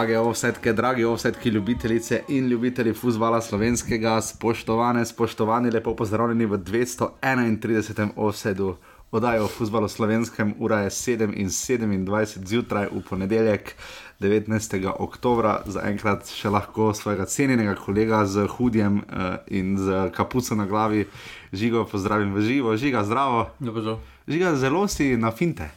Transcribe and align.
Drage 0.00 0.18
ovsetke, 0.18 0.72
dragi 0.72 1.04
ovsetki, 1.04 1.48
ljubitelice 1.48 2.22
in 2.28 2.46
ljubitelji 2.48 2.94
futbola 2.94 3.40
slovenskega, 3.40 4.20
spoštovane, 4.20 5.04
spoštovani, 5.04 5.70
lepo 5.70 5.92
pozdravljeni 5.96 6.46
v 6.46 6.58
231. 6.58 8.08
ovsedu. 8.16 8.76
Oddajo 9.10 9.44
o 9.44 9.48
futbalu 9.48 9.88
slovenskem, 9.88 10.54
ura 10.58 10.78
je 10.78 10.90
7 10.90 11.34
in 11.36 11.48
27 11.48 12.46
zjutraj 12.46 12.88
v 12.92 13.02
ponedeljek, 13.10 13.74
19. 14.20 14.92
oktober, 14.98 15.50
zaenkrat 15.66 16.32
še 16.32 16.48
lahko 16.48 16.94
svojega 16.94 17.26
cenjenega 17.28 17.74
kolega 17.74 18.22
z 18.26 18.46
hudjem 18.48 19.02
uh, 19.02 19.34
in 19.46 19.76
z 19.76 20.08
kapuco 20.16 20.56
na 20.56 20.64
glavi, 20.64 21.04
žigo 21.52 21.84
pozdravim 21.84 22.32
v 22.34 22.40
živo, 22.40 22.76
žiga 22.76 23.04
zdravo. 23.04 23.50
Dobro, 23.58 23.98
Žiga 24.28 24.54
zelo 24.56 24.88
si 24.88 25.16
na 25.16 25.30
finte. 25.30 25.68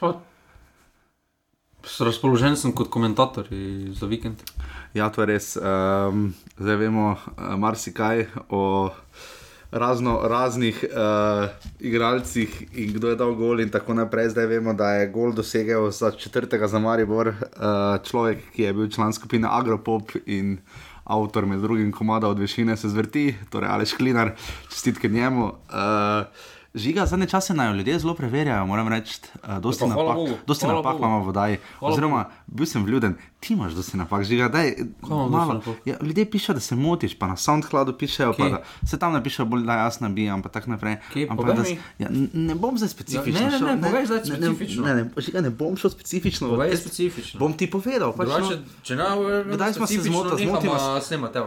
pa, 0.00 0.12
razpoložen 2.00 2.56
sem 2.56 2.72
kot 2.72 2.90
komentator 2.90 3.48
za 3.92 4.06
vikend. 4.06 4.42
Ja, 4.94 5.08
to 5.10 5.22
je 5.22 5.26
res. 5.26 5.56
Um, 5.56 6.34
zdaj 6.58 6.76
vemo 6.76 7.14
uh, 7.14 7.54
marsikaj 7.58 8.26
o 8.50 8.90
razno 9.72 10.20
raznih 10.28 10.84
uh, 10.84 11.48
igralcih 11.80 12.76
in 12.76 12.92
kdo 12.92 13.08
je 13.08 13.16
dal 13.16 13.34
gol 13.34 13.60
in 13.60 13.70
tako 13.72 13.94
naprej. 13.94 14.28
Zdaj 14.34 14.46
vemo, 14.46 14.74
da 14.76 14.90
je 15.00 15.08
gol 15.08 15.32
dosegel 15.32 15.90
za 15.90 16.10
četrtega 16.10 16.68
za 16.68 16.78
Maribor 16.78 17.28
uh, 17.28 17.34
človek, 18.04 18.52
ki 18.52 18.62
je 18.62 18.72
bil 18.72 18.90
član 18.90 19.12
skupine 19.12 19.48
Agropop 19.50 20.12
in 20.26 20.58
avtor 21.04 21.46
med 21.46 21.60
drugim 21.60 21.92
komada 21.92 22.28
od 22.28 22.38
višine 22.38 22.76
se 22.76 22.88
zvrti, 22.88 23.34
torej 23.50 23.68
Aleš 23.68 23.96
Klinar, 23.96 24.34
čestitke 24.68 25.08
njemu. 25.08 25.44
Uh, 25.44 26.26
Žiga, 26.74 27.06
zadnje 27.06 27.26
čase 27.26 27.54
naj 27.54 27.76
ljudje 27.76 27.98
zelo 27.98 28.14
preverjajo, 28.14 28.66
moram 28.66 28.88
reči, 28.88 29.20
uh, 29.34 29.58
dosti 29.58 29.80
pa 29.80 29.86
hvala 29.86 30.08
napak, 30.08 30.16
Bogu, 30.16 30.36
dosti 30.46 30.66
napak 30.66 30.84
Bogu. 30.84 30.98
imamo 30.98 31.18
v. 31.20 31.32
Hvala 31.32 31.56
Oziroma, 31.82 32.24
bil 32.46 32.66
sem 32.66 32.84
vljuden, 32.84 33.14
ti 33.40 33.52
imaš 33.52 33.72
dosti 33.72 33.96
napak, 33.96 34.24
žiga, 34.24 34.48
daj, 34.48 34.72
imam 35.02 35.30
malo. 35.30 35.60
Ja, 35.84 35.96
ljudje 36.02 36.30
pišejo, 36.30 36.54
da 36.54 36.60
se 36.60 36.76
motiš, 36.76 37.18
pa 37.18 37.26
na 37.26 37.36
SoundCloudu 37.36 37.92
pišejo, 37.92 38.32
pa 38.32 38.44
Kje? 38.44 38.50
da 38.50 38.62
se 38.86 38.98
tam 38.98 39.12
napišejo 39.12 39.46
bolj, 39.46 39.62
da 39.62 39.72
jaz 39.74 40.00
nabijam, 40.00 40.42
pa 40.42 40.48
tako 40.48 40.70
naprej. 40.70 40.96
Kje? 41.12 41.26
Ampak 41.30 41.46
da, 41.46 41.64
ja, 41.98 42.08
ne 42.32 42.54
bom 42.54 42.78
zdaj 42.78 42.88
specifično. 42.88 43.40
Ja, 43.40 43.46
ne, 43.46 43.50
ne, 43.50 43.58
šel, 43.58 43.68
ne, 43.68 43.82
povej 43.82 44.06
zdaj 44.06 44.20
specifično. 44.24 44.86
Ne, 44.86 44.94
ne, 44.94 45.04
ne, 45.04 45.10
žiga, 45.18 45.40
ne 45.40 45.50
bom 45.50 45.76
šel 45.76 45.90
specifično. 45.90 46.48
Povej 46.48 46.76
specifično. 46.76 47.40
Bom 47.40 47.52
ti 47.52 47.68
povedal. 47.68 48.16
Pač, 48.16 48.28
Drugače, 48.28 48.56
no, 48.56 48.80
če 48.82 48.96
ne, 48.96 49.04
Kdaj 49.52 49.72
smo 49.72 49.86
se 49.86 50.00
zmotili? 50.00 50.48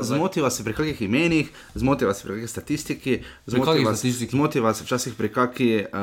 Zmotiva 0.01 0.49
se- 0.49 0.63
pri 0.63 0.73
kakih 0.73 1.01
imenih, 1.01 1.49
zmotiva 1.73 2.13
se 2.13 2.23
pri 2.23 2.33
kakih 2.33 2.49
statistiki? 2.49 3.13
zmotiva 4.29 4.73
se 4.73 4.83
včasih 4.83 5.14
pri 5.15 5.29
kaki, 5.29 5.67
uh, 5.83 5.97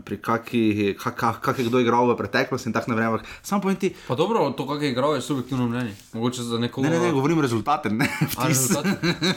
pri 0.00 0.16
kaki, 0.18 0.62
kak, 0.94 1.14
kak, 1.14 1.36
kak 1.40 1.56
je 1.56 1.64
kdo 1.64 1.78
igral 1.78 2.06
v 2.06 2.16
preteklosti 2.16 2.66
in 2.66 2.72
tako 2.72 2.90
naprej. 2.90 3.06
ampak 3.06 3.22
Samo 3.40 3.60
povem 3.60 3.76
ti, 3.76 3.92
Pa 4.04 4.14
dobro, 4.14 4.50
to, 4.50 4.64
kak 4.64 4.80
je 4.80 4.90
igral, 4.90 5.12
je 5.12 5.20
subjektivno 5.20 5.66
mnenje. 5.66 5.92
Mogoče 6.12 6.42
za 6.42 6.58
nekoga... 6.58 6.88
ne, 6.88 6.96
ne, 6.96 7.02
ne, 7.02 7.12
govorim 7.12 7.38
rezultate, 7.38 7.88
ne 7.88 8.06
A, 8.06 8.24
vtis. 8.26 8.66
rezultat? 8.66 8.86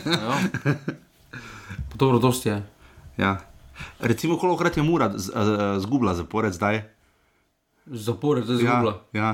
Ja. 0.06 0.34
Pa 1.84 1.96
dobro, 1.96 2.18
dosti 2.18 2.50
je. 2.50 2.58
Ja. 3.18 3.38
Recimo, 4.00 4.36
kolikrat 4.36 4.74
je 4.74 4.84
Mura 4.84 5.12
z- 5.12 5.32
zgubila 5.78 6.14
zapored 6.14 6.54
zdaj? 6.54 6.82
Zapored, 7.86 8.44
zdaj 8.44 8.56
Ja, 8.58 8.72
zgubila. 8.72 8.94
ja. 9.12 9.30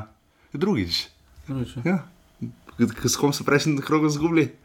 Drugič. 0.52 1.08
Drugič, 1.46 1.70
ja. 1.78 1.82
Ja. 1.86 1.98
S 3.04 3.16
kom 3.16 3.30
so 3.30 3.44
prejšnji 3.44 3.78
krog 3.80 4.08
zgubili? 4.08 4.56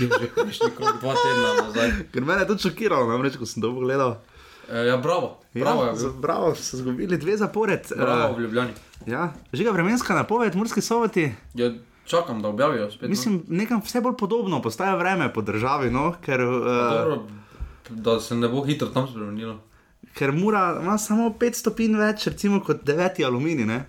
Ki 0.00 0.08
je 0.40 0.52
že 0.52 0.70
krok, 0.70 0.96
dva 0.96 1.14
tedna 1.14 1.48
nazaj. 1.62 1.90
Ker 2.08 2.22
me 2.22 2.34
je 2.34 2.46
to 2.46 2.58
šokiralo, 2.58 3.04
namreč, 3.06 3.36
ko 3.36 3.44
sem 3.44 3.60
dobro 3.60 3.80
gledal. 3.80 4.16
E, 4.66 4.78
ja, 4.82 4.96
bravo. 4.98 5.38
Bravo, 5.52 5.82
ja, 5.82 5.90
je 5.90 5.96
z- 5.96 6.02
bil. 6.04 6.20
bravo, 6.20 6.54
so 6.54 6.76
zgubili 6.76 7.18
dve 7.18 7.36
zapored. 7.36 7.80
bravo 7.92 8.32
Eh, 8.32 8.34
v 8.34 8.40
Ljubljani. 8.40 8.72
ja. 9.06 9.32
Žiga 9.52 9.70
vremenska 9.72 10.14
napoved, 10.14 10.54
morski 10.54 10.80
soveti. 10.80 11.32
Ja, 11.54 11.72
čakam, 12.04 12.42
da 12.42 12.48
objavijo 12.48 12.88
spet. 12.88 13.02
no. 13.02 13.08
Mislim, 13.08 13.42
nekam 13.48 13.80
vse 13.80 14.00
bolj 14.00 14.16
podobno 14.16 14.62
postaja 14.62 14.94
vreme 14.94 15.28
po 15.28 15.42
državi, 15.42 15.90
no? 15.90 16.14
ker, 16.20 16.40
uh, 16.40 16.64
Dobro, 16.90 17.22
da 17.90 18.20
se 18.20 18.34
ne 18.34 18.48
bo 18.48 18.62
hitro 18.62 18.88
tam 18.88 19.08
spremenilo. 19.08 19.58
ker 20.14 20.32
mora 20.32 20.78
ima 20.80 20.98
samo 20.98 21.30
5 21.30 21.54
stopinj 21.54 21.96
več, 21.96 22.26
recimo 22.26 22.60
kot 22.60 22.82
9 22.84 23.22
aluminij. 23.22 23.66
Ne? 23.66 23.84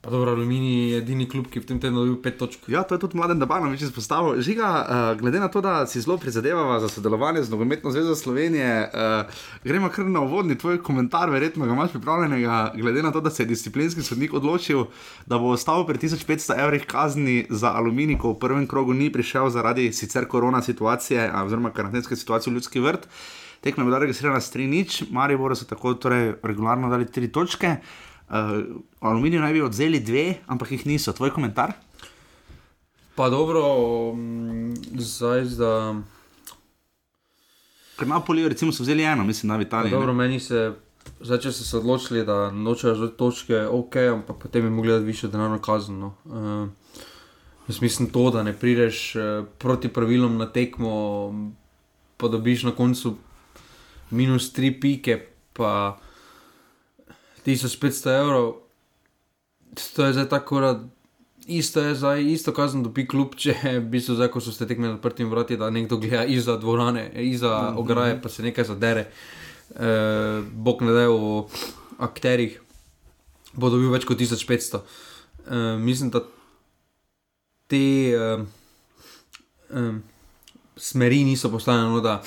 Pa 0.00 0.10
dobro, 0.10 0.30
Aluminij 0.30 0.90
je 0.90 0.98
edini 0.98 1.24
klub, 1.26 1.48
ki 1.50 1.58
v 1.58 1.66
tem 1.66 1.78
tednu 1.82 2.04
dobil 2.04 2.20
pet 2.22 2.36
točk. 2.38 2.68
Ja, 2.70 2.84
to 2.86 2.94
je 2.94 3.00
tudi 3.02 3.18
mladen 3.18 3.40
Dabanovič 3.42 3.82
izpostavil. 3.82 4.38
Žiga, 4.46 4.68
uh, 4.70 5.18
glede 5.18 5.40
na 5.42 5.48
to, 5.50 5.58
da 5.60 5.88
si 5.90 5.98
zelo 6.00 6.14
prizadevava 6.22 6.76
za 6.78 6.88
sodelovanje 6.88 7.42
z 7.42 7.50
Nogometno 7.50 7.90
zvezo 7.90 8.14
Slovenije, 8.14 8.86
uh, 8.94 9.42
gremo 9.64 9.90
kar 9.90 10.06
na 10.06 10.22
uvodni 10.22 10.54
tvoj 10.58 10.78
komentar, 10.86 11.30
verjetno 11.34 11.66
ga 11.66 11.74
imaš 11.74 11.90
pripravljenega, 11.90 12.72
glede 12.78 13.02
na 13.02 13.12
to, 13.12 13.20
da 13.20 13.30
se 13.30 13.42
je 13.42 13.50
disciplinski 13.50 14.02
sodnik 14.02 14.34
odločil, 14.38 14.86
da 15.26 15.38
bo 15.38 15.50
ostal 15.50 15.82
pri 15.86 15.98
1500 15.98 16.54
evrih 16.62 16.86
kazni 16.86 17.46
za 17.50 17.74
aluminij, 17.74 18.22
ko 18.22 18.36
v 18.36 18.38
prvem 18.38 18.66
krogu 18.70 18.94
ni 18.94 19.10
prišel 19.12 19.50
zaradi 19.50 19.92
sicer 19.92 20.30
korona 20.30 20.62
situacije, 20.62 21.32
oziroma 21.42 21.74
karantenske 21.74 22.16
situacije 22.16 22.52
v 22.52 22.54
ljudski 22.54 22.80
vrt. 22.80 23.08
Tekma 23.60 23.82
je 23.82 23.90
bila 23.90 23.98
registrirana 23.98 24.40
s 24.40 24.54
3 24.54 24.66
nič, 24.70 25.02
Mariboru 25.10 25.56
so 25.58 25.66
tako 25.66 25.94
torej 25.94 26.36
regularno 26.42 26.86
dali 26.88 27.04
3 27.04 27.32
točke. 27.34 27.80
Uh, 28.28 28.80
aluminij 29.00 29.40
naj 29.40 29.52
bi 29.52 29.62
odzeli 29.62 30.00
dve, 30.00 30.34
ampak 30.46 30.70
jih 30.70 30.86
niso. 30.86 31.12
Tvoj 31.12 31.30
komentar? 31.32 31.72
Pa 33.14 33.30
dobro, 33.30 33.62
mm, 34.14 34.74
zdaj 35.00 35.44
za. 35.44 36.02
Ker 37.98 38.06
Napoli, 38.06 38.48
recimo, 38.48 38.72
so 38.72 38.82
vzeli 38.82 39.02
eno, 39.02 39.24
mislim, 39.24 39.48
na 39.48 39.56
Pa 39.56 39.62
Italiji. 39.62 39.90
dobro, 39.90 40.12
meni 40.12 40.40
se. 40.40 40.72
Zdaj, 41.20 41.38
če 41.38 41.52
so 41.52 41.64
se 41.64 41.76
odločili, 41.78 42.24
da 42.24 42.50
nočejo 42.50 42.94
že 42.94 43.08
točke, 43.16 43.64
ok, 43.66 43.96
ampak 43.96 44.36
potem 44.42 44.64
jim 44.64 44.74
mogli 44.74 44.92
dati 44.92 45.04
više 45.04 45.28
denarno 45.28 45.58
kazen. 45.58 45.98
No. 45.98 46.14
Uh, 46.24 46.68
jaz 47.68 47.80
mislim 47.80 48.10
to, 48.10 48.30
da 48.30 48.42
ne 48.42 48.52
prideš 48.52 49.16
uh, 49.16 49.46
proti 49.58 49.88
pravilom 49.88 50.36
na 50.36 50.46
tekmo, 50.46 51.32
pa 52.16 52.28
dobiš 52.28 52.62
na 52.62 52.70
koncu 52.70 53.16
minus 54.10 54.52
tri 54.52 54.80
pike, 54.80 55.26
pa 55.52 55.98
1500 57.48 58.14
evrov. 58.20 58.54
To 59.96 60.04
je 60.04 60.12
zdaj 60.12 60.28
tako, 60.28 60.60
da 60.60 60.72
isto 61.48 61.80
je 61.80 61.94
zdaj, 61.94 62.24
isto 62.32 62.52
kazen 62.52 62.82
dobi 62.82 63.06
klub, 63.08 63.34
če 63.40 63.54
v 63.64 63.86
bistvu 63.88 64.18
zdaj, 64.18 64.28
ko 64.32 64.40
so 64.44 64.52
ste 64.52 64.68
tekme 64.68 64.90
z 64.90 64.98
odprtimi 64.98 65.30
vrati, 65.32 65.56
da 65.56 65.70
nekdo 65.72 65.96
gleda 65.96 66.26
iza 66.28 66.58
dvorane, 66.60 67.08
iza 67.24 67.72
ograje, 67.76 68.18
pa 68.22 68.28
se 68.28 68.44
nekaj 68.44 68.68
zadere. 68.68 69.08
Uh, 69.68 70.44
bog 70.52 70.82
ne 70.82 70.92
da 70.92 71.06
o 71.12 71.46
akterjih, 72.04 72.60
bo 73.52 73.70
dobil 73.72 73.92
več 73.92 74.04
kot 74.08 74.20
1500. 74.20 74.80
Uh, 75.48 75.80
mislim, 75.80 76.12
da 76.12 76.22
te 77.68 77.82
uh, 78.16 78.44
um, 79.72 80.02
smeri 80.76 81.24
niso 81.24 81.50
postavljene, 81.52 81.96
no, 81.96 82.00
da 82.04 82.22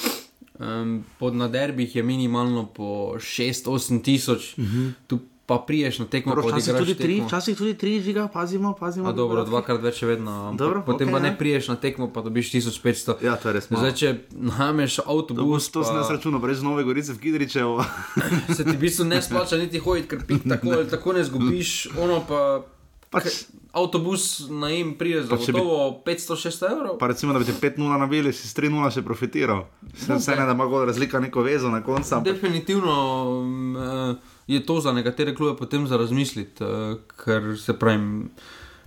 um, 0.61 1.03
pod 1.19 1.35
naderbih 1.35 1.95
je 1.95 2.03
minimalno 2.03 2.65
po 2.65 3.13
6-8 3.17 4.01
tisoč, 4.03 4.57
uh 4.57 4.63
-huh. 4.63 4.91
tu 5.07 5.19
pa 5.51 5.57
priješ 5.67 5.99
na 5.99 6.05
tekmo, 6.05 6.35
Dobro, 6.35 6.47
včasih 6.47 6.73
tudi 6.77 6.95
tri, 6.95 7.13
tekmo. 7.13 7.27
včasih 7.27 7.57
tudi 7.57 7.73
tri 7.73 8.01
žiga, 8.01 8.27
pazimo, 8.33 8.73
pazimo. 8.79 9.09
A 9.09 9.11
dobro, 9.11 9.43
dvakrat 9.43 9.81
več 9.81 10.01
je 10.01 10.07
vedno. 10.07 10.53
Dobro, 10.57 10.83
potem 10.85 11.07
okej, 11.07 11.19
pa 11.19 11.25
ja. 11.25 11.31
ne 11.31 11.37
priješ 11.37 11.67
na 11.67 11.75
tekmo, 11.75 12.07
pa 12.13 12.21
dobiš 12.21 12.51
1500. 12.51 13.15
Ja, 13.23 13.35
to 13.35 13.49
je 13.49 13.53
res 13.53 13.69
malo. 13.69 13.83
Zdaj, 13.83 13.95
če 13.99 14.15
najmeš 14.31 14.95
To, 14.95 15.03
bo- 15.03 15.11
avtobus, 15.11 15.67
to 15.71 15.83
jaz 15.83 16.07
pa 16.07 16.13
računal, 16.13 16.39
brez 16.39 16.63
Nove 16.63 16.83
Gorice 16.83 17.13
v 17.13 17.19
Kidričevo. 17.19 17.83
se 18.55 18.63
ti 18.63 18.71
v 18.71 18.79
bistvu 18.79 19.05
ne 19.05 19.21
splača 19.21 19.57
niti 19.57 19.79
hoditi, 19.79 20.07
ker 20.07 20.23
pik 20.27 20.47
tako 20.55 20.71
ali 20.71 20.87
tako 20.89 21.13
ne 21.13 21.23
zgubiš, 21.23 21.87
ono 21.99 22.23
pa. 22.27 22.63
Pač, 23.11 23.43
Avtobus 23.71 24.47
na 24.49 24.69
jim 24.69 24.93
pride 24.95 25.23
za 25.23 25.35
gotovo 25.35 26.01
500-600 26.05 26.71
evrov. 26.71 26.97
pa 26.99 27.07
recimo, 27.07 27.33
da 27.33 27.39
bi 27.39 27.45
te 27.45 27.53
5-0 27.53 27.99
nabili, 27.99 28.31
si 28.33 28.47
s 28.47 28.55
3-0 28.55 28.87
še 28.89 29.01
profitiral. 29.01 29.65
Se 29.95 30.11
No, 30.11 30.17
vse 30.17 30.35
ne, 30.35 30.45
da 30.45 30.51
ima 30.51 30.65
gol 30.65 30.85
razlika 30.85 31.19
neko 31.19 31.41
vezo 31.41 31.69
na 31.69 31.83
koncu. 31.83 32.19
Definitivno 32.23 32.95
um, 33.43 33.75
eh, 33.77 34.15
je 34.47 34.63
to 34.63 34.79
za 34.79 34.91
nekatere 34.91 35.35
klube 35.35 35.57
potem 35.57 35.87
za 35.87 35.97
razmisliti, 35.97 36.63
eh, 36.63 36.99
ker 37.17 37.55
se 37.59 37.75
pravi, 37.75 38.31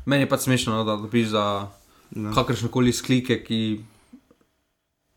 meni 0.05 0.23
je 0.23 0.29
pač 0.29 0.41
smešno, 0.41 0.73
no, 0.75 0.85
da 0.85 0.97
dobiš 0.97 1.29
za 1.29 1.47
Ja. 2.15 2.31
kakršne 2.31 2.69
koli 2.70 2.93
sklike, 2.93 3.41
ki 3.43 3.81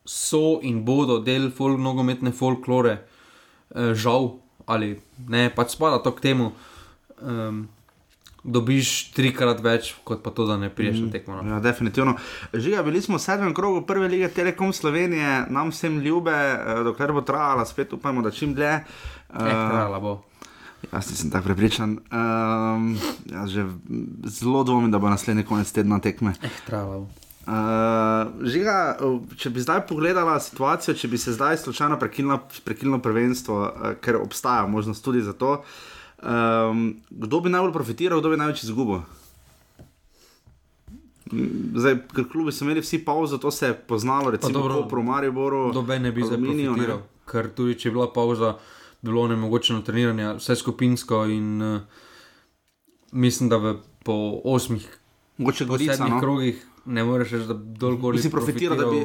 so 0.05 0.59
in 0.63 0.83
bodo 0.83 1.19
del 1.19 1.51
folk, 1.51 1.77
nogometne 1.77 2.31
folklore, 2.31 2.97
eh, 3.75 3.93
žal 3.93 4.39
ali 4.65 4.95
ne, 5.27 5.49
pač 5.49 5.75
spada 5.75 5.99
to 6.03 6.11
k 6.11 6.21
temu. 6.21 6.51
Um, 7.21 7.67
Dobiš 8.43 9.11
trikrat 9.11 9.59
več, 9.63 9.91
kot 10.07 10.21
pa 10.23 10.31
to, 10.31 10.45
da 10.47 10.55
ne 10.57 10.69
priješ 10.69 11.01
na 11.03 11.11
tekmo. 11.11 11.41
no. 11.41 11.55
Ja, 11.55 11.59
definitivno. 11.59 12.15
Žiga, 12.53 12.83
bili 12.83 13.01
smo 13.01 13.17
v 13.17 13.23
sedmem 13.23 13.53
krogu 13.53 13.81
prve 13.87 14.07
lige 14.07 14.29
Telekom 14.31 14.73
Slovenije, 14.73 15.45
nam 15.49 15.73
vsem 15.73 15.99
ljube, 15.99 16.31
eh, 16.31 16.83
dokler 16.83 17.11
bo 17.13 17.21
trajala, 17.21 17.65
spet 17.65 17.93
upajmo, 17.93 18.21
da 18.21 18.31
čim 18.31 18.53
dlje. 18.53 18.73
Eh, 18.73 19.51
trajala 19.51 19.99
bo. 19.99 20.21
Jaz 20.91 21.09
nisem 21.09 21.31
tako 21.31 21.49
prepričan. 21.49 21.97
Um, 22.11 22.97
jaz 23.25 23.49
že 23.49 23.65
zelo 24.23 24.63
dvomim, 24.63 24.91
da 24.91 24.99
bo 24.99 25.09
naslednji 25.09 25.43
konec 25.43 25.71
tedna 25.71 25.99
tekme. 25.99 26.33
Eh, 26.41 26.61
trajala 26.65 26.99
bo. 26.99 27.07
Uh, 27.47 28.43
žiga, 28.43 28.97
če 29.39 29.49
bi 29.55 29.61
zdaj 29.63 29.85
pogledala 29.87 30.33
situacijo, 30.43 30.95
če 30.99 31.07
bi 31.07 31.17
se 31.17 31.31
zdaj 31.31 31.57
slučajno 31.57 31.95
prekinilo 32.65 32.99
prvenstvo, 32.99 33.59
uh, 33.61 33.93
ker 34.03 34.17
obstaja 34.19 34.65
možnost 34.67 35.03
tudi 35.03 35.21
za 35.23 35.33
to, 35.33 35.61
um, 36.23 37.01
kdo 37.09 37.39
bi 37.39 37.49
najbolj 37.49 37.73
profitiral, 37.73 38.19
kdo 38.19 38.33
bi 38.33 38.37
največ 38.37 38.63
izgubil? 38.63 39.01
Zdaj, 41.75 41.97
ker 42.15 42.27
klubi 42.31 42.53
so 42.55 42.63
imeli 42.63 42.81
vsi 42.81 43.01
pauzo, 43.05 43.37
to 43.37 43.51
se 43.51 43.67
je 43.67 43.73
poznalo, 43.75 44.31
recimo 44.31 44.63
v 44.67 44.87
Promarju, 44.89 45.31
Boru. 45.35 45.71
Dobe 45.73 45.99
ne 45.99 46.11
bi 46.11 46.23
zaminil, 46.23 46.77
ker 47.27 47.51
tudi 47.51 47.75
če 47.75 47.89
je 47.89 47.95
bila 47.97 48.07
pauza, 48.13 48.55
bilo 49.03 49.27
nemogoče 49.27 49.81
treniranje, 49.85 50.37
vse 50.39 50.55
skupinsko 50.55 51.25
in 51.31 51.61
uh, 51.61 52.05
mislim, 53.11 53.49
da 53.49 53.59
v, 53.59 53.75
po 54.07 54.39
osmih, 54.43 54.87
mogoče 55.37 55.65
gorica, 55.65 56.07
no? 56.07 56.21
krogih 56.23 56.63
ne 56.87 57.03
moreš 57.03 57.31
reči, 57.31 57.47
da 57.47 57.53
dolgo 57.53 58.17
si 58.17 58.29
profitiral, 58.29 58.77
da 58.77 58.85
bi, 58.85 58.97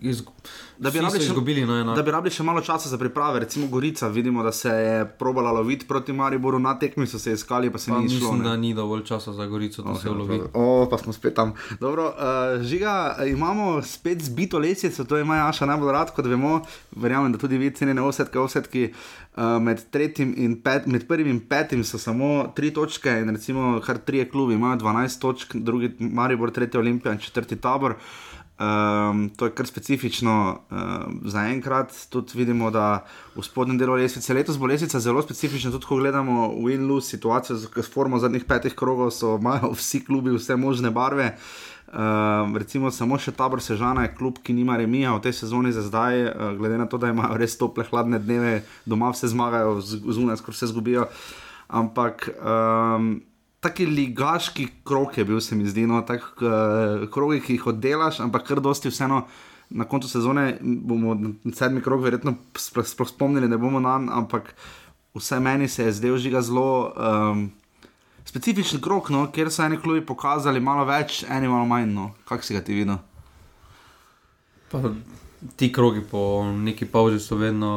izg... 0.00 0.26
da, 0.78 0.90
bi 0.90 0.98
še, 0.98 1.34
no, 1.66 1.94
da 1.94 2.02
bi 2.02 2.10
rabili 2.10 2.34
še 2.34 2.44
malo 2.46 2.62
časa 2.66 2.90
za 2.90 2.98
priprave. 2.98 3.40
Recimo 3.44 3.68
Gorica, 3.70 4.08
vidimo, 4.08 4.42
da 4.42 4.52
se 4.52 4.68
je 4.68 5.04
probala 5.18 5.52
loviti 5.52 5.86
proti 5.86 6.12
Mariboru, 6.12 6.58
na 6.58 6.74
tekmi 6.78 7.06
so 7.06 7.18
se 7.18 7.36
iskali, 7.38 7.70
pa 7.70 7.78
se 7.78 7.92
pa 7.92 8.00
ni. 8.00 8.10
Mislim, 8.10 8.42
ne? 8.42 8.48
da 8.48 8.56
ni 8.56 8.74
dovolj 8.74 9.04
časa 9.08 9.32
za 9.32 9.46
Gorico, 9.46 9.82
da 9.86 9.94
okay, 9.94 10.02
se 10.02 10.10
lovi. 10.10 10.40
O, 10.54 10.88
pa 10.90 10.98
smo 10.98 11.14
spet 11.14 11.34
tam. 11.38 11.54
Dobro, 11.80 12.10
uh, 12.10 12.62
žiga, 12.66 13.16
imamo 13.26 13.82
spet 13.82 14.22
zbito 14.26 14.58
lesnico, 14.58 15.04
to 15.04 15.18
ima 15.18 15.46
Aša 15.48 15.70
najbolj 15.70 15.92
rad, 15.94 16.14
kot 16.16 16.26
vemo. 16.26 16.60
Verjamem, 16.96 17.32
da 17.32 17.38
tudi 17.38 17.58
vi 17.58 17.70
cenite 17.74 18.02
osetke, 18.02 18.38
osetke. 18.38 18.90
Uh, 19.36 19.62
med, 19.62 19.78
pet, 20.64 20.86
med 20.86 21.06
prvim 21.08 21.28
in 21.30 21.40
petim 21.40 21.84
so 21.86 21.98
samo 21.98 22.48
tri 22.56 22.72
točke, 22.74 23.12
in 23.22 23.30
recimo 23.30 23.76
kar 23.84 24.00
tri 24.02 24.24
klubi 24.30 24.54
imajo 24.54 24.80
12 24.82 25.20
točk, 25.20 25.54
drugi 25.54 25.92
Maribor, 26.00 26.50
tretji 26.50 26.80
Olimpija 26.80 27.12
in 27.12 27.18
četrti 27.18 27.56
tabor. 27.56 27.94
Um, 28.60 29.30
to 29.36 29.46
je 29.46 29.54
kar 29.54 29.66
specifično 29.66 30.60
um, 30.70 31.20
za 31.24 31.46
enkrat. 31.46 31.94
Tudi 32.10 32.32
vidimo, 32.34 32.70
da 32.70 33.04
v 33.36 33.42
spodnjem 33.42 33.78
delu 33.78 33.94
lesnice 33.94 34.34
letos 34.34 34.58
bo 34.58 34.66
lesnica 34.66 35.00
zelo 35.00 35.22
specifična. 35.22 35.70
Tudi 35.70 35.86
ko 35.86 35.96
gledamo 35.96 36.50
win-lose 36.58 37.14
situacijo, 37.14 37.56
s 37.56 37.92
formo 37.94 38.18
zadnjih 38.18 38.44
petih 38.44 38.74
krogov, 38.74 39.14
so 39.14 39.38
imajo 39.40 39.70
vsi 39.72 40.04
klubi 40.04 40.34
vse 40.36 40.56
možne 40.56 40.90
barve. 40.90 41.36
Uh, 41.36 41.69
recimo 42.54 42.90
samo 42.94 43.18
še 43.18 43.32
tabor 43.34 43.62
Sežana 43.62 44.04
je 44.06 44.14
klub, 44.14 44.38
ki 44.42 44.54
nima 44.54 44.76
remija 44.78 45.14
v 45.16 45.22
tej 45.24 45.34
sezoni 45.42 45.72
za 45.74 45.82
zdaj, 45.82 46.22
uh, 46.22 46.52
glede 46.58 46.78
na 46.78 46.86
to, 46.86 46.98
da 47.02 47.10
imajo 47.10 47.38
res 47.40 47.56
tople, 47.58 47.84
hladne 47.90 48.20
dneve, 48.22 48.60
doma 48.86 49.10
vse 49.10 49.32
zmagajo, 49.32 49.80
zunaj 49.82 50.38
skoraj 50.38 50.58
vse 50.58 50.70
zgubijo. 50.70 51.08
Ampak 51.66 52.28
um, 52.38 53.20
taki 53.62 53.86
ligaški 53.86 54.68
krok 54.86 55.18
je 55.18 55.24
bil, 55.26 55.40
se 55.42 55.58
mi 55.58 55.66
zdi, 55.66 55.86
no, 55.90 56.02
tako 56.06 56.46
uh, 56.46 57.06
krogi, 57.10 57.42
ki 57.42 57.58
jih 57.58 57.70
oddelaš, 57.74 58.22
ampak 58.22 58.46
kar 58.46 58.62
dosti 58.62 58.92
vseeno. 58.92 59.24
Na 59.70 59.84
koncu 59.86 60.08
sezone 60.10 60.56
bomo 60.62 61.14
sedmi 61.54 61.78
krok, 61.78 62.00
verjetno, 62.02 62.32
sploh 62.58 63.06
spomnili, 63.06 63.46
da 63.46 63.54
bomo 63.54 63.78
na 63.78 64.00
njega, 64.02 64.16
ampak 64.18 64.54
vse 65.14 65.38
meni 65.40 65.68
se 65.68 65.84
je 65.84 65.92
zdel 65.94 66.18
žiga 66.18 66.42
zelo 66.42 66.90
um, 66.90 67.44
specifičen 68.30 68.80
krok, 68.80 69.10
no, 69.10 69.24
kjer 69.34 69.50
so 69.50 69.64
eni 69.66 69.80
klubi 69.82 70.04
pokazali 70.06 70.60
malo 70.62 70.84
več, 70.86 71.24
eni 71.26 71.48
malo 71.50 71.66
manj. 71.66 71.90
No. 71.90 72.10
Kako 72.28 72.46
si 72.46 72.54
ga 72.54 72.62
ti 72.62 72.76
videl? 72.78 73.00
Ti 75.56 75.70
krogi 75.72 76.04
po 76.06 76.22
neki 76.54 76.86
pauzi 76.86 77.18
so 77.18 77.40
vedno 77.40 77.72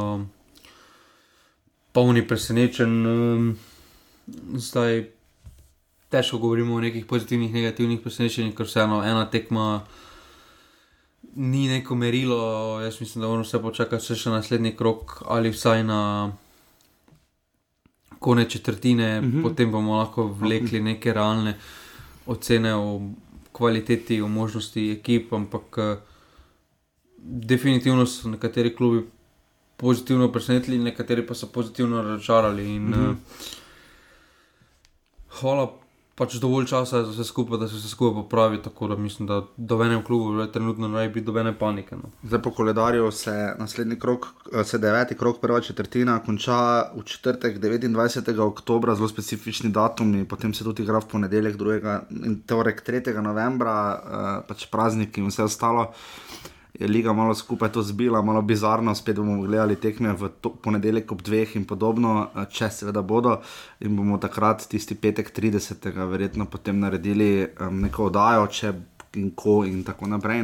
polni 1.93 2.21
presenečen. 2.27 2.93
Um, 3.07 3.49
zdaj 4.61 5.07
težko 6.13 6.37
govorimo 6.37 6.77
o 6.77 6.83
nekih 6.85 7.07
pozitivnih, 7.09 7.53
negativnih 7.53 8.01
presenečenjih, 8.03 8.53
ker 8.53 8.69
vseeno 8.69 9.01
ena 9.01 9.25
tekma 9.33 9.81
ni 11.33 11.65
neko 11.71 11.97
merilo. 11.97 12.79
Jaz 12.83 13.01
mislim, 13.01 13.25
da 13.25 13.27
moramo 13.27 13.47
vse 13.47 13.61
počakati 13.61 14.05
še 14.05 14.29
na 14.29 14.37
naslednji 14.37 14.75
krok 14.77 15.23
ali 15.25 15.49
vsaj 15.49 15.81
na 15.89 16.01
konec 18.23 18.51
četrtine, 18.51 19.21
mm 19.21 19.31
-hmm. 19.31 19.43
potem 19.43 19.71
bomo 19.71 19.97
lahko 19.97 20.27
vlekli 20.27 20.79
neke 20.79 21.13
realne 21.13 21.57
ocene 22.25 22.75
o 22.75 23.01
kvaliteti, 23.51 24.21
o 24.21 24.27
možnosti 24.27 24.91
ekip. 24.91 25.33
Ampak 25.33 25.77
eh, 25.77 25.97
definitivno 27.17 28.05
so 28.05 28.29
nekateri 28.29 28.75
klubi 28.75 29.03
pozitivno 29.77 30.31
presenetili, 30.31 30.77
nekateri 30.79 31.27
pa 31.27 31.35
so 31.35 31.47
pozitivno 31.47 32.01
razočarali. 32.01 32.79
Mm 32.79 32.93
-hmm. 32.93 33.09
uh, 33.09 33.15
hvala 35.39 35.82
pač 36.15 36.35
dovolj 36.37 36.67
časa 36.69 37.01
za 37.03 37.11
vse 37.11 37.23
skupaj, 37.25 37.57
da 37.57 37.67
se 37.67 37.75
vse 37.75 37.89
skupaj 37.89 38.23
popravi. 38.23 38.61
Tako 38.61 38.87
da 38.87 38.95
mislim, 38.95 39.27
da 39.27 39.41
do 39.57 39.79
enem 39.83 40.03
klubu 40.03 40.39
je 40.41 40.51
trenutno 40.51 40.87
naj 40.87 41.09
biti 41.09 41.25
dobene 41.25 41.53
panike. 41.59 41.95
No. 41.95 42.11
Zdaj 42.23 42.41
po 42.41 42.51
koledarju 42.51 43.11
se 43.11 43.55
naslednji 43.59 43.99
krok, 43.99 44.27
eh, 44.53 44.63
se 44.63 44.77
deveti 44.77 45.17
krok, 45.17 45.39
prva 45.41 45.61
četrtina, 45.61 46.19
konča 46.25 46.81
v 46.95 47.03
četrtek 47.05 47.59
29. 47.59 48.39
oktober, 48.39 48.95
zelo 48.95 49.07
specifični 49.07 49.71
datum, 49.71 50.15
in 50.15 50.25
potem 50.25 50.53
se 50.53 50.63
tudi 50.63 50.83
igra 50.83 50.99
v 50.99 51.09
ponedeljek 51.11 51.57
2. 51.57 51.99
in 52.25 52.41
torek 52.45 52.83
3. 52.85 53.21
novembra, 53.21 53.77
eh, 53.93 54.47
pač 54.47 54.65
prazniki 54.65 55.21
in 55.21 55.27
vse 55.27 55.43
ostalo 55.43 55.91
je 56.79 56.87
liga 56.87 57.13
malo 57.13 57.35
skupaj 57.35 57.71
to 57.71 57.81
zbila, 57.81 58.21
malo 58.21 58.41
bizarno, 58.41 58.95
spet 58.95 59.15
bomo 59.15 59.41
gledali 59.41 59.75
tekme 59.75 60.13
v 60.17 60.29
to, 60.41 60.49
ponedeljek 60.49 61.11
ob 61.11 61.21
dveh 61.21 61.55
in 61.55 61.67
podobno, 61.69 62.31
če 62.49 62.69
seveda 62.73 63.01
bodo. 63.01 63.37
In 63.85 63.95
bomo 63.97 64.17
takrat, 64.17 64.65
tisti 64.69 64.95
petek 64.95 65.29
30. 65.35 65.91
verjetno 66.09 66.49
potem 66.49 66.79
naredili 66.79 67.45
um, 67.45 67.83
neko 67.85 68.09
oddajo, 68.09 68.47
če 68.49 68.73
in 69.21 69.31
ko 69.37 69.61
in 69.69 69.83
tako 69.85 70.09
naprej. 70.09 70.41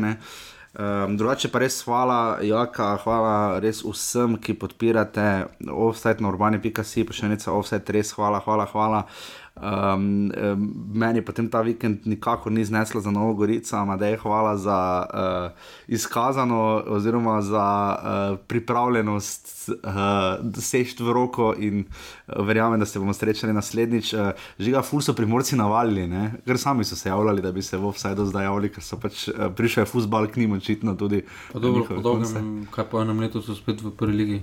Um, 0.69 1.15
drugače 1.17 1.49
pa 1.49 1.63
res 1.63 1.79
hvala, 1.81 2.37
Jaka, 2.45 2.91
hvala 3.01 3.57
res 3.63 3.81
vsem, 3.81 4.37
ki 4.37 4.53
podpirate 4.53 5.25
offset 5.73 6.21
na 6.21 6.29
urbani.si, 6.29 7.07
pa 7.09 7.15
še 7.15 7.31
nekaj 7.31 7.49
offset, 7.55 7.89
res 7.89 8.13
hvala, 8.13 8.37
hvala, 8.45 8.69
hvala. 8.69 8.99
Um, 9.59 10.31
meni 10.94 11.21
pa 11.21 11.33
ta 11.35 11.61
vikend 11.61 12.06
nikakor 12.07 12.51
ni 12.51 12.63
zneslo 12.65 13.01
za 13.01 13.11
Novo 13.11 13.33
Gorico, 13.33 13.95
da 14.00 14.07
je 14.07 14.17
hvala 14.17 14.57
za 14.57 15.06
uh, 15.13 15.51
izkazano 15.88 16.83
oziroma 16.88 17.41
za 17.41 17.97
uh, 18.00 18.39
pripravljenost, 18.47 19.69
uh, 19.83 20.61
sešt 20.61 20.99
v 20.99 21.11
roko 21.13 21.54
in 21.57 21.83
uh, 21.83 22.45
verjamem, 22.45 22.80
da 22.80 22.85
se 22.85 22.99
bomo 22.99 23.13
srečali 23.13 23.54
naslednjič. 23.54 24.13
Uh, 24.13 24.19
žiga, 24.59 24.81
ful 24.81 25.01
so 25.01 25.13
primorci 25.13 25.56
navalili, 25.56 26.07
ne? 26.07 26.31
ker 26.45 26.57
sami 26.57 26.83
so 26.83 26.95
se 26.95 27.09
javljali, 27.09 27.42
da 27.42 27.51
bi 27.51 27.61
se 27.61 27.78
v 27.78 27.87
offsajdu 27.87 28.25
zdaj 28.25 28.45
javljali, 28.45 28.71
ker 28.71 28.83
so 28.83 28.99
pač 28.99 29.28
uh, 29.28 29.49
prišli 29.56 29.83
v 29.83 29.92
futbal 29.92 30.28
k 30.28 30.39
njim 30.39 30.56
očitno 30.56 30.95
tudi. 30.95 31.25
Pa 31.51 31.59
dobro, 31.59 31.83
podobno, 31.83 32.63
kaj 32.71 32.87
po 32.89 33.01
enem 33.01 33.19
letu 33.19 33.42
so 33.42 33.56
spet 33.56 33.83
v 33.83 33.92
prvi 33.92 34.16
ligi. 34.23 34.39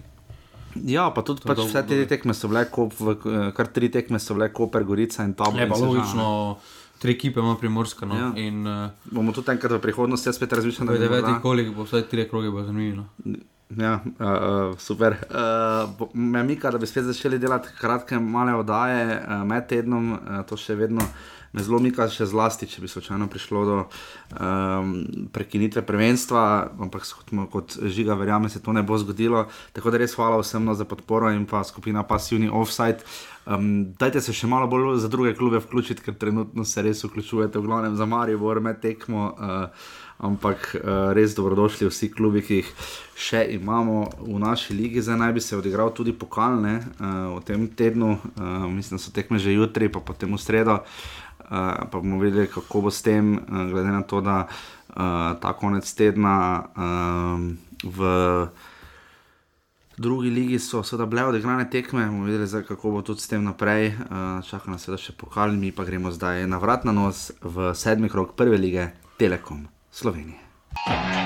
Ja, 0.84 1.08
pa 1.14 1.24
tudi 1.26 1.44
pač 1.46 1.62
vse 1.64 1.82
te 1.88 1.98
tekme 2.10 2.34
so 2.36 2.50
bile, 2.52 2.66
v, 2.70 3.16
kar 3.56 3.70
tri 3.72 3.90
tekme 3.92 4.20
so 4.22 4.36
bile, 4.36 4.50
Koper, 4.52 4.84
Gorica 4.84 5.24
in 5.24 5.34
tam. 5.38 5.56
Je 5.56 5.68
pa 5.68 5.78
logično, 5.80 6.28
tri 7.02 7.16
ekipe 7.16 7.40
ima 7.40 7.56
primorska. 7.60 8.06
No? 8.06 8.16
Ja. 8.20 8.30
In, 8.40 8.62
uh, 8.66 9.12
bomo 9.12 9.34
tudi 9.36 9.54
enkrat 9.54 9.76
v 9.78 9.82
prihodnosti 9.82 10.32
spet 10.32 10.52
razmišljali. 10.52 10.92
Ne 10.92 10.98
vem, 10.98 11.08
devetih 11.08 11.42
koliko 11.42 11.76
bo, 11.76 11.86
vsaj 11.88 12.08
tri 12.10 12.28
kroge 12.30 12.50
bo 12.52 12.64
zanimivo. 12.66 13.06
No? 13.24 13.38
Ja, 13.76 13.98
uh, 14.04 14.26
uh, 14.26 14.78
super. 14.78 15.16
Uh, 15.30 16.08
me 16.14 16.42
mika, 16.46 16.70
da 16.70 16.78
bi 16.78 16.86
spet 16.86 17.04
začeli 17.04 17.38
delati 17.42 17.72
kratke, 17.80 18.18
male 18.18 18.54
oddaje 18.54 19.16
uh, 19.18 19.42
med 19.46 19.66
tednom, 19.66 20.12
uh, 20.12 20.42
to 20.46 20.58
še 20.60 20.78
vedno 20.78 21.02
me 21.56 21.64
zelo 21.64 21.78
mika, 21.80 22.04
še 22.12 22.28
zlasti, 22.28 22.68
če 22.68 22.82
bi 22.84 22.90
slučajno 22.90 23.30
prišlo 23.32 23.62
do 23.64 23.76
um, 23.80 24.90
prekinitve 25.32 25.80
prvenstva, 25.88 26.42
ampak 26.84 27.08
kot, 27.08 27.32
kot 27.52 27.76
žiga, 27.80 28.16
verjamem, 28.20 28.52
se 28.52 28.60
to 28.60 28.76
ne 28.76 28.84
bo 28.84 28.98
zgodilo. 29.00 29.46
Tako 29.72 29.94
da 29.94 30.02
res 30.04 30.18
hvala 30.18 30.42
vsem 30.42 30.68
no, 30.68 30.76
za 30.76 30.84
podporo 30.84 31.32
in 31.32 31.48
pa 31.48 31.64
skupina 31.64 32.04
Passivni 32.04 32.52
Offside. 32.52 33.00
Um, 33.48 33.94
dajte 33.96 34.20
se 34.20 34.36
še 34.36 34.50
malo 34.50 34.68
bolj 34.68 34.98
za 35.00 35.08
druge 35.08 35.32
klube 35.38 35.62
vključiti, 35.64 36.04
ker 36.04 36.18
trenutno 36.20 36.66
se 36.68 36.84
res 36.84 37.00
vključujete, 37.06 37.56
v 37.56 37.70
glavnem 37.70 37.96
za 37.96 38.04
Marijo, 38.04 38.42
v 38.42 38.52
Orme 38.52 38.76
tekmo. 38.76 39.32
Uh, 39.32 39.94
ampak 40.16 40.70
uh, 40.72 41.12
res 41.12 41.34
dobrodošli 41.36 41.90
vsi 41.90 42.06
klubi, 42.08 42.40
ki 42.40 42.62
jih 42.62 42.68
še 43.20 43.42
imamo 43.52 44.06
v 44.24 44.38
naši 44.40 44.72
ligi. 44.76 45.02
Zdaj 45.04 45.20
naj 45.20 45.34
bi 45.36 45.44
se 45.44 45.56
odigral 45.56 45.92
tudi 45.92 46.16
pokalne 46.16 46.78
uh, 46.80 47.36
v 47.36 47.42
tem 47.44 47.68
tednu, 47.68 48.16
uh, 48.16 48.64
mislim, 48.64 48.96
da 48.96 49.04
so 49.04 49.12
tekme 49.12 49.40
že 49.40 49.52
jutri, 49.56 49.92
pa 49.92 50.00
potem 50.00 50.32
v 50.32 50.40
sredo. 50.40 50.80
Uh, 50.80 51.25
pa 51.48 51.98
bomo 51.98 52.18
videli, 52.18 52.46
kako 52.50 52.80
bo 52.80 52.90
s 52.90 53.02
tem, 53.02 53.34
uh, 53.38 53.66
glede 53.70 53.92
na 53.92 54.02
to, 54.02 54.20
da 54.20 54.46
uh, 54.46 54.96
ta 55.40 55.52
konec 55.52 55.92
tedna 55.94 56.64
uh, 56.76 57.40
v 57.82 58.00
drugi 59.96 60.30
ligi 60.30 60.58
so 60.58 60.82
sedaj 60.82 61.06
bile 61.06 61.24
odigrane 61.24 61.70
tekme, 61.70 62.06
bomo 62.06 62.24
videli, 62.24 62.46
zdaj, 62.46 62.66
kako 62.68 62.90
bo 62.90 63.02
tudi 63.02 63.20
s 63.20 63.28
tem 63.28 63.44
naprej. 63.44 63.94
Uh, 63.96 64.42
čaka 64.44 64.70
nas 64.70 64.88
še 64.88 65.16
pokal, 65.16 65.56
mi 65.56 65.72
pa 65.72 65.84
gremo 65.84 66.12
zdaj 66.12 66.46
na 66.46 66.58
vrat 66.58 66.84
na 66.84 66.92
nos 66.92 67.30
v 67.42 67.72
sedmi 67.74 68.12
krok 68.12 68.36
prve 68.36 68.58
lige 68.58 68.90
Telekom. 69.16 69.68
Slovenije. 69.90 71.25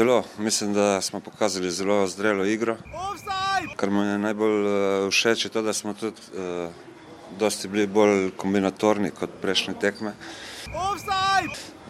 Zelo, 0.00 0.24
mislim, 0.38 0.74
da 0.74 1.00
smo 1.00 1.20
pokazali 1.20 1.70
zelo 1.70 2.06
zrelo 2.06 2.44
igro. 2.44 2.76
Kar 3.76 3.90
mi 3.90 4.06
je 4.06 4.18
najbolj 4.18 4.66
uh, 4.66 5.08
všeč, 5.10 5.44
je 5.44 5.50
to, 5.50 5.62
da 5.62 5.72
smo 5.72 5.94
tudi 5.94 6.16
uh, 6.32 6.72
dosti 7.38 7.68
bili 7.68 7.86
bolj 7.86 8.30
kombinatorni 8.36 9.10
kot 9.10 9.30
prejšnje 9.42 9.74
tekme. 9.80 10.14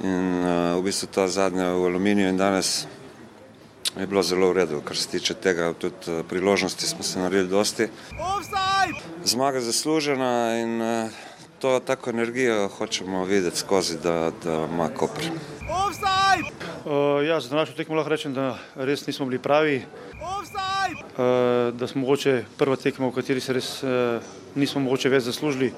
In 0.02 0.42
uh, 0.42 0.80
v 0.80 0.82
bistvu 0.82 1.06
ta 1.14 1.28
zadnja 1.28 1.70
v 1.70 1.86
aluminiju 1.86 2.28
in 2.28 2.36
danes 2.36 2.88
je 3.94 4.06
bilo 4.06 4.26
zelo 4.26 4.50
v 4.50 4.58
redu, 4.58 4.82
kar 4.82 4.98
se 4.98 5.08
tiče 5.08 5.34
tega, 5.34 5.70
tudi 5.78 6.24
priložnosti 6.28 6.86
smo 6.86 7.06
se 7.06 7.22
naredili 7.22 7.48
dosti. 7.48 7.88
Zmaga 9.24 9.60
zaslužena 9.60 10.58
in 10.58 10.82
uh, 10.82 11.10
to 11.60 11.78
tako 11.78 12.10
energijo 12.10 12.68
hočemo 12.68 13.24
videti 13.24 13.58
skozi, 13.58 13.98
da, 14.02 14.32
da 14.44 14.66
ima 14.72 14.88
Koper. 14.88 15.30
Uh, 16.84 17.26
ja, 17.26 17.40
za 17.40 17.56
našo 17.56 17.72
tekmo 17.76 17.94
lahko 17.94 18.08
rečem, 18.08 18.32
da 18.32 18.56
res 18.76 19.04
nismo 19.06 19.26
bili 19.28 19.38
pravi. 19.38 19.82
Uh, 19.84 21.76
da 21.76 21.86
smo 21.86 22.00
mogoče 22.00 22.44
prva 22.56 22.76
tekma, 22.76 23.10
v 23.10 23.20
kateri 23.20 23.40
se 23.40 23.52
res 23.52 23.68
uh, 23.84 24.24
nismo 24.56 24.80
mogoče 24.80 25.12
več 25.12 25.26
zaslužili. 25.28 25.74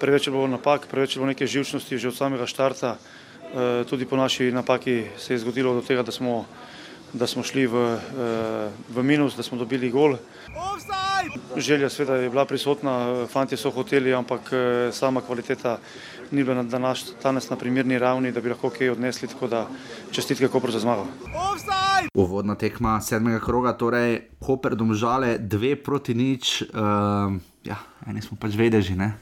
Preveč 0.00 0.26
je 0.26 0.32
bilo 0.32 0.46
napak, 0.48 0.88
preveč 0.88 1.16
je 1.16 1.20
bilo 1.20 1.28
neke 1.28 1.46
živčnosti 1.46 1.98
že 1.98 2.08
od 2.08 2.16
samega 2.16 2.48
štarta. 2.48 2.96
Uh, 2.96 3.84
tudi 3.84 4.08
po 4.08 4.16
naši 4.16 4.48
napaki 4.52 5.04
se 5.20 5.36
je 5.36 5.44
zgodilo 5.44 5.74
do 5.76 5.84
tega, 5.84 6.00
da 6.02 6.12
smo, 6.16 6.46
da 7.12 7.28
smo 7.28 7.44
šli 7.44 7.66
v, 7.68 7.76
uh, 7.76 8.72
v 8.88 9.04
minus, 9.04 9.36
da 9.36 9.44
smo 9.44 9.60
dobili 9.60 9.92
gol. 9.92 10.16
Želja 11.56 11.92
sveda 11.92 12.16
je 12.16 12.30
bila 12.30 12.48
prisotna, 12.48 13.26
fanti 13.28 13.56
so 13.56 13.68
hoteli, 13.70 14.16
ampak 14.16 14.48
uh, 14.48 14.88
sama 14.96 15.20
kvaliteta 15.20 15.76
ni 16.30 16.44
bila 16.44 16.54
na 16.54 16.62
današ, 16.64 17.04
danes 17.22 17.50
na 17.50 17.56
primerni 17.56 17.98
ravni, 17.98 18.32
da 18.32 18.40
bi 18.40 18.48
lahko 18.48 18.70
kaj 18.70 18.90
odnesli, 18.90 19.28
tako 19.28 19.46
da 19.46 19.66
čestitke 20.10 20.48
Kopru 20.48 20.70
za 20.70 20.78
zmago. 20.78 21.06
Uvodna 22.14 22.54
tekma 22.54 23.00
sedmega 23.00 23.40
kroga, 23.40 23.72
torej 23.72 24.20
Koper 24.38 24.74
domžale 24.74 25.38
dve 25.38 25.76
proti 25.76 26.14
nič. 26.14 26.62
Uh, 26.64 27.36
ja, 27.64 27.76
eni 28.06 28.22
smo 28.22 28.36
pač 28.36 28.54
vedeži, 28.54 28.94
ne. 28.94 29.12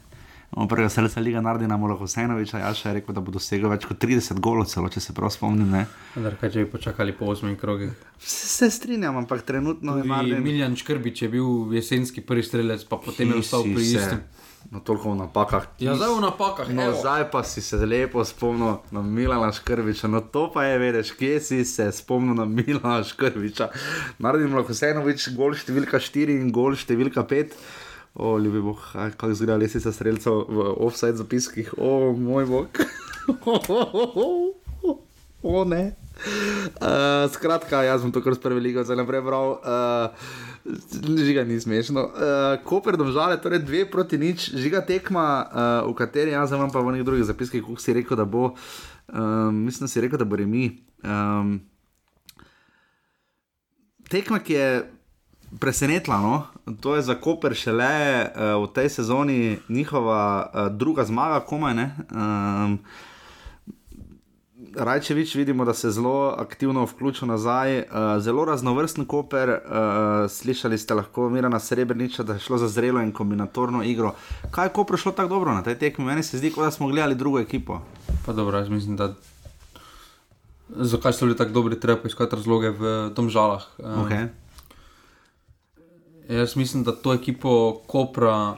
Prvega 0.68 0.88
srca 0.88 1.20
Liga 1.20 1.40
Nardina, 1.40 1.76
Mola 1.76 1.94
Hosenoviča, 1.94 2.58
ja 2.58 2.70
še 2.72 2.88
je 2.88 2.94
rekel, 2.94 3.12
da 3.12 3.20
bo 3.20 3.32
dosegel 3.34 3.68
več 3.68 3.84
kot 3.84 3.98
30 3.98 4.38
golov, 4.40 4.68
celo 4.70 4.88
če 4.88 5.02
se 5.02 5.12
prav 5.12 5.28
spomnim. 5.28 5.68
Ne. 5.68 5.82
Vendar 6.14 6.36
kaj 6.40 6.50
če 6.50 6.64
bi 6.64 6.70
počakali 6.70 7.12
po 7.12 7.26
8 7.26 7.56
krogih. 7.56 7.90
Se, 8.16 8.46
se 8.48 8.70
strinjam, 8.70 9.18
ampak 9.18 9.42
trenutno 9.42 9.98
je 9.98 10.06
Tudi 10.06 10.14
Nardin. 10.14 10.40
Miljan 10.40 10.76
Škrbič 10.76 11.22
je 11.22 11.28
bil 11.28 11.44
jesenski 11.74 12.22
prvi 12.22 12.46
strelec, 12.46 12.86
pa 12.88 12.96
potem 12.96 13.34
je 13.34 13.42
ostal 13.42 13.66
pri 13.66 13.84
se- 13.84 13.98
istem. 13.98 14.22
No, 14.70 14.80
toliko 14.80 15.14
v 15.14 15.22
napakah. 15.22 15.66
Ja, 15.78 15.94
zdaj 15.94 16.10
v 16.18 16.22
napakah. 16.26 16.66
No, 16.74 16.90
evo. 16.90 16.98
zdaj 16.98 17.30
pa 17.30 17.42
si 17.46 17.62
se 17.62 17.78
lepo 17.78 18.24
spomnil 18.24 18.82
na 18.90 19.02
Milana 19.02 19.52
Škrbiča. 19.54 20.10
No, 20.10 20.20
to 20.20 20.50
pa 20.50 20.66
je, 20.66 20.78
veš, 20.78 21.12
kje 21.14 21.40
si 21.40 21.58
se 21.64 21.86
spomnil 21.92 22.34
na 22.34 22.44
Milana 22.44 23.04
Škrbiča. 23.06 23.70
Naredim 24.18 24.56
lahko 24.58 24.74
vseenovič, 24.74 25.30
gol 25.38 25.54
številka 25.54 26.02
4 26.02 26.40
in 26.42 26.50
gol 26.50 26.74
številka 26.74 27.22
5. 27.22 27.54
O, 28.16 28.38
ljubi 28.40 28.64
aj, 28.96 29.12
kako 29.14 29.30
izgleda 29.30 29.60
lesica 29.60 29.92
streljcev 29.92 30.48
v 30.48 30.66
offside 30.82 31.20
zapiskih. 31.20 31.70
O, 31.78 32.16
moj 32.16 32.48
bog. 32.48 32.82
o, 35.54 35.64
ne. 35.68 35.94
Uh, 36.80 37.28
skratka, 37.30 37.84
jaz 37.84 38.00
sem 38.00 38.10
to 38.10 38.24
kar 38.24 38.34
s 38.34 38.40
prve 38.40 38.60
lige 38.64 38.82
zdaj 38.88 38.98
naprej 38.98 39.20
bral. 39.20 39.60
Uh, 39.60 40.45
Žiga 41.18 41.44
ni 41.44 41.60
smešno. 41.60 42.02
Uh, 42.02 42.10
Koper 42.64 42.96
domžale, 42.96 43.38
torej 43.42 43.62
dve 43.62 43.84
proti 43.90 44.18
nič, 44.18 44.50
žiga 44.54 44.80
tekma, 44.82 45.26
uh, 45.46 45.90
v 45.90 45.94
kateri 45.94 46.34
jaz 46.34 46.52
imam 46.52 46.72
pa 46.72 46.82
v 46.82 46.96
nekih 46.96 47.06
drugih 47.06 47.24
zapiskih, 47.24 47.62
kako 47.62 47.80
si 47.80 47.94
rekel, 47.94 48.18
da 48.18 48.24
bo, 48.24 48.54
um, 49.12 49.64
mislim, 49.64 49.86
da 49.86 49.88
si 49.92 50.02
rekel, 50.02 50.18
da 50.18 50.26
bo 50.26 50.36
remi. 50.36 50.82
Um, 51.06 51.60
tekma, 54.10 54.42
ki 54.42 54.52
je 54.52 54.68
presenetila, 55.60 56.18
no? 56.18 56.46
to 56.80 56.96
je 56.96 57.02
za 57.02 57.14
Koper 57.14 57.54
šele 57.54 58.26
uh, 58.26 58.58
v 58.66 58.72
tej 58.74 58.88
sezoni 58.88 59.58
njihova 59.68 60.50
uh, 60.50 60.66
druga 60.74 61.04
zmaga, 61.04 61.44
komaj 61.46 61.74
ne. 61.74 61.86
Um, 62.10 62.78
Rajčevič 64.76 65.34
vidimo, 65.34 65.64
da 65.64 65.74
se 65.74 65.90
zelo 65.90 66.34
aktivno 66.38 66.84
vključil 66.84 67.28
nazaj, 67.28 67.78
uh, 67.78 67.86
zelo 68.20 68.44
raznovrsten 68.44 69.04
koper. 69.04 69.48
Uh, 69.48 70.30
slišali 70.30 70.78
ste 70.78 70.94
lahko 70.94 71.28
Mirana 71.30 71.60
Srebrniča, 71.60 72.22
da 72.22 72.32
je 72.32 72.44
šlo 72.44 72.58
za 72.58 72.68
zrelo 72.68 73.00
in 73.00 73.12
kombinatorno 73.12 73.82
igro. 73.82 74.14
Kaj 74.50 74.66
je 74.66 74.72
kopro 74.72 74.96
šlo 74.96 75.12
tako 75.12 75.28
dobro 75.28 75.54
na 75.54 75.62
tej 75.62 75.78
tekmi? 75.78 76.04
Meni 76.04 76.22
se 76.22 76.38
zdi, 76.38 76.52
kot 76.52 76.64
da 76.64 76.70
smo 76.70 76.88
gledali 76.88 77.14
drugo 77.14 77.40
ekipo. 77.40 77.80
Pa 78.26 78.32
dobro, 78.32 78.58
jaz 78.58 78.68
mislim, 78.68 78.96
da. 78.96 79.14
Zakaj 80.68 81.12
so 81.12 81.26
bili 81.26 81.36
tako 81.36 81.52
dobri, 81.52 81.80
treba 81.80 82.00
poiskati 82.00 82.36
razloge 82.36 82.70
v 82.70 83.10
tom 83.14 83.30
žalah. 83.30 83.68
Um, 83.78 84.04
Okay. 84.04 84.28
Jaz 86.28 86.56
mislim, 86.56 86.84
da 86.84 86.92
to 86.92 87.14
ekipo 87.14 87.80
Kopra 87.86 88.56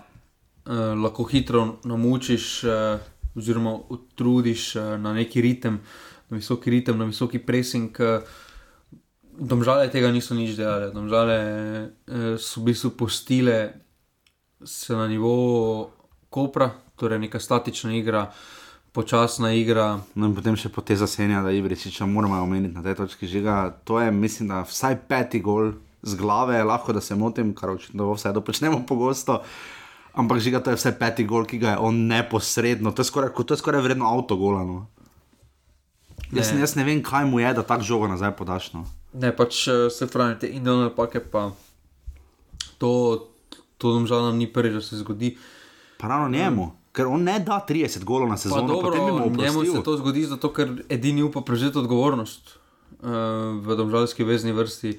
eh, 0.67 0.71
lahko 0.73 1.25
hitro 1.25 1.77
namučiš, 1.85 2.65
eh, 2.65 2.99
oziroma 3.35 3.79
utrudiš 3.89 4.77
eh, 4.77 4.99
na 4.99 5.13
neki 5.13 5.41
ritem, 5.41 5.81
na 6.31 6.37
visoki 6.37 6.71
ritem, 6.71 6.99
na 6.99 7.09
visoki 7.09 7.39
pressing. 7.39 7.93
Eh, 8.01 8.21
domžale 9.39 9.89
tega 9.89 10.11
niso 10.13 10.35
nič 10.35 10.57
delali, 10.59 10.93
domžale 10.93 11.37
eh, 11.39 12.37
so 12.39 12.61
v 12.61 12.73
bistvu 12.73 12.91
postile 12.97 13.87
se 14.65 14.95
na 14.95 15.09
nivo 15.09 15.91
Kopra, 16.29 16.71
torej 16.97 17.19
neka 17.19 17.41
statična 17.41 17.95
igra, 17.97 18.29
počasna 18.93 19.53
igra. 19.57 19.97
No 20.13 20.29
in 20.29 20.35
potem 20.37 20.59
še 20.61 20.69
po 20.69 20.85
te 20.85 20.93
zasenja, 20.93 21.41
da 21.41 21.55
Ibričiča 21.55 22.05
moramo 22.05 22.43
omeniti 22.45 22.77
na 22.77 22.85
tej 22.85 22.99
točki 23.01 23.25
žiga. 23.31 23.71
To 23.89 23.97
je, 23.97 24.11
mislim, 24.13 24.51
da 24.53 24.61
vsaj 24.69 24.99
peti 25.09 25.41
gol 25.41 25.73
z 26.03 26.19
glave, 26.21 26.61
lahko 26.65 26.93
da 26.93 27.01
se 27.01 27.17
motim, 27.17 27.55
kar 27.57 27.73
očitno 27.73 28.13
vse 28.13 28.35
dopočnemo 28.37 28.85
pogosto. 28.85 29.41
Ampak 30.19 30.43
žiga, 30.45 30.61
to 30.61 30.75
je 30.75 30.81
vsaj 30.83 30.99
peti 31.01 31.25
gol, 31.25 31.47
ki 31.49 31.63
ga 31.63 31.77
je 31.77 31.83
on 31.89 32.05
neposredno, 32.11 32.93
to 32.93 33.01
je 33.01 33.09
skoraj, 33.09 33.33
to 33.33 33.55
je 33.55 33.63
skoraj 33.63 33.87
vredno 33.87 34.11
avtogola. 34.11 34.67
No. 34.69 34.79
Jaz, 36.31 36.53
Ne. 36.53 36.61
jaz 36.61 36.75
ne 36.75 36.85
vem, 36.85 37.03
kaj 37.03 37.25
mu 37.25 37.41
je, 37.41 37.55
da 37.55 37.63
tako 37.63 37.83
žogo 37.83 38.09
nazaj 38.09 38.33
podaš. 38.33 38.73
No. 38.73 38.85
Ne, 39.15 39.31
pač 39.33 39.69
eh, 39.69 39.91
se 39.91 40.07
pravi, 40.07 40.39
te 40.39 40.47
individualne 40.49 40.85
napake, 40.85 41.21
pa 41.23 41.51
to, 42.79 42.91
to 43.79 43.93
domžalam 43.93 44.37
ni 44.37 44.47
prvič, 44.47 44.75
da 44.75 44.81
se 44.83 44.97
zgodi. 44.97 45.37
Pa 45.97 46.09
ravno 46.09 46.29
njemu, 46.29 46.67
ker 46.93 47.07
on 47.07 47.23
ne 47.23 47.39
da 47.41 47.65
30 47.65 48.05
golov 48.05 48.29
na 48.29 48.35
Pa 48.35 48.39
sezono, 48.39 48.67
dobro, 48.69 48.91
bi 48.91 49.01
mu 49.31 49.43
njemu 49.43 49.65
se 49.67 49.83
to 49.83 49.97
zgodi, 49.97 50.25
zato 50.25 50.53
ker 50.53 50.85
edini 50.89 51.23
upa 51.23 51.41
prevzeti 51.41 51.79
odgovornost 51.79 52.59
uh, 53.01 53.09
v 53.59 53.77
domžalski 53.77 54.25
vezni 54.25 54.53
vrsti. 54.53 54.99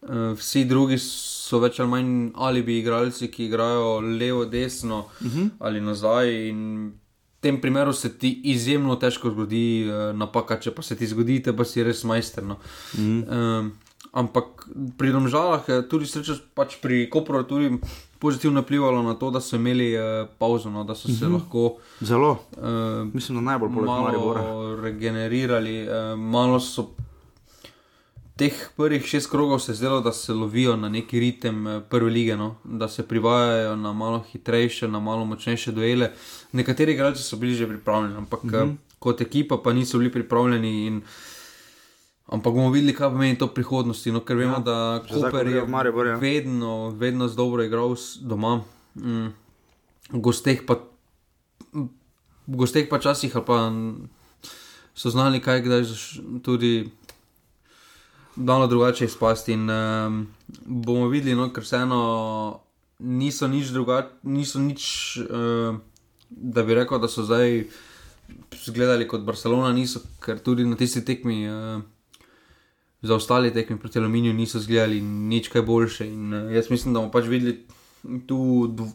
Uh, 0.00 0.08
vsi 0.38 0.64
drugi 0.64 0.98
so 0.98 1.58
več 1.58 1.80
ali 1.80 1.88
manj 1.88 2.10
ali 2.36 2.62
bi 2.62 2.78
igralci, 2.78 3.28
ki 3.28 3.44
igrajo 3.44 4.00
levo, 4.00 4.44
desno 4.44 4.98
uh 5.00 5.22
Mhm. 5.22 5.38
-huh. 5.38 5.48
ali 5.58 5.80
nazaj. 5.80 6.48
In 6.48 6.92
tem 7.40 7.60
primeru 7.60 7.92
se 7.92 8.18
ti 8.18 8.40
izjemno 8.44 8.96
težko 8.96 9.30
zgodi 9.30 9.86
uh, 9.86 10.16
napaka, 10.16 10.58
če 10.60 10.74
pa 10.74 10.82
se 10.82 10.96
ti 10.96 11.06
zgodi, 11.06 11.42
te 11.42 11.54
pa 11.56 11.64
si 11.64 11.82
res 11.82 12.04
majster. 12.04 12.44
No. 12.44 12.58
Uh 12.94 13.00
-huh. 13.00 13.60
um, 13.60 13.72
ampak 14.12 14.68
pri 14.98 15.12
domžalah, 15.12 15.64
eh, 15.68 15.82
tudi 15.88 16.06
srečo, 16.06 16.38
pač 16.54 16.78
pri 16.82 17.06
Kopru, 17.10 17.38
je 17.38 17.48
tudi 17.48 17.68
pozitivno 18.18 18.60
vplivalo 18.60 19.02
na 19.02 19.14
to, 19.14 19.30
da 19.30 19.40
so 19.40 19.56
imeli 19.56 19.94
uh, 19.94 20.28
pauzo, 20.38 20.70
no, 20.70 20.84
da 20.84 20.94
so 20.94 21.08
se 21.08 21.12
uh 21.12 21.30
-huh. 21.30 21.32
lahko. 21.32 21.76
Zelo, 22.00 22.38
Uh, 22.56 23.14
mislim, 23.14 23.38
da 23.38 23.50
najbolj 23.50 23.74
poleg 23.74 23.90
Maribora. 23.90 24.42
malo 24.42 24.76
regenerirali, 24.76 25.76
eh, 25.76 26.16
malo 26.16 26.60
so. 26.60 26.90
Teh 28.36 28.70
prvih 28.76 29.06
šest 29.06 29.30
krogov 29.30 29.58
se 29.58 29.72
je 29.72 29.76
zdelo, 29.76 30.00
da 30.00 30.12
se 30.12 30.32
lovijo 30.32 30.76
na 30.76 30.88
neki 30.88 31.20
ritem 31.20 31.82
prve 31.90 32.10
lige, 32.10 32.36
no? 32.36 32.56
da 32.64 32.88
se 32.88 33.08
privajajo 33.08 33.76
na 33.76 33.92
malo 33.92 34.24
hitrejše, 34.32 34.88
na 34.88 35.00
malo 35.00 35.24
močnejše 35.24 35.72
duele. 35.72 36.12
Nekateri 36.52 36.92
igralci 36.92 37.22
so 37.22 37.36
bili 37.36 37.54
že 37.54 37.66
pripravljeni, 37.68 38.16
ampak 38.16 38.44
uh 38.44 38.50
-huh. 38.50 38.76
kot 38.98 39.20
ekipa 39.20 39.58
pa 39.64 39.72
niso 39.72 39.98
bili 39.98 40.12
pripravljeni. 40.12 40.86
In, 40.86 41.02
ampak 42.26 42.54
bomo 42.54 42.70
videli, 42.70 42.94
kaj 42.94 43.08
pomeni 43.08 43.38
to 43.38 43.46
v 43.46 43.54
prihodnosti. 43.54 44.12
No? 44.12 44.20
Ker 44.20 44.36
vemo, 44.36 44.52
ja, 44.52 44.58
da 44.58 45.04
grejo 45.32 45.56
je 45.56 45.66
Maribor, 45.66 46.06
ja. 46.06 46.16
vedno, 46.16 46.90
vedno 46.90 47.28
z 47.28 47.36
dobro 47.36 47.64
igral 47.64 47.94
doma. 48.20 48.60
Mm. 48.94 49.26
V 50.10 50.20
gosteh 50.20 50.66
pa 50.66 50.76
v 52.48 52.56
gosteh 52.56 52.88
pa 52.88 52.98
časih 52.98 53.36
ali 53.36 53.44
pa 53.44 53.72
so 54.94 55.10
znali 55.10 55.40
kaj 55.40 55.60
kdaj 55.62 55.82
tudi 56.42 56.90
malo 58.36 58.66
drugače 58.66 59.04
izpasti. 59.04 59.52
In 59.52 59.70
um, 59.70 60.26
bomo 60.64 61.08
videli, 61.08 61.36
no, 61.36 61.50
ker 61.52 61.62
vseeno 61.62 62.60
niso 62.98 63.48
nič 63.48 63.70
drugače, 63.74 64.08
niso 64.22 64.58
nič, 64.58 64.82
uh, 65.28 65.76
da 66.28 66.62
bi 66.62 66.74
rekel, 66.74 67.00
da 67.00 67.08
so 67.08 67.24
zdaj 67.26 67.64
zgledali 68.64 69.08
kot 69.08 69.24
Barcelona, 69.24 69.72
niso, 69.72 70.02
ker 70.24 70.38
tudi 70.44 70.66
na 70.68 70.76
tisti 70.76 71.04
tekmi. 71.04 71.46
Uh, 71.48 71.86
Za 72.98 73.14
ostale 73.14 73.52
tekme 73.54 73.76
proti 73.78 74.00
Aluminiju 74.00 74.32
niso 74.34 74.58
zgledali 74.58 74.96
nič 75.00 75.48
kaj 75.52 75.62
boljše. 75.62 76.06
In, 76.10 76.34
uh, 76.34 76.48
jaz 76.50 76.66
mislim, 76.70 76.94
da 76.94 77.00
bomo 77.00 77.12
pač 77.14 77.28
videli 77.30 77.52
tu 78.26 78.66
dv, 78.74 78.88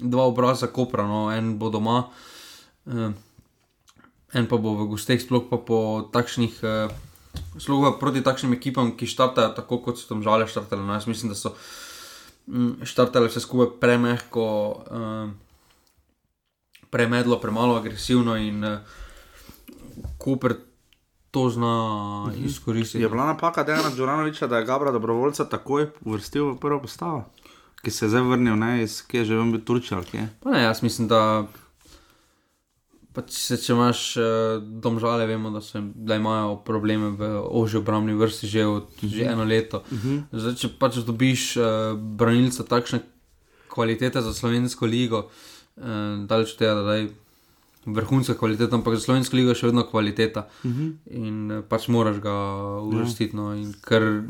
dva 0.00 0.24
obraza 0.24 0.70
Kopra, 0.72 1.04
no, 1.04 1.26
en 1.28 1.58
bo 1.60 1.68
doma, 1.68 1.98
uh, 2.88 3.12
en 4.32 4.48
pa 4.48 4.56
bo 4.56 4.72
v 4.78 4.88
gosteh, 4.94 5.20
sploh 5.20 5.50
pa 5.50 5.60
po 5.60 5.78
takšnih 6.16 6.62
uh, 6.64 6.96
Slogo 7.58 7.96
proti 8.00 8.22
takšnim 8.24 8.56
ekipam, 8.56 8.94
ki 8.96 9.08
štartajo 9.08 9.52
tako, 9.56 9.78
kot 9.84 10.00
so 10.00 10.08
tam 10.08 10.22
žale 10.24 10.48
štartale. 10.48 10.84
No, 10.84 10.96
jaz 10.96 11.06
mislim, 11.08 11.32
da 11.32 11.36
so 11.36 11.52
mm, 12.48 12.84
štartale 12.88 13.28
vse 13.28 13.42
skupaj 13.44 13.74
premehko, 13.80 14.46
um, 14.88 15.34
premedlo, 16.92 17.40
premalo 17.40 17.74
agresivno 17.80 18.36
in 18.36 18.64
uh, 18.64 18.78
Cooper 20.24 20.54
to 21.30 21.48
zna 21.50 21.74
Mhm. 22.28 22.44
izkoristiti. 22.44 23.02
Je 23.02 23.08
bila 23.08 23.26
napaka 23.26 23.64
Dejana 23.64 23.90
Džuranoviča, 23.96 24.46
da 24.46 24.58
je 24.58 24.64
Gabra 24.64 24.92
dobrovoljca 24.92 25.44
takoj 25.44 25.86
uvrstil 26.04 26.52
v 26.52 26.58
prvo 26.60 26.80
postavo, 26.80 27.24
ki 27.82 27.90
se 27.90 28.04
je 28.04 28.08
zdaj 28.08 28.22
vrnil, 28.22 28.56
ne, 28.56 28.82
iz 28.82 29.00
kje 29.06 29.18
je 29.18 29.24
že 29.24 29.34
bil 29.34 29.64
Turčija 29.64 29.98
ali 29.98 30.06
kje. 30.06 30.28
Pa 30.42 30.50
ne, 30.50 30.62
jaz 30.62 30.82
mislim, 30.82 31.08
da 31.08 31.46
pač 33.12 33.32
se, 33.32 33.56
če 33.56 33.72
imaš 33.72 34.16
uh, 34.16 34.24
domžale, 34.60 35.26
vemo, 35.26 35.50
da, 35.50 35.60
se, 35.60 35.80
da 35.94 36.16
imajo 36.16 36.56
probleme 36.64 37.10
v 37.10 37.40
ožji 37.48 37.80
obrambni 37.80 38.14
vrsti 38.14 38.46
že, 38.46 38.66
od, 38.66 38.82
uh 38.82 39.02
-huh. 39.02 39.16
že 39.16 39.24
eno 39.24 39.44
leto. 39.44 39.82
Uh 39.90 39.98
-huh. 39.98 40.22
Zdaj, 40.32 40.54
če 40.54 40.68
pač 40.78 40.96
dobiš 40.96 41.56
uh, 41.56 41.64
branilca 41.98 42.62
takšne 42.62 43.00
kvalitete 43.68 44.20
za 44.20 44.32
slovensko 44.34 44.86
ligo, 44.86 45.18
uh, 45.18 45.51
daleč 45.76 46.52
od 46.52 46.58
tega, 46.58 46.74
da 46.74 46.94
je 47.00 47.10
vrhunska 47.86 48.34
kvaliteta, 48.34 48.76
ampak 48.76 48.94
za 48.94 49.00
slovensko 49.00 49.36
ligo 49.36 49.50
je 49.50 49.58
še 49.58 49.66
vedno 49.66 49.82
kvaliteta 49.82 50.46
uh 50.64 50.70
-huh. 50.70 50.92
in 51.10 51.50
uh, 51.50 51.64
pač 51.68 51.88
moraš 51.88 52.20
ga 52.20 52.34
uvrstiti. 52.82 53.36
No, 53.36 53.54
in 53.54 53.74
ker 53.84 54.22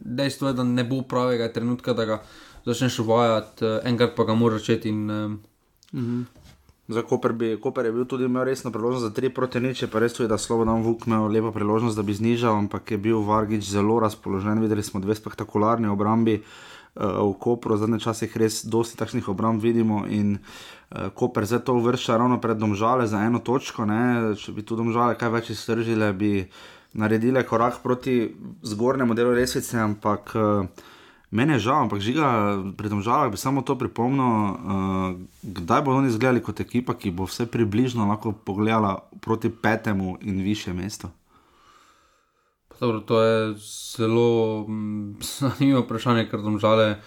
dejstvo 0.00 0.48
je, 0.48 0.54
da 0.54 0.64
ne 0.64 0.84
bo 0.84 1.02
pravega 1.02 1.52
trenutka, 1.52 1.92
da 1.92 2.04
ga 2.04 2.22
začneš 2.64 2.98
uvajati, 2.98 3.64
uh, 3.64 3.78
enkrat 3.84 4.14
pa 4.16 4.24
ga 4.24 4.34
moraš 4.34 4.60
začeti. 4.60 4.88
In, 4.88 5.10
uh, 5.92 6.24
Za 6.90 7.02
Koper, 7.02 7.32
bi, 7.32 7.56
Koper 7.60 7.84
je 7.84 7.92
bil 7.92 8.04
tudi 8.04 8.24
imel 8.24 8.44
resno 8.44 8.70
priložnost 8.70 9.04
za 9.04 9.10
3 9.10 9.28
proti 9.28 9.60
nič, 9.60 9.82
je 9.82 9.88
pa 9.88 9.98
res 9.98 10.12
tudi, 10.12 10.28
da 10.28 10.38
Slobodan 10.38 10.82
Vuk 10.82 11.06
imel 11.06 11.30
lepo 11.30 11.52
priložnost, 11.52 11.96
da 11.96 12.02
bi 12.02 12.14
znižal, 12.14 12.58
ampak 12.58 12.90
je 12.90 12.98
bil 12.98 13.22
Vargič 13.22 13.64
zelo 13.64 14.00
razpoložen. 14.00 14.60
Videli 14.60 14.82
smo 14.82 15.00
dve 15.00 15.14
spektakularni 15.14 15.88
obrambi 15.88 16.42
uh, 16.42 17.02
v 17.30 17.34
Kopru, 17.38 17.76
zadnje 17.76 17.98
čase 17.98 18.26
jih 18.26 18.36
res 18.36 18.64
dosti 18.64 18.98
takšnih 18.98 19.28
obramb 19.28 19.62
vidimo 19.62 20.06
in 20.06 20.34
uh, 20.34 20.79
Koper 20.90 21.46
zdaj 21.46 21.60
to 21.64 21.74
uvršča 21.78 22.16
ravno 22.18 22.40
pred 22.42 22.58
domžale 22.58 23.06
za 23.06 23.22
eno 23.22 23.38
točko, 23.38 23.84
ne? 23.86 24.34
če 24.34 24.52
bi 24.52 24.64
tu 24.66 24.76
domžale 24.76 25.14
kaj 25.18 25.30
več 25.30 25.50
iztržile, 25.54 26.12
bi 26.12 26.48
naredile 26.98 27.44
korak 27.46 27.78
proti 27.82 28.34
zgornjemu 28.66 29.14
delu 29.14 29.36
resvice, 29.38 29.78
ampak 29.78 30.34
uh, 30.34 30.66
Mene 31.30 31.54
je 31.54 31.70
žal, 31.70 31.86
ampak 31.86 32.02
žiga, 32.02 32.58
pri 32.74 32.90
tem 32.90 32.98
žalah 33.06 33.30
bi 33.30 33.38
samo 33.38 33.62
to 33.62 33.78
pripomnil, 33.78 34.26
uh, 34.26 34.50
kdaj 35.46 35.86
bodo 35.86 36.02
oni 36.02 36.10
izgledali 36.10 36.42
kot 36.42 36.58
ekipa, 36.58 36.98
ki 36.98 37.14
bo 37.14 37.22
vse 37.30 37.46
približno 37.46 38.02
lahko 38.10 38.34
pogledala 38.34 39.06
proti 39.22 39.46
petemu 39.46 40.18
in 40.26 40.42
više 40.42 40.74
mestu. 40.74 41.06
Dobro, 42.80 43.00
to 43.00 43.22
je 43.22 43.54
zelo 43.94 44.66
mm, 44.66 45.22
zanimivo 45.38 45.84
vprašanje, 45.86 46.26
ker 46.26 46.42
tam 46.42 46.58
žale. 46.58 46.98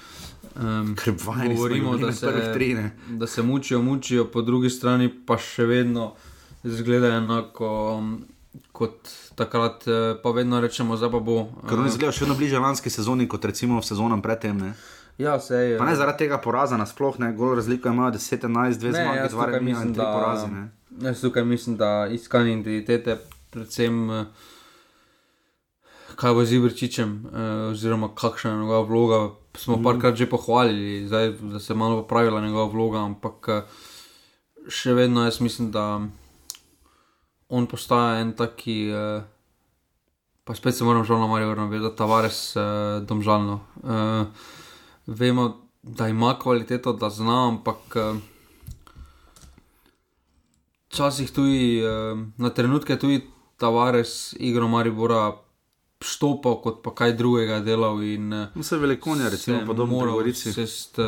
Um, 0.55 0.95
Ker 0.95 1.13
vajeni 1.25 1.55
govorimo, 1.55 1.97
da 1.97 2.11
se, 2.11 2.29
tri, 2.53 2.73
ne. 2.73 2.91
da 3.09 3.27
se 3.27 3.41
mučijo, 3.41 3.81
mučijo, 3.81 4.25
po 4.25 4.41
drugi 4.41 4.69
strani 4.69 5.09
pa 5.25 5.37
še 5.37 5.65
vedno 5.65 6.13
izgledajo 6.63 7.17
enako 7.17 7.69
mm, 8.01 8.19
kot 8.71 9.09
takrat, 9.35 9.87
eh, 9.87 10.15
pa 10.23 10.31
vedno 10.31 10.61
rečemo, 10.61 10.97
zdaj 10.97 11.11
pa 11.11 11.19
bo. 11.19 11.37
Ker 11.69 11.79
oni 11.79 11.89
eh, 11.89 11.93
izgledajo 11.93 12.11
še 12.11 12.25
vedno 12.25 12.35
bliže 12.35 12.59
lanski 12.59 12.89
sezoni 12.89 13.27
kot 13.27 13.45
recimo 13.45 13.81
v 13.81 13.85
sezonam 13.85 14.21
predtem. 14.21 14.61
Ne. 14.61 14.73
Ja, 15.17 15.39
se 15.39 15.55
je. 15.55 15.77
Pa 15.77 15.85
ne 15.85 15.95
zaradi 15.95 16.23
tega 16.25 16.37
poraza 16.37 16.77
nasploh, 16.77 17.19
ne, 17.19 17.33
gol 17.33 17.55
razlika 17.55 17.89
imajo 17.89 18.15
10-11, 18.15 18.77
dve 18.77 18.91
Ne, 18.91 19.03
zmage, 19.03 19.19
jaz 19.19 19.31
dva 19.31 19.45
tukaj 19.45 19.59
remija 19.59 19.73
in 19.73 19.77
mislim, 19.77 19.93
tri 19.93 20.03
da- 20.03 20.13
porazi. 20.13 20.47
Ne. 20.53 20.63
Jaz 21.01 21.21
tukaj 21.21 21.45
mislim, 21.45 21.77
da 21.77 22.07
iskanje 22.11 22.53
identitete, 22.53 23.17
predvsem 23.49 24.09
eh, 24.11 24.25
kaj 26.15 26.33
bo 26.33 26.45
z 26.45 26.53
Ibrčičem, 26.53 27.25
eh, 27.25 27.39
oziroma 27.71 28.13
kakšna 28.15 28.51
je 28.51 28.57
njegova 28.57 28.81
vloga. 28.81 29.21
Smo 29.57 29.77
mm. 29.77 29.83
parkrat 29.83 30.15
že 30.15 30.29
pohvalili, 30.29 31.07
zdaj, 31.07 31.31
da 31.41 31.59
se 31.59 31.73
je 31.73 31.77
malo 31.77 32.01
popravila 32.01 32.41
njegova 32.41 32.65
vloga, 32.71 33.03
ampak 33.05 33.49
eh, 33.49 33.61
še 34.69 34.93
vedno 34.93 35.25
jaz 35.25 35.41
mislim, 35.41 35.71
da 35.71 36.01
on 37.49 37.67
postaja 37.67 38.21
en 38.21 38.33
taki. 38.33 38.89
Eh, 38.89 39.21
pa 40.43 40.55
spet 40.55 40.75
se 40.75 40.83
moram 40.83 41.05
žal 41.05 41.19
na 41.19 41.27
Marijo 41.27 41.55
navezati, 41.55 41.97
Tavares 41.97 42.55
eh, 42.55 42.61
domžalno. 43.05 43.59
Eh, 43.83 44.25
vemo, 45.07 45.49
da 45.83 46.07
ima 46.07 46.33
kvaliteto, 46.39 46.93
da 46.93 47.09
zna, 47.09 47.47
ampak. 47.47 47.95
Eh, 47.95 48.13
Včasih 50.93 51.31
tudi 51.33 51.81
eh, 51.81 52.13
na 52.37 52.49
trenutke 52.53 52.99
tudi 53.01 53.23
Tavares, 53.57 54.35
igro 54.37 54.67
Maribora, 54.67 55.31
štopal 56.03 56.59
kot 56.61 56.83
pa 56.83 56.91
kaj 56.95 57.15
drugega 57.17 57.59
delal 57.63 58.03
in 58.03 58.33
eh, 58.33 58.59
Vse 58.59 58.77
velikonja, 58.77 59.29
recimo 59.29 59.59
se 59.59 59.65
podobno 59.65 60.11
Gorici. 60.11 60.53
sest, 60.53 60.99
uh, 60.99 61.05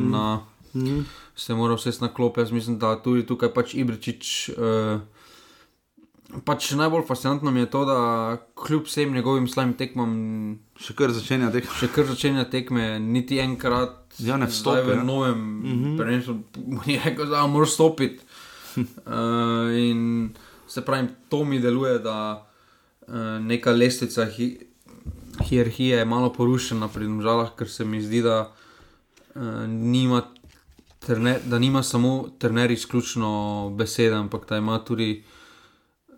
mm. 0.00 0.10
na, 0.10 0.40
mm. 0.74 1.04
se 1.36 1.54
moral 1.54 1.78
sest 1.78 2.00
na 2.00 2.08
klop. 2.08 2.38
Jaz 2.38 2.52
mislim, 2.52 2.78
da 2.78 2.96
tudi 3.02 3.26
tukaj 3.26 3.52
pač 3.54 3.74
Ibričič. 3.74 4.50
Uh, 4.56 5.00
pač 6.46 6.70
najbolj 6.78 7.04
fascinantno 7.08 7.50
mi 7.50 7.60
je 7.60 7.70
to, 7.70 7.84
da 7.84 7.98
kljub 8.54 8.86
vsem 8.86 9.12
njegovim 9.12 9.48
slabim 9.48 9.74
tekmam, 9.78 10.12
Še 10.80 10.94
kar 10.96 11.12
začenja 11.12 11.50
tekmo. 11.52 11.74
še 11.76 11.88
kar 11.92 12.06
začenja 12.06 12.44
tekme, 12.50 12.98
niti 13.00 13.40
enkrat 13.42 13.98
Ja, 14.18 14.36
ne 14.36 14.46
vstopi, 14.50 14.90
v 14.90 15.04
novem 15.04 15.38
mm 15.38 15.64
-hmm. 15.64 15.96
prvenstvu, 15.98 16.34
je 16.92 17.00
rekel, 17.04 17.26
da 17.26 17.46
moraš 17.46 17.70
stopiti. 17.70 18.24
uh, 18.76 18.84
in 19.88 20.30
se 20.66 20.84
pravi, 20.84 21.08
to 21.28 21.44
mi 21.44 21.60
deluje, 21.60 21.98
da 21.98 22.46
neka 23.40 23.72
lestvica 23.72 24.24
hi 24.24 24.58
hierarhije 25.48 25.98
je 25.98 26.04
malo 26.04 26.32
porušena 26.32 26.88
pri 26.88 27.08
državah, 27.08 27.54
ker 27.56 27.68
se 27.70 27.84
mi 27.84 28.02
zdi, 28.02 28.22
da 28.22 28.52
uh, 29.34 29.42
nima. 29.66 30.22
Trener, 31.00 31.38
da 31.48 31.58
nima 31.58 31.82
samo 31.82 32.28
trener 32.38 32.70
izključno 32.70 33.70
besede, 33.76 34.14
ampak 34.14 34.48
da 34.48 34.56
ima 34.56 34.84
tudi 34.84 35.24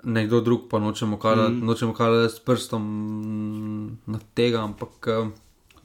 nekdo 0.03 0.41
drug, 0.41 0.61
pa 0.71 0.79
nočemo 0.79 1.19
kazati 1.19 1.53
mm. 1.53 1.67
nočemo 1.67 1.95
s 2.29 2.41
prstom 2.41 3.99
na 4.07 4.19
tega, 4.35 4.63
ampak 4.63 5.07
eh, 5.07 5.31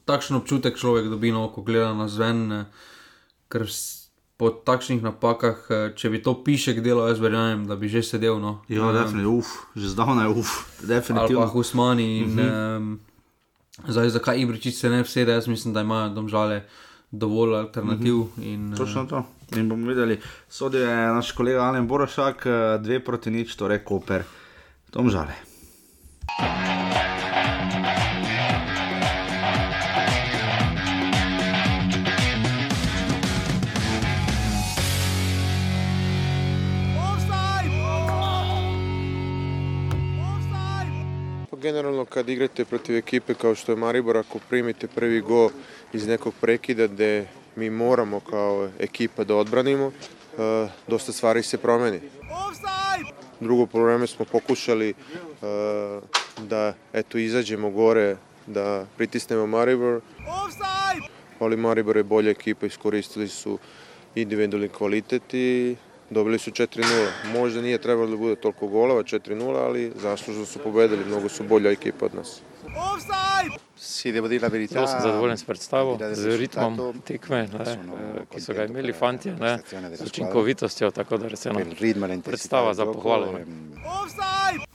takšen 0.06 0.36
občutek 0.36 0.78
človek 0.78 1.10
dobi, 1.10 1.32
no, 1.32 1.50
ko 1.50 1.62
gleda 1.62 1.94
na 1.94 2.08
zven, 2.08 2.52
eh, 2.52 2.66
ker 3.50 3.68
s- 3.70 3.97
po 4.38 4.50
takšnih 4.54 5.02
napakah, 5.02 5.58
eh, 5.70 5.90
če 5.98 6.10
bi 6.14 6.22
to 6.22 6.38
pišek 6.46 6.82
delal, 6.86 7.10
jaz 7.10 7.20
verjamem, 7.20 7.66
da 7.66 7.76
bi 7.76 7.90
že 7.90 8.06
sedel. 8.06 8.38
No. 8.40 8.62
Ja, 8.70 8.90
Eh, 8.90 8.94
definitivno, 8.94 9.42
uf, 9.42 9.50
že 9.76 9.90
zdavnaj, 9.90 10.30
uf, 10.30 10.52
definitivno. 10.86 11.42
pa 11.42 11.48
Husmani. 11.50 12.18
In, 12.18 12.30
mm 12.30 12.38
-hmm. 12.38 12.78
um, 12.78 13.00
zdaj, 13.88 14.10
zakaj 14.10 14.40
Ibričič 14.42 14.76
se 14.76 14.90
ne 14.90 15.02
vsede, 15.04 15.34
jaz 15.34 15.48
mislim, 15.48 15.74
da 15.74 15.82
imajo 15.82 16.10
domžale 16.10 16.64
dovolj 17.12 17.56
alternativ. 17.56 18.16
Mm 18.16 18.30
-hmm. 18.38 18.44
in, 18.54 18.74
eh, 18.74 18.78
Točno 18.78 19.06
to. 19.06 19.26
In 19.56 19.70
bomo 19.70 19.88
videli, 19.88 20.20
sodi 20.50 20.78
je 20.78 21.08
naš 21.08 21.32
kolega 21.32 21.62
Alen 21.62 21.88
Borošak, 21.88 22.46
eh, 22.46 22.78
dve 22.78 23.00
proti 23.00 23.32
nič, 23.32 23.56
torej 23.56 23.80
Koper. 23.80 24.24
Tom 24.92 25.10
žale. 25.10 25.34
Pa 41.58 41.62
generalno 41.62 42.06
kad 42.06 42.30
igrate 42.30 42.66
protiv 42.66 42.96
ekipe 42.98 43.34
kao 43.34 43.56
što 43.56 43.72
je 43.72 43.76
Maribor, 43.76 44.18
ako 44.18 44.40
primite 44.50 44.88
prvi 44.88 45.22
go 45.22 45.50
iz 45.94 46.08
nekog 46.08 46.34
prekida 46.42 46.88
gdje 46.88 47.28
mi 47.56 47.70
moramo 47.70 48.20
kao 48.20 48.70
ekipa 48.80 49.24
da 49.24 49.36
odbranimo, 49.36 49.92
e, 50.38 50.68
dosta 50.88 51.12
stvari 51.12 51.44
se 51.44 51.58
promeni. 51.58 52.00
Drugo 53.40 53.66
probleme 53.66 54.08
smo 54.08 54.26
pokušali 54.26 54.90
e, 54.90 54.94
da 56.42 56.74
eto 56.94 57.18
izađemo 57.18 57.70
gore, 57.70 58.18
da 58.48 58.86
pritisnemo 58.98 59.48
Maribor, 59.48 60.02
ali 61.40 61.58
Maribor 61.58 61.98
je 61.98 62.04
bolja 62.04 62.32
ekipa, 62.32 62.66
iskoristili 62.66 63.28
su 63.28 63.60
individualni 64.16 64.70
kvalitet 64.70 65.34
i 65.34 65.76
dobili 66.10 66.40
su 66.40 66.52
4-0. 66.52 67.08
Možda 67.34 67.62
nije 67.62 67.78
trebalo 67.78 68.08
da 68.08 68.18
bude 68.18 68.36
toliko 68.36 68.68
golova, 68.68 69.04
4-0, 69.04 69.56
ali 69.56 69.92
zaslužno 69.96 70.46
su 70.46 70.60
pobedili, 70.60 71.06
mnogo 71.06 71.30
su 71.30 71.44
bolja 71.44 71.72
ekipa 71.72 72.06
od 72.06 72.16
nas. 72.16 72.42
Zelo 74.68 74.88
sem 74.88 75.02
zadovoljen 75.02 75.38
s 75.38 75.44
predstavo, 75.44 76.00
z 76.14 76.38
ritmom 76.38 77.02
tekme, 77.06 77.48
ne, 77.48 77.72
eh, 77.72 78.26
ki 78.34 78.42
so 78.42 78.54
ga 78.54 78.66
imeli 78.66 78.94
fanti, 78.94 79.32
ne, 79.32 79.60
z 79.96 80.06
učinkovitostjo, 80.06 80.92
tako 80.92 81.18
da 81.18 81.26
e 81.26 81.30
l'intensità 81.30 82.22
Predstava 82.24 82.74
za 82.74 82.86
pohvalo. 82.86 83.32
ne. 83.32 83.46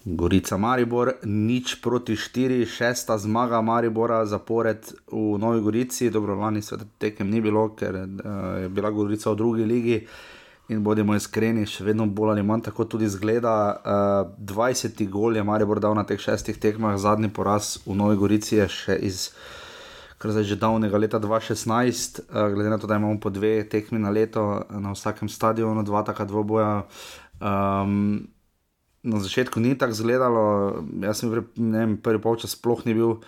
Gorica 0.05 0.57
Maribor, 0.57 1.13
nič 1.23 1.81
proti 1.83 2.17
štiri, 2.17 2.67
šesta 2.67 3.19
zmaga 3.19 3.61
Maribora 3.61 4.27
zapored 4.27 4.93
v 5.13 5.39
Novi 5.39 5.61
Gorici. 5.61 6.11
Dobro, 6.11 6.35
lani 6.35 6.63
sveta 6.63 6.85
tekem 6.99 7.31
ni 7.31 7.41
bilo, 7.41 7.69
ker 7.77 7.95
uh, 7.95 8.63
je 8.63 8.69
bila 8.69 8.91
Gorica 8.91 9.31
v 9.31 9.37
drugi 9.37 9.65
ligi. 9.65 10.07
In 10.73 10.81
bodimo 10.85 11.13
iskreni, 11.17 11.67
še 11.69 11.85
vedno 11.85 12.07
bolj 12.09 12.33
ali 12.35 12.45
manj 12.47 12.67
tako 12.71 12.87
tudi 12.89 13.09
zgleda. 13.11 13.55
Uh, 13.77 14.31
20 14.53 15.03
gol 15.13 15.37
je 15.37 15.45
Maribor 15.45 15.81
dal 15.83 15.97
na 15.99 16.07
teh 16.09 16.21
šestih 16.21 16.57
tekmah, 16.57 16.97
zadnji 16.97 17.29
poraz 17.29 17.77
v 17.85 17.97
Novi 17.99 18.17
Gorici 18.17 18.57
je 18.57 18.69
še 18.73 18.97
iz 19.05 19.27
kar 20.23 20.31
zdaj 20.31 20.47
že 20.47 20.57
davnega 20.57 21.01
leta 21.03 21.19
2016, 21.19 22.23
uh, 22.23 22.47
glede 22.55 22.71
na 22.71 22.79
to, 22.79 22.87
da 22.87 22.97
imamo 22.97 23.19
po 23.21 23.31
dve 23.35 23.67
tekmi 23.69 23.99
na 23.99 24.13
leto 24.15 24.63
na 24.71 24.95
vsakem 24.95 25.29
stadionu, 25.29 25.83
dva 25.83 26.05
taka 26.07 26.25
dvoboja. 26.31 26.87
Um, 27.43 28.31
na 29.03 29.19
začetku 29.19 29.61
ni 29.61 29.75
tako 29.75 29.99
izgledalo, 29.99 30.45
jaz 31.03 31.19
sem 31.19 31.31
pre, 31.33 31.43
vem, 31.59 31.97
prvi 31.99 32.23
polčas 32.23 32.55
sploh 32.55 32.87
ni 32.87 32.95
bil 32.95 33.19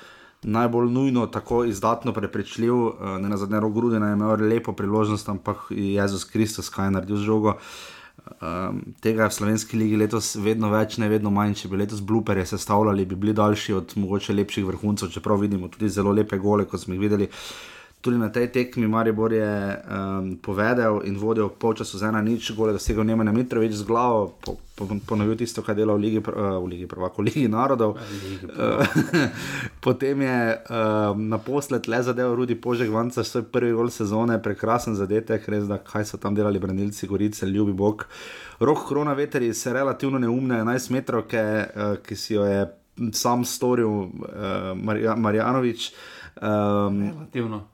najbolj 0.44 0.90
nujno 0.92 1.26
tako 1.26 1.64
izdatno 1.64 2.12
prepričljiv, 2.12 2.74
uh, 2.74 2.94
ne 3.20 3.28
na 3.28 3.37
zadnje 3.37 3.61
rogrudi, 3.61 3.98
da 3.98 4.07
je 4.07 4.12
imel 4.12 4.48
lepo 4.48 4.72
priložnost, 4.72 5.28
ampak 5.28 5.66
Jezus 5.70 6.24
Kristus, 6.24 6.68
kaj 6.68 6.87
je 6.87 6.96
naredil 6.98 7.16
z 7.16 7.28
žogo. 7.28 7.59
Um, 8.24 8.80
tega 9.04 9.26
je 9.26 9.28
v 9.28 9.37
slovenski 9.37 9.76
ligi 9.76 9.96
letos 10.00 10.35
vedno 10.40 10.70
več, 10.72 10.96
ne 11.02 11.11
vedno 11.12 11.30
manj. 11.35 11.59
Če 11.61 11.68
bi 11.68 11.80
letos 11.83 12.00
blooperje 12.00 12.46
sestavljali, 12.54 13.04
bi 13.04 13.18
bili 13.20 13.35
daljši 13.37 13.74
od 13.76 13.92
mogoče 14.00 14.37
lepših 14.37 14.64
vrhuncev, 14.64 15.11
čeprav 15.12 15.42
vidimo 15.42 15.68
tudi 15.68 15.90
zelo 15.92 16.12
lepe 16.12 16.38
gole, 16.38 16.64
kot 16.64 16.80
smo 16.80 16.94
jih 16.94 17.02
videli. 17.02 17.28
Tudi 18.05 18.21
na 18.21 18.29
tej 18.29 18.53
tekmi 18.53 18.85
Maribor 18.85 19.33
je 19.33 19.49
um, 19.49 20.37
povedal 20.37 21.01
in 21.09 21.17
vodil 21.17 21.49
polčas 21.49 21.88
za 21.88 22.12
ena 22.12 22.21
nič, 22.21 22.53
gole 22.53 22.77
dosegel 22.77 23.01
Nemanja 23.01 23.33
Mitrovič 23.33 23.81
z 23.81 23.88
glavo, 23.88 24.37
po, 24.45 24.61
po, 24.77 24.85
ponovil 25.09 25.40
tisto, 25.40 25.64
kar 25.64 25.73
je 25.73 25.81
delal 25.81 25.97
v 25.97 26.05
Ligi, 26.05 26.21
uh, 26.21 26.61
v 26.61 26.69
Ligi 26.69 26.85
prvako, 26.85 27.25
v 27.25 27.33
Ligi 27.33 27.49
narodov. 27.49 27.97
Uh, 27.97 28.85
potem 29.88 30.21
je 30.21 30.37
uh, 30.53 31.17
naposled 31.17 31.88
le 31.88 32.05
zadeval 32.05 32.37
Rudi 32.37 32.61
Požek, 32.61 32.93
vanca 32.93 33.25
svoj 33.25 33.49
prvi 33.49 33.73
gol 33.73 33.88
sezone, 33.88 34.37
prekrasen 34.37 34.93
zadetek, 35.01 35.49
res 35.49 35.64
da 35.64 35.81
kaj 35.81 36.05
so 36.05 36.21
tam 36.21 36.37
delali 36.37 36.61
branilci 36.61 37.09
Gorice, 37.09 37.49
ljubi 37.49 37.73
Bog. 37.73 38.05
Rok 38.61 38.85
korona 38.85 39.17
veteri 39.17 39.49
se 39.57 39.73
relativno 39.73 40.21
neumne 40.21 40.61
11 40.61 40.93
metrov, 40.93 41.25
uh, 41.25 41.97
ki 42.05 42.12
si 42.12 42.37
jo 42.37 42.45
je 42.45 42.69
sam 43.17 43.49
storil 43.49 43.88
uh, 43.88 44.09
Marja, 44.77 45.17
Marjanovič. 45.17 45.95
Um, 46.37 47.01
Relativno. 47.01 47.73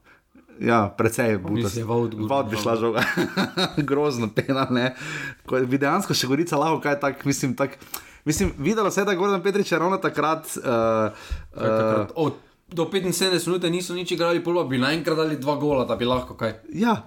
Ja, 0.61 0.89
precej 0.93 1.39
gor- 1.41 2.29
Vaut 2.29 2.51
bi 2.51 2.57
šla 2.57 2.77
žoga. 2.77 3.03
Grozno 3.89 4.29
pena, 4.29 4.67
ne. 4.71 4.93
Ko 5.49 5.61
dejansko 5.61 6.15
še 6.15 6.29
gorica 6.29 6.61
lahko 6.61 6.83
kaj 6.85 7.01
tak, 7.01 7.25
mislim, 7.25 7.57
tak. 7.57 7.79
Mislim, 8.25 8.53
videlo 8.59 8.91
se 8.91 9.01
je, 9.01 9.05
da 9.05 9.15
Gordon 9.15 9.41
Petrič 9.43 9.73
je 9.73 9.79
ravno 9.79 9.97
takrat. 9.97 10.45
Uh, 10.61 11.17
Kaj 11.57 11.71
takrat, 11.71 12.13
od, 12.15 12.37
do 12.69 12.85
75 12.85 13.47
minut 13.47 13.65
niso 13.73 13.95
nič 13.95 14.13
igrali, 14.13 14.45
polo 14.45 14.65
bi 14.65 14.79
naenkrat 14.79 15.17
dali 15.17 15.37
dva 15.37 15.57
gola, 15.57 15.85
da 15.85 15.97
bi 15.97 16.05
lahko 16.05 16.37
kaj. 16.37 16.53
Ja. 16.77 16.99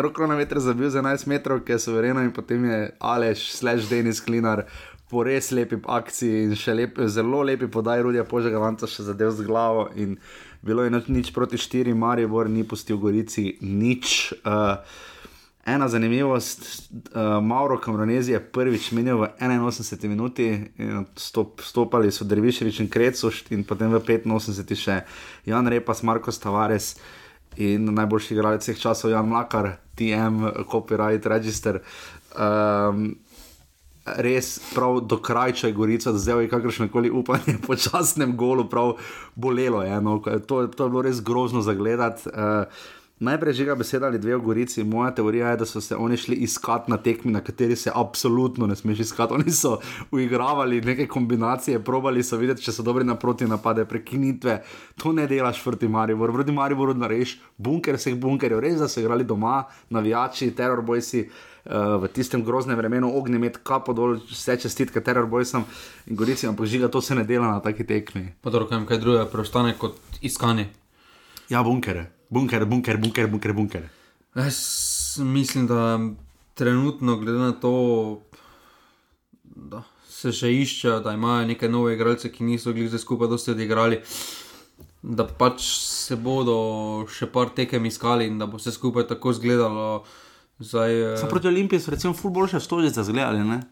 Roko 0.00 0.26
na 0.26 0.34
veter 0.34 0.60
zabil 0.60 0.90
za 0.90 1.02
11 1.02 1.26
metrov, 1.26 1.60
ki 1.60 1.72
je 1.72 1.78
suvereno, 1.78 2.20
in 2.20 2.32
potem 2.32 2.64
je 2.64 2.78
Aleš, 3.00 3.50
slash 3.52 3.88
Denis 3.88 4.20
Klinar, 4.20 4.64
po 5.10 5.24
res 5.26 5.50
lepi 5.50 5.80
akciji 5.82 6.46
in 6.46 6.56
še 6.58 6.74
lep, 6.78 7.00
zelo 7.10 7.42
lepi 7.42 7.66
podaj 7.66 8.04
Rudija 8.06 8.24
Požega 8.28 8.62
Vanca 8.62 8.86
še 8.86 9.08
zadev 9.08 9.34
z 9.34 9.46
glavo. 9.46 9.88
In 9.98 10.16
bilo 10.62 10.86
je 10.86 10.94
nič, 10.94 11.32
proti 11.34 11.58
štiri, 11.58 11.94
Maribor 11.94 12.48
ni 12.48 12.62
pustil 12.64 13.00
Gorici 13.02 13.56
nič. 13.60 14.32
Uh, 14.44 14.78
Ena 15.66 15.88
zanimivost, 15.92 16.62
uh, 17.12 17.36
Mauro 17.44 17.76
Kamronezi 17.82 18.32
je 18.32 18.40
prvič 18.40 18.90
menil 18.96 19.20
v 19.20 19.28
81 19.36 20.08
minuti, 20.08 20.46
in 20.80 21.04
stop, 21.20 21.60
stopali 21.60 22.08
so 22.14 22.24
Derviševič 22.24 22.80
in 22.80 22.88
Krecoš, 22.88 23.44
in 23.52 23.66
potem 23.68 23.92
v 23.92 24.00
85 24.00 24.78
še 24.78 25.02
Jan 25.50 25.68
Repas, 25.68 26.00
Marko 26.06 26.32
Tavares 26.32 26.94
in 27.60 27.90
najboljši 27.92 28.34
igralec 28.34 28.64
vseh 28.64 28.78
časov 28.78 29.12
Jan 29.12 29.28
Mlakar, 29.28 29.76
TM, 29.98 30.64
Copyright 30.70 31.26
Register. 31.26 31.82
Um, 32.32 33.18
Res 34.04 34.58
prav 34.74 35.00
do 35.04 35.18
krajča 35.20 35.68
je 35.68 35.76
Gorica, 35.76 36.12
zdaj 36.12 36.42
je 36.42 36.48
kakršno 36.48 36.88
koli 36.88 37.10
upanje 37.10 37.58
po 37.66 37.76
časnem 37.76 38.36
golu, 38.36 38.64
prav 38.68 38.94
bolelo 39.34 39.82
je. 39.82 40.00
No. 40.00 40.18
To, 40.20 40.66
to 40.66 40.84
je 40.84 40.90
bilo 40.90 41.02
res 41.02 41.20
grozno 41.20 41.62
za 41.62 41.74
gledati. 41.74 42.28
Uh, 42.28 42.64
Najprej 43.20 43.52
žiga 43.52 43.74
beseda 43.74 44.06
ali 44.06 44.18
dve 44.18 44.36
v 44.36 44.40
Gorici. 44.40 44.84
Moja 44.84 45.10
teorija 45.14 45.50
je, 45.50 45.56
da 45.56 45.66
so 45.66 45.80
se 45.80 45.96
oni 45.96 46.16
šli 46.16 46.36
iskat 46.36 46.86
na 46.88 46.96
tekmi, 46.96 47.32
na 47.32 47.40
kateri 47.44 47.76
se 47.76 47.90
absolutno 47.94 48.66
ne 48.66 48.76
smeš 48.76 49.00
iskati. 49.00 49.34
Oni 49.34 49.50
so 49.52 49.76
uigravali 50.10 50.80
neke 50.80 51.06
kombinacije, 51.06 51.82
probali 51.84 52.22
so 52.22 52.36
videti, 52.36 52.62
če 52.64 52.72
so 52.72 52.82
dobri 52.82 53.04
na 53.04 53.18
proti 53.20 53.44
napade, 53.44 53.84
prekinitve. 53.84 54.62
To 55.02 55.12
ne 55.12 55.26
delaš 55.28 55.60
proti 55.64 55.88
Mariboru. 55.88 56.32
Proti 56.32 56.52
Mariboru 56.52 56.94
narediš 56.96 57.34
bunker 57.58 57.98
vseh 58.00 58.16
bunkerjev, 58.16 58.62
res 58.64 58.78
da 58.80 58.88
so 58.88 59.02
igrali 59.04 59.24
doma, 59.24 59.64
navijači, 59.90 60.50
terorbojsi. 60.56 61.28
Uh, 61.60 62.00
v 62.00 62.08
tistem 62.08 62.40
groznem 62.40 62.78
vremenu 62.78 63.10
ognjemet, 63.18 63.58
kapo 63.62 63.92
dol, 63.92 64.14
vse 64.30 64.56
čestitke 64.62 65.02
terorbojsam 65.04 65.66
in 66.08 66.16
gorici, 66.16 66.46
ampak 66.48 66.66
žiga 66.66 66.88
to 66.88 67.02
se 67.04 67.14
ne 67.14 67.24
dela 67.28 67.50
na 67.50 67.60
taki 67.60 67.84
tekmi. 67.84 68.30
Pa 68.40 68.50
dobro, 68.50 68.64
kaj 68.88 68.98
drugega 68.98 69.26
preostane 69.28 69.74
kot 69.78 70.00
iskanje. 70.24 70.70
Ja, 71.52 71.60
bunkere, 71.62 72.06
bunker, 72.30 72.64
bunker, 72.66 72.98
bunker, 72.98 73.30
bunker, 73.30 73.52
bunker. 73.52 73.88
Jaz 74.34 75.18
mislim, 75.18 75.66
da 75.66 75.98
trenutno, 76.54 77.16
glede 77.16 77.38
na 77.38 77.52
to, 77.52 78.20
da 79.44 79.82
se 80.08 80.32
še 80.32 80.50
iščejo, 80.52 81.00
da 81.04 81.14
imajo 81.16 81.46
neke 81.48 81.68
nove 81.68 81.94
igralce, 81.96 82.30
ki 82.32 82.46
niso 82.46 82.74
bili 82.76 82.90
zdaj 82.92 83.02
skupaj 83.02 83.30
dosti 83.32 83.54
odigrali, 83.54 84.00
da 85.02 85.24
pač 85.24 85.64
se 85.64 86.16
bodo 86.20 86.56
še 87.08 87.30
par 87.32 87.54
tekem 87.56 87.86
iskali 87.88 88.28
in 88.28 88.38
da 88.38 88.46
bo 88.46 88.60
vse 88.60 88.74
skupaj 88.76 89.08
tako 89.08 89.32
izgledalo. 89.34 89.86
Zdaj, 90.60 90.96
eh, 91.14 91.16
Sam 91.16 91.30
proti 91.32 91.48
Olimpiji 91.48 91.80
so 91.80 91.90
recimo 91.94 92.12
ful 92.14 92.30
boljše 92.36 92.60
stožice 92.60 93.04
zgledali, 93.04 93.44
ne? 93.48 93.62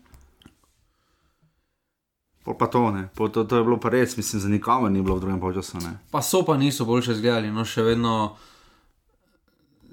Pol 2.40 2.54
pa 2.54 2.66
to, 2.66 2.90
ne. 2.90 3.08
Pol 3.12 3.28
to, 3.28 3.44
to 3.44 3.56
je 3.56 3.62
bilo 3.62 3.76
pa 3.76 3.88
res, 3.88 4.16
mislim, 4.16 4.40
za 4.40 4.48
nikomer 4.48 4.88
ni 4.88 5.00
bilo 5.00 5.14
v 5.14 5.20
drugem 5.20 5.38
polčasu, 5.38 5.78
ne. 5.78 5.98
Pa 6.08 6.22
so 6.22 6.42
pa 6.42 6.56
niso 6.56 6.84
boljše 6.84 7.12
izgledali, 7.12 7.50
no 7.50 7.62
še 7.62 7.82
vedno, 7.84 8.36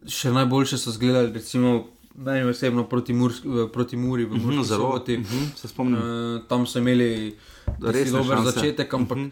še 0.05 0.31
najboljše 0.31 0.77
so 0.77 0.89
izgledali, 0.89 1.34
recimo, 1.34 1.73
meni 2.15 2.45
osebno 2.45 2.86
proti, 2.86 3.13
Mur, 3.13 3.34
proti 3.69 3.97
Muri 3.97 4.23
v 4.25 4.38
Murski 4.38 4.63
zelo. 4.65 4.81
soboti. 4.88 5.17
Mhm, 5.17 5.43
se 5.53 5.67
spomnim. 5.67 5.97
Uh, 5.97 6.05
tam 6.45 6.63
so 6.65 6.79
imeli 6.79 7.36
res 7.81 8.10
dober 8.10 8.38
šanse. 8.38 8.51
začetek, 8.51 8.93
ampak 8.93 9.17
Mhm. 9.17 9.31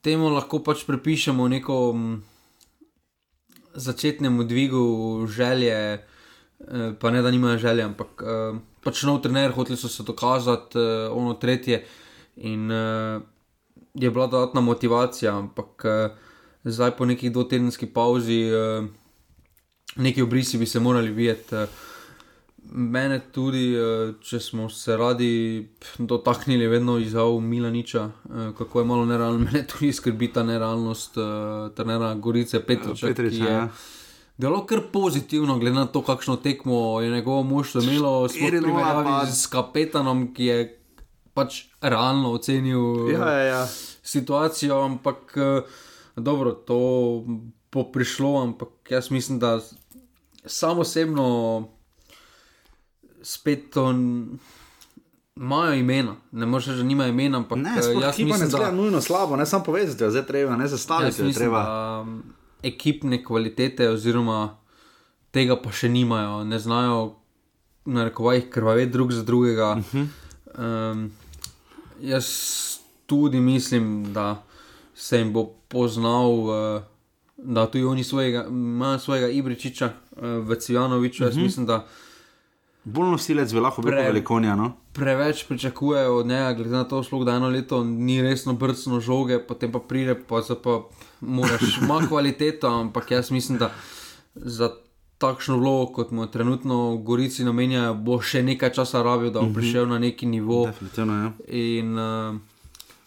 temu 0.00 0.30
lahko 0.30 0.58
pač 0.60 0.84
pripišemo 0.84 1.48
neko 1.50 1.92
mm, 1.92 2.22
začetnemu 3.76 4.44
dvigu 4.44 4.84
želje, 5.28 5.74
eh, 5.74 6.00
pa 6.96 7.10
ne 7.10 7.20
da 7.20 7.30
nimajo 7.30 7.58
želje, 7.58 7.82
ampak 7.84 8.08
eh, 8.16 8.58
pač 8.86 9.02
nov 9.08 9.18
trener, 9.24 9.54
hoteli 9.56 9.78
so 9.78 9.90
se 9.90 10.06
dokazati, 10.06 10.78
eh, 10.78 11.08
ono 11.10 11.34
tretje. 11.34 11.82
In 12.36 12.70
uh, 12.70 13.22
je 13.94 14.10
bila 14.10 14.26
dodatna 14.26 14.60
motivacija, 14.60 15.32
ampak 15.38 15.84
uh, 15.88 16.16
zdaj 16.64 16.90
po 16.98 17.06
neki 17.08 17.30
dvotedenski 17.30 17.86
pauzi, 17.86 18.42
uh, 18.52 18.84
neki 19.96 20.22
obrisi 20.22 20.58
bi 20.58 20.66
se 20.66 20.80
morali 20.80 21.10
videti. 21.10 21.54
Uh, 21.54 21.62
mene 22.72 23.20
tudi, 23.32 23.70
uh, 23.78 24.14
če 24.20 24.40
smo 24.40 24.68
se 24.68 24.96
radi 24.96 25.32
dotaknili, 25.98 26.66
vedno 26.68 26.98
izjav 26.98 27.38
Milaniča, 27.40 28.04
uh, 28.04 28.50
kako 28.58 28.80
je 28.80 28.84
malo 28.92 29.06
nerealno, 29.06 29.38
mene 29.48 29.64
tudi 29.66 29.92
skrbi 29.92 30.32
ta 30.32 30.42
nerealnost 30.42 31.16
uh, 31.16 31.26
trenera 31.76 32.14
Gorice 32.14 32.60
Petriča. 32.60 33.06
Petriča, 33.06 33.36
ki 33.36 33.42
je 33.44 33.52
ja. 33.52 33.68
Delo 34.38 34.66
kar 34.66 34.80
pozitivno, 34.92 35.58
glede 35.58 35.74
na 35.74 35.86
to, 35.86 36.02
kakšno 36.02 36.36
tekmo 36.36 37.00
je 37.00 37.10
njegovo 37.10 37.42
moštvo 37.44 37.80
imelo, 37.82 38.28
sploh 38.28 38.42
v 38.42 38.52
4:0 38.52 38.62
primerjavi 38.62 39.04
pa- 39.06 39.26
s 39.26 39.46
kapetanom, 39.46 40.34
ki 40.34 40.44
je 40.44 40.58
pač 41.34 41.52
realno 41.80 42.32
ocenil 42.32 43.10
Ja, 43.10 43.30
ja, 43.30 43.38
ja. 43.38 43.66
situacijo, 44.02 44.80
ampak 44.82 45.34
eh, 45.36 45.62
dobro, 46.16 46.52
to 46.52 46.76
bo 47.72 47.84
prišlo, 47.84 48.42
ampak 48.42 48.68
jaz 48.90 49.10
mislim, 49.10 49.38
da 49.38 49.60
samo 50.46 50.80
osebno 50.80 51.68
spet 53.22 53.70
to 53.70 53.90
imajo 55.36 55.74
imena, 55.74 56.16
ne 56.32 56.46
moreš 56.46 56.66
reči, 56.66 56.76
da 56.76 56.82
nimajo 56.84 57.08
imena, 57.08 57.38
ampak 57.38 57.58
Ne, 57.58 57.74
eh, 57.78 57.82
sploh 57.82 58.02
jaz 58.02 58.14
ekipa 58.14 58.26
ne 58.26 58.32
mislim, 58.32 58.50
zgleda 58.50 58.66
da, 58.66 58.72
nujno 58.72 59.00
slabo, 59.00 59.36
ne 59.36 59.46
samo 59.46 59.64
povezati, 59.64 60.04
jo, 60.04 60.10
zdaj 60.10 60.26
treba, 60.26 60.56
ne 60.56 60.68
zastaviti, 60.68 61.20
jo 61.20 61.26
mislim, 61.26 61.42
treba. 61.42 61.62
da 61.62 62.00
um, 62.02 62.22
ekipne 62.66 63.22
kvalitete 63.24 63.88
oziroma 63.90 64.56
tega 65.30 65.56
pa 65.62 65.72
še 65.72 65.88
nimajo, 65.88 66.44
ne 66.44 66.58
znajo 66.58 67.14
narekovati 67.86 68.50
krvaveti 68.50 68.92
drug 68.92 69.12
za 69.12 69.22
drugega. 69.22 69.72
Uh 69.72 69.78
Mhm. 69.78 70.04
-huh. 70.54 70.92
um, 70.92 71.10
jaz 72.00 72.26
tudi 73.06 73.40
mislim, 73.40 74.12
da 74.12 74.42
se 74.94 75.18
jim 75.18 75.32
bo 75.32 75.44
poznal, 75.68 76.32
uh, 76.32 76.82
da 77.36 77.66
tudi 77.66 77.84
oni 77.84 78.04
svojega, 78.04 78.46
imajo 78.48 78.98
svojega 78.98 79.28
Ibričiča 79.28 79.86
uh, 79.86 80.22
v 80.22 80.54
Civanoviču. 80.54 81.24
Jaz 81.24 81.32
uh 81.32 81.38
-huh. 81.38 81.44
mislim, 81.44 81.66
da 81.66 81.86
Bolj 82.86 83.10
nosilec 83.10 83.50
bi 83.52 83.60
lahko 83.60 83.82
bil 83.82 83.90
Pre- 83.92 84.06
velikonja, 84.06 84.54
no. 84.56 84.72
preveč 84.94 85.44
pričakujejo 85.48 86.16
od 86.20 86.26
njega, 86.26 86.52
glede 86.52 86.70
na 86.70 86.84
to, 86.84 87.02
da 87.24 87.34
eno 87.34 87.48
leto 87.48 87.84
ni 87.84 88.22
resno 88.22 88.52
brcno 88.52 89.00
žoge, 89.00 89.38
potem 89.46 89.72
pa 89.72 89.78
pride, 89.78 90.14
pa 90.14 90.42
se 90.42 90.54
pa 90.62 90.82
moraš, 91.20 91.76
ima 91.82 92.00
kvaliteto, 92.08 92.68
ampak 92.68 93.10
jaz 93.10 93.30
mislim, 93.30 93.58
da 93.58 93.72
za 94.34 94.70
takšno 95.18 95.56
vlogo, 95.56 95.92
kot 95.92 96.10
mu 96.10 96.26
trenutno 96.26 96.96
Gorici 96.96 97.44
namenjajo, 97.44 97.94
bo 97.94 98.20
še 98.22 98.42
nekaj 98.42 98.72
časa 98.72 99.02
rabil, 99.02 99.32
da 99.32 99.40
bo 99.40 99.54
prišel 99.54 99.88
na 99.88 99.98
neki 99.98 100.26
nivo. 100.26 100.66
Definitivno, 100.66 101.16
ja. 101.24 101.32
In 101.48 101.98
uh, 101.98 102.36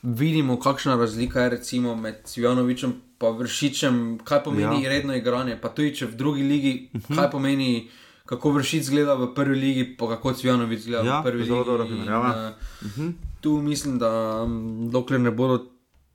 vidimo, 0.04 0.60
kakšna 0.60 0.96
razlika 0.96 1.42
je 1.42 1.50
recimo 1.50 1.96
med 1.96 2.26
Cvjanovičem 2.26 2.96
in 3.22 3.38
Vršičem, 3.38 4.20
kaj 4.24 4.44
pomeni 4.44 4.84
Ja. 4.84 4.84
ja. 4.84 4.90
redno 4.90 5.16
igranje. 5.16 5.58
Pa 5.62 5.70
tudi 5.70 5.96
če 5.96 6.06
v 6.06 6.16
drugi 6.16 6.44
ligi, 6.44 6.90
uh 6.94 7.02
-huh. 7.02 7.16
kaj 7.16 7.32
pomeni, 7.32 7.90
kako 8.30 8.52
Vršič 8.52 8.90
gleda 8.90 9.16
v 9.16 9.32
prvi 9.34 9.56
ligi, 9.58 9.84
pa 9.94 10.08
kako 10.08 10.34
Cvjanovič 10.34 10.86
gleda 10.86 11.04
Ja, 11.04 11.20
v 11.20 11.24
prvi 11.26 11.44
zelo 11.44 11.58
ligi. 11.58 11.68
dobra 11.68 11.84
In, 11.84 11.92
primerjava. 11.92 12.54
uh, 12.78 13.12
tu 13.40 13.58
mislim, 13.60 13.98
da 13.98 14.12
um, 14.40 14.60
dokler 14.90 15.20
ne 15.20 15.32
bodo 15.34 15.64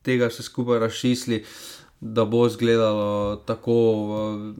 tega 0.00 0.28
vse 0.28 0.42
skupaj 0.44 0.78
razčistili, 0.78 1.42
da 2.00 2.24
bo 2.24 2.46
izgledalo 2.46 3.06
tako. 3.38 3.72
Uh, 3.72 4.54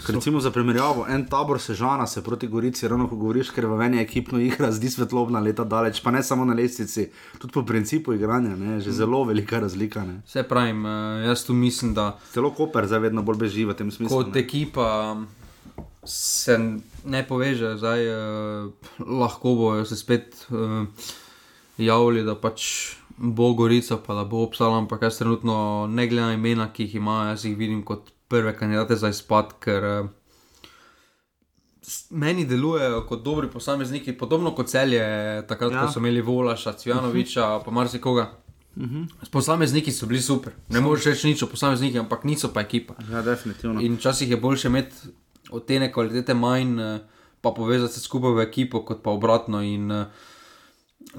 Ker 0.00 0.14
Recimo 0.14 0.40
za 0.40 0.50
primerjavo, 0.50 1.04
en 1.06 1.26
tabor 1.26 1.60
Sežana 1.60 2.06
se 2.06 2.22
proti 2.22 2.46
Gorici, 2.46 2.88
ravno 2.88 3.04
ko 3.04 3.16
govoriš, 3.16 3.50
ker 3.50 3.66
v 3.66 3.76
meni 3.76 3.98
ekipno 3.98 4.38
igra, 4.40 4.70
zdi 4.70 4.88
svetlobna 4.88 5.40
leta 5.40 5.64
daleč, 5.64 6.00
pa 6.00 6.10
ne 6.10 6.22
samo 6.22 6.44
na 6.44 6.54
lestvici, 6.54 7.04
tudi 7.36 7.52
po 7.52 7.62
principu 7.62 8.14
igranja, 8.14 8.54
ne, 8.56 8.78
že 8.80 8.92
zelo 8.92 9.24
velika 9.24 9.60
razlika. 9.60 10.00
Ne. 10.02 10.22
Vse 10.24 10.42
pravim, 10.44 10.80
uh, 10.80 10.90
jaz 11.22 11.44
tu 11.44 11.52
mislim, 11.54 11.92
da 11.92 12.18
Celo 12.32 12.50
Koper 12.50 12.86
zdaj 12.86 12.98
vedno 13.02 13.22
bolj 13.22 13.36
beži 13.38 13.64
v 13.64 13.74
tem 13.74 13.90
smislu. 13.90 14.16
kot 14.16 14.34
ne. 14.34 14.40
ekipa 14.40 14.88
se 16.02 16.58
ne 17.04 17.22
poveže, 17.22 17.76
zdaj 17.76 18.00
uh, 18.06 18.72
lahko 19.00 19.54
bojo 19.54 19.84
se 19.84 19.96
spet 19.96 20.46
uh, 20.48 20.86
javili, 21.78 22.22
da 22.22 22.34
pač 22.34 22.62
bo 23.16 23.52
Gorica, 23.52 23.98
pa 23.98 24.14
da 24.14 24.24
bo 24.24 24.42
obstala, 24.42 24.78
ampak 24.78 25.02
jaz 25.02 25.18
trenutno 25.18 25.58
ne 25.88 26.06
gledam 26.06 26.28
na 26.28 26.34
imena, 26.34 26.68
ki 26.68 26.82
jih 26.82 26.94
imajo, 26.94 27.28
jaz 27.28 27.44
jih 27.44 27.56
vidim 27.56 27.82
kot 27.84 28.00
prve 28.28 28.54
kandidate 28.54 28.96
za 28.96 29.08
izpad, 29.08 29.52
ker 29.58 29.84
uh, 29.84 30.08
s- 31.82 32.06
meni 32.12 32.44
delujejo 32.44 33.02
kot 33.02 33.22
dobri 33.22 33.48
posamezniki, 33.48 34.12
podobno 34.14 34.52
kot 34.52 34.68
celje, 34.68 35.04
takrat, 35.44 35.72
Ja. 35.72 35.82
ko 35.82 35.92
so 35.92 35.98
imeli 35.98 36.20
Volaša, 36.22 36.72
Cvjanoviča, 36.74 37.60
pa 37.60 37.70
marsikoga. 37.72 38.30
Posamezniki 39.30 39.92
so 39.92 40.06
bili 40.06 40.20
super, 40.22 40.52
ne 40.68 40.80
moreš 40.80 41.04
reči 41.06 41.28
nič 41.28 41.42
o 41.42 41.48
posameznikih, 41.48 42.00
ampak 42.00 42.24
niso 42.24 42.48
pa 42.48 42.60
ekipa. 42.60 42.94
Ja, 43.04 43.20
definitivno. 43.22 43.80
In 43.80 43.96
včasih 43.96 44.30
je 44.30 44.36
boljše 44.38 44.68
imeti 44.68 44.96
od 45.50 45.64
te 45.66 45.92
kvalitete 45.92 46.34
manj, 46.34 46.80
eh, 46.80 47.00
pa 47.40 47.50
povezati 47.50 47.94
se 47.94 48.00
skupaj 48.00 48.32
v 48.32 48.40
ekipo, 48.40 48.84
kot 48.84 49.02
pa 49.02 49.10
obratno. 49.10 49.62
In 49.62 49.90
eh, 49.90 50.06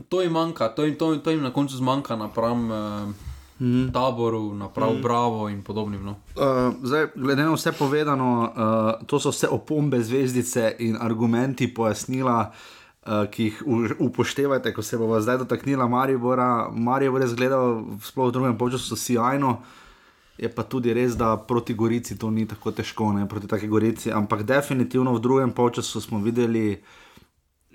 to 0.10 0.22
jim 0.22 0.32
manjka, 0.32 0.70
to 0.76 0.86
jim, 0.86 0.96
to, 0.96 1.16
to 1.18 1.32
jim 1.32 1.44
na 1.44 1.54
koncu 1.54 1.78
zmanjka 1.78 2.16
napram 2.16 2.70
mm. 3.62 3.92
taboru, 3.94 4.54
napram 4.54 4.96
mm. 4.96 5.02
Bravo 5.02 5.50
in 5.50 5.64
podobnim. 5.64 6.06
No. 6.06 6.12
Uh, 6.12 6.74
zdaj, 6.84 7.08
glede 7.16 7.44
na 7.44 7.54
vse 7.54 7.72
povedano, 7.72 8.42
uh, 8.42 9.08
to 9.08 9.20
so 9.20 9.30
vse 9.30 9.48
opombe, 9.48 10.02
zvezdice 10.04 10.76
in 10.80 10.98
argumenti, 11.00 11.74
pojasnila, 11.74 12.52
uh, 13.06 13.26
ki 13.32 13.44
jih 13.44 13.62
upoštevate, 14.00 14.74
ko 14.74 14.82
se 14.82 14.98
bomo 14.98 15.22
zdaj 15.22 15.38
dotaknila 15.38 15.88
Maribora. 15.88 16.70
Maribor 16.72 17.22
je 17.22 17.28
zgledal, 17.28 17.84
sploh 18.02 18.30
v 18.30 18.32
drugem 18.32 18.58
času, 18.72 18.96
sjajno. 18.96 19.62
Je 20.42 20.50
pa 20.50 20.64
tudi 20.66 20.94
res, 20.94 21.14
da 21.14 21.36
proti 21.38 21.74
Gorici 21.78 22.18
to 22.18 22.32
ni 22.34 22.48
tako 22.50 22.72
težko, 22.74 23.12
ne 23.14 23.28
proti 23.30 23.48
taki 23.48 23.68
Gorici. 23.70 24.10
Ampak 24.12 24.42
definitivno 24.44 25.14
v 25.14 25.22
drugem 25.22 25.54
času 25.54 26.02
smo 26.02 26.20
videli, 26.20 26.82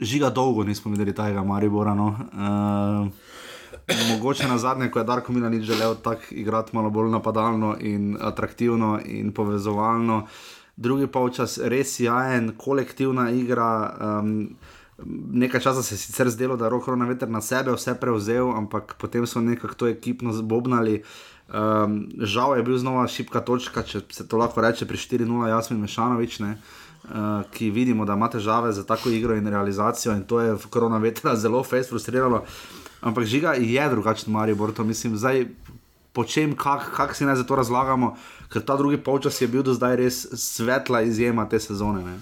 žiga 0.01 0.31
dolgo 0.31 0.65
nismo 0.65 0.91
videli 0.91 1.15
tega 1.15 1.45
Maribora. 1.45 1.95
No. 1.95 2.09
Uh, 2.35 3.07
Mogoče 4.11 4.49
na 4.49 4.59
zadnje, 4.59 4.91
ko 4.91 4.99
je 4.99 5.05
Darko 5.05 5.33
Milanič 5.33 5.63
želel 5.63 5.95
tako 5.95 6.23
igrati 6.31 6.77
malo 6.77 6.91
bolj 6.91 7.11
napadalno 7.11 7.77
in 7.81 8.17
atraktivno 8.21 9.01
in 9.05 9.33
povezovalno. 9.33 10.27
Drugi 10.77 11.07
polčas 11.07 11.59
res 11.63 12.01
jajen, 12.01 12.53
kolektivna 12.59 13.31
igra. 13.31 13.97
Um, 14.01 14.57
nekaj 15.33 15.61
časa 15.61 15.83
se 15.83 15.95
je 15.95 15.99
sicer 15.99 16.31
zdelo, 16.31 16.57
da 16.57 16.65
je 16.65 16.71
roko 16.71 16.97
na 16.97 17.07
veter 17.07 17.29
na 17.29 17.41
sebe 17.41 17.73
vse 17.73 17.95
prevzel, 18.01 18.51
ampak 18.57 18.97
potem 18.99 19.27
so 19.27 19.41
nekako 19.41 19.75
to 19.75 19.89
ekipno 19.89 20.33
zbobnali. 20.33 21.03
Um, 21.47 22.09
žal 22.19 22.57
je 22.57 22.63
bil 22.67 22.79
znova 22.79 23.07
šipka 23.07 23.41
točka, 23.41 23.83
če 23.87 24.03
se 24.11 24.27
to 24.27 24.39
lahko 24.41 24.61
reče, 24.61 24.87
pri 24.87 24.99
4-0 24.99 25.49
Jasmin 25.49 25.81
Mešanovič. 25.81 26.41
Ne? 26.43 26.57
Uh, 27.07 27.47
ki 27.55 27.71
vidimo, 27.71 28.05
da 28.05 28.17
ima 28.19 28.27
težave 28.31 28.73
za 28.75 28.83
tako 28.83 29.13
igro 29.15 29.37
in 29.39 29.47
realizacijo, 29.47 30.17
in 30.17 30.25
to 30.27 30.41
je 30.41 30.57
v 30.59 30.71
korona 30.71 30.99
vetra 30.99 31.37
zelo 31.45 31.63
fest 31.63 31.95
frustriralo. 31.95 32.43
Ampak 33.01 33.25
žiga 33.25 33.55
je 33.55 33.89
drugačen, 33.91 34.33
Maribor, 34.33 34.73
to 34.75 34.85
mislim, 34.85 35.15
zdaj 35.17 35.47
po 36.17 36.25
čem, 36.25 36.57
kako 36.57 36.91
kak 36.97 37.15
si 37.15 37.29
naj 37.29 37.37
za 37.37 37.45
to 37.45 37.57
razlagamo, 37.57 38.17
ker 38.49 38.65
ta 38.65 38.77
drugi 38.77 38.97
polčas 38.97 39.41
je 39.41 39.49
bil 39.53 39.63
do 39.63 39.75
zdaj 39.77 39.97
res 40.01 40.25
svetla 40.33 41.03
izjema 41.05 41.45
te 41.49 41.61
sezone. 41.61 42.03
Ne? 42.03 42.17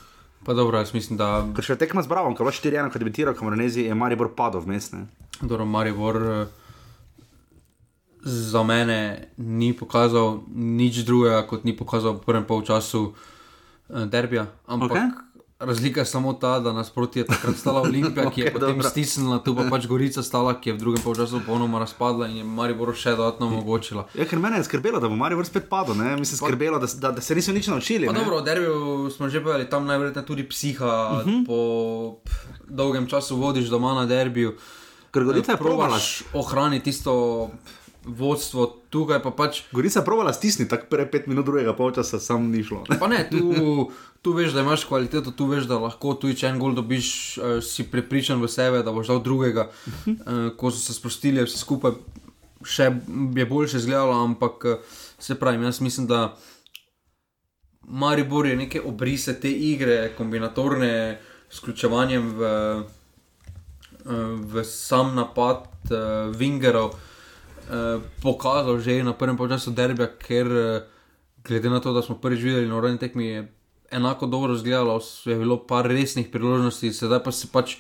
Pa 0.44 0.52
dobro, 0.52 0.78
jaz 0.78 0.90
mislim, 0.92 1.16
da 1.16 1.46
Ker 1.56 1.64
še 1.64 1.76
tekma 1.80 2.02
z 2.02 2.10
Bravo, 2.10 2.34
ko 2.34 2.44
je 2.44 2.58
4-1, 2.58 2.90
ko 2.90 2.98
je 2.98 3.04
debitiral 3.04 3.36
Kameranezi, 3.38 3.86
je 3.86 3.94
Maribor 3.94 4.34
padel 4.36 4.60
vmes. 4.66 4.90
ne. 4.92 5.06
Dobro, 5.40 5.64
Maribor 5.64 6.16
eh, 6.20 6.63
za 8.24 8.62
mene 8.62 9.28
ni 9.36 9.72
pokazal 9.72 10.40
nič 10.54 11.04
drugega, 11.04 11.44
kot 11.46 11.64
ni 11.64 11.76
pokazal 11.76 12.12
v 12.12 12.24
prvem 12.24 12.44
polčasu 12.44 13.12
eh, 13.12 14.06
derbija. 14.06 14.46
Ampak 14.66 14.90
okay. 14.90 15.08
razlika 15.60 16.00
je 16.00 16.06
samo 16.06 16.32
ta, 16.32 16.60
da 16.60 16.72
nasproti 16.72 17.18
je 17.18 17.26
takrat 17.26 17.56
stala 17.56 17.80
Olimpija, 17.82 18.30
ki 18.30 18.40
je 18.40 18.46
okay, 18.48 18.52
potem 18.52 18.68
dobro. 18.76 18.88
stisnila, 18.88 19.38
tu 19.38 19.54
pa 19.56 19.68
pač 19.72 19.86
Gorica 19.86 20.22
stala, 20.22 20.56
ki 20.56 20.70
je 20.70 20.74
v 20.74 20.78
drugem 20.78 21.02
polčasu 21.02 21.40
popolnoma 21.40 21.78
razpadla 21.78 22.28
in 22.28 22.36
je 22.36 22.44
Maribor 22.44 22.94
še 22.96 23.12
dodatno 23.12 23.46
omogočila. 23.46 24.06
Ja, 24.14 24.24
ker 24.24 24.38
mene 24.38 24.56
je 24.56 24.64
skrbelo, 24.64 25.00
da 25.00 25.08
bo 25.08 25.16
Maribor 25.16 25.44
spet 25.44 25.68
padel, 25.68 25.94
ne? 25.94 26.16
mislim, 26.16 26.40
skrbelo, 26.40 26.78
da, 26.78 26.88
da, 27.00 27.10
da 27.10 27.20
se 27.20 27.34
niso 27.34 27.52
nič 27.52 27.66
naučili. 27.68 28.06
Pa 28.08 28.12
ne. 28.12 28.24
dobro, 28.24 28.40
v 28.40 28.44
derbiju 28.44 28.74
smo 29.10 29.28
že 29.28 29.44
povedali, 29.44 29.68
tam 29.68 29.84
najverjetneje 29.84 30.26
tudi 30.26 30.48
psiha, 30.48 30.94
uh 31.12 31.26
Mhm. 31.26 31.30
-huh. 31.30 31.46
po 31.46 31.58
dolgem 32.68 33.06
času 33.06 33.36
vodiš 33.36 33.68
doma 33.68 33.94
na 33.94 34.06
derbiju. 34.06 34.56
Ker 35.12 35.24
Gorica 35.24 35.52
je 35.52 35.58
probala. 35.58 35.88
probaš 35.88 36.22
ohraniti 36.32 36.84
tisto 36.84 37.50
vodstvo, 38.04 38.66
tukaj 38.90 39.22
pa 39.24 39.30
pač. 39.32 39.62
Gorica 39.72 40.00
je 40.00 40.04
probala 40.04 40.32
stisniti, 40.32 40.68
tako 40.70 40.86
prve 40.90 41.06
pet 41.10 41.26
minut 41.26 41.46
drugega 41.46 41.72
polčasa, 41.76 42.20
sam 42.20 42.50
ni 42.52 42.62
šlo. 42.64 42.84
Pa 43.00 43.08
ne, 43.08 43.22
tu, 43.30 43.90
tu 44.22 44.32
veš, 44.36 44.52
da 44.52 44.60
imaš 44.60 44.84
kvaliteto, 44.88 45.32
tu 45.32 45.48
veš, 45.48 45.68
da 45.70 45.80
lahko 45.80 46.14
tu 46.20 46.32
če 46.32 46.50
en 46.52 46.60
gol 46.60 46.76
dobiš, 46.76 47.08
uh, 47.38 47.56
si 47.64 47.86
prepričan 47.88 48.42
v 48.42 48.50
sebe, 48.52 48.82
da 48.84 48.92
boš 48.92 49.12
dal 49.12 49.22
drugega. 49.24 49.70
Uh, 50.04 50.50
ko 50.56 50.72
so 50.72 50.82
se 50.82 50.96
sprostili, 50.96 51.44
vse 51.44 51.60
skupaj 51.60 51.96
še 52.64 52.90
je 53.36 53.46
boljše 53.48 53.80
izgledalo, 53.82 54.16
ampak 54.24 54.68
uh, 54.68 55.00
se 55.18 55.38
pravi, 55.40 55.64
jaz 55.64 55.80
mislim, 55.80 56.08
da 56.10 56.34
Maribor 57.84 58.46
je 58.46 58.56
neke 58.56 58.80
obrise 58.80 59.34
te 59.40 59.50
igre, 59.50 60.12
kombinatorne, 60.16 61.18
s 61.50 61.60
vključevanjem 61.60 62.30
v, 62.34 62.52
v 64.50 64.64
sam 64.64 65.12
napad 65.14 65.68
uh, 65.92 66.32
Vingerov. 66.36 66.96
Uh, 67.64 68.02
pokazal 68.22 68.76
že 68.80 69.02
na 69.02 69.12
prvem 69.16 69.38
času 69.38 69.72
derbija, 69.72 70.08
ker 70.20 70.46
uh, 70.46 70.82
glede 71.44 71.70
na 71.70 71.80
to, 71.80 71.92
da 71.92 72.02
smo 72.02 72.18
prvič 72.20 72.42
videli 72.42 72.68
na 72.68 72.76
uradni 72.76 72.98
tekmi, 72.98 73.26
je 73.26 73.52
enako 73.90 74.26
dobro 74.26 74.54
izgledalo, 74.54 75.00
je 75.24 75.36
bilo 75.36 75.66
par 75.66 75.86
resnih 75.86 76.28
priložnosti, 76.28 76.92
sedaj 76.92 77.22
pa 77.24 77.32
se 77.32 77.48
pač 77.52 77.76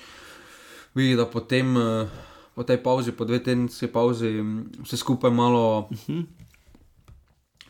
vidi, 0.94 1.16
da 1.16 1.26
potem 1.26 1.76
uh, 1.76 2.08
po 2.54 2.62
tej 2.62 2.78
pauzi, 2.82 3.12
po 3.12 3.24
dve 3.24 3.42
tedenski 3.42 3.86
pauzi, 3.86 4.38
m, 4.38 4.70
vse 4.86 4.96
skupaj 4.96 5.30
malo, 5.30 5.88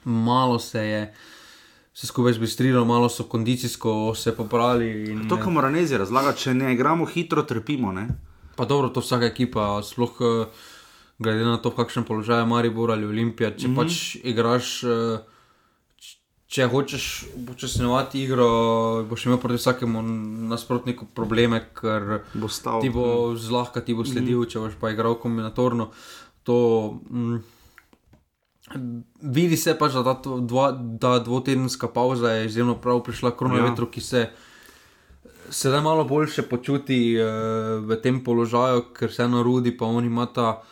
malo 0.05 0.59
se 0.59 0.81
je. 0.81 1.15
Vse 1.95 2.07
skupaj 2.07 2.33
zbistrilo, 2.33 2.85
malo 2.85 3.09
so 3.09 3.25
kondicijsko 3.25 4.15
se 4.15 4.37
popravili. 4.37 5.11
In, 5.11 5.29
To, 5.29 5.37
kar 5.39 5.53
mora 5.53 5.71
Nezi 5.71 5.99
razlagati, 5.99 6.41
če 6.41 6.55
ne 6.55 6.73
igramo 6.75 7.07
hitro, 7.07 7.43
trpimo. 7.43 7.93
Ne? 7.93 8.09
Pa 8.57 8.65
dobro, 8.65 8.89
to 8.91 9.01
vsaka 9.01 9.31
ekipa, 9.31 9.79
sploh 9.83 10.19
eh, 10.21 10.65
glede 11.19 11.45
na 11.45 11.57
to, 11.59 11.71
v 11.71 11.77
kakšnem 11.77 12.05
položaju 12.05 12.43
je 12.43 12.47
Maribor 12.47 12.91
ali 12.91 13.07
Olimpija. 13.07 13.51
Če 13.57 13.69
mm 13.69 13.71
-hmm. 13.71 13.77
pač 13.77 14.17
igraš, 14.25 14.85
eh, 14.85 15.19
če 16.47 16.67
hočeš 16.67 17.25
upočasnjevati 17.35 18.23
igro, 18.23 19.05
boš 19.09 19.27
imel 19.27 19.39
proti 19.39 19.57
vsakemu 19.57 20.03
nasprotniku 20.49 21.07
probleme, 21.15 21.61
ker 21.75 22.23
Bo 22.35 22.49
stal. 22.49 22.81
ti 22.81 22.91
bo 22.91 23.37
zlahka, 23.37 23.81
ti 23.81 23.95
bo 23.95 24.05
sledil, 24.05 24.39
mm 24.39 24.43
-hmm. 24.43 24.51
če 24.51 24.59
boš 24.59 24.75
pa 24.81 24.91
igral 24.91 25.15
kombinatorno. 25.15 25.91
To, 26.43 27.01
mm, 27.11 27.39
Vidi 29.21 29.57
se 29.57 29.75
pač, 29.79 29.93
da 29.93 30.03
ta 30.03 30.37
dva, 30.41 30.73
da 30.73 31.19
dvotedenska 31.19 31.89
pauza 31.89 32.31
je 32.31 32.47
izjemno 32.47 32.75
prav 32.75 33.03
prišla 33.03 33.37
kronometru, 33.37 33.87
ja. 33.87 33.91
ki 33.91 34.01
se 34.01 34.31
sedaj 35.51 35.81
malo 35.81 36.05
boljše 36.05 36.43
počuti 36.43 37.17
uh, 37.21 37.85
v 37.85 37.97
tem 38.03 38.25
položaju, 38.25 38.83
ker 38.97 39.13
se 39.13 39.23
eno 39.23 39.43
rudi, 39.43 39.77
pa 39.77 39.85
oni 39.87 40.07
imata 40.07 40.63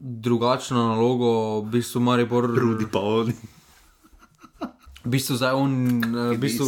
drugačno 0.00 0.88
nalogo, 0.88 1.60
v 1.60 1.76
bistvu 1.76 2.00
Maribor. 2.00 2.48
Rudi 2.48 2.86
pa 2.92 2.98
oni. 2.98 3.34
V 5.04 5.08
bistvu 5.08 5.36
zdaj 5.36 5.52
on, 5.56 5.72
uh, 6.04 6.32
v 6.32 6.38
bistvu. 6.40 6.66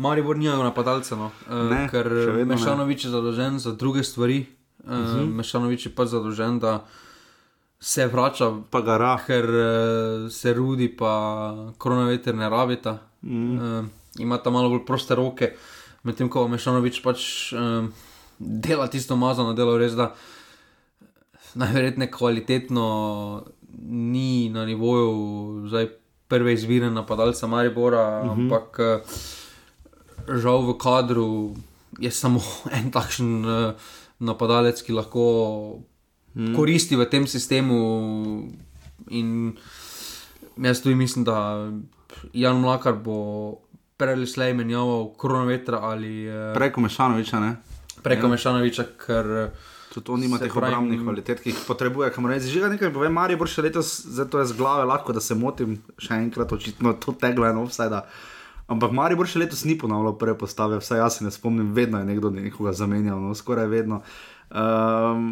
Maribor 0.00 0.38
nima 0.38 0.56
napadalca, 0.64 1.16
no. 1.16 1.30
uh, 1.46 1.70
Ne, 1.70 1.86
ker. 1.90 2.08
Mešanovič 2.46 3.04
je 3.04 3.10
zadolžen 3.10 3.58
za 3.58 3.72
druge 3.72 4.02
stvari. 4.02 4.46
Uh, 4.84 4.92
uh 4.92 4.98
-huh. 4.98 5.34
Mešanovič 5.34 5.86
je 5.86 5.94
pa 5.94 6.06
zadolžen, 6.06 6.58
da 6.58 6.86
se 7.80 8.06
vrača 8.06 8.52
Pa 8.70 8.80
gara. 8.80 9.18
ker 9.26 9.44
uh, 9.44 10.30
se 10.30 10.54
rudi, 10.54 10.88
pa 10.96 11.72
koronaveter 11.78 12.34
ne 12.34 12.48
rabita. 12.48 12.98
Mm. 13.22 13.58
Uh, 13.58 13.84
imata 14.18 14.50
malo 14.50 14.68
bolj 14.68 14.86
proste 14.86 15.14
roke, 15.14 15.52
medtem 16.02 16.28
ko 16.28 16.48
Mešanovič 16.48 17.02
pač 17.02 17.52
um, 17.52 17.92
dela 18.38 18.88
tisto 18.88 19.16
mazano 19.16 19.52
delo, 19.52 19.78
res 19.78 19.92
da 19.92 20.14
najverjetneje 21.54 22.10
kvalitetno 22.10 22.86
ni 23.88 24.50
na 24.50 24.66
nivoju 24.66 25.64
zdaj 25.68 25.88
prve 26.28 26.54
izbire 26.54 26.90
napadalca 26.90 27.46
Maribora, 27.46 28.22
uh 28.22 28.26
-huh. 28.26 28.32
ampak 28.32 28.78
eh, 28.78 29.00
žal 30.38 30.62
v 30.66 30.78
kadru 30.78 31.54
je 31.98 32.10
samo 32.10 32.40
en 32.76 32.90
takšen 32.90 33.44
uh, 33.44 33.74
napadalec, 34.18 34.82
ki 34.82 34.92
lahko 34.92 35.24
hmm. 36.34 36.54
koristi 36.56 36.96
v 36.96 37.08
tem 37.10 37.26
sistemu. 37.26 37.78
In 39.10 39.56
jaz 40.56 40.82
tudi 40.82 40.94
mislim, 40.94 41.24
da 41.24 41.66
Jan 42.32 42.60
Mlakar 42.60 42.94
bo 42.94 43.60
prej 43.96 44.14
ali 44.14 44.26
slej 44.26 44.54
menjal 44.54 45.12
kronometra 45.18 45.78
ali 45.82 46.28
uh, 46.28 46.54
Preko 46.54 46.80
Mešanoviča, 46.80 47.40
ne? 47.40 47.56
preko 48.02 48.26
ja. 48.26 48.30
Mešanoviča, 48.30 48.84
ker 48.96 49.26
uh, 49.26 49.69
Tudi 49.94 50.10
on 50.10 50.20
nima 50.20 50.38
Se 50.38 50.46
teh 50.46 50.56
obrambnih 50.56 51.00
kvalitet, 51.02 51.40
ki 51.42 51.50
jih 51.50 51.62
potrebuje. 51.66 52.12
Kamor 52.14 52.30
reči, 52.30 52.46
že 52.46 52.68
nekaj 52.70 52.92
povem, 52.94 53.10
Marijo 53.10 53.40
bo 53.40 53.46
še 53.50 53.64
letos, 53.66 53.88
zato 54.06 54.38
je 54.38 54.46
z 54.46 54.54
glave 54.54 54.84
lahko, 54.86 55.10
da 55.12 55.20
se 55.20 55.34
motim, 55.34 55.80
še 55.98 56.14
enkrat 56.14 56.52
očitno 56.54 56.94
to 56.94 57.10
teglo 57.18 57.48
je 57.48 57.56
offside. 57.58 58.04
Ampak 58.70 58.94
Marijo 58.94 59.18
bo 59.18 59.26
še 59.26 59.42
letos 59.42 59.64
ni 59.66 59.74
ponavljal 59.74 60.14
prve 60.14 60.36
postave, 60.38 60.78
vsaj 60.78 61.02
jaz 61.02 61.18
se 61.18 61.26
ne 61.26 61.34
spomnim, 61.34 61.72
vedno 61.74 61.98
je 61.98 62.06
nekdo 62.06 62.30
nekoga 62.30 62.70
zamenjal, 62.70 63.18
no, 63.18 63.34
skoraj 63.34 63.66
vedno. 63.66 64.04
Um, 64.50 65.26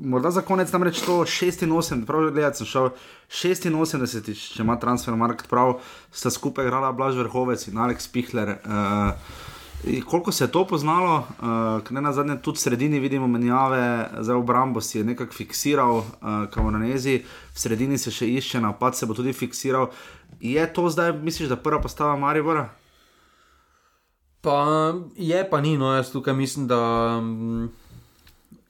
morda 0.00 0.32
za 0.32 0.40
konec 0.48 0.72
nam 0.72 0.88
reče 0.88 1.04
to 1.04 1.20
86, 1.28 2.06
prav 2.08 2.24
gledaj, 2.32 2.54
sem 2.60 2.68
šel 2.72 2.90
86, 3.28 4.32
če 4.32 4.64
ima 4.64 4.80
transfer 4.80 5.16
market 5.16 5.48
prav, 5.52 5.78
sta 6.12 6.32
skupaj 6.32 6.68
igrala 6.68 6.92
Blaž 6.96 7.20
Vrhovec 7.20 7.68
in 7.68 7.80
Alex 7.80 8.08
Pihler. 8.08 8.56
Uh, 8.64 9.48
In 9.84 10.02
Koliko 10.04 10.32
se 10.32 10.44
je 10.44 10.52
to 10.52 10.66
poznalo, 10.66 11.26
uh, 11.40 11.90
ne 11.90 12.00
na 12.00 12.12
zadnje, 12.12 12.36
tudi 12.42 12.58
v 12.58 12.60
sredini 12.60 12.98
vidimo 13.00 13.26
menjave, 13.26 14.10
za 14.20 14.36
obrambo 14.36 14.80
si 14.80 14.98
je 14.98 15.04
nekako 15.04 15.32
fiksiral, 15.32 15.96
uh, 15.96 16.04
kamoranezi, 16.50 17.22
v 17.54 17.58
sredini 17.60 17.98
se 17.98 18.10
še 18.10 18.28
išče, 18.28 18.60
napad 18.60 18.96
se 18.96 19.06
bo 19.06 19.14
tudi 19.14 19.32
fiksiral. 19.32 19.88
Je 20.40 20.66
to 20.72 20.90
zdaj, 20.90 21.12
misliš, 21.22 21.48
da 21.48 21.56
prva 21.56 21.80
postava 21.80 22.16
Maribora? 22.16 22.68
Pa 24.40 24.92
je, 25.16 25.40
pa 25.50 25.60
ni, 25.60 25.78
no, 25.78 25.94
jaz 25.94 26.12
tukaj 26.12 26.34
mislim, 26.34 26.66
da 26.68 26.80
um, 27.18 27.70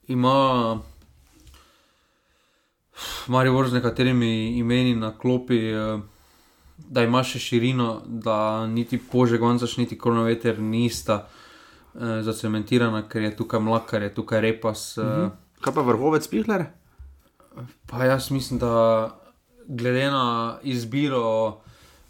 ima 0.09 0.79
Marijo 3.27 3.65
z 3.69 3.73
nekaterimi 3.73 4.59
imeni 4.59 4.95
na 4.95 5.19
klopi, 5.19 5.75
uh, 5.75 6.01
da 6.89 7.03
ima 7.05 7.23
še 7.25 7.39
širino, 7.39 8.03
da 8.07 8.67
niti 8.67 8.99
Požeg, 8.99 9.43
Vancaš, 9.43 9.77
niti 9.77 9.99
Kronoveter 9.99 10.59
nista 10.61 11.27
uh, 11.27 12.21
zacementirana, 12.23 13.03
ker 13.09 13.23
je 13.23 13.37
tukaj 13.37 13.61
mlakar, 13.61 14.03
je 14.03 14.15
tukaj 14.15 14.41
repas. 14.41 14.99
Uh, 14.99 15.05
Mhm. 15.05 15.31
Kaj 15.61 15.75
pa 15.75 15.83
vrhovec 15.85 16.29
Pihler? 16.29 16.65
Pa 17.87 18.05
jaz 18.05 18.31
mislim, 18.31 18.59
da 18.59 19.11
glede 19.69 20.07
na 20.11 20.59
izbiro 20.63 21.61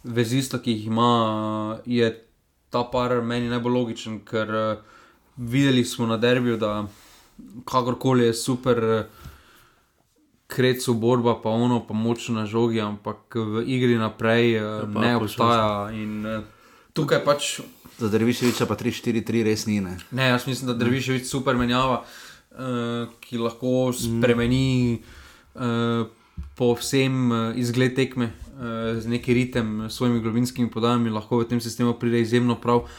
vezista, 0.03 0.59
ki 0.59 0.71
jih 0.71 0.85
ima, 0.87 1.79
je 1.85 2.27
ta 2.69 2.83
par 2.83 3.21
meni 3.21 3.49
najbolj 3.49 3.73
logičen, 3.73 4.19
ker 4.25 4.49
uh, 4.49 4.77
videli 5.37 5.83
smo 5.85 6.07
na 6.07 6.17
derbiju, 6.17 6.57
da 6.57 6.85
kakorkoli 7.65 8.25
je 8.25 8.33
super. 8.33 9.05
Uh, 10.51 10.55
Krecu 10.55 10.93
borba, 10.93 11.37
pa 11.41 11.49
ono, 11.49 11.79
pa 11.87 11.93
močno 11.93 12.35
na 12.35 12.45
žogi, 12.45 12.81
ampak 12.83 13.35
v 13.35 13.63
igri 13.71 13.95
naprej 13.95 14.59
uh, 14.59 14.83
pa 14.93 14.99
ne 14.99 15.15
obstaja. 15.15 15.91
In, 15.95 16.25
uh, 16.27 16.43
tukaj 16.93 17.23
pač 17.23 17.61
Za 18.01 18.09
Derviševiča 18.09 18.65
pa 18.65 18.75
3-4-3 18.75 19.43
res 19.45 19.67
ni. 19.69 19.77
Ne? 19.79 19.95
Ne, 20.11 20.31
jaz 20.33 20.47
mislim, 20.49 20.71
da 20.71 20.73
Drviševič 20.73 21.29
super 21.29 21.55
menjava, 21.55 22.01
uh, 22.01 23.07
ki 23.21 23.37
lahko 23.37 23.93
spremeni 23.93 24.99
uh, 25.53 26.09
povsem 26.57 27.31
uh, 27.31 27.37
izgled 27.55 27.93
tekme 27.95 28.31
uh, 28.33 28.97
z 28.97 29.05
neki 29.07 29.33
ritem, 29.37 29.85
s 29.87 30.01
svojimi 30.01 30.19
globinskimi 30.19 30.67
podajami, 30.73 31.13
lahko 31.13 31.43
v 31.43 31.47
tem 31.53 31.61
sistemu 31.61 31.93
pride 31.93 32.25
izjemno 32.25 32.57
prav. 32.57 32.89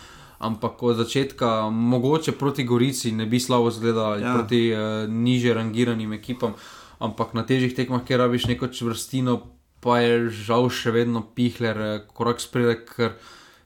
Ampak 0.42 0.82
od 0.82 0.96
začetka, 0.98 1.70
mogoče 1.70 2.32
proti 2.34 2.64
Gorici, 2.66 3.12
ne 3.12 3.26
bi 3.26 3.38
slabo 3.38 3.68
izgledal, 3.68 4.16
ali 4.16 4.22
Ja. 4.22 4.28
ja. 4.28 4.34
proti 4.38 4.62
uh, 4.72 5.10
niže 5.10 5.54
rangiranim 5.54 6.14
ekipam, 6.16 6.54
ampak 7.02 7.34
na 7.34 7.42
težjih 7.46 7.74
tekmah, 7.74 8.04
kjer 8.06 8.22
rabiš 8.22 8.46
neko 8.50 8.70
čvrstino, 8.70 9.40
pa 9.82 9.98
je 9.98 10.30
žal 10.30 10.70
še 10.70 10.94
vedno 10.94 11.24
pihler, 11.34 11.80
eh, 11.82 12.00
korak 12.14 12.40
spredek, 12.40 12.86
ker 12.94 13.16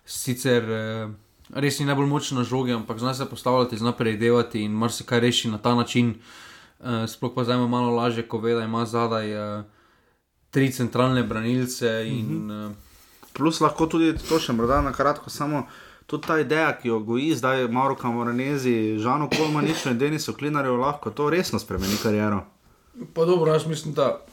sicer 0.09 0.64
eh, 0.64 1.12
res 1.53 1.81
ni 1.81 1.87
najbolj 1.87 2.09
močen 2.09 2.40
na 2.40 2.44
žogi, 2.44 2.72
ampak 2.72 2.99
zna 2.99 3.14
se 3.14 3.29
postavljati, 3.29 3.79
zna 3.79 3.92
predvidevati 3.92 4.64
in 4.64 4.72
marsikaj 4.72 5.20
reši 5.20 5.53
na 5.53 5.59
ta 5.59 5.75
način. 5.75 6.16
Uh, 6.77 7.07
sploh 7.09 7.33
pa 7.33 7.40
zdaj 7.40 7.57
ima 7.57 7.66
malo 7.72 7.94
lažje, 7.96 8.27
ko 8.29 8.37
ve, 8.38 8.53
da 8.53 8.66
ima 8.66 8.83
zadaj 8.85 9.31
tri 10.53 10.68
centralne 10.68 11.22
branilce 11.25 11.88
in 12.05 12.51
uh, 12.53 12.75
Plus 13.37 13.61
lahko 13.61 13.85
tudi 13.85 14.14
to 14.16 14.38
še 14.40 14.55
morda 14.57 14.79
na 14.81 14.94
kratko, 14.96 15.29
samo 15.29 15.66
tudi 16.09 16.25
ta 16.25 16.38
ideja, 16.40 16.70
ki 16.79 16.88
jo 16.88 17.03
goji 17.05 17.35
zdaj 17.37 17.66
Mauro 17.68 17.96
Kamoranezi, 18.01 18.96
Žano 19.03 19.29
Kolmaniču 19.29 19.90
in 19.92 19.99
Denisu 20.01 20.33
Klinarju, 20.33 20.79
lahko 20.81 21.12
to 21.12 21.29
resno 21.31 21.61
spremeni 21.61 21.99
kariero. 22.01 22.46
Pa 23.14 23.24
dobro, 23.24 23.52
jaz 23.52 23.66
mislim, 23.66 23.94
da. 23.94 24.24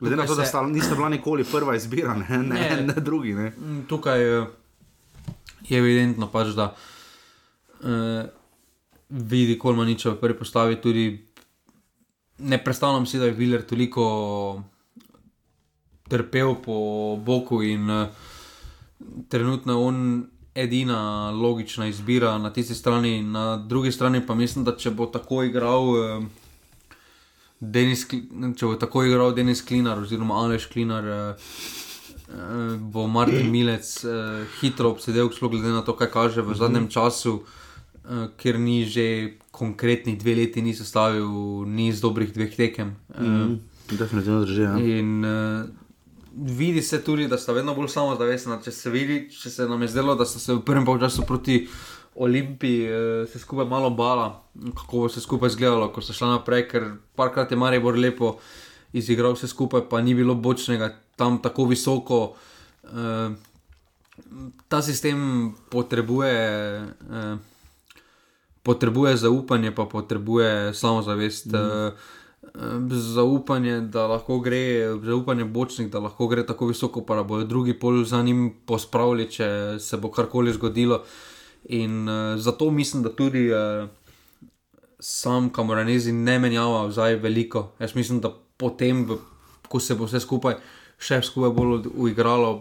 Glede 0.00 0.16
na 0.16 0.26
to, 0.26 0.34
da 0.34 0.44
sta, 0.44 0.62
nista 0.62 0.94
bila 0.94 1.08
nikoli 1.08 1.44
prva 1.44 1.76
izbira, 1.76 2.14
ne, 2.14 2.38
ne, 2.38 2.70
ne. 2.76 2.82
Ne. 2.86 2.94
drugi. 2.94 3.34
Ne. 3.34 3.50
Mm, 3.50 3.84
Tukaj 3.88 4.38
eh, 4.38 4.46
je 5.68 5.78
evidentno, 5.78 6.26
pač, 6.26 6.48
da 6.58 6.74
uh, 7.80 8.24
vidi 9.08 9.58
Kolmaniča 9.58 10.10
v 10.10 10.20
prvi 10.20 10.38
postavi 10.38 10.80
tudi. 10.80 11.06
Ne 12.38 12.58
predstavljam 12.64 13.06
si, 13.06 13.18
da 13.18 13.30
je 13.30 13.36
Viler 13.38 13.62
toliko 13.62 14.62
trpel 16.10 16.56
po 16.64 16.76
boku 17.16 17.62
in 17.62 17.90
uh, 17.90 18.08
trenutno 19.28 19.72
je 19.72 19.78
on 19.78 20.26
edina 20.54 21.30
logična 21.30 21.86
izbira 21.86 22.38
na 22.38 22.52
tisti 22.52 22.74
strani, 22.74 23.22
na 23.22 23.56
drugi 23.56 23.92
strani 23.92 24.26
pa 24.26 24.34
mislim, 24.34 24.64
da 24.64 24.76
če 24.76 24.90
bo 24.90 25.06
tako 25.06 25.42
igral. 25.42 25.88
Uh, 25.88 26.24
Denis, 27.62 28.06
če 28.10 28.66
bo 28.66 28.74
tako 28.74 29.04
igral 29.06 29.34
Denis 29.36 29.62
Klinar 29.62 30.00
oziroma 30.02 30.40
Aleš 30.42 30.66
Klinar, 30.72 31.06
eh, 31.06 31.50
eh, 32.34 32.76
bo 32.76 33.06
Martin 33.06 33.50
Milec 33.50 33.90
eh, 34.02 34.46
hitro 34.58 34.90
obsedel, 34.96 35.30
sploh 35.30 35.52
glede 35.52 35.70
na 35.70 35.84
to, 35.86 35.94
kaj 35.94 36.10
kaže 36.10 36.42
v 36.42 36.56
zadnjem 36.58 36.88
času, 36.90 37.36
eh, 38.02 38.26
ker 38.36 38.58
ni 38.58 38.82
že 38.84 39.38
konkretnih 39.54 40.18
dve 40.18 40.34
leti 40.34 40.62
ni 40.62 40.74
sestavil 40.74 41.62
niz 41.68 42.00
dobrih 42.02 42.32
dveh 42.34 42.56
tekem. 42.56 42.96
Eh, 43.14 43.54
Definitivno 43.92 44.40
drži. 44.42 44.62
Ja. 44.62 44.74
In 44.78 45.24
uh, 45.24 45.68
vidi 46.34 46.82
se 46.82 47.02
tudi, 47.04 47.28
da 47.28 47.38
sta 47.38 47.52
vedno 47.52 47.74
bolj 47.74 47.88
samozavestna. 47.92 48.60
Če 48.64 48.72
se 48.72 48.90
vidi, 48.90 49.18
če 49.30 49.50
se 49.50 49.66
nam 49.68 49.82
je 49.82 49.88
zdelo, 49.92 50.14
da 50.14 50.24
sta 50.24 50.40
se 50.40 50.54
v 50.54 50.62
prvem 50.64 50.86
času 51.00 51.26
proti 51.28 51.66
Olimpiji 52.14 52.88
uh, 52.88 53.28
se 53.28 53.38
skupaj 53.38 53.66
malo 53.66 53.90
bala, 53.90 54.42
kako 54.74 55.04
bo 55.04 55.08
se 55.08 55.20
skupaj 55.20 55.54
izgledalo, 55.54 55.88
ko 55.92 56.02
so 56.02 56.12
šla 56.12 56.36
naprej, 56.36 56.66
ker 56.68 56.90
parkrat 57.16 57.50
je 57.50 57.56
Maribor 57.56 57.98
lepo 57.98 58.36
izigral 58.92 59.32
vse 59.32 59.48
skupaj, 59.48 59.88
pa 59.90 60.00
ni 60.00 60.14
bilo 60.14 60.34
bočnega 60.34 60.92
tam 61.16 61.38
tako 61.42 61.64
visoko. 61.70 62.34
Uh, 62.84 63.32
ta 64.68 64.82
sistem 64.82 65.54
potrebuje. 65.70 66.36
Uh, 67.08 67.40
potrebuje 68.62 69.16
zaupanje, 69.16 69.70
pa 69.70 69.84
potrebuje 69.84 70.74
samozavest. 70.74 71.46
Mm. 71.46 71.90
Zaupanje, 72.90 73.80
da 73.80 74.06
lahko 74.06 74.40
gre, 74.40 74.92
zaupanje 75.04 75.44
bočnik, 75.44 75.88
da 75.90 76.02
lahko 76.02 76.26
gre 76.28 76.46
tako 76.46 76.66
visoko, 76.66 77.00
pa 77.06 77.22
bodo 77.22 77.44
drugi 77.44 77.74
pol 77.74 78.04
za 78.04 78.22
njim 78.22 78.50
pospravili, 78.66 79.30
če 79.30 79.78
se 79.80 79.96
bo 79.96 80.10
karkoli 80.10 80.52
zgodilo. 80.52 81.02
In 81.64 82.08
uh, 82.08 82.38
zato 82.40 82.70
mislim, 82.70 83.02
da 83.02 83.12
tudi 83.16 83.50
uh, 83.52 83.88
sam 84.98 85.50
Kamoranezi 85.52 86.12
ne 86.12 86.38
menjava 86.38 86.90
zdaj 86.90 87.16
veliko. 87.16 87.72
Jaz 87.78 87.94
mislim, 87.94 88.20
da 88.20 88.32
potem, 88.56 89.08
ko 89.68 89.80
se 89.80 89.94
bo 89.94 90.04
vse 90.04 90.20
skupaj 90.20 90.58
še 91.02 91.20
skupaj 91.26 91.50
bolj 91.54 91.88
uigralo, 91.94 92.52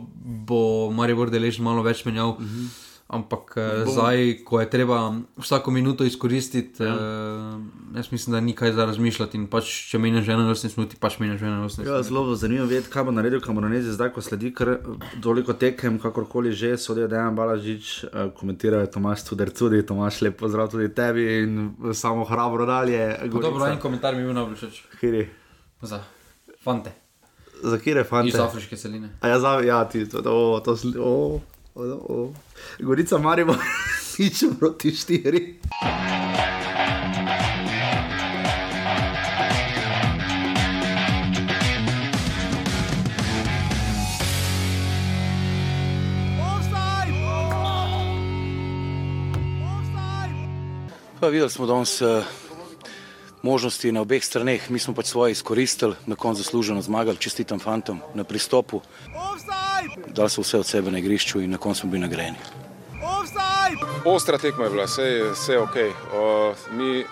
bo 0.48 0.90
Maribor 0.96 1.30
deležen 1.34 1.66
malo 1.66 1.84
več 1.86 2.06
menjav. 2.06 2.40
Mm 2.40 2.48
-hmm. 2.48 2.91
Ampak 3.12 3.58
uh, 3.60 3.92
zdaj, 3.92 4.40
ko 4.48 4.62
je 4.62 4.70
treba 4.72 5.12
vsako 5.36 5.72
minuto 5.72 6.06
izkoristiti, 6.08 6.84
ja. 6.84 6.94
uh, 6.96 7.96
jaz 7.96 8.08
mislim, 8.12 8.32
da 8.32 8.40
ni 8.40 8.54
kaj 8.56 8.72
za 8.72 8.86
razmišljati. 8.88 9.36
In 9.38 9.50
pač, 9.52 9.68
če 9.92 10.00
menjaš 10.00 10.30
81 10.32 10.78
minut, 10.78 10.96
pač 10.96 11.18
menjaš 11.20 11.42
81 11.42 11.52
minut. 11.52 11.90
Ja, 11.92 11.98
zelo 12.08 12.24
zanimivo 12.40 12.70
videti, 12.72 12.88
kaj 12.94 13.04
bo 13.10 13.16
naredil 13.18 13.44
Kamoranezi 13.44 13.92
zdaj, 13.98 14.14
ko 14.16 14.24
sledi 14.24 14.54
kar 14.56 14.78
toliko 15.20 15.58
tekem, 15.60 16.00
kakorkoli 16.00 16.56
že, 16.56 16.78
sodijo 16.80 17.12
Dejan 17.12 17.36
Balažič, 17.36 17.92
uh, 18.08 18.32
komentirajo 18.40 18.88
Tomaš 18.96 19.28
Tudor 19.28 19.52
tudi, 19.52 19.84
Tomaš 19.84 20.22
lep 20.24 20.40
pozdrav 20.40 20.72
tudi 20.72 20.88
tebi 20.96 21.28
in 21.44 21.60
samo 21.92 22.24
hrabro 22.24 22.66
dalje. 22.66 23.04
Dobro, 23.28 23.68
en 23.68 23.80
komentar 23.84 24.16
mi 24.16 24.24
je 24.24 24.32
bil 24.32 24.40
najbolj 24.40 24.56
všeč. 24.64 24.82
Kiri, 25.04 25.28
Za 25.84 26.00
fante 26.64 26.96
za 27.64 27.78
kire 27.78 28.02
iz 28.02 28.08
fante? 28.08 28.42
afriške 28.42 28.78
celine. 28.78 29.10
A 29.22 29.28
ja, 29.28 29.40
za, 29.40 29.60
ja, 29.66 29.90
ti, 29.90 30.10
to, 30.10 30.22
to, 30.22 30.62
to, 30.66 30.76
sli- 30.76 30.98
o, 31.76 31.82
O, 31.84 31.84
o. 31.84 32.34
Gorica 32.80 33.18
Marimo, 33.18 33.56
nič 34.20 34.44
proti 34.60 34.92
štiri. 34.92 35.60
Pa 51.22 51.28
videli 51.30 51.50
smo 51.50 51.70
danes 51.70 52.02
eh, 52.02 52.26
možnosti 53.46 53.92
na 53.92 54.02
obeh 54.02 54.26
straneh, 54.26 54.70
mi 54.70 54.80
smo 54.80 54.98
pač 54.98 55.14
svoje 55.14 55.32
izkoristili, 55.32 55.96
na 56.06 56.16
koncu 56.16 56.42
zasluženo 56.42 56.82
zmagali, 56.82 57.18
čestitam 57.18 57.60
fantom 57.60 58.02
na 58.18 58.24
pristopu. 58.24 58.82
Dali 60.08 60.30
so 60.30 60.42
vse 60.42 60.60
od 60.60 60.66
sebe 60.66 60.92
na 60.92 61.00
igrišču 61.00 61.42
in 61.42 61.52
na 61.52 61.58
koncu 61.58 61.80
smo 61.80 61.90
bili 61.90 62.02
nagrajeni. 62.02 62.38
Ostra 64.06 64.38
tekma 64.38 64.64
je 64.64 64.70
bila, 64.70 64.84
vse 64.86 65.54
je, 65.54 65.60
ok. 65.60 65.76
O, 66.14 66.54
mi, 66.72 67.06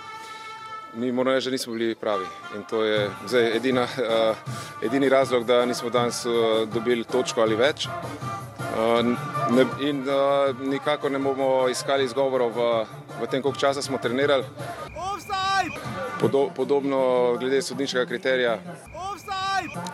mi 0.93 1.11
moramo 1.11 1.35
reči, 1.35 1.45
da 1.45 1.51
nismo 1.51 1.73
bili 1.73 1.95
pravi. 1.95 2.25
In 2.55 2.63
to 2.69 2.83
je 2.83 3.09
zdaj 3.27 3.55
edina, 3.57 3.83
uh, 3.83 4.37
edini 4.83 5.09
razlog, 5.09 5.45
da 5.45 5.65
nismo 5.65 5.89
danes 5.89 6.25
uh, 6.25 6.33
dobili 6.73 7.03
točko 7.03 7.41
ali 7.41 7.55
več. 7.55 7.87
Uh, 7.87 9.05
ne, 9.55 9.65
in 9.89 10.01
uh, 10.09 10.59
nikako 10.61 11.09
ne 11.09 11.19
bomo 11.19 11.69
iskali 11.69 12.03
izgovorov 12.03 12.51
v, 12.55 12.85
v 13.21 13.27
tem, 13.27 13.41
koliko 13.41 13.59
časa 13.59 13.81
smo 13.81 13.97
trenirali. 13.97 14.43
Podo, 16.19 16.49
podobno 16.55 16.99
glede 17.39 17.61
sodniškega 17.61 18.05
kriterija. 18.05 18.57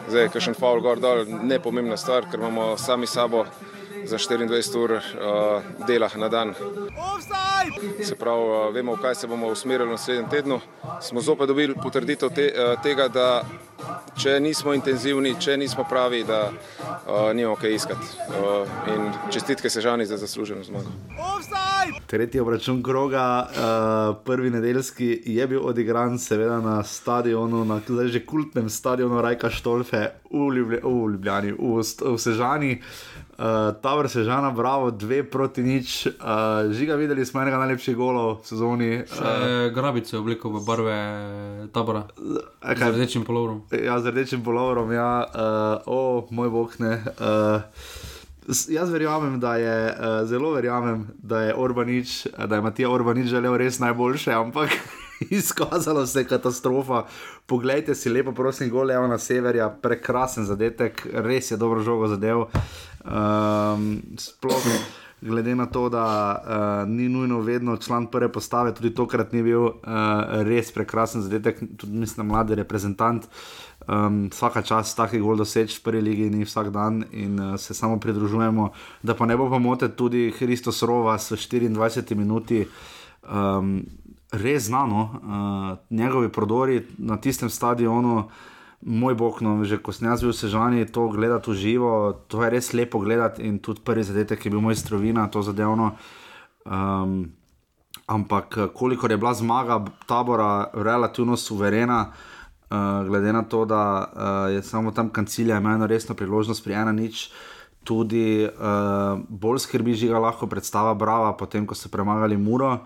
Zdaj, 0.10 0.30
kakšen 0.34 0.58
faul 0.58 0.82
gor 0.82 1.00
dol, 1.00 1.26
ne 1.26 1.60
pomembna 1.60 1.98
stvar, 1.98 2.26
ker 2.32 2.40
imamo 2.40 2.78
sami 2.78 3.08
sabo 3.08 3.46
za 4.06 4.18
24 4.18 4.78
ur 4.78 4.92
uh, 4.92 5.02
dela 5.88 6.10
na 6.16 6.30
dan. 6.30 6.54
Se 8.04 8.16
pravi, 8.16 8.44
uh, 8.44 8.74
vemo, 8.74 8.96
v 8.96 9.02
kaj 9.02 9.16
se 9.16 9.28
bomo 9.28 9.48
usmerili 9.48 9.90
v 9.90 9.92
naslednjem 9.92 10.30
tednu. 10.30 10.60
Smo 11.02 11.22
zopet 11.22 11.48
dobili 11.48 11.76
potrditev 11.84 12.30
te, 12.30 12.52
uh, 12.54 12.82
tega, 12.84 13.08
da 13.08 13.44
če 14.18 14.40
nismo 14.40 14.74
intenzivni, 14.74 15.36
če 15.40 15.58
nismo 15.58 15.86
pravi, 15.90 16.24
da 16.24 16.50
uh, 16.52 17.34
nimamo 17.34 17.56
kaj 17.56 17.74
iskati. 17.76 18.08
Uh, 18.30 18.68
in 18.94 19.10
čestitke 19.32 19.70
Sežani 19.70 20.06
za 20.06 20.18
zasluženo 20.18 20.64
zmago. 20.64 20.92
Tretji 22.08 22.40
obračun 22.40 22.84
kroga, 22.84 23.24
uh, 23.44 23.56
prvi 24.26 24.50
nedeljski, 24.50 25.22
je 25.26 25.48
bil 25.48 25.62
odigran, 25.64 26.20
seveda 26.20 26.60
na 26.60 26.84
stadionu, 26.84 27.66
na 27.66 27.80
zdaj 27.80 28.08
že 28.08 28.22
kultnem 28.22 28.70
stadionu 28.70 29.22
Rajka 29.22 29.50
Štolfe 29.50 30.02
v, 30.26 30.38
Ljublj 30.52 30.78
v 30.78 31.12
Ljubljani, 31.12 31.52
v, 31.52 31.82
v 31.82 32.18
Sežani. 32.18 32.82
Uh, 33.32 33.46
Tabor 33.76 34.08
Sežana, 34.08 34.52
bravo, 34.52 34.92
dve 34.92 35.24
proti 35.24 35.62
nič. 35.62 36.08
Uh, 36.08 36.14
žiga, 36.72 36.96
videli 36.96 37.26
smo 37.26 37.42
enega 37.42 37.58
najlepših 37.58 37.96
golov 37.96 38.40
v 38.40 38.48
sezoni. 38.48 38.92
Uh, 39.02 39.26
Uh, 39.26 39.74
Grabice 39.74 40.18
obliko 40.18 40.50
v 40.50 40.62
barve 40.62 40.98
tabora. 41.70 42.06
a 42.62 42.72
Z 42.72 42.80
kaj- 42.80 42.92
rdečim 42.94 43.24
polovrom. 43.24 43.64
Ja, 43.74 44.00
z 44.00 44.06
rdečim 44.08 44.40
polovorom, 44.40 44.92
ja, 44.92 45.26
uh, 45.26 45.32
o 45.86 46.00
moj 46.32 46.50
bog 46.50 46.76
ne. 46.80 47.04
Uh, 47.20 47.62
jaz 48.48 48.90
verjamem, 48.90 49.40
da 49.40 49.56
je, 49.56 49.78
uh, 49.92 50.28
zelo 50.28 50.52
verjamem, 50.52 51.08
da 51.18 51.42
je 51.42 51.56
Orbanič, 51.56 52.28
da 52.48 52.56
je 52.56 52.62
Matija 52.62 52.90
Orbanič 52.90 53.28
želel 53.28 53.58
res 53.58 53.80
najboljše, 53.80 54.34
ampak 54.34 54.70
izkazalo 55.30 56.06
se 56.08 56.20
je 56.20 56.28
katastrofa. 56.28 57.06
Poglejte 57.46 57.96
si 57.96 58.10
lepo, 58.10 58.32
prosim, 58.32 58.70
gol 58.70 58.88
Leona 58.88 59.18
Severja, 59.18 59.70
prekrasen 59.70 60.46
zadetek, 60.46 61.08
res 61.14 61.52
je 61.52 61.58
dobro 61.58 61.84
žogo 61.84 62.08
zadev. 62.08 62.46
Um, 63.06 64.02
sploh 64.18 64.64
glede 65.22 65.56
na 65.56 65.66
to, 65.66 65.90
da 65.90 66.06
uh, 66.86 66.90
ni 66.90 67.10
nujno 67.10 67.40
vedno 67.42 67.78
član 67.78 68.08
prve 68.08 68.32
postave, 68.32 68.74
tudi 68.74 68.94
tokrat 68.94 69.34
ni 69.34 69.44
bil 69.44 69.62
uh, 69.62 69.72
res 70.46 70.72
prekrasen 70.72 71.22
zadetek, 71.22 71.60
tudi 71.78 71.98
mislim, 71.98 72.28
mladi 72.28 72.56
reprezentant. 72.56 73.26
Um, 73.88 74.30
vsaka 74.34 74.62
čas 74.66 74.96
takih 74.98 75.22
gol 75.22 75.38
doseči 75.38 75.78
v 75.78 75.84
prvi 75.86 76.02
ligi 76.02 76.30
ni 76.34 76.46
vsak 76.46 76.72
dan 76.74 77.04
in 77.12 77.40
uh, 77.40 77.54
se 77.58 77.74
samo 77.74 78.00
pridružujemo. 78.00 78.72
Da 79.04 79.14
pa 79.14 79.26
ne 79.26 79.38
bo 79.38 79.50
pomote 79.50 79.92
tudi 79.96 80.34
Hristos 80.40 80.82
Rova 80.82 81.18
s 81.18 81.32
24 81.32 82.16
minuti. 82.16 82.66
Um, 83.30 83.86
res 84.32 84.64
znano, 84.64 85.02
uh, 85.02 85.78
njegovi 85.90 86.30
prodori 86.30 86.82
na 86.98 87.18
tistem 87.18 87.50
stadionu, 87.50 88.30
moj 88.82 89.16
bog, 89.16 89.42
no, 89.42 89.64
že 89.66 89.78
ko 89.78 89.94
sem 89.94 90.10
jaz 90.10 90.22
bil 90.22 90.34
Sežani, 90.34 90.86
to 90.86 91.08
gledati 91.10 91.52
v 91.52 91.56
živo, 91.56 91.92
to 92.28 92.44
je 92.44 92.50
res 92.50 92.74
lepo 92.74 93.00
gledati 93.00 93.44
in 93.46 93.60
tudi 93.60 93.82
prvi 93.86 94.04
zadetek 94.04 94.46
je 94.46 94.52
bil 94.52 94.62
moj 94.62 94.76
strovina, 94.76 95.28
to 95.30 95.42
zadevno. 95.42 95.96
Um, 96.66 97.34
ampak 98.08 98.58
kolikor 98.74 99.12
je 99.12 99.18
bila 99.18 99.34
zmaga 99.34 99.86
tabora 100.06 100.70
relativno 100.74 101.38
suverena, 101.38 102.14
uh, 102.70 103.08
glede 103.08 103.34
na 103.34 103.44
to, 103.44 103.66
da 103.66 103.82
uh, 104.06 104.54
je 104.54 104.64
samo 104.64 104.92
tam 104.92 105.10
kancilija 105.10 105.58
imel 105.58 105.76
eno 105.76 105.88
resno 105.88 106.16
priložnost 106.16 106.64
pri 106.64 106.74
ena 106.74 106.92
nič. 106.92 107.30
Tudi 107.84 108.46
uh, 108.46 109.20
bolj 109.30 109.60
skrbi 109.60 109.94
žiga 109.94 110.20
lahko 110.20 110.48
predstava 110.48 110.94
Brava, 110.94 111.34
potem 111.38 111.68
ko 111.68 111.76
so 111.76 111.90
premagali 111.90 112.38
Muro. 112.38 112.80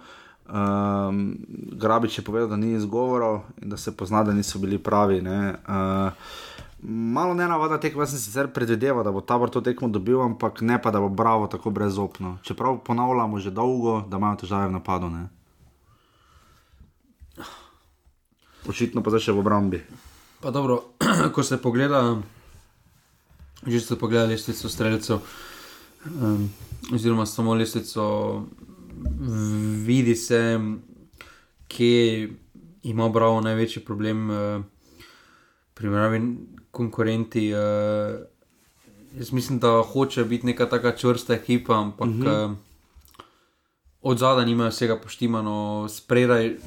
Um, 0.50 1.38
Grabič 1.78 2.18
je 2.18 2.24
povedal, 2.26 2.50
da 2.50 2.58
ni 2.58 2.74
izgovorov 2.74 3.42
in 3.62 3.70
da 3.70 3.78
se 3.78 3.96
pozna, 3.98 4.24
da 4.24 4.34
niso 4.34 4.60
bili 4.60 4.78
pravi. 4.78 5.22
ne. 5.22 5.56
Uh, 5.68 6.12
malo 6.82 7.34
ne 7.34 7.48
navada 7.48 7.78
tekma, 7.80 8.02
jaz 8.04 8.10
sem 8.10 8.20
sicer 8.20 8.48
predvideval, 8.48 9.04
da 9.04 9.12
bo 9.12 9.22
tabor 9.22 9.50
to 9.50 9.62
tekmo 9.62 9.88
dobil, 9.88 10.22
ampak 10.22 10.62
ne 10.62 10.82
pa, 10.82 10.92
da 10.92 11.00
bo 11.00 11.10
Bravo 11.10 11.48
tako 11.48 11.70
brezopno. 11.70 12.38
Čeprav 12.44 12.80
ponavljamo 12.84 13.40
že 13.40 13.52
dolgo, 13.52 14.02
da 14.08 14.18
imajo 14.18 14.36
težave 14.36 14.68
v 14.68 14.72
napadu. 14.72 15.10
Ne. 15.10 15.28
Očitno 18.68 19.04
pa 19.04 19.14
zdaj 19.14 19.30
še 19.30 19.36
v 19.36 19.40
obrambi. 19.40 19.80
Pa 20.40 20.52
dobro, 20.52 20.96
ko 21.36 21.44
se 21.44 21.60
pogleda, 21.62 22.20
že 23.68 23.80
ste 23.80 23.96
pogledali 23.96 24.36
lestvico 24.36 24.70
streljcev, 24.70 25.20
um, 26.16 26.50
oziroma 26.94 27.26
samo 27.26 27.56
lestvico, 27.56 28.46
vidi 29.86 30.16
se, 30.16 30.60
kje 31.68 32.30
ima 32.84 33.10
Bravo 33.10 33.42
največji 33.42 33.84
problem, 33.86 34.30
uh, 34.30 34.64
primerjavi 35.74 36.22
konkurenti. 36.72 37.52
Uh, 37.54 38.20
jaz 39.18 39.32
mislim, 39.32 39.60
da 39.60 39.84
hoče 39.84 40.24
biti 40.24 40.48
neka 40.48 40.70
taka 40.70 40.96
čvrsta 40.96 41.34
ekipa, 41.34 41.80
ampak 41.80 42.08
uh 42.08 42.16
-huh. 42.16 42.52
uh, 42.52 42.58
od 44.02 44.18
zadaj 44.18 44.46
nimajo 44.46 44.70
vsega 44.70 45.00
poštimano, 45.00 45.88
spredaj 45.90 46.58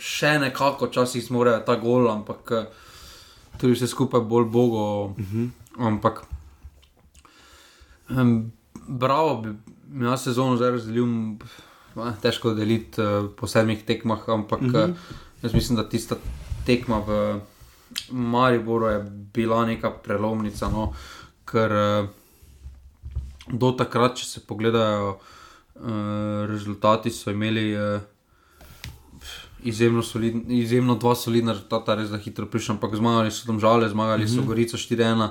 še 0.00 0.38
nekako, 0.40 0.88
včasih 0.88 1.24
zmorejo 1.24 1.60
ta 1.66 1.76
gol, 1.80 2.08
ampak 2.10 2.52
eh, 2.56 2.66
tudi 3.60 3.76
vse 3.76 3.90
skupaj 3.90 4.24
bolj 4.24 4.48
bogo. 4.48 4.84
Uh 5.12 5.16
-huh. 5.16 5.48
Ampak, 5.78 6.24
um, 8.08 8.52
bravo, 8.88 9.42
bi 9.86 10.04
jaz 10.04 10.24
sezono 10.24 10.56
zdaj 10.56 10.70
razdelil, 10.70 11.06
eh, 11.96 12.12
težko 12.22 12.54
deliti 12.54 13.02
uh, 13.02 13.30
po 13.36 13.46
sedmih 13.46 13.84
tekmah, 13.84 14.28
ampak 14.28 14.60
uh 14.60 14.66
-huh. 14.66 14.90
uh, 14.90 14.96
jaz 15.42 15.54
mislim, 15.54 15.76
da 15.76 15.88
tista 15.88 16.16
tekma 16.66 16.98
v 16.98 17.40
Mariboru 18.10 18.86
je 18.86 19.04
bila 19.34 19.66
neka 19.66 19.90
prelomnica, 19.90 20.68
no, 20.68 20.94
ker 21.44 21.72
uh, 21.72 22.08
do 23.52 23.72
takrat, 23.72 24.16
če 24.16 24.26
se 24.26 24.40
pogledajo. 24.40 25.18
Uh, 25.80 26.46
rezultati 26.46 27.10
so 27.10 27.30
imeli 27.30 27.76
uh, 27.76 28.00
izjemno, 29.64 30.02
solidn, 30.02 30.44
izjemno 30.48 30.94
dva 30.94 31.14
solidna 31.14 31.52
rezultata, 31.52 31.94
res 31.94 32.10
da 32.10 32.18
hitro 32.18 32.46
prišel, 32.46 32.74
ampak 32.74 32.96
zmagali 32.96 33.30
so 33.30 33.46
tam 33.46 33.60
žale, 33.60 33.88
zmagali 33.88 34.24
mm 34.24 34.28
-hmm. 34.28 34.36
so 34.36 34.46
Gorico 34.46 34.76
4-1. 34.76 35.28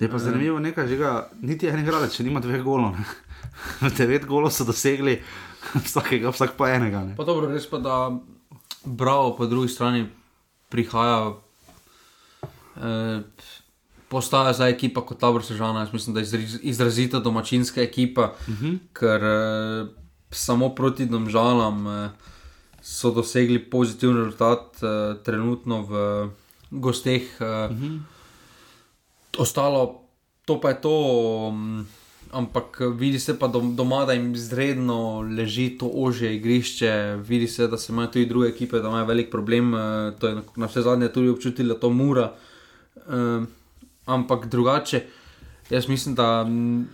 Je 0.00 0.10
pa 0.10 0.18
zanimivo 0.18 0.58
nekaj, 0.58 0.88
že 0.88 0.96
ga 0.96 1.30
niti 1.40 1.66
en 1.66 1.78
igralec, 1.80 2.16
če 2.16 2.24
nima 2.24 2.40
dveh 2.40 2.62
golov. 2.62 2.96
Devet 3.98 4.26
golov 4.26 4.50
so 4.50 4.64
dosegli, 4.64 5.22
vsakega, 5.74 6.30
vsak 6.30 6.56
pa 6.56 6.70
enega. 6.70 7.04
Ne. 7.04 7.16
Pa 7.16 7.24
dobro, 7.24 7.46
res 7.46 7.66
pa 7.70 7.78
da 7.78 8.10
Bravo 8.84 9.36
po 9.36 9.46
drugi 9.46 9.68
strani 9.68 10.06
prihaja. 10.68 11.32
Eh, 12.76 13.20
Postaja 14.08 14.52
za 14.52 14.68
ekipa 14.68 15.00
kot 15.00 15.18
Tabor 15.18 15.42
Sežana, 15.42 15.80
jaz 15.80 15.92
mislim, 15.92 16.14
da 16.14 16.20
je 16.20 16.48
izrazito 16.62 17.20
domačinska 17.20 17.82
ekipa, 17.82 18.22
uh 18.48 18.54
-huh. 18.54 18.78
ker 18.92 19.24
eh, 19.24 19.86
samo 20.30 20.74
proti 20.74 21.06
domžalam 21.06 21.86
eh, 21.86 22.10
so 22.84 23.10
dosegli 23.10 23.58
pozitiven 23.58 24.16
rezultat, 24.16 24.76
eh, 24.82 25.16
trenutno 25.24 25.82
v 25.88 25.92
gosteh. 26.70 27.24
Eh, 27.40 27.44
uh 27.44 27.72
-huh. 27.72 28.00
Ostalo, 29.38 30.00
to 30.44 30.60
pa 30.60 30.68
je 30.68 30.80
to, 30.80 30.96
mm, 31.52 31.86
ampak 32.32 32.80
vidi 32.96 33.20
se 33.20 33.38
pa 33.38 33.46
dom, 33.46 33.76
doma, 33.76 34.04
da 34.04 34.12
jim 34.12 34.34
izredno 34.34 35.20
leži 35.20 35.78
to 35.78 35.90
ožje 35.94 36.36
igrišče, 36.36 37.16
vidi 37.28 37.48
se, 37.48 37.68
da 37.68 37.78
se 37.78 37.92
imajo 37.92 38.08
tudi 38.08 38.26
druge 38.26 38.48
ekipe, 38.48 38.78
da 38.78 38.88
imajo 38.88 39.04
velik 39.04 39.30
problem. 39.30 39.74
eh, 39.74 40.12
To 40.18 40.28
je 40.28 40.42
na 40.56 40.66
vse 40.66 40.82
zadnje 40.82 41.08
tudi 41.08 41.28
občutila 41.28 41.74
to 41.74 41.90
mura. 41.90 42.32
Eh, 42.96 43.46
Ampak 44.06 44.46
drugače, 44.46 45.02
jaz 45.70 45.88
mislim, 45.88 46.14
da 46.14 46.44
mm, 46.44 46.88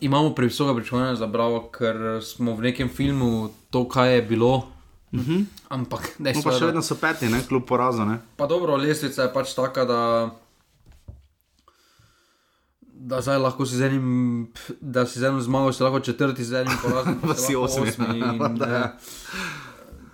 imamo 0.00 0.34
previsoka 0.34 0.74
pričakovanja 0.74 1.14
za 1.14 1.26
Bravo, 1.26 1.70
ker 1.70 1.96
smo 2.22 2.54
v 2.54 2.62
nekem 2.62 2.88
filmu 2.88 3.50
to, 3.70 3.88
kaj 3.88 4.14
je 4.14 4.22
bilo. 4.22 4.56
Uh 5.12 5.20
-huh. 5.20 5.44
Ampak 5.68 6.00
no, 6.18 6.24
dejstvo 6.24 6.50
pa 6.50 6.58
še 6.58 6.66
vedno 6.66 6.82
so 6.82 6.94
peti, 6.94 7.28
ne, 7.28 7.40
kljub 7.48 7.64
porazu. 7.64 8.04
Ne? 8.04 8.18
Pa 8.36 8.46
dobro, 8.46 8.76
lestvica 8.76 9.22
je 9.22 9.32
pač 9.32 9.54
taka, 9.54 9.84
da, 9.84 10.30
da 12.82 13.20
zdaj 13.20 13.38
lahko 13.38 13.66
si 13.66 13.76
z 13.76 13.82
enim, 13.82 14.52
da 14.80 15.06
si 15.06 15.18
z 15.18 15.24
enim 15.24 15.40
zmago, 15.40 15.72
si 15.72 15.82
lahko 15.82 16.00
četrti, 16.00 16.44
z 16.44 16.52
enim 16.52 16.78
porazom, 16.82 17.20
Pa 17.26 17.34
si 17.34 17.56
lahko 17.56 17.82
osmi. 17.82 18.18
in, 18.18 18.38
Da. 18.58 18.66
eh, 18.66 18.90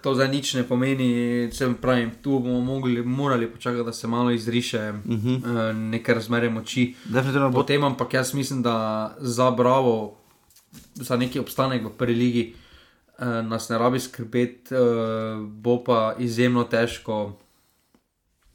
To 0.03 0.14
zdaj 0.14 0.28
nič 0.28 0.55
ne 0.55 0.64
pomeni, 0.64 1.09
če 1.48 1.74
pravim, 1.76 2.11
tu 2.18 2.30
bomo 2.32 2.61
mogli, 2.62 3.03
morali 3.05 3.46
počakati, 3.48 3.84
da 3.84 3.92
se 3.92 4.07
malo 4.09 4.30
izriše 4.32 4.78
uh 4.90 5.07
Mhm. 5.07 5.28
-huh. 5.28 5.70
uh, 5.70 5.76
neke 5.78 6.14
razmere 6.14 6.50
moči. 6.50 6.94
Definitivno 7.07 7.50
bo- 7.50 7.57
Potem, 7.57 7.84
ampak 7.84 8.14
jaz 8.14 8.34
mislim, 8.34 8.62
da 8.62 8.76
za 9.18 9.50
Bravo, 9.53 10.14
za 10.94 11.16
neki 11.16 11.38
obstanek 11.38 11.84
v 11.84 11.90
prvi 11.90 12.14
ligi, 12.14 12.55
uh, 13.18 13.24
nas 13.42 13.68
ne 13.68 13.78
rabi 13.78 14.00
skrbeti, 14.00 14.74
uh, 14.74 14.80
bo 15.42 15.78
pa 15.78 16.14
izjemno 16.18 16.64
težko 16.64 17.36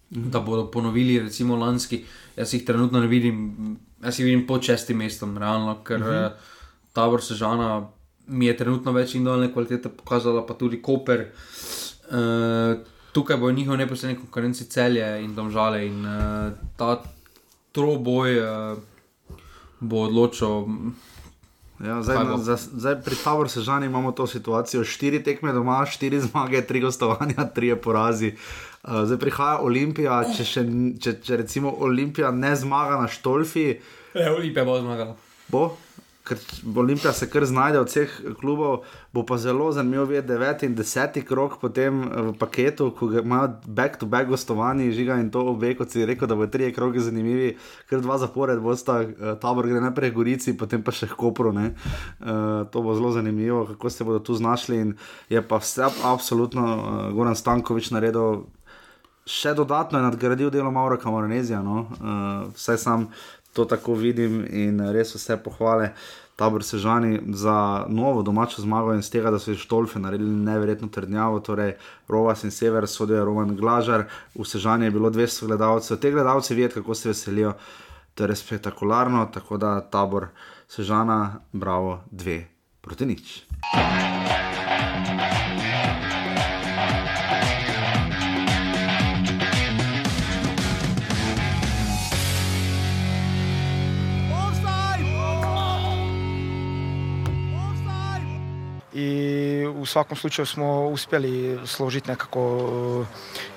da 0.09 0.39
bodo 0.41 0.65
ponovili, 0.67 1.19
recimo 1.19 1.55
lanski. 1.55 2.03
Jaz 2.35 2.53
jih 2.53 2.63
trenutno 2.63 2.99
ne 2.99 3.07
vidim, 3.07 3.55
jaz 3.99 4.19
jih 4.19 4.25
vidim 4.25 4.47
pod 4.47 4.63
šestim 4.63 4.97
mestom, 4.97 5.37
realno, 5.37 5.77
ker 5.77 5.97
uh 5.97 6.03
Mhm. 6.03 6.15
-huh. 6.15 6.31
tabor 6.93 7.21
Sežana 7.21 7.89
mi 8.27 8.45
je 8.45 8.57
trenutno 8.57 8.91
več 8.91 9.15
individualne 9.15 9.51
kvalitete 9.53 9.89
pokazala, 9.89 10.45
pa 10.45 10.53
tudi 10.53 10.81
Koper. 10.81 11.27
Uh, 12.07 12.77
tukaj 13.11 13.37
bo 13.37 13.51
njihov 13.51 13.77
neposredni 13.77 14.17
konkurenci 14.17 14.65
celje 14.65 15.23
in 15.23 15.35
domžale 15.35 15.85
in 15.87 16.05
uh, 16.05 16.51
ta 16.77 17.01
troboj 17.71 18.39
uh, 18.39 18.77
bo 19.79 20.03
odločil. 20.03 20.67
Ja, 21.79 22.01
zdaj, 22.01 22.17
bo? 22.25 22.37
za, 22.37 22.55
zdaj 22.57 22.95
pri 23.05 23.15
Taboru 23.15 23.49
Sežani 23.49 23.85
imamo 23.85 24.11
to 24.11 24.27
situacijo: 24.27 24.83
štiri 24.83 25.23
tekme 25.23 25.53
doma, 25.53 25.85
štiri 25.85 26.19
zmage, 26.21 26.61
tri 26.61 26.79
gostovanja, 26.79 27.45
tri 27.53 27.75
porazi. 27.75 28.33
Uh, 28.83 29.03
zdaj 29.05 29.17
prihaja 29.17 29.59
Olimpija, 29.61 30.23
če, 30.31 30.45
še, 30.45 30.63
če, 30.99 31.13
če 31.21 31.37
recimo 31.37 31.75
Olimpija 31.79 32.31
ne 32.31 32.55
zmaga 32.55 33.01
na 33.01 33.07
Štolfi, 33.07 33.77
Ja, 34.15 34.31
Olimpija 34.33 34.63
bo 34.65 34.79
zmagala. 34.79 35.13
bo, 35.47 35.77
ker 36.27 36.37
Olimpija 36.75 37.13
se 37.13 37.29
kar 37.29 37.45
znajde 37.45 37.79
od 37.79 37.87
vseh 37.87 38.15
klubov, 38.39 38.83
bo 39.13 39.23
pa 39.25 39.37
zelo 39.37 39.71
zanimivo 39.71 40.05
videti 40.05 40.27
deveti 40.27 40.65
in 40.65 40.75
deseti 40.75 41.21
krok 41.25 41.59
potem 41.61 42.03
eh, 42.03 42.21
v 42.29 42.33
paketu, 42.39 42.89
ko 42.91 43.09
imajo 43.21 43.53
back-to-back 43.65 44.29
gostovanje, 44.29 44.91
žiga 44.91 45.19
in 45.21 45.31
to 45.31 45.45
obe, 45.53 45.73
kot 45.79 45.91
si 45.91 46.05
rekel, 46.05 46.27
da 46.27 46.35
bo 46.35 46.47
tri 46.51 46.71
kroge 46.75 46.99
zanimivi, 47.03 47.53
ker 47.89 48.03
dva 48.03 48.17
zapored 48.21 48.59
bosta, 48.63 48.99
eh, 49.03 49.35
tabor 49.41 49.67
gre 49.67 49.81
najprej 49.87 50.11
Gorici, 50.11 50.57
potem 50.57 50.83
pa 50.83 50.91
še 50.91 51.07
k 51.07 51.15
Kopru. 51.15 51.53
ne. 51.53 51.71
Eh, 52.21 52.65
To 52.71 52.81
bo 52.81 52.93
zelo 52.95 53.11
zanimivo, 53.11 53.65
kako 53.65 53.89
se 53.89 54.03
bodo 54.03 54.19
tu 54.19 54.35
znašli 54.35 54.77
in 54.77 54.93
je 55.29 55.41
pa 55.41 55.57
vse 55.57 55.87
absolutno 56.03 56.63
eh, 56.67 57.13
Goran 57.13 57.35
Stankovič 57.35 57.91
naredil 57.91 58.45
še 59.27 59.53
dodatno 59.53 59.99
je 59.99 60.05
nadgradil 60.07 60.49
delo 60.51 60.71
Maura 60.71 60.97
Kamaronezija. 60.97 61.59
No? 61.63 61.87
Uh, 61.99 62.47
vsaj 62.55 62.77
sam 62.79 63.07
to 63.57 63.65
tako 63.65 63.95
vidim 63.97 64.45
in 64.49 64.79
res 64.93 65.15
vse 65.15 65.37
pohvale. 65.41 65.93
Tabor 66.37 66.61
Sežani 66.63 67.17
za 67.33 67.85
novo 67.89 68.21
domačo 68.21 68.61
zmago 68.61 68.93
in 68.93 69.01
z 69.01 69.15
tega, 69.15 69.31
da 69.33 69.39
so 69.41 69.49
iz 69.51 69.57
Štolfe 69.57 69.99
naredili 69.99 70.35
neverjetno 70.45 70.87
trdnjavo, 70.93 71.39
torej 71.41 71.73
Rovas 72.07 72.43
in 72.45 72.53
Sever, 72.53 72.85
sodijo 72.87 73.25
Roman 73.25 73.55
Glažar, 73.57 74.05
v 74.35 74.45
Sežani 74.45 74.85
je 74.85 74.93
bilo 74.93 75.09
200 75.09 75.49
gledalcev, 75.49 75.97
te 75.97 76.11
gledalce 76.11 76.53
videti, 76.53 76.77
kako 76.77 76.95
se 76.95 77.09
veselijo, 77.09 77.53
to 78.13 78.23
je 78.23 78.27
res 78.27 78.45
spektakularno, 78.45 79.25
tako 79.33 79.57
da 79.57 79.81
tabor 79.81 80.27
Sežana, 80.69 81.41
bravo, 81.53 82.03
dve 82.11 82.43
proti 82.81 83.05
nič. 83.05 83.41
i 83.73 83.77
u 85.73 85.76
svakom 99.87 100.17
slučaju 100.17 100.45
smo 100.45 100.87
uspjeli 100.87 101.59
složiti 101.65 102.09
nekako 102.09 102.41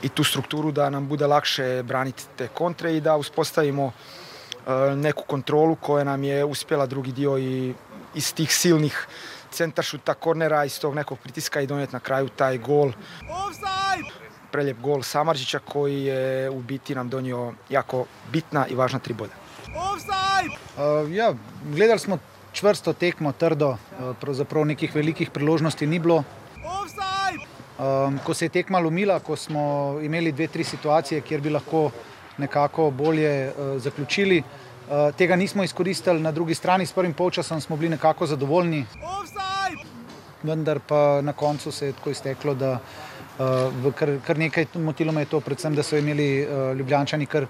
e, 0.02 0.06
i 0.06 0.08
tu 0.08 0.24
strukturu 0.24 0.72
da 0.72 0.90
nam 0.90 1.08
bude 1.08 1.26
lakše 1.26 1.82
braniti 1.82 2.24
te 2.36 2.48
kontre 2.48 2.96
i 2.96 3.00
da 3.00 3.16
uspostavimo 3.16 3.92
e, 3.92 4.96
neku 4.96 5.22
kontrolu 5.26 5.76
koja 5.76 6.04
nam 6.04 6.24
je 6.24 6.44
uspjela 6.44 6.86
drugi 6.86 7.12
dio 7.12 7.38
i 7.38 7.74
iz 8.14 8.34
tih 8.34 8.54
silnih 8.54 9.06
centaršuta, 9.50 10.14
kornera, 10.14 10.64
iz 10.64 10.80
tog 10.80 10.94
nekog 10.94 11.18
pritiska 11.18 11.60
i 11.60 11.66
donijeti 11.66 11.92
na 11.92 12.00
kraju 12.00 12.28
taj 12.28 12.58
gol. 12.58 12.92
Preljep 14.50 14.78
gol 14.80 15.02
Samarđića 15.02 15.58
koji 15.58 16.04
je 16.04 16.50
u 16.50 16.60
biti 16.60 16.94
nam 16.94 17.08
donio 17.08 17.52
jako 17.68 18.06
bitna 18.32 18.66
i 18.66 18.74
važna 18.74 18.98
tri 18.98 19.14
boda. 19.14 19.32
Uh, 19.70 21.12
ja, 21.12 21.34
gledali 21.64 21.98
smo 21.98 22.18
čvrsto 22.52 22.92
tekmo, 22.92 23.32
trdo, 23.32 23.68
uh, 23.70 24.16
pravzaprav 24.20 24.64
nekih 24.66 24.94
velikih 24.94 25.30
priložnosti 25.30 25.86
ni 25.86 25.98
bilo. 25.98 26.24
Um, 27.80 28.18
ko 28.24 28.34
se 28.34 28.44
je 28.44 28.48
tekma 28.48 28.78
lomila, 28.78 29.20
ko 29.24 29.36
smo 29.36 29.98
imeli 30.02 30.32
dve, 30.32 30.46
tri 30.46 30.64
situacije, 30.64 31.20
kjer 31.20 31.40
bi 31.40 31.50
lahko 31.50 31.90
nekako 32.38 32.90
bolje 32.90 33.48
uh, 33.48 33.80
zaključili, 33.80 34.42
uh, 34.42 35.14
tega 35.16 35.36
nismo 35.36 35.64
izkoristili. 35.64 36.20
Na 36.20 36.32
drugi 36.32 36.54
strani 36.54 36.86
s 36.86 36.92
prvim 36.92 37.14
polčasom 37.14 37.60
smo 37.60 37.76
bili 37.76 37.90
nekako 37.90 38.26
zadovoljni. 38.26 38.84
Vendar 40.42 40.80
pa 40.86 41.20
na 41.22 41.32
koncu 41.32 41.72
se 41.72 41.86
je 41.86 41.92
tako 41.92 42.10
izteklo, 42.10 42.54
da 42.54 42.78
uh, 43.38 43.94
kar, 43.94 44.18
kar 44.26 44.38
nekaj 44.38 44.66
motilo 44.74 45.12
me 45.12 45.22
je 45.22 45.32
to, 45.32 45.40
predvsem, 45.40 45.74
da 45.74 45.82
so 45.82 45.96
imeli 45.96 46.44
uh, 46.44 46.76
ljubljančani 46.76 47.26
kar 47.26 47.46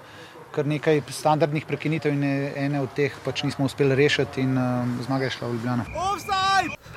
kar 0.52 0.66
nekaj 0.66 1.02
standardnih 1.08 1.66
prekinitev 1.66 2.12
in 2.12 2.24
ene 2.24 2.80
od 2.82 2.92
teh 2.96 3.14
pač 3.24 3.44
nismo 3.46 3.64
uspeli 3.68 3.94
rešiti 3.94 4.42
in 4.42 4.58
uh, 4.58 4.88
zmaga 5.06 5.28
je 5.28 5.30
šla 5.36 5.48
v 5.48 5.52
Ljubljano. 5.52 5.84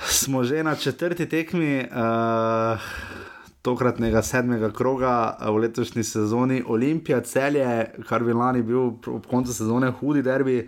Smo 0.09 0.43
že 0.43 0.63
na 0.63 0.75
četrti 0.75 1.29
tekmi 1.29 1.85
uh, 1.85 2.81
tokratnega 3.61 4.21
sedmega 4.21 4.71
kroga 4.71 5.37
uh, 5.39 5.47
v 5.55 5.65
letošnji 5.67 6.03
sezoni. 6.03 6.63
Olimpija, 6.67 7.21
celje, 7.21 7.93
kar 8.09 8.23
bi 8.23 8.33
lani 8.33 8.63
bil 8.63 8.97
ob 9.07 9.25
koncu 9.29 9.53
sezone 9.53 9.91
hudi 9.99 10.21
derbi. 10.21 10.67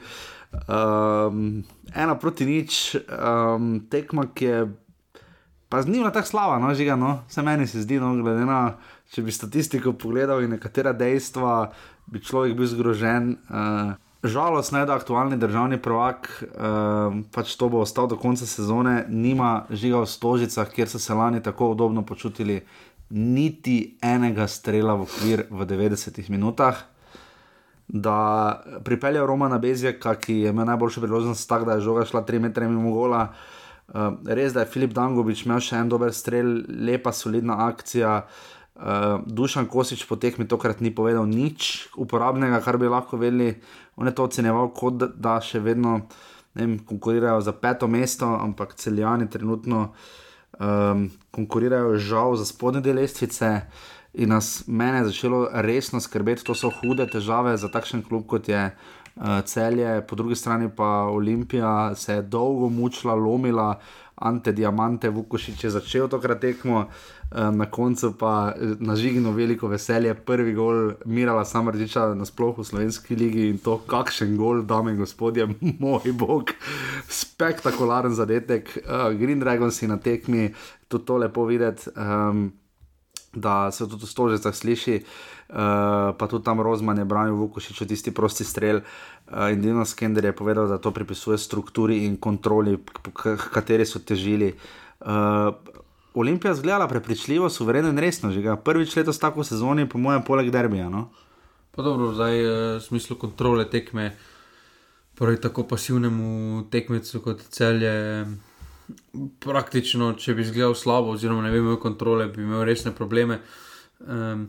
Um, 0.67 1.63
ena 1.95 2.15
proti 2.15 2.45
nič, 2.45 2.95
um, 2.95 3.79
tekma, 3.91 4.29
ki 4.33 4.45
je 4.45 4.65
pa 5.69 5.81
z 5.81 5.87
njim 5.87 6.11
tako 6.13 6.27
slaba, 6.27 6.59
no, 6.59 6.73
žiga, 6.73 6.95
no, 6.95 7.23
vse 7.27 7.41
meni 7.41 7.67
se 7.67 7.81
zdi, 7.81 7.99
no, 7.99 8.13
glede 8.23 8.45
na, 8.47 8.77
če 9.11 9.25
bi 9.25 9.33
statistiko 9.33 9.91
pogledal 9.99 10.45
in 10.45 10.53
nekatera 10.55 10.93
dejstva, 10.95 11.73
bi 12.07 12.21
človek 12.21 12.55
bil 12.57 12.67
zgrožen. 12.67 13.37
Uh, 13.49 13.95
Žalostno 14.25 14.79
je, 14.79 14.85
da 14.85 14.95
aktualni 14.95 15.37
državni 15.37 15.77
prvak, 15.77 16.29
uh, 16.41 17.13
pač 17.31 17.53
to 17.55 17.69
bo 17.69 17.83
ostal 17.85 18.07
do 18.09 18.17
konca 18.17 18.45
sezone, 18.49 19.05
nima 19.09 19.67
žiga 19.69 20.01
v 20.01 20.09
Stožicah, 20.09 20.69
kjer 20.69 20.89
so 20.89 20.99
se 20.99 21.13
lani 21.13 21.43
tako 21.43 21.75
udobno 21.75 22.01
počutili, 22.05 22.63
niti 23.09 23.97
enega 24.01 24.47
strela 24.49 24.95
v 24.97 25.05
okvir 25.05 25.45
v 25.51 25.67
90 25.69 26.29
minutah. 26.29 26.81
Da 27.87 28.63
pripelje 28.81 29.21
Romana 29.21 29.59
Bezjaka, 29.61 30.15
ki 30.17 30.39
je 30.41 30.49
imel 30.49 30.65
najboljšo 30.73 31.05
priložnost, 31.05 31.49
tako 31.49 31.69
da 31.69 31.77
je 31.77 31.85
žoga 31.85 32.05
šla 32.05 32.25
3 32.25 32.39
metre 32.39 32.67
mimo 32.67 32.97
gola. 32.97 33.27
Uh, 33.93 34.17
res 34.25 34.57
da 34.57 34.65
je 34.65 34.71
Filip 34.73 34.97
Dangovič 34.97 35.45
imel 35.45 35.61
še 35.61 35.77
en 35.77 35.89
dober 35.89 36.09
strel, 36.13 36.63
lepa, 36.65 37.13
solidna 37.13 37.61
akcija. 37.67 38.17
Uh, 38.25 38.54
Dušan 39.25 39.69
Kosič 39.71 40.03
po 40.03 40.19
tekmi 40.19 40.47
tokrat 40.47 40.81
ni 40.83 40.91
povedal 40.91 41.23
nič 41.23 41.87
uporabnega, 41.95 42.59
kar 42.59 42.77
bi 42.77 42.91
lahko 42.91 43.17
vedeli. 43.17 43.55
On 43.95 44.07
je 44.07 44.11
to 44.11 44.27
ocenjeval, 44.27 44.73
kot 44.75 44.99
da, 44.99 45.07
da 45.07 45.35
še 45.39 45.63
vedno 45.63 46.01
vem, 46.55 46.79
konkurirajo 46.83 47.39
za 47.41 47.55
peto 47.55 47.87
mesto, 47.87 48.27
ampak 48.27 48.75
celjani 48.75 49.29
trenutno 49.31 49.93
um, 50.59 51.07
konkurirajo 51.31 51.95
žal 51.97 52.35
za 52.35 52.45
spodnje 52.45 52.81
del 52.81 52.99
lestvice. 52.99 53.61
In 54.15 54.31
nas 54.31 54.63
mene 54.67 55.03
je 55.03 55.09
začelo 55.11 55.47
resno 55.51 55.99
skrbeti, 55.99 56.43
to 56.43 56.55
so 56.55 56.71
hude 56.71 57.07
težave 57.11 57.57
za 57.59 57.67
takšen 57.71 58.03
klub 58.03 58.27
kot 58.27 58.47
je 58.47 58.61
uh, 58.71 59.41
celje, 59.47 60.01
po 60.07 60.15
drugi 60.15 60.35
strani 60.35 60.69
pa 60.71 61.07
Olimpija 61.11 61.95
se 61.95 62.19
je 62.19 62.21
dolgo 62.21 62.69
mučila, 62.69 63.15
lomila. 63.15 63.79
Ante 64.15 64.51
Diamante, 64.55 65.09
Vukošič 65.09 65.63
je 65.63 65.69
začel 65.69 66.07
tokrat 66.07 66.39
tekmo, 66.39 66.85
eh, 66.87 67.14
na 67.31 67.65
koncu 67.65 68.13
pa 68.19 68.53
eh, 68.55 68.75
nažigno 68.79 69.31
veliko 69.31 69.67
veselje, 69.67 70.13
prvi 70.13 70.53
gol 70.53 70.91
Mirala 71.05 71.45
Samrdiča 71.45 72.13
nasploh 72.15 72.57
v 72.57 72.63
slovenski 72.63 73.15
ligi 73.15 73.49
in 73.49 73.57
to 73.57 73.77
kakšen 73.87 74.37
gol, 74.37 74.61
dame 74.63 74.93
in 74.93 74.97
gospodje, 74.97 75.47
moj 75.83 76.13
bog, 76.13 76.53
spektakularen 77.09 78.13
zadetek, 78.13 78.77
uh, 78.85 79.11
Green 79.17 79.39
Dragons 79.39 79.81
na 79.81 79.97
tekmi, 79.97 80.53
tudi 80.87 81.05
to 81.05 81.17
lepo 81.17 81.45
videti. 81.45 81.89
Um, 81.95 82.53
da 83.35 83.71
se 83.71 83.83
tudi 83.89 84.05
v 84.05 84.09
stožicah 84.09 84.55
sliši. 84.55 85.03
Uh, 85.49 86.15
pa 86.17 86.27
tudi 86.29 86.45
tam 86.45 86.61
Rozman 86.61 86.97
je 86.97 87.05
branil 87.05 87.35
Vukošič, 87.35 87.83
tisti 87.87 88.11
prosti 88.15 88.43
strel. 88.43 88.79
Uh, 89.27 89.51
in 89.51 89.61
Dino 89.61 89.85
Skender 89.85 90.25
je 90.25 90.31
povedal, 90.31 90.67
da 90.67 90.77
to 90.77 90.91
pripisuje 90.91 91.37
strukturi 91.37 92.05
in 92.05 92.17
kontroli, 92.17 92.77
k, 92.79 93.35
k 93.35 93.49
kateri 93.51 93.85
so 93.85 93.99
težili. 93.99 94.55
Uh, 95.03 95.51
Olimpija 96.15 96.53
zgledala 96.55 96.87
prepričljivo, 96.87 97.49
suvereno 97.49 97.89
in 97.89 97.97
resno, 97.99 98.31
že 98.31 98.41
ga 98.41 98.55
prvič 98.55 98.95
letos 98.95 99.19
tako 99.19 99.43
sezoni, 99.43 99.89
po 99.89 99.97
mojem, 99.97 100.23
poleg 100.23 100.51
derbija. 100.51 100.89
No? 100.89 101.09
Pa 101.75 101.83
dobro, 101.83 102.13
zdaj 102.15 102.39
v 102.39 102.79
smislu 102.81 103.17
kontrole 103.19 103.69
tekme, 103.69 104.13
proti 105.15 105.41
tako 105.41 105.65
pasivnemu 105.67 106.63
tekmecu 106.71 107.19
kot 107.21 107.43
celje. 107.51 108.25
Praktično, 109.43 110.13
če 110.13 110.37
bi 110.37 110.45
izgledal 110.45 110.75
slabo, 110.77 111.17
oziroma 111.17 111.43
ne 111.43 111.51
bi 111.51 111.59
imel 111.59 111.79
kontrole, 111.83 112.29
bi 112.31 112.43
imel 112.45 112.63
resne 112.63 112.93
probleme. 112.95 113.41
Um, 113.99 114.47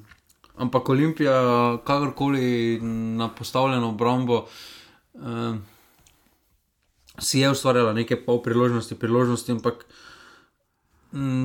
ampak 0.56 0.88
Olimpija, 0.88 1.36
kakorkoli 1.84 2.78
na 3.18 3.30
postavljeno 3.34 3.88
obrambo, 3.88 4.44
um, 5.14 5.62
si 7.18 7.40
je 7.40 7.50
ustvarjala 7.50 7.96
nekaj 7.96 8.22
pol 8.26 8.42
priložnosti, 8.44 8.94
priložnosti, 8.94 9.56
ampak 9.56 9.82
um, 9.82 10.05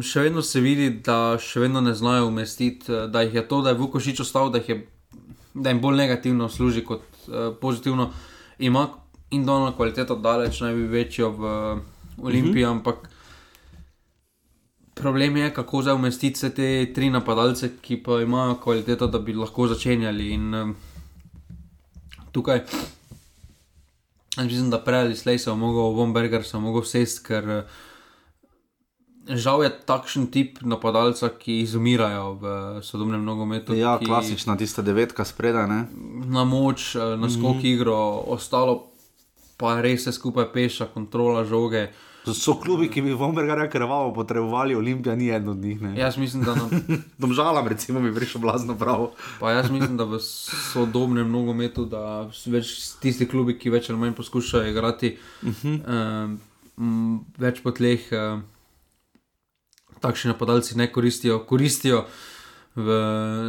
še 0.03 0.25
vedno 0.25 0.41
se 0.41 0.59
vidi, 0.61 0.89
da 1.05 1.37
še 1.39 1.61
vedno 1.65 1.81
ne 1.81 1.93
znajo 1.93 2.27
umestiti, 2.27 2.91
da 3.09 3.21
jih 3.21 3.35
je 3.39 3.47
to, 3.47 3.61
da 3.61 3.71
je 3.71 3.79
Vukošič 3.79 4.19
ostal, 4.19 4.49
da, 4.51 4.59
je, 4.67 4.81
da 5.53 5.69
jim 5.69 5.81
bolj 5.81 5.97
negativno 5.97 6.49
služi 6.49 6.83
kot 6.85 7.03
uh, 7.27 7.53
pozitivno. 7.61 8.11
Ima 8.59 8.87
in 9.31 9.45
dolno 9.45 9.71
kvaliteto, 9.75 10.15
daleč 10.15 10.59
naj 10.61 10.75
bi 10.75 10.87
večjo 10.91 11.29
v 11.31 11.51
uh, 11.51 12.25
Olimpiji, 12.25 12.63
uh 12.63 12.69
-huh. 12.69 12.77
ampak. 12.77 13.09
Problem 14.93 15.37
je, 15.37 15.53
kako 15.53 15.81
zdaj 15.81 15.95
umestiti 15.95 16.35
vse 16.35 16.49
te 16.49 16.93
tri 16.93 17.09
napadalce, 17.09 17.71
ki 17.81 18.03
pa 18.03 18.21
imajo 18.21 18.55
kvaliteto, 18.55 19.07
da 19.07 19.19
bi 19.19 19.33
lahko 19.33 19.67
začenjali. 19.67 20.29
In 20.29 20.53
um, 20.55 20.75
tukaj, 22.31 22.61
mislim, 24.37 24.69
da 24.69 24.83
prej 24.83 24.99
ali 24.99 25.15
slej 25.15 25.39
se 25.39 25.49
je 25.49 25.55
mogel, 25.55 25.95
Vomberger 25.95 26.43
se 26.43 26.57
je 26.57 26.61
mogel 26.61 26.83
sest, 26.83 27.25
ker 27.27 27.49
uh, 27.49 27.63
žal 29.27 29.63
je 29.63 29.69
takšen 29.85 30.27
tip 30.33 30.61
napadalca, 30.61 31.29
ki 31.29 31.61
izumirajo 31.61 32.37
v 32.41 32.45
sodobnem 32.81 33.25
nogometu. 33.25 33.73
Ja, 33.77 33.97
ki, 33.99 34.05
klasična 34.05 34.57
tista 34.57 34.81
devetka 34.81 35.25
spredaj. 35.25 35.67
Ne? 35.67 35.81
Na 36.25 36.45
moč, 36.45 36.95
uh, 36.95 37.19
na 37.19 37.29
skok 37.29 37.55
mm 37.55 37.61
-hmm. 37.61 37.73
igro, 37.73 38.23
ostalo 38.27 38.91
pa 39.61 39.81
res 39.81 40.03
se 40.03 40.11
skupaj 40.11 40.49
peša, 40.53 40.89
kontrola 40.93 41.45
žoge. 41.45 41.91
So 42.21 42.53
klubi, 42.61 42.85
ki 42.89 43.01
bi 43.01 43.15
Vombergarja 43.17 43.65
krvavo 43.69 44.11
potrebovali, 44.13 44.75
Olimpija 44.75 45.15
ni 45.15 45.29
eden 45.29 45.49
od 45.49 45.57
njih. 45.57 45.81
Ne? 45.81 45.95
Jaz 45.97 46.17
mislim, 46.17 46.43
da 46.43 46.55
nam... 46.55 46.69
Domžalam, 47.21 47.67
recimo, 47.67 48.01
bi 48.01 48.13
prišel 48.15 48.41
blazno 48.41 48.77
prav. 48.77 49.07
pa 49.39 49.51
jaz 49.51 49.71
mislim, 49.71 49.97
da 49.97 50.03
v 50.03 50.19
sodobnem 50.21 51.31
nogometu, 51.31 51.85
da 51.85 52.29
več 52.45 52.75
tisti 53.01 53.25
klubi, 53.25 53.57
ki 53.57 53.73
več 53.73 53.89
ali 53.89 53.99
manj 53.99 54.13
poskušajo 54.17 54.69
igrati, 54.69 55.17
uh 55.41 55.63
-huh. 55.63 56.37
um, 56.77 57.25
več 57.37 57.63
po 57.63 57.71
tleh, 57.71 58.05
um, 58.11 58.43
takšni 60.01 60.33
napadalci 60.33 60.77
ne 60.77 60.91
koristijo. 60.91 61.39
koristijo 61.45 62.05
V 62.71 62.87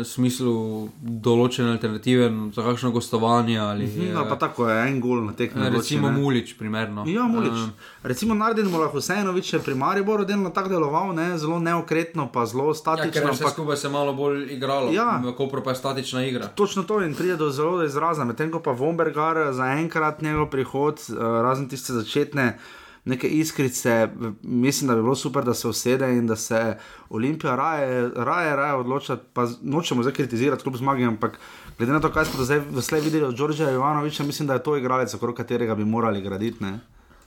smislu 0.02 0.52
določene 0.98 1.76
alternative 1.76 2.24
za 2.56 2.62
kakšno 2.66 2.88
gostovanje. 2.90 3.54
Ali, 3.54 3.86
no, 4.10 4.24
pa 4.26 4.34
tako 4.34 4.66
je, 4.66 4.74
en 4.82 4.96
gol 4.98 5.20
na 5.22 5.30
tekmi. 5.38 5.68
Recimo 5.70 6.10
ne? 6.10 6.18
Mulič, 6.18 6.56
primerno. 6.58 7.04
Ja, 7.06 7.28
Mulič. 7.30 7.54
Uh, 7.54 7.92
recimo 8.02 8.34
Nardin 8.34 8.66
lahko 8.66 8.98
vseeno 8.98 9.30
več 9.30 9.52
pri 9.62 9.76
Mariboru 9.78 10.26
delno 10.26 10.50
tako 10.50 10.74
deloval, 10.74 11.14
ne? 11.14 11.28
zelo 11.38 11.60
neokretno, 11.62 12.26
pa 12.34 12.48
zelo 12.50 12.74
statično. 12.74 13.30
Ja, 13.30 13.36
vse 13.38 13.54
skupaj 13.54 13.78
se 13.78 13.94
malo 13.94 14.10
bolj 14.18 14.56
igralo, 14.56 14.90
ja, 14.90 15.22
kot 15.38 15.54
pa 15.62 15.70
je 15.70 15.78
statična 15.84 16.26
igra. 16.26 16.50
Točno 16.58 16.82
to 16.82 16.98
in 17.06 17.14
pride 17.14 17.38
do 17.38 17.54
zelo 17.54 17.86
izraza, 17.86 18.26
medtem 18.26 18.50
ko 18.50 18.58
pa 18.58 18.74
Vombergar 18.74 19.52
za 19.54 19.70
enkrat 19.78 20.18
njegov 20.26 20.50
prihod, 20.50 20.98
razen 21.14 21.70
tiste 21.70 21.94
začetne 21.94 22.56
neke 23.04 23.28
iskrice, 23.28 24.08
mislim, 24.42 24.88
da 24.88 24.94
bi 24.94 25.02
bilo 25.02 25.14
super, 25.14 25.44
da 25.44 25.54
se 25.54 25.68
usede 25.68 26.12
in 26.16 26.26
da 26.26 26.36
se 26.36 26.76
Olimpija 27.10 27.56
raje, 27.56 28.10
raje, 28.16 28.56
raje 28.56 28.74
odloča. 28.74 29.16
Pa 29.32 29.48
nočemo 29.62 30.02
zdaj 30.02 30.14
kritizirati 30.14 30.62
kljub 30.62 30.76
zmagi, 30.76 31.04
ampak 31.04 31.38
glede 31.78 31.92
na 31.92 32.00
to, 32.00 32.12
kaj 32.12 32.24
smo 32.24 32.44
zdaj 32.44 32.60
vse 32.70 33.00
videli 33.00 33.24
od 33.24 33.34
Đorđa 33.34 33.70
Jovanoviča, 33.70 34.24
mislim, 34.24 34.46
da 34.46 34.54
je 34.54 34.62
to 34.62 34.76
igralec, 34.76 35.14
okrog 35.14 35.36
katerega 35.36 35.74
bi 35.74 35.84
morali 35.84 36.20
graditi. 36.20 36.64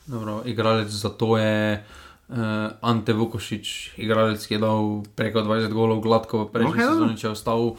Dobro, 0.05 0.41
igralec 0.45 0.87
za 0.89 1.09
to 1.09 1.37
je. 1.37 1.85
Uh, 2.27 2.37
Ante 2.81 3.13
Vukošič, 3.13 3.97
igralec, 3.97 4.47
ki 4.47 4.53
je 4.53 4.59
dal 4.59 5.03
preko 5.15 5.43
20 5.45 5.73
golov, 5.73 5.99
gladko 6.01 6.39
v 6.39 6.47
prejšnji 6.55 6.81
okay, 6.81 6.87
sezoni, 6.89 7.17
če 7.21 7.27
je 7.27 7.31
ostal, 7.31 7.75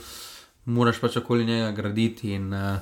moraš 0.70 1.00
pač 1.02 1.16
okoli 1.18 1.44
njega 1.44 1.72
graditi. 1.74 2.30
In, 2.38 2.52
uh, 2.54 2.78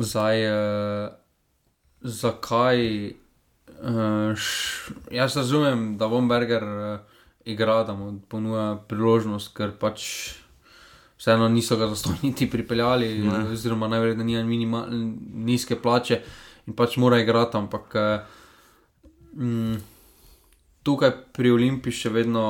zdaj, 0.00 0.46
uh, 0.48 1.12
zakaj 2.00 2.80
Uh, 3.82 4.36
š, 4.36 4.92
jaz 5.10 5.36
razumem, 5.36 5.96
da 5.98 6.06
bom 6.08 6.28
Berger 6.28 6.62
uh, 6.62 7.00
igral, 7.44 7.82
da 7.86 7.94
mu 7.94 8.12
ponuja 8.30 8.76
priložnost, 8.88 9.50
ker 9.56 9.72
pač 9.74 10.04
vseeno 11.18 11.48
niso 11.48 11.76
ga 11.76 11.88
zastoniti 11.90 12.46
pripeljali, 12.50 13.08
ne. 13.26 13.40
oziroma 13.52 13.88
najverjetneje 13.90 14.44
nima 14.44 14.84
nizke 15.34 15.80
plače 15.82 16.20
in 16.66 16.76
pač 16.78 16.96
mora 16.96 17.18
igrati. 17.18 17.58
Ampak 17.58 17.98
uh, 17.98 19.10
mm, 19.34 19.82
tukaj 20.86 21.16
pri 21.34 21.50
Olimpiji 21.50 22.04
še 22.04 22.14
vedno 22.14 22.44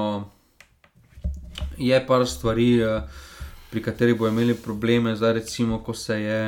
je 1.80 1.96
par 2.06 2.26
stvari, 2.28 2.70
uh, 2.84 3.24
pri 3.72 3.80
katerih 3.88 4.20
bo 4.20 4.28
imeli 4.28 4.52
probleme, 4.52 5.16
zdaj 5.16 5.38
recimo, 5.40 5.80
ko 5.80 5.96
se 5.96 6.20
je. 6.20 6.44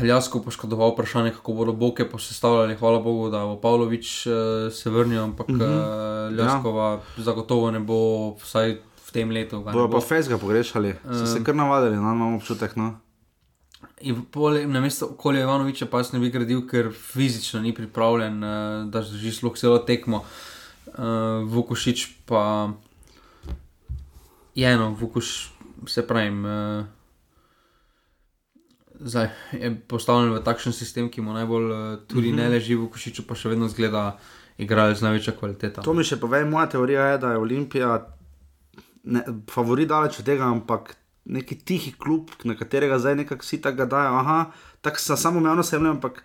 Ljasko 0.00 0.42
poškodoval 0.42 0.92
vprašanje, 0.92 1.30
kako 1.30 1.52
bodo 1.52 1.72
boke 1.72 2.08
posestavljali. 2.08 2.76
Hvala 2.76 3.00
Bogu, 3.00 3.30
da 3.30 3.44
bo 3.44 3.60
Pavlović 3.60 4.26
uh, 4.26 4.32
se 4.72 4.90
vrnil, 4.90 5.22
ampak 5.22 5.48
mm 5.48 5.58
-hmm. 5.60 6.28
uh, 6.30 6.36
Ljaskova 6.36 6.90
ja. 6.90 7.00
zagotovo 7.16 7.70
ne 7.70 7.80
bo 7.80 8.30
vsaj 8.42 8.76
v 9.06 9.12
tem 9.12 9.30
letu. 9.30 9.60
Bojo 9.72 9.90
pa 9.90 10.00
Fejska 10.00 10.38
pogrešali, 10.38 10.94
so 11.04 11.26
se 11.26 11.44
kar 11.44 11.54
navadili, 11.54 11.96
no, 11.96 12.02
imamo 12.02 12.36
občutek. 12.36 12.76
No. 12.76 12.98
Na 14.66 14.80
mesto 14.80 15.06
okolja 15.06 15.40
Ivanoviča 15.40 15.86
pa 15.86 16.04
se 16.04 16.16
ne 16.16 16.20
bi 16.20 16.30
gradil, 16.30 16.66
ker 16.68 16.92
fizično 17.12 17.60
ni 17.60 17.74
pripravljen, 17.74 18.44
uh, 18.44 18.90
da 18.90 19.02
že 19.02 19.32
sploh 19.32 19.56
celo 19.56 19.78
tekmo. 19.78 20.24
Uh, 20.86 20.94
Vukošič 21.46 22.08
pa 22.26 22.72
je 24.54 24.72
eno, 24.72 24.96
Vukoš 25.00 25.52
se 25.86 26.06
pravi. 26.06 26.30
Uh, 26.30 26.84
zdaj, 29.04 29.28
je 29.52 29.74
postavljen 29.88 30.32
v 30.34 30.42
takšen 30.44 30.72
sistem, 30.72 31.10
ki 31.10 31.20
mu 31.20 31.32
najbolj 31.32 31.70
uh, 31.70 31.78
tudi 32.08 32.32
mm 32.32 32.34
-hmm. 32.34 32.42
ne 32.42 32.48
leži 32.48 32.74
v 32.74 32.88
košiču, 32.88 33.26
pa 33.26 33.34
še 33.34 33.48
vedno 33.48 33.68
zgleda, 33.68 34.18
igrajo 34.58 34.94
z 34.94 35.02
največjo 35.02 35.32
kvaliteto. 35.38 35.82
To 35.82 35.94
mi 35.94 36.04
še 36.04 36.20
pove, 36.20 36.44
moja 36.44 36.66
teorija 36.66 37.06
je, 37.06 37.18
da 37.18 37.30
je 37.30 37.38
Olimpija 37.38 38.06
ne, 39.04 39.24
favorit 39.50 39.88
daleč 39.88 40.18
od 40.18 40.24
tega, 40.24 40.44
ampak 40.44 40.96
neki 41.24 41.58
tihi 41.64 41.92
klub, 41.98 42.30
na 42.44 42.54
katerega 42.54 42.98
zdaj 42.98 43.14
nekako 43.14 43.42
vsi 43.42 43.60
tako 43.62 43.86
dajo. 43.86 44.14
Aha, 44.18 44.50
tako 44.80 44.98
se 44.98 45.16
samo 45.16 45.46
javno 45.46 45.62
semljajo, 45.62 45.94
ampak 45.94 46.24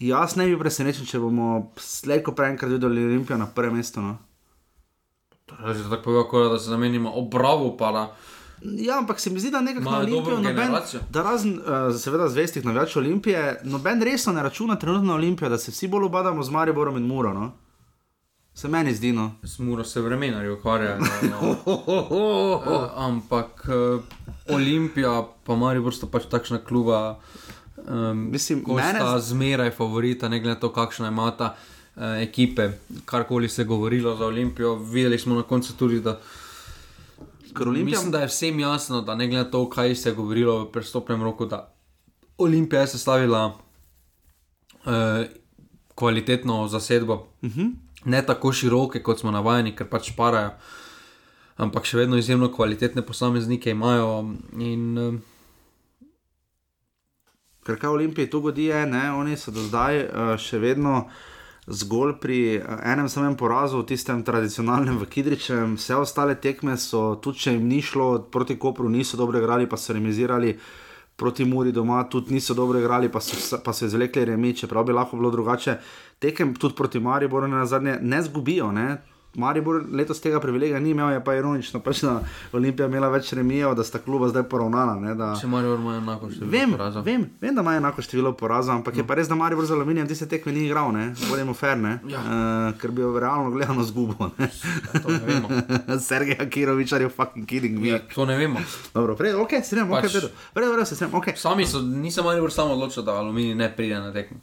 jaz 0.00 0.36
ne 0.36 0.46
bi 0.46 0.58
presenečen, 0.58 1.06
če 1.06 1.18
bomo 1.18 1.72
slejko 1.76 2.32
prej 2.32 2.50
enkrat 2.50 2.70
videli 2.70 3.04
Olimpijo 3.04 3.38
na 3.38 3.46
prvem 3.46 3.76
mestu. 3.76 4.00
No. 4.00 4.18
To 5.46 5.54
je 5.68 5.90
tako, 5.90 6.28
povedal, 6.30 6.52
da 6.52 6.58
se 6.58 6.70
namenimo 6.70 7.12
obravo, 7.14 7.76
pa 7.76 7.92
da. 7.92 8.06
Ja, 8.62 8.98
ampak 8.98 9.20
se 9.20 9.30
mi 9.30 9.40
zdi, 9.40 9.50
da 9.50 9.60
nekako 9.60 9.90
na 9.90 9.98
Olimpijo, 9.98 10.38
noben, 10.38 10.72
da 11.10 11.22
razen, 11.22 11.58
uh, 11.58 11.96
seveda, 12.00 12.28
zvestih 12.28 12.64
navijačev 12.64 13.02
Olimpije, 13.02 13.60
noben 13.64 14.02
resno 14.02 14.32
ne 14.32 14.42
računa 14.42 14.76
trenutno 14.76 15.08
na 15.08 15.14
Olimpijo, 15.14 15.48
da 15.48 15.58
se 15.58 15.70
vsi 15.70 15.88
bolj 15.88 16.04
obadamo 16.04 16.42
z 16.42 16.50
Mariborom 16.50 16.96
in 16.96 17.06
Muro. 17.06 17.34
No? 17.34 17.52
Se 18.54 18.68
meni 18.68 18.94
zdi, 18.94 19.12
no. 19.12 19.32
Z 19.42 19.58
Muro 19.58 19.84
se 19.84 20.00
vremenari 20.00 20.50
ukvarjajo. 20.50 20.98
No, 21.00 21.56
no. 21.66 22.56
uh, 22.66 22.90
ampak 23.08 23.68
uh, 23.68 24.02
Olimpija, 24.54 25.26
pa 25.44 25.56
Maribor 25.56 25.94
sta 25.94 26.06
pač 26.06 26.24
takšna 26.30 26.62
kluba, 26.64 27.18
um, 27.76 28.30
mislim, 28.32 28.64
da 28.66 28.74
mene... 28.74 29.00
sta 29.00 29.20
zmeraj 29.20 29.70
favorita, 29.70 30.28
ne 30.28 30.40
glede 30.40 30.54
na 30.54 30.60
to, 30.60 30.72
kakšna 30.72 31.08
imata 31.08 31.52
uh, 31.52 32.02
ekipe, 32.22 32.70
karkoli 33.04 33.48
se 33.48 33.62
je 33.62 33.66
govorilo 33.66 34.16
za 34.16 34.26
Olimpijo. 34.26 34.74
Videli 34.74 35.18
smo 35.18 35.34
na 35.34 35.42
koncu 35.42 35.76
tudi, 35.76 36.00
da. 36.00 36.20
Olimpija... 37.60 37.84
Mislim, 37.84 38.12
da 38.12 38.20
je 38.20 38.26
vsem 38.26 38.60
jasno, 38.60 39.00
da 39.00 39.14
ne 39.14 39.26
glede 39.28 39.44
na 39.44 39.50
to, 39.50 39.68
kaj 39.70 39.94
se 39.94 40.08
je 40.08 40.14
govorilo 40.14 40.58
v 40.64 40.72
prestopnem 40.72 41.22
roku, 41.22 41.46
da 41.46 41.74
Olimpija 42.38 42.80
je 42.80 42.86
sestavila 42.86 43.46
uh, 44.84 44.92
kvalitetno 45.94 46.68
zasedbo. 46.68 47.14
Uh 47.14 47.50
mhm. 47.50 47.60
-huh. 47.60 47.74
Ne 48.04 48.22
tako 48.26 48.52
široke, 48.52 49.02
kot 49.02 49.20
smo 49.20 49.30
navajeni, 49.30 49.76
ker 49.76 49.88
pač 49.88 50.12
parajo, 50.16 50.50
ampak 51.56 51.84
še 51.84 51.96
vedno 51.96 52.16
izjemno 52.16 52.52
kvalitetne 52.52 53.02
posameznike 53.02 53.70
imajo. 53.70 54.34
In, 54.58 54.98
uh, 54.98 55.14
Ker 57.66 57.80
kaj 57.80 57.90
Olimpije 57.90 58.30
to 58.30 58.40
godi, 58.40 58.64
je, 58.64 58.86
ne, 58.86 59.12
oni 59.12 59.36
so 59.36 59.50
do 59.50 59.60
zdaj 59.60 60.04
uh, 60.04 60.36
še 60.38 60.58
vedno. 60.58 61.08
Zgolj 61.66 62.16
pri 62.20 62.38
uh, 62.58 62.78
enem 62.84 63.08
samem 63.08 63.36
porazu, 63.36 63.82
tistem 63.82 64.22
tradicionalnem 64.24 64.98
v 64.98 65.06
Kidričem, 65.10 65.76
vse 65.76 65.96
ostale 65.96 66.34
tekme 66.40 66.76
so, 66.78 67.16
tudi 67.22 67.46
če 67.46 67.56
jim 67.56 67.68
ni 67.68 67.82
šlo 67.82 68.26
proti 68.32 68.58
Kopru, 68.58 68.88
niso 68.88 69.16
dobro 69.16 69.38
igrali, 69.38 69.68
pa 69.68 69.76
so 69.76 69.92
remizirali. 69.92 70.56
Proti 71.16 71.46
Muri 71.48 71.72
doma 71.72 72.02
tudi 72.12 72.34
niso 72.34 72.54
dobro 72.54 72.78
igrali, 72.78 73.08
pa 73.08 73.20
so, 73.24 73.56
pa 73.64 73.72
so 73.72 73.86
izvlekli 73.88 74.24
remi, 74.24 74.52
čeprav 74.52 74.84
bi 74.84 74.92
lahko 74.92 75.16
bilo 75.16 75.30
drugače. 75.32 75.78
Tekem 76.20 76.54
tudi 76.54 76.76
proti 76.76 77.00
Mariboru 77.00 77.48
na 77.48 77.64
zadnje 77.66 77.98
ne 78.02 78.22
zgubijo. 78.22 78.68
Ne? 78.72 79.15
Maribor 79.36 79.82
letos 79.92 80.20
tega 80.20 80.40
privilegija 80.40 80.80
ni 80.80 80.90
imel, 80.90 81.10
je 81.10 81.24
pa 81.24 81.34
ironično, 81.36 81.80
pač 81.84 82.00
da 82.06 82.20
Olimpija 82.56 82.86
imela 82.88 83.08
več 83.12 83.32
remijev, 83.36 83.74
da 83.76 83.84
sta 83.84 83.98
kluba 83.98 84.28
zdaj 84.32 84.46
poravnana. 84.48 84.94
Ne, 85.00 85.14
da... 85.14 85.34
Če 85.40 85.46
Maribor 85.46 85.78
ima 85.78 85.96
enako 85.96 86.30
število 86.30 86.50
Vem, 86.52 86.72
porazov. 86.72 87.04
vem, 87.04 87.26
vem, 87.40 87.54
da 87.54 87.60
ima 87.60 87.76
enako 87.76 88.02
število 88.02 88.32
porazov, 88.32 88.78
ampak 88.80 88.94
no. 88.96 89.00
je 89.02 89.06
pa 89.06 89.14
res, 89.14 89.28
da 89.28 89.36
Maribor 89.38 89.66
z 89.68 89.76
aluminijem 89.76 90.08
tiste 90.08 90.28
tekme 90.28 90.52
ni 90.56 90.64
igral, 90.66 90.92
ne? 90.92 91.10
bodimo 91.30 91.54
fair, 91.54 91.76
ne? 91.78 91.98
Ja. 92.08 92.22
Uh, 92.24 92.80
ker 92.80 92.90
bi 92.90 93.04
jo 93.04 93.12
realno 93.20 93.50
gledano 93.50 93.84
zgubo. 93.84 94.30
Ja, 94.40 95.98
Sergej 96.08 96.40
Akirovič, 96.40 96.92
you 96.92 97.08
fucking 97.12 97.46
kidding 97.46 97.78
me? 97.80 97.88
Ja, 97.88 98.00
to 98.14 98.24
ne 98.24 98.36
vemo. 98.38 98.60
Dobro, 98.94 99.16
prej, 99.16 99.34
ok, 99.34 99.50
se 99.64 99.76
ne, 99.76 99.82
ok, 99.84 100.00
Pač- 100.00 100.14
vedo. 100.14 100.32
Vredno, 100.54 100.72
vredno, 100.72 100.86
se 100.86 101.04
ne, 101.04 101.10
ok. 101.12 101.26
Sami 101.36 101.66
so, 101.66 101.82
nisem 101.82 102.24
Maribor 102.24 102.52
samo 102.52 102.72
odločil, 102.72 103.02
da 103.04 103.12
Aluminij 103.20 103.54
ne 103.54 103.68
pride 103.76 104.00
na 104.00 104.12
tekmo. 104.12 104.40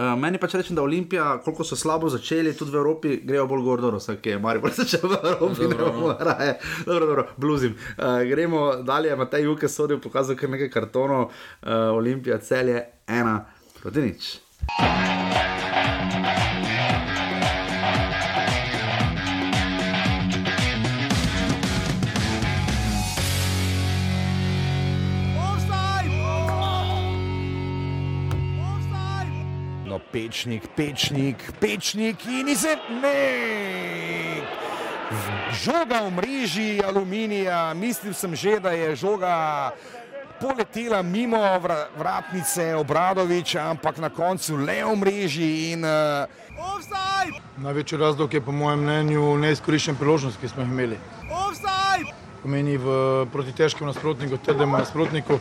Uh, 0.00 0.14
meni 0.16 0.38
pač 0.40 0.54
rečem, 0.56 0.76
da 0.76 0.82
Olimpija, 0.82 1.42
koliko 1.44 1.64
so 1.64 1.76
slabo 1.76 2.08
začeli, 2.08 2.54
tudi 2.56 2.72
v 2.72 2.78
Evropi, 2.80 3.16
grejo 3.24 3.44
bolj 3.50 3.64
gordo, 3.66 3.90
vsak 3.98 4.26
je 4.26 4.38
Maribor 4.40 4.72
začel 4.80 5.04
v 5.04 5.18
Evropi, 5.18 5.66
ne 5.68 5.74
Dobro, 5.74 5.92
bomo 5.92 6.14
raje. 6.18 6.54
Dobro, 6.86 7.06
dobro, 7.06 7.26
bluzim. 7.36 7.76
Uh, 7.98 8.22
gremo 8.24 8.76
dalje, 8.80 9.16
Matej 9.16 9.44
Juke 9.44 9.68
sodil, 9.68 10.00
pokazal 10.00 10.40
kar 10.40 10.48
nekaj 10.56 10.72
kartonov, 10.72 11.28
uh, 11.28 11.92
Olimpija 11.92 12.38
celje 12.40 12.80
ena 13.04 13.44
proti 13.82 14.08
nič. 14.08 14.32
Pečnik, 30.12 30.62
pečnik, 30.76 31.36
pečnik 31.60 32.26
in 32.26 32.48
izetnik. 32.48 33.10
Žoga 35.62 36.06
v 36.06 36.10
mreži 36.10 36.82
aluminija, 36.86 37.74
mislil 37.74 38.14
sem 38.14 38.34
že, 38.34 38.60
da 38.60 38.70
je 38.70 38.96
žoga 38.96 39.70
poletela 40.40 41.02
mimo 41.02 41.58
vra, 41.58 41.88
vratnice 41.98 42.74
Obradoviča, 42.74 43.70
ampak 43.70 43.98
na 43.98 44.08
koncu 44.10 44.56
le 44.56 44.84
v 44.84 44.96
mreži 44.96 45.72
in 45.72 45.84
uh, 45.84 46.26
Največji 47.56 47.98
razlog 47.98 48.34
je 48.34 48.40
po 48.40 48.52
mojem 48.52 48.80
mnenju 48.80 49.36
neizkoriščen 49.36 49.96
priložnost, 49.96 50.40
ki 50.40 50.48
smo 50.48 50.62
jih 50.62 50.70
imeli. 50.72 50.96
Pomeni 52.42 52.78
v 52.80 52.94
proti 53.32 53.52
težkem 53.52 53.86
nasprotniku, 53.86 54.38
trdem 54.40 54.72
nasprotniku. 54.72 55.36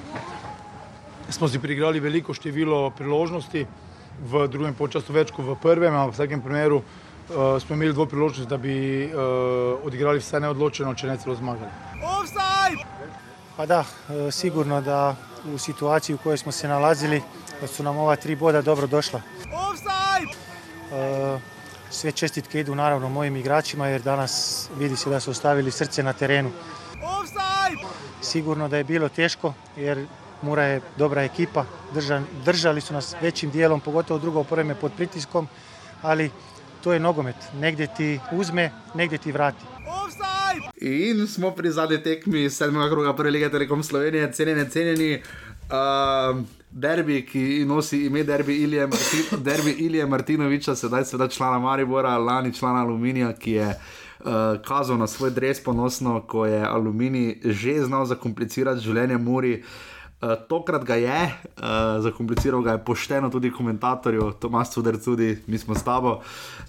Smo 1.30 1.48
si 1.48 1.62
priigrali 1.64 2.02
veliko 2.04 2.34
število 2.36 2.90
priložnosti, 2.98 3.66
v 4.26 4.48
drugem 4.48 4.74
polčasu 4.74 5.14
več 5.14 5.32
kot 5.32 5.46
v 5.46 5.56
prvem, 5.62 5.94
ampak 5.94 6.14
v 6.14 6.18
vsakem 6.18 6.42
primeru 6.42 6.82
uh, 6.82 7.58
smo 7.62 7.76
imeli 7.76 7.94
dvo 7.94 8.06
priložnost, 8.06 8.50
da 8.50 8.58
bi 8.58 9.06
uh, 9.06 9.86
odigrali 9.86 10.20
vse 10.20 10.40
neodločeno, 10.40 10.96
če 10.96 11.08
ne 11.08 11.18
celo 11.18 11.36
zmagali. 11.36 11.72
Pa 13.60 13.66
da, 13.66 13.84
e, 14.08 14.32
sigurno 14.32 14.82
da 14.82 15.16
u 15.54 15.58
situaciji 15.58 16.14
u 16.14 16.18
kojoj 16.18 16.38
smo 16.38 16.52
se 16.52 16.68
nalazili, 16.68 17.22
da 17.62 17.68
su 17.68 17.84
nam 17.84 17.98
ova 17.98 18.16
tri 18.16 18.36
boda 18.36 18.62
dobro 18.62 18.88
došla. 18.88 19.22
E, 20.92 21.40
Sve 21.90 22.12
čestitke 22.12 22.60
idu 22.60 22.76
naravno 22.76 23.10
mojim 23.10 23.36
igračima 23.36 23.88
jer 23.88 24.02
danas 24.02 24.70
vidi 24.78 24.96
se 24.96 25.10
da 25.10 25.20
su 25.20 25.32
ostavili 25.32 25.72
srce 25.72 26.04
na 26.04 26.14
terenu. 26.14 26.52
Sigurno 28.22 28.68
da 28.68 28.78
je 28.78 28.84
bilo 28.84 29.10
teško 29.10 29.54
jer 29.76 30.06
Mura 30.42 30.64
je 30.64 30.82
dobra 30.98 31.24
ekipa, 31.24 31.66
drža- 31.94 32.24
držali 32.46 32.82
su 32.82 32.94
nas 32.94 33.16
većim 33.22 33.52
dijelom, 33.52 33.80
pogotovo 33.80 34.20
drugo 34.20 34.46
vreme 34.52 34.76
pod 34.76 34.92
pritiskom, 34.98 35.48
ali 36.02 36.32
to 36.84 36.94
je 36.94 37.00
nogomet. 37.00 37.36
Negdje 37.54 37.88
ti 37.98 38.20
uzme, 38.32 38.72
negdje 38.94 39.18
ti 39.18 39.32
vrati. 39.32 39.66
In 40.82 41.28
smo 41.28 41.52
pri 41.52 41.72
zadnji 41.72 42.04
tekmi 42.04 42.50
sedmega 42.50 42.90
kroga 42.90 43.16
prve 43.16 43.32
lige 43.32 43.50
Telekom 43.50 43.84
Slovenije, 43.84 44.32
cenjeni, 44.34 44.70
cenjeni. 44.70 45.22
Uh, 45.70 46.40
derbi, 46.72 47.26
ki 47.26 47.66
nosi 47.66 48.06
ime 48.06 48.24
Derbi 48.24 48.56
Ilije, 48.56 48.88
Martin, 48.88 49.44
derbi 49.44 49.72
Ilije 49.72 50.06
Martinoviča, 50.06 50.76
sedaj 50.76 51.06
seveda 51.06 51.28
člana 51.28 51.60
Maribora, 51.60 52.18
lani 52.18 52.54
člana 52.54 52.80
Aluminija, 52.82 53.34
ki 53.34 53.52
je 53.52 53.68
uh, 53.68 54.26
kazal 54.68 54.98
na 54.98 55.08
svoj 55.08 55.32
dres 55.32 55.64
ponosno, 55.64 56.22
ko 56.22 56.46
je 56.46 56.66
Aluminij 56.66 57.38
že 57.44 57.82
znal 57.86 58.06
zakomplicirati 58.06 58.82
življenje 58.82 59.18
Muri. 59.18 59.54
Uh, 59.54 59.66
tokrat 60.48 60.84
ga 60.84 60.96
je, 60.96 61.22
uh, 61.58 61.64
zakompliciral 62.04 62.62
ga 62.62 62.72
je 62.72 62.84
pošteno 62.86 63.30
tudi 63.30 63.52
komentatorju, 63.52 64.32
Tomas 64.40 64.74
Cuder, 64.74 64.98
tudi 65.04 65.38
mi 65.48 65.58
smo 65.58 65.76
s 65.76 65.84
tabo. 65.84 66.20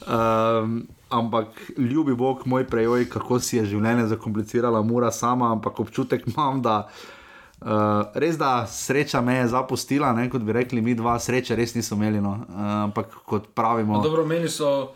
Um, 0.07 0.87
ampak 1.09 1.47
ljubi 1.79 2.15
Bog, 2.15 2.47
moj 2.47 2.67
prejoj, 2.67 3.09
kako 3.09 3.41
si 3.41 3.57
je 3.57 3.65
življenje 3.65 4.07
zakomplicirala, 4.07 4.83
mora 4.83 5.11
sama, 5.11 5.51
ampak 5.53 5.81
občutek 5.81 6.29
imam, 6.31 6.63
da 6.63 6.87
uh, 6.87 7.69
res 8.15 8.39
da 8.39 8.67
sreča 8.71 9.21
me 9.21 9.35
je 9.35 9.49
zapustila, 9.49 10.13
ne, 10.13 10.29
kot 10.31 10.47
bi 10.47 10.53
rekli 10.53 10.83
mi 10.83 10.95
dva, 10.95 11.19
sreče 11.19 11.57
res 11.59 11.75
niso 11.75 11.99
imeli. 11.99 12.23
No. 12.23 12.39
Uh, 12.47 12.67
ampak 12.87 13.19
kot 13.27 13.51
pravimo, 13.55 13.99
No, 13.99 14.03
dobro, 14.07 14.27
meni 14.27 14.49
so. 14.49 14.93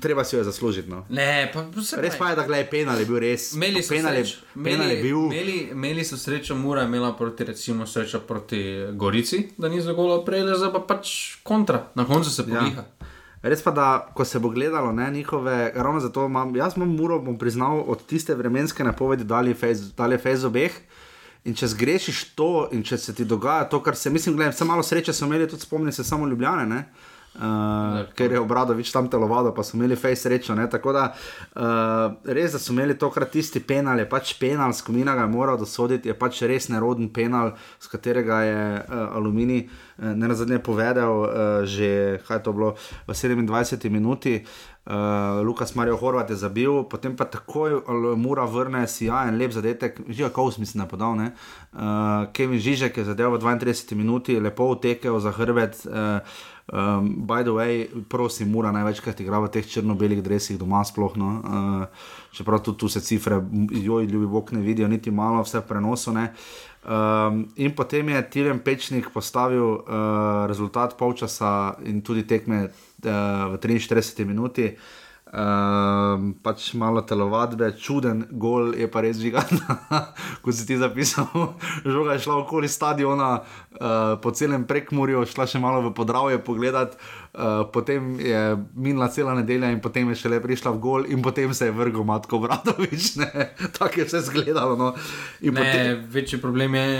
Treba 0.00 0.24
si 0.24 0.36
jo 0.36 0.44
zaslužiti. 0.44 0.90
No. 0.90 1.06
Ne, 1.08 1.50
pa 1.54 1.64
Res 1.96 2.16
pa 2.18 2.30
je, 2.30 2.36
da 2.36 2.46
gledaj, 2.46 2.70
penal 2.70 2.98
je 2.98 3.06
bil 3.06 3.18
res. 3.18 3.52
Imeli 3.52 3.82
so 3.82 3.94
penal 3.94 4.14
je, 4.14 4.24
srečo. 4.24 4.40
penal 4.54 4.86
je 4.86 4.96
Imeli- 4.96 5.02
bil. 5.02 5.16
Imeli, 5.18 5.58
imeli 5.72 6.04
so 6.04 6.16
srečo, 6.16 6.54
Mura 6.54 6.80
je 6.80 6.86
imela 6.86 7.16
proti, 7.16 7.44
recimo, 7.44 7.86
srečo 7.86 8.20
proti 8.20 8.62
Gorici, 8.92 9.48
da 9.58 9.68
ni 9.68 9.80
zagola 9.80 10.24
prej, 10.24 10.44
zdaj 10.56 10.72
pa 10.72 10.80
pač 10.80 11.36
kontra, 11.42 11.86
na 11.94 12.04
koncu 12.04 12.30
se 12.30 12.42
poviha. 12.42 12.66
Ja. 12.76 13.06
Res 13.42 13.62
pa, 13.62 13.70
da 13.70 13.86
ko 14.14 14.24
se 14.24 14.38
bo 14.38 14.48
gledalo 14.48 14.92
ne, 14.92 15.10
njihove, 15.10 15.72
ravno 15.74 16.00
zato 16.00 16.26
imam, 16.26 16.56
jaz 16.56 16.76
imam 16.76 16.88
muro, 16.88 17.18
bom 17.18 17.38
priznal, 17.38 17.84
od 17.86 18.06
tiste 18.06 18.34
vremenske 18.34 18.84
napovedi 18.84 19.24
dali 19.24 19.54
fez, 19.54 19.92
dali 19.92 20.18
fez 20.18 20.44
obeh. 20.44 20.72
In 21.44 21.54
če 21.54 21.66
zgrešiš 21.66 22.34
to, 22.36 22.68
in 22.72 22.82
če 22.84 22.98
se 22.98 23.14
ti 23.14 23.24
dogaja 23.24 23.64
to, 23.64 23.78
kar 23.82 23.96
se, 23.96 24.10
mislim, 24.10 24.36
gledaj, 24.36 24.52
vse 24.52 24.64
malo 24.64 24.82
sreče 24.82 25.12
so 25.12 25.24
imeli, 25.24 25.48
tudi 25.48 25.62
spomni 25.62 25.92
se 25.92 26.04
samo 26.04 26.28
Ljubljane, 26.28 26.66
ne? 26.66 26.82
Uh, 27.30 28.10
ker 28.18 28.32
je 28.32 28.40
obradovič 28.42 28.90
tam 28.90 29.06
telovado, 29.06 29.52
pa 29.54 29.62
so 29.62 29.76
imeli 29.78 29.94
fej 29.94 30.16
srečo. 30.18 30.54
Ne? 30.58 30.66
Tako 30.66 30.92
da 30.92 31.04
uh, 31.14 32.18
res, 32.26 32.56
da 32.56 32.58
so 32.58 32.74
imeli 32.74 32.96
tokrat 32.98 33.30
tisti 33.30 33.62
penal, 33.62 34.02
je 34.02 34.08
pač 34.10 34.34
penal, 34.40 34.74
skomina 34.74 35.14
ga 35.14 35.28
je 35.28 35.30
moral 35.30 35.60
dosoditi, 35.60 36.10
je 36.10 36.16
pač 36.18 36.42
res 36.50 36.66
neroden 36.74 37.06
penal, 37.14 37.54
z 37.78 37.92
katerega 37.92 38.40
je 38.42 38.58
uh, 38.82 39.14
Aluminij 39.14 39.62
uh, 39.62 40.10
ne 40.10 40.26
nazadnje 40.26 40.58
povedal, 40.58 41.14
uh, 41.22 41.30
že 41.62 42.18
kaj 42.26 42.42
je 42.42 42.44
to 42.44 42.52
bilo 42.52 42.74
v 43.06 43.14
27 43.14 43.90
minuti. 43.94 44.42
Uh, 44.90 45.46
Lukas 45.46 45.74
Marijo 45.74 45.96
Horvat 45.96 46.30
je 46.30 46.36
zabil, 46.36 46.82
potem 46.90 47.12
pa 47.16 47.28
takoj 47.28 47.84
Al- 47.86 48.16
Mura 48.16 48.42
vrne 48.48 48.88
sijajen, 48.88 49.36
lep 49.38 49.52
zadetek, 49.52 50.00
že 50.08 50.32
Kovs 50.34 50.58
mislim, 50.58 50.80
da 50.80 50.84
je 50.84 50.90
podal. 50.90 51.14
ne. 51.14 51.32
Uh, 51.72 52.26
Kevin 52.32 52.58
Žižek 52.58 52.96
je 52.96 53.04
zadeval 53.04 53.38
v 53.38 53.44
32 53.44 53.94
minuti, 53.94 54.40
lepo 54.40 54.72
utekel 54.72 55.20
za 55.20 55.30
hrbet. 55.30 55.86
Uh, 55.86 56.24
Um, 56.72 57.26
by 57.26 57.42
the 57.42 57.50
way, 57.50 57.88
prosim, 58.08 58.50
mora 58.54 58.70
največkrat 58.70 59.20
igra 59.20 59.40
v 59.42 59.50
teh 59.50 59.66
črno-belih 59.66 60.22
dresih 60.22 60.58
doma, 60.58 60.84
sploh. 60.86 61.16
No. 61.18 61.30
Uh, 61.42 62.10
čeprav 62.30 62.62
tudi 62.62 62.78
tu 62.78 62.88
se 62.88 63.00
cifre, 63.02 63.40
joj, 63.74 64.06
ljubi 64.06 64.26
Bog, 64.30 64.52
ne 64.54 64.62
vidijo 64.62 64.88
niti 64.88 65.10
malo, 65.10 65.42
vse 65.42 65.58
v 65.58 65.66
prenosu. 65.66 66.12
ne. 66.14 66.30
Um, 66.80 67.44
in 67.56 67.74
potem 67.76 68.08
je 68.08 68.22
Tiren 68.30 68.58
Pečnik 68.58 69.10
postavil 69.12 69.62
uh, 69.62 69.82
rezultat 70.48 70.96
polčasa 70.96 71.74
in 71.84 72.00
tudi 72.00 72.22
tekme 72.22 72.70
uh, 72.70 73.52
v 73.52 73.58
43 73.58 74.24
minuti. 74.24 74.70
Um, 75.30 76.32
pač 76.42 76.72
malo 76.74 77.04
telovadbe, 77.06 77.68
čuden 77.78 78.24
gol 78.34 78.74
je 78.74 78.88
pa 78.90 78.98
res 78.98 79.20
žigan. 79.22 79.46
Ko 80.42 80.50
si 80.50 80.66
ti 80.66 80.74
zapisal, 80.74 81.30
žoga 81.86 82.16
je 82.18 82.24
šla 82.26 82.42
okoli 82.42 82.66
stadiona, 82.66 83.38
uh, 83.38 84.18
po 84.18 84.34
celem 84.34 84.66
prekmurju, 84.66 85.22
šla 85.30 85.46
še 85.46 85.62
malo 85.62 85.86
v 85.86 85.94
podravje 85.94 86.42
pogledat, 86.42 86.98
uh, 86.98 87.62
potem 87.70 88.18
je 88.18 88.58
minila 88.74 89.06
cela 89.06 89.38
nedelja 89.38 89.70
in 89.70 89.78
potem 89.78 90.10
je 90.10 90.18
šele 90.18 90.42
prišla 90.42 90.74
v 90.74 90.82
gol 90.82 91.06
in 91.06 91.22
potem 91.22 91.54
se 91.54 91.70
je 91.70 91.78
vrgel 91.78 92.02
Matko 92.02 92.42
Bradovič. 92.42 93.22
Tako 93.78 94.02
je 94.02 94.10
vse 94.10 94.26
zgledalo. 94.26 94.74
No. 94.74 94.98
In 95.46 95.54
Ne, 95.54 95.62
potem, 95.62 96.10
večji 96.10 96.42
problem 96.42 96.74
je, 96.74 96.90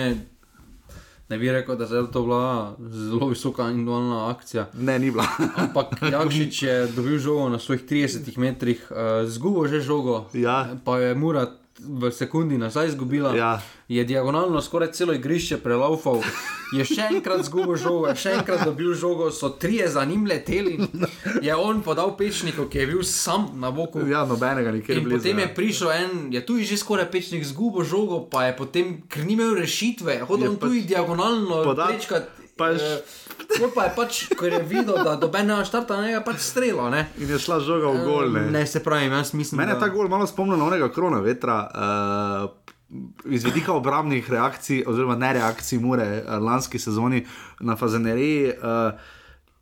ne 1.31 1.39
bi 1.39 1.53
rekel, 1.53 1.77
da 1.77 1.85
je 1.85 2.11
to 2.13 2.23
bila 2.23 2.77
zelo 2.79 3.29
visoka 3.29 3.69
individualna 3.71 4.31
akcija. 4.31 4.67
Ne, 4.75 4.99
ni 4.99 5.11
bila. 5.11 5.27
Ampak 5.57 5.87
Jakšič 6.13 6.63
je 6.63 6.87
dobil 6.87 7.19
žogo 7.19 7.49
na 7.49 7.59
svojih 7.59 7.83
30 7.87 8.39
metrih, 8.39 8.87
uh, 8.91 9.29
zgubo 9.29 9.69
že 9.69 9.81
žogo. 9.81 10.27
Ja. 10.35 10.69
Pa 10.85 10.99
je 10.99 11.15
Murat 11.15 11.60
v 11.83 12.11
sekundi 12.11 12.57
nazaj 12.57 12.89
izgubila. 12.89 13.35
Ja. 13.35 13.61
Je 13.89 14.05
diagonalno 14.05 14.61
skoraj 14.61 14.93
celo 14.93 15.13
igrišče 15.13 15.57
prelaufal, 15.59 16.21
je 16.71 16.85
še 16.85 17.09
enkrat 17.11 17.43
zgubil 17.43 17.75
žogo, 17.77 18.07
še 18.15 18.33
enkrat 18.33 18.63
dobil 18.63 18.95
žogo, 18.95 19.31
so 19.31 19.49
trije 19.51 19.89
za 19.89 20.05
njim 20.05 20.25
leteli. 20.25 20.79
Je 21.41 21.51
on 21.53 21.83
podal 21.83 22.13
pečniku, 22.15 22.65
ki 22.65 22.79
je 22.79 22.87
bil 22.87 23.03
sam 23.03 23.49
na 23.55 23.71
boku. 23.71 24.05
Ja, 24.07 24.23
nobenega 24.25 24.71
nikjer 24.71 24.99
In 24.99 25.05
blizu. 25.05 25.19
potem 25.19 25.39
je 25.39 25.45
ja. 25.45 25.55
prišel 25.55 25.91
en, 25.93 26.11
je 26.31 26.41
tu 26.41 26.61
že 26.61 26.77
skoraj 26.77 27.11
pečnik 27.11 27.43
zgubil 27.43 27.83
žogo, 27.85 28.21
pa 28.23 28.45
je 28.45 28.55
potem, 28.55 29.03
ker 29.05 29.25
ni 29.25 29.35
imel 29.35 29.55
rešitve, 29.55 30.21
hodil 30.23 30.45
Je 30.45 30.49
on 30.49 30.57
tu 30.57 30.67
pač 30.69 30.87
diagonalno 30.87 31.65
podat- 31.65 31.91
prečkat. 31.91 32.31
Pač- 32.61 32.85
eh, 32.85 33.57
pol 33.59 33.71
pa 33.75 33.89
je 33.89 33.93
pač, 33.97 34.19
ko 34.39 34.47
je 34.47 34.61
videl, 34.69 35.01
da 35.05 35.17
doben 35.17 35.49
ne 35.49 35.59
štarta, 35.65 36.01
ne 36.05 36.13
je 36.13 36.21
pač 36.25 36.39
strelo. 36.45 36.91
Ne? 36.93 37.07
In 37.19 37.33
je 37.33 37.39
šla 37.41 37.61
žoga 37.65 37.91
v 37.97 38.05
gol. 38.05 38.33
Ne. 38.37 38.47
ne, 38.55 38.67
se 38.67 38.83
pravi, 38.85 39.09
jaz 39.09 39.33
mislim, 39.35 39.59
Mene 39.65 39.75
da 39.75 39.81
ta 39.81 39.89
gol 39.89 40.09
malo 40.13 40.29
spomnil 40.29 40.61
na 40.61 40.69
onega 40.69 40.91
krona 40.93 41.23
vetra. 41.25 41.63
Uh, 41.73 42.51
Iz 43.31 43.45
vidika 43.47 43.71
obrambnih 43.71 44.27
reakcij, 44.27 44.81
oziroma 44.83 45.15
ne 45.15 45.29
reakcij, 45.37 45.79
mure 45.79 46.25
uh, 46.27 46.41
lanski 46.43 46.79
sezoni 46.83 47.21
na 47.63 47.77
Fazeneriji, 47.79 48.49
uh, 48.51 48.99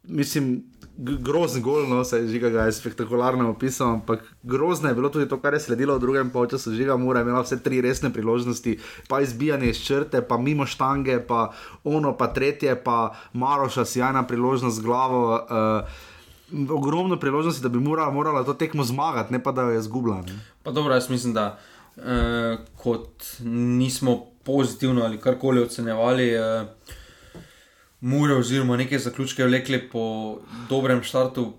mislim, 0.08 0.62
grozen 0.98 1.62
gol, 1.62 1.86
no, 1.88 2.02
se 2.04 2.26
žiga 2.26 2.50
ga 2.50 2.64
je 2.66 2.72
spektakularno 2.72 3.50
opisal, 3.50 3.92
ampak 4.00 4.24
grozno 4.42 4.88
je 4.88 4.94
bilo 4.94 5.08
tudi 5.08 5.28
to, 5.28 5.38
kar 5.40 5.54
je 5.54 5.60
sledilo 5.60 5.94
v 5.94 6.02
drugem 6.02 6.30
polčasu. 6.30 6.74
Žiga 6.74 6.96
mora 6.98 7.22
imela 7.22 7.44
vse 7.46 7.60
tri 7.62 7.80
resne 7.80 8.10
priložnosti, 8.12 8.78
pa 9.08 9.20
izbijanje 9.22 9.70
iz 9.70 9.78
črte, 9.84 10.22
pa 10.26 10.38
mimo 10.38 10.66
štange, 10.66 11.20
pa 11.26 11.52
ono, 11.84 12.16
pa 12.18 12.26
tretje, 12.34 12.74
pa 12.82 13.14
Maroša, 13.32 13.84
sjajna 13.84 14.26
priložnost 14.26 14.76
z 14.76 14.82
glavo. 14.82 15.38
Uh, 15.38 16.06
ogromno 16.70 17.18
priložnosti, 17.20 17.62
da 17.62 17.68
bi 17.68 17.78
morala, 17.78 18.10
morala 18.10 18.44
to 18.44 18.54
tekmo 18.54 18.84
zmagati, 18.84 19.32
ne 19.32 19.42
pa 19.42 19.52
da 19.52 19.62
jo 19.62 19.76
je 19.76 19.82
zgubila. 19.82 20.22
Ne. 20.26 20.38
Pa 20.62 20.72
dobro, 20.72 20.94
jaz 20.94 21.10
mislim, 21.10 21.34
da 21.34 21.58
uh, 21.96 22.02
kot 22.76 23.24
nismo 23.44 24.24
pozitivno 24.44 25.04
ali 25.04 25.20
karkoli 25.20 25.62
ocenjevali, 25.62 26.32
uh, 26.34 26.66
Mure 28.00 28.34
oziroma 28.34 28.76
neke 28.76 28.98
zaključke 28.98 29.44
vlekli 29.44 29.80
po 29.82 30.38
dobrem 30.68 31.02
štartu, 31.02 31.52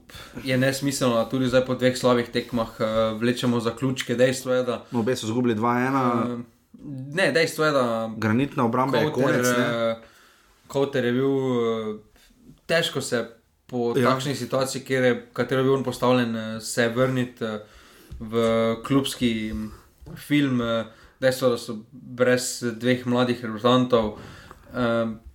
je 0.44 0.58
nesmiselno, 0.58 1.16
da 1.16 1.26
tudi 1.26 1.48
zdaj 1.48 1.66
po 1.66 1.76
dveh 1.76 1.98
slabih 1.98 2.30
tekmah 2.30 2.68
uh, 2.80 2.86
vlečemo 3.20 3.60
zaključke. 3.60 4.16
Dejstvo 4.16 4.54
je, 4.54 4.64
da. 4.64 4.86
Obe 4.94 5.16
so 5.16 5.28
zgubili 5.28 5.56
2-1. 5.56 6.34
Uh, 6.34 6.40
ne, 7.14 7.32
dejstvo 7.32 7.66
je, 7.66 7.72
da. 7.72 8.12
Granitna 8.18 8.66
obramba 8.66 8.98
je 8.98 9.12
konec. 9.12 9.48
ne. 9.48 9.96
Kauter 10.68 11.06
je 11.06 11.12
bil 11.12 11.28
uh, 11.28 12.00
težko 12.66 13.02
se 13.02 13.26
po 13.68 13.94
Ja. 13.98 14.10
takšni 14.10 14.36
situaciji, 14.36 14.82
kjer 14.82 15.04
je, 15.04 15.28
katero 15.34 15.60
je 15.60 15.66
bil 15.66 15.74
on 15.74 15.84
postavljen, 15.84 16.36
eh, 16.36 16.60
se 16.60 16.88
vrniti 16.90 17.46
eh, 17.46 17.60
v 18.20 18.34
klubski 18.84 19.52
mm, 19.54 19.72
film. 20.18 20.62
eh, 20.62 20.86
Dejstvo, 21.20 21.50
da 21.50 21.58
so 21.58 21.76
brez 21.92 22.48
dveh 22.74 23.06
mladih 23.06 23.44
reprezentantov, 23.44 24.18
eh, 24.74 25.06
i- 25.06 25.29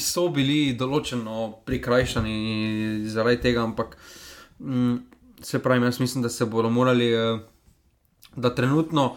so 0.00 0.28
bili 0.32 0.72
določeno 0.78 1.48
prikrajšani 1.66 3.08
zaradi 3.12 3.40
tega, 3.42 3.64
ampak 3.66 3.96
mm, 4.58 4.96
se 5.44 5.60
pravi, 5.62 5.84
jaz 5.84 6.00
mislim, 6.00 6.22
da 6.22 6.30
se 6.32 6.46
bodo 6.46 6.70
morali, 6.70 7.10
eh, 7.12 7.38
da 8.36 8.54
trenutno 8.54 9.16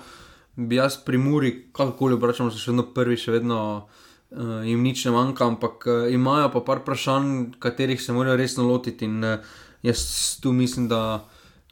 bi 0.55 0.75
jaz 0.75 0.97
pri 1.05 1.17
Muri, 1.17 1.51
kakorkoli 1.71 2.15
obračamo, 2.15 2.51
še 2.51 2.71
vedno 2.71 2.87
prvi, 2.95 3.17
še 3.19 3.33
vedno 3.35 3.59
uh, 3.83 4.61
jim 4.63 4.83
nič 4.83 5.03
ne 5.05 5.11
manjka, 5.11 5.49
ampak 5.51 5.87
uh, 5.87 6.05
imajo 6.11 6.51
pa 6.53 6.61
par 6.63 6.81
vprašanj, 6.83 7.57
katerih 7.59 8.01
se 8.01 8.15
morajo 8.15 8.37
resno 8.39 8.63
lotiti. 8.63 9.05
In 9.05 9.19
uh, 9.23 9.57
jaz 9.83 10.05
tu 10.39 10.53
mislim, 10.55 10.87
da 10.87 11.25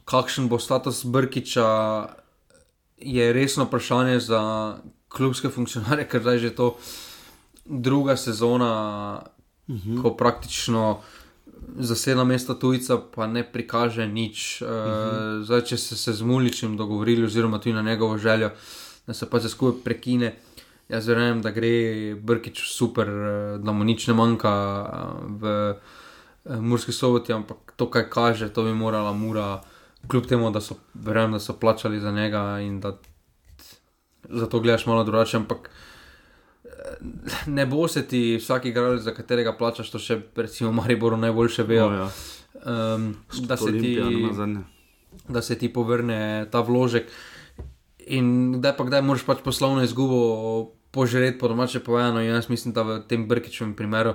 kakšen 0.10 0.50
bo 0.52 0.60
status 0.60 1.06
Brkiča, 1.08 1.70
je 3.00 3.32
resno 3.34 3.70
vprašanje 3.70 4.20
za 4.28 4.42
klubske 5.08 5.48
funkcionarje, 5.48 6.08
ker 6.12 6.24
zdaj 6.24 6.44
že 6.44 6.56
to 6.56 6.74
druga 7.66 8.18
sezona, 8.18 9.22
uh 9.68 9.76
-huh. 9.76 10.02
ko 10.02 10.16
praktično 10.16 11.00
zaseda 11.80 12.24
mesto 12.24 12.54
tujca, 12.54 12.98
pa 13.16 13.28
ne 13.28 13.44
prikaže 13.52 14.08
nič. 14.08 14.62
Uh 14.62 14.68
-huh. 14.68 15.40
uh, 15.40 15.46
zdaj, 15.46 15.62
če 15.62 15.78
se, 15.78 15.98
se 15.98 16.14
z 16.14 16.22
Muličem 16.22 16.78
dogovorili, 16.78 17.26
oziroma 17.26 17.60
tudi 17.60 17.74
na 17.74 17.82
njegovo 17.82 18.18
željo, 18.18 18.50
da 19.08 19.14
se 19.14 19.30
pa 19.30 19.40
se 19.40 19.50
skupaj 19.50 19.84
prekine. 19.84 20.36
Jaz 20.90 21.08
verjamem, 21.08 21.42
da 21.42 21.52
gre 21.52 22.16
Brkič 22.16 22.60
super, 22.68 23.10
eh, 23.10 23.58
da 23.58 23.72
mu 23.72 23.84
nič 23.84 24.08
ne 24.08 24.14
manjka 24.14 24.52
eh, 24.94 25.26
v 25.28 25.76
eh, 26.46 26.60
Murski 26.60 26.92
soboti, 26.92 27.34
ampak 27.34 27.74
to, 27.76 27.90
kaj 27.92 28.10
kaže, 28.10 28.50
to 28.54 28.64
bi 28.64 28.74
morala 28.74 29.14
Mura, 29.14 29.62
kljub 30.08 30.26
temu, 30.26 30.52
da 30.52 30.62
so, 30.62 30.76
verjamem, 30.94 31.32
da 31.32 31.40
so 31.40 31.54
plačali 31.54 32.00
za 32.00 32.12
njega 32.12 32.60
in 32.60 32.80
da 32.80 32.98
zato 34.30 34.60
gledaš 34.60 34.86
malo 34.86 35.04
drugače, 35.04 35.38
ampak 35.38 35.70
eh, 35.70 35.83
ne 37.48 37.66
bo 37.66 37.88
se 37.88 38.08
ti 38.08 38.38
vsak 38.40 38.66
igralec, 38.66 39.02
za 39.02 39.14
katerega 39.14 39.54
plačaš, 39.58 39.92
to 39.92 40.00
še 40.00 40.20
recimo 40.36 40.72
Mariboru 40.72 41.18
najboljše 41.18 41.64
vejo. 41.64 41.90
No, 41.90 41.98
ja. 41.98 42.10
um, 42.96 43.16
da, 43.48 43.58
se 43.58 43.72
ti, 43.72 43.98
da 45.28 45.42
se 45.42 45.58
ti 45.58 45.74
povrne 45.74 46.48
ta 46.52 46.62
vložek. 46.62 47.10
In 48.08 48.60
kdaj 48.60 48.78
pa 48.78 48.84
kdaj 48.84 49.02
moraš 49.02 49.24
pač 49.26 49.44
poslovno 49.44 49.84
izgubo 49.84 50.74
požreti, 50.92 51.40
po 51.40 51.48
domače 51.48 51.80
povedano. 51.80 52.22
In 52.22 52.36
jaz 52.36 52.50
mislim, 52.50 52.74
da 52.74 52.84
v 52.84 53.00
tem 53.08 53.28
Brkičevem 53.28 53.74
primeru 53.76 54.14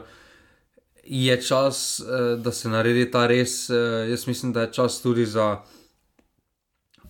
je 1.05 1.43
čas, 1.43 2.01
eh, 2.01 2.37
da 2.37 2.53
se 2.53 2.69
naredi 2.69 3.11
ta 3.11 3.27
res. 3.27 3.71
eh, 3.71 4.11
Jaz 4.11 4.27
mislim, 4.27 4.53
da 4.53 4.61
je 4.61 4.73
čas 4.73 5.03
tudi 5.03 5.27
za 5.27 5.63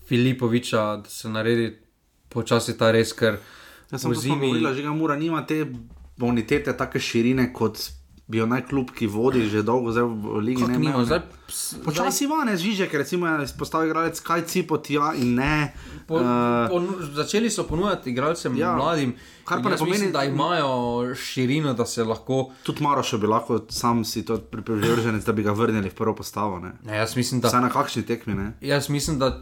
Filipoviča, 0.09 0.96
da 0.96 1.09
se 1.11 1.28
naredi 1.28 1.76
počasi 2.28 2.78
ta 2.78 2.90
res, 2.90 3.12
ker 3.12 3.36
Jaz 3.91 4.03
sem 4.03 4.14
zimi. 4.14 4.36
govorila, 4.39 4.74
že 4.74 4.82
ga 4.82 4.93
mora 4.93 5.16
nima 5.16 5.43
te 5.43 5.66
bonitete, 6.16 6.72
take 6.72 6.99
širine 6.99 7.53
kot 7.53 7.78
bi 8.28 8.36
jo 8.36 8.47
naj 8.47 8.62
klub, 8.62 8.91
ki 8.91 9.07
vodi 9.07 9.49
že 9.49 9.62
dolgo 9.62 9.89
zdaj 9.89 10.05
v 10.05 10.39
ligi. 10.39 10.61
Kako 10.61 10.72
ne, 10.74 10.91
ne. 10.91 11.05
Zdaj- 11.07 11.22
Počasi 11.80 12.24
ima 12.24 12.45
ne 12.45 12.53
Žižek, 12.55 12.93
recimo 12.93 13.24
je 13.26 13.45
izpostavil 13.45 13.89
igralec 13.89 14.20
kaj 14.20 14.43
cipo 14.45 14.76
tja 14.78 15.14
in 15.16 15.34
ne. 15.34 15.72
Po, 16.07 16.18
eh, 16.18 16.68
ponu, 16.68 16.89
začeli 17.09 17.49
so 17.49 17.64
ponujati 17.64 18.11
igralcem 18.11 18.53
Ja, 18.55 18.74
mladim, 18.74 19.14
kar 19.45 19.62
pa 19.62 19.70
ne 19.70 19.76
pomeni- 19.76 19.91
mislim, 19.93 20.12
da 20.12 20.24
imajo 20.24 20.68
širino, 21.16 21.72
da 21.72 21.86
se 21.86 22.05
lahko. 22.05 22.53
Tudi 22.62 22.82
Maroš 22.82 23.14
bi 23.14 23.26
lahko 23.26 23.64
sam 23.70 24.05
si 24.05 24.20
to 24.22 24.36
priprižen, 24.39 25.16
da 25.18 25.32
bi 25.32 25.43
ga 25.43 25.53
vrnili 25.53 25.89
v 25.89 25.95
prvo 25.95 26.14
postavo. 26.14 26.59
Ne. 26.59 26.72
Ne, 26.84 26.97
jaz 26.97 27.16
mislim, 27.16 27.41
da. 27.41 27.49
Vsaj 27.49 27.61
na 27.62 27.70
kakšni 27.70 28.03
tekmi. 28.03 28.34
Ne. 28.34 28.53
Jaz 28.61 28.89
mislim, 28.91 29.18
da 29.18 29.41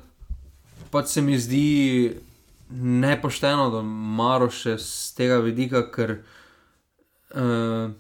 pač 0.91 1.07
se 1.09 1.23
mi 1.23 1.35
zdi 1.37 2.15
nepošteno, 2.71 3.71
da 3.71 3.83
Maroš 3.83 4.65
z 4.79 5.15
tega 5.15 5.39
vidika, 5.39 5.85
ker 5.91 6.19
uh, 7.35 7.91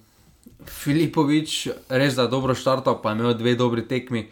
Filipovič 0.66 1.68
res 1.88 2.16
da 2.18 2.26
dobro 2.26 2.54
štartal, 2.54 3.02
pa 3.02 3.10
je 3.12 3.18
imel 3.20 3.34
dve 3.38 3.54
dobri 3.54 3.86
tekmi. 3.88 4.26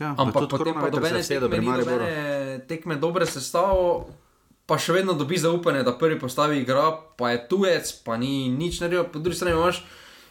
Ja, 0.00 0.14
pa 0.16 0.22
Ampak 0.22 0.48
potem 0.50 0.74
pa 0.74 0.90
dobene 0.90 1.22
tekme, 1.22 1.58
ni 1.58 1.66
dobene 1.66 2.60
tekme 2.68 2.96
dobre 3.00 3.26
sestavo, 3.26 4.08
pa 4.66 4.76
še 4.78 4.92
vedno 4.92 5.14
dobi 5.16 5.38
zaupanje, 5.40 5.84
da 5.86 5.94
prvi 5.96 6.18
postavi 6.20 6.60
igra, 6.60 6.90
pa 7.16 7.30
je 7.32 7.44
tujec, 7.48 7.92
pa 8.04 8.16
ni 8.20 8.48
nič 8.52 8.80
naredil, 8.80 9.06
po 9.08 9.22
drugi 9.24 9.36
strani 9.36 9.56
imaš 9.56 9.84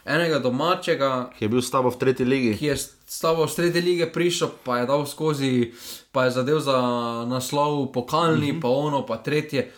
enega 0.06 0.40
domačega, 0.40 1.32
Ki 1.38 1.46
je 1.46 1.50
bil 1.50 1.62
s 1.66 1.72
tabo 1.74 1.90
v 1.90 1.98
tretji 1.98 2.26
ligi. 2.26 2.54
ki 2.58 2.66
je 2.66 2.78
s 2.78 2.95
tabo 3.12 3.46
v 3.46 3.50
sredi 3.50 3.82
lige 3.82 4.06
prišel, 4.08 4.50
pa 4.64 4.78
je 4.78 4.86
dal 4.86 5.06
skozi, 5.06 5.72
pa 6.12 6.26
je 6.26 6.32
zadev 6.34 6.60
za 6.60 6.78
naslov 7.24 7.92
pokalni, 7.92 8.52
Mhm. 8.52 8.60
pa 8.60 8.68
ono, 8.70 9.02
pa 9.02 9.18
tretje. 9.18 9.72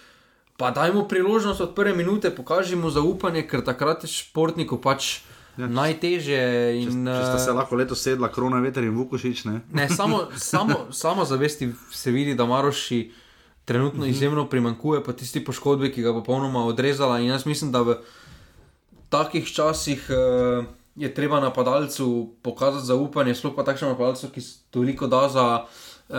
Pa 0.55 0.71
daj 0.71 0.91
mu 0.91 1.03
priložnost 1.03 1.61
od 1.61 1.75
prve 1.75 1.93
minute, 1.93 2.32
pokaži 2.32 2.75
mu 2.75 2.89
zaupanje, 2.89 3.43
ker 3.43 3.61
takrat 3.61 4.01
je 4.01 4.09
športniku 4.09 4.78
pač 4.78 5.19
ja, 5.53 5.67
najtežje. 5.67 6.41
In, 6.80 7.05
Če 7.05 7.23
sta 7.23 7.38
se 7.39 7.49
eh, 7.49 7.53
lahko 7.53 7.75
letos 7.75 7.99
sedla, 7.99 8.28
krona 8.28 8.57
veter 8.57 8.84
in 8.84 8.91
Vukošič. 8.91 9.45
Ne. 9.45 9.61
Ne, 9.71 9.86
samo, 9.88 10.28
samo, 10.34 10.88
samo 10.91 11.25
zavesti 11.25 11.69
se 11.91 12.09
vidi, 12.09 12.34
da 12.34 12.45
Maroši 12.45 13.11
trenutno 13.65 14.01
Mhm. 14.01 14.09
izjemno 14.09 14.45
primankuje, 14.45 15.03
pa 15.03 15.13
tisti 15.13 15.39
poškodbi, 15.39 15.91
ki 15.91 16.01
ga 16.01 16.11
bo 16.11 16.19
popolnoma 16.19 16.65
odrezala. 16.65 17.19
In 17.19 17.28
jaz 17.28 17.45
mislim, 17.45 17.69
da 17.69 17.82
v 17.82 17.97
takih 19.09 19.45
časih 19.45 20.09
uh, 20.09 20.65
je 20.98 21.14
treba 21.14 21.39
napadalcu 21.39 22.34
pokazati 22.41 22.86
zaupanje, 22.86 23.36
sploh 23.36 23.54
pa 23.56 23.64
takšnemu 23.64 23.93
napadalcu, 23.93 24.32
ki 24.34 24.41
toliko 24.74 25.08
da 25.08 25.30
za 25.30 25.48
uh, 25.62 26.18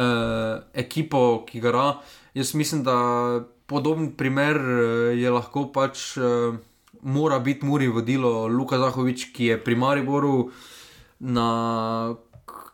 ekipo, 0.74 1.44
ki 1.46 1.60
gara. 1.60 1.98
Jaz 2.34 2.54
mislim, 2.54 2.84
da 2.86 2.96
podoben 3.66 4.12
primer 4.16 4.56
uh, 4.56 5.18
je 5.18 5.30
lahko 5.30 5.68
pač. 5.72 6.16
Uh, 6.16 6.56
Mora 7.02 7.38
biti 7.38 7.66
Muri 7.66 7.86
vodilo 7.86 8.48
Luka 8.50 8.78
Zahovič, 8.78 9.28
ki 9.30 9.44
je 9.44 9.58
pri 9.64 9.76
Mariboru 9.78 10.50
na 11.20 12.14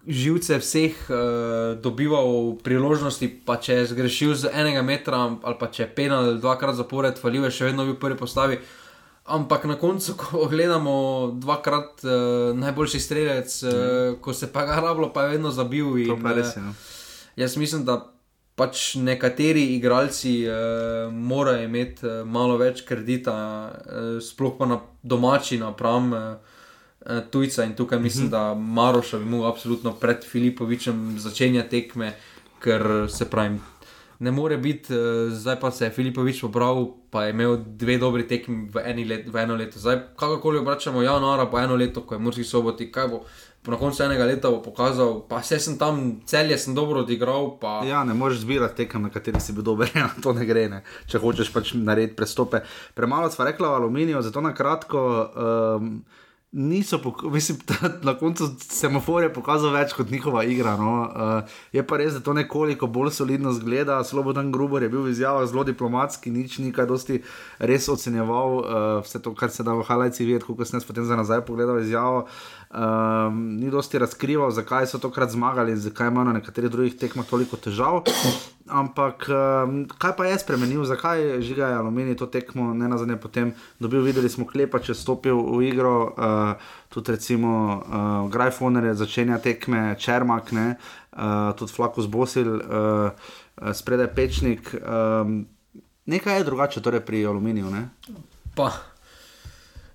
živce 0.06 0.58
vseh 0.58 0.96
uh, 1.08 1.76
dobival 1.80 2.56
priložnosti, 2.64 3.28
pa 3.44 3.56
če 3.60 3.74
je 3.74 3.90
zgrešil 3.92 4.34
z 4.34 4.52
enega 4.52 4.82
metra 4.82 5.26
ali 5.42 5.58
pa 5.60 5.68
če 5.68 5.82
je 5.82 5.90
penal 5.96 6.38
dvakrat 6.40 6.76
zapored, 6.76 7.20
falil 7.20 7.44
je 7.48 7.52
še 7.52 7.68
vedno 7.68 7.84
bil 7.84 7.96
v 7.96 8.00
prvi 8.00 8.16
postavi. 8.20 8.58
Ampak 9.24 9.64
na 9.64 9.78
koncu, 9.80 10.14
ko 10.20 10.46
gledamo 10.52 11.30
dvakrat 11.40 12.04
uh, 12.04 12.56
najboljši 12.56 13.00
strelec, 13.00 13.62
uh, 13.62 13.70
ko 14.20 14.34
se 14.36 14.52
pa 14.52 14.66
ga 14.68 14.80
rablo, 14.84 15.12
pa 15.12 15.22
je 15.22 15.28
vedno 15.28 15.50
zabil. 15.50 15.98
In, 16.04 16.22
pa 16.22 16.34
res 16.36 16.56
eh, 16.56 16.60
no. 16.60 16.74
Jaz 17.36 17.56
mislim, 17.56 17.86
da 17.88 18.02
pač 18.54 18.94
nekateri 19.00 19.64
igralci 19.78 20.44
uh, 20.44 21.08
morajo 21.12 21.64
imeti 21.64 22.06
uh, 22.06 22.20
malo 22.28 22.58
več 22.60 22.84
kredita, 22.84 23.36
uh, 23.72 24.10
sploh 24.20 24.58
pa 24.58 24.68
na 24.68 24.80
domači 25.02 25.58
napram. 25.58 26.12
Uh, 26.12 26.52
Tujca 27.30 27.66
in 27.68 27.74
tukaj 27.76 27.98
mislim, 28.00 28.30
da 28.32 28.54
Maroša 28.54 29.18
bi 29.20 29.26
mogel 29.28 29.50
absolutno 29.50 29.92
pred 29.92 30.22
Filipovičem 30.24 31.18
začenjati 31.20 31.68
tekme, 31.68 32.14
ker 32.64 33.08
se 33.12 33.28
pravi, 33.28 33.58
ne 34.18 34.30
more 34.30 34.58
biti, 34.58 34.94
uh, 34.94 35.32
zdaj 35.32 35.60
pa 35.60 35.70
se 35.70 35.84
je 35.84 35.90
Filipovič 35.90 36.40
popravil, 36.40 36.86
pa 37.10 37.24
je 37.24 37.34
imel 37.34 37.56
dve 37.66 37.98
dobri 37.98 38.28
tekmi 38.28 38.68
v, 38.72 38.84
let, 39.08 39.26
v 39.28 39.42
eno 39.42 39.56
leto. 39.56 39.78
Zdaj, 39.78 40.00
kakorkoli 40.16 40.58
obračamo 40.58 41.02
januara, 41.02 41.46
pa 41.50 41.62
eno 41.62 41.76
leto, 41.76 42.02
ko 42.02 42.14
je 42.14 42.20
Murski 42.20 42.44
soboti, 42.44 42.92
kaj 42.92 43.08
bo 43.08 43.24
na 43.70 43.76
koncu 43.76 44.02
enega 44.02 44.24
leta 44.24 44.50
bo 44.50 44.60
pokazal, 44.62 45.22
pa 45.28 45.40
vse 45.40 45.58
sem 45.60 45.78
tam, 45.80 46.20
celje 46.28 46.58
sem 46.60 46.74
dobro 46.74 47.00
odigral. 47.00 47.56
Pa... 47.60 47.80
Ja, 47.88 48.04
ne 48.04 48.14
moreš 48.14 48.42
zbirati 48.44 48.84
tekem, 48.84 49.02
na 49.02 49.10
kateri 49.10 49.40
si 49.40 49.56
bil 49.56 49.64
dober, 49.64 49.88
ja, 49.96 50.10
to 50.22 50.34
ne 50.36 50.44
gre, 50.44 50.66
ne. 50.68 50.82
če 51.08 51.20
hočeš 51.22 51.52
pač 51.54 51.72
narediti 51.78 52.16
prestope. 52.18 52.60
Premalo 52.94 53.30
sva 53.32 53.48
rekla 53.48 53.72
o 53.72 53.78
aluminiju, 53.80 54.22
zato 54.22 54.44
na 54.44 54.52
kratko. 54.54 55.00
Um, 55.34 55.96
niso, 56.54 57.00
mislim, 57.22 57.58
na 58.02 58.14
koncu 58.18 58.48
semaforja 58.60 59.32
pokazal 59.32 59.72
več 59.74 59.92
kot 59.92 60.10
njihova 60.10 60.44
igra. 60.44 60.76
No. 60.78 60.92
Uh, 61.02 61.56
je 61.72 61.82
pa 61.86 61.98
res, 61.98 62.14
da 62.14 62.20
to 62.22 62.32
nekoliko 62.32 62.86
bolj 62.86 63.10
solidno 63.10 63.52
zgleda. 63.52 63.98
Slobodan 64.04 64.52
Grubor 64.52 64.82
je 64.82 64.88
bil 64.88 65.02
v 65.02 65.10
izjavah 65.10 65.48
zelo 65.50 65.64
diplomatski, 65.66 66.30
nič 66.30 66.58
ni 66.62 66.70
kaj 66.72 66.86
dosti 66.86 67.20
res 67.58 67.88
ocenjeval 67.90 68.58
uh, 68.58 68.66
vse 69.02 69.22
to, 69.22 69.34
kar 69.34 69.50
se 69.50 69.66
da 69.66 69.74
v 69.74 69.82
Halajci 69.88 70.24
videti, 70.24 70.46
ko 70.46 70.64
sem 70.64 70.78
jaz 70.78 70.86
potem 70.86 71.04
za 71.04 71.18
nazaj 71.18 71.42
pogledal 71.48 71.82
izjavo. 71.82 72.28
Um, 72.70 73.42
ni 73.58 73.70
dosti 73.70 73.98
razkrival, 73.98 74.54
zakaj 74.54 74.86
so 74.90 75.02
tokrat 75.02 75.34
zmagali 75.34 75.74
in 75.74 75.82
zakaj 75.82 76.08
imajo 76.10 76.30
na 76.30 76.38
nekaterih 76.38 76.70
drugih 76.70 76.98
tekmah 76.98 77.26
toliko 77.26 77.58
težav. 77.58 78.04
Ampak 78.64 79.28
um, 79.28 79.84
kaj 79.84 80.16
pa 80.16 80.24
je 80.24 80.38
spremenil, 80.40 80.84
zakaj 80.88 81.42
žiga 81.44 81.68
je 81.68 81.76
aluminij 81.76 82.16
to 82.16 82.26
tekmo, 82.26 82.72
ne 82.72 82.88
na 82.88 82.96
zadnje 82.96 83.20
potem 83.20 83.52
dobil, 83.76 84.00
videli 84.00 84.28
smo 84.32 84.48
klepa, 84.48 84.80
če 84.80 84.96
stopil 84.96 85.36
v 85.36 85.68
igro, 85.68 86.16
uh, 86.16 86.56
tudi 86.88 87.12
recimo 87.12 87.52
uh, 87.52 88.24
Grajfoner 88.32 88.88
je 88.88 88.94
začenja 89.04 89.36
tekme, 89.44 89.92
Čermak, 90.00 90.56
ne, 90.56 90.80
uh, 91.12 91.52
tudi 91.60 91.76
Flakus 91.76 92.08
Bosil, 92.08 92.56
uh, 92.56 93.12
spredaj 93.68 94.08
Pečnik. 94.16 94.72
Um, 94.80 95.44
nekaj 96.08 96.40
je 96.40 96.48
drugače 96.48 96.80
torej 96.80 97.04
pri 97.04 97.20
aluminiju, 97.28 97.68
ne? 97.68 97.92
Pa, 98.56 98.72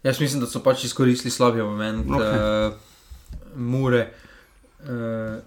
jaz 0.06 0.22
mislim, 0.22 0.46
da 0.46 0.52
so 0.52 0.62
pač 0.62 0.86
izkoristili 0.86 1.34
slabije 1.34 1.66
momente, 1.66 2.06
okay. 2.06 2.70
uh, 2.70 3.58
mure. 3.58 4.12
Uh, 4.86 5.42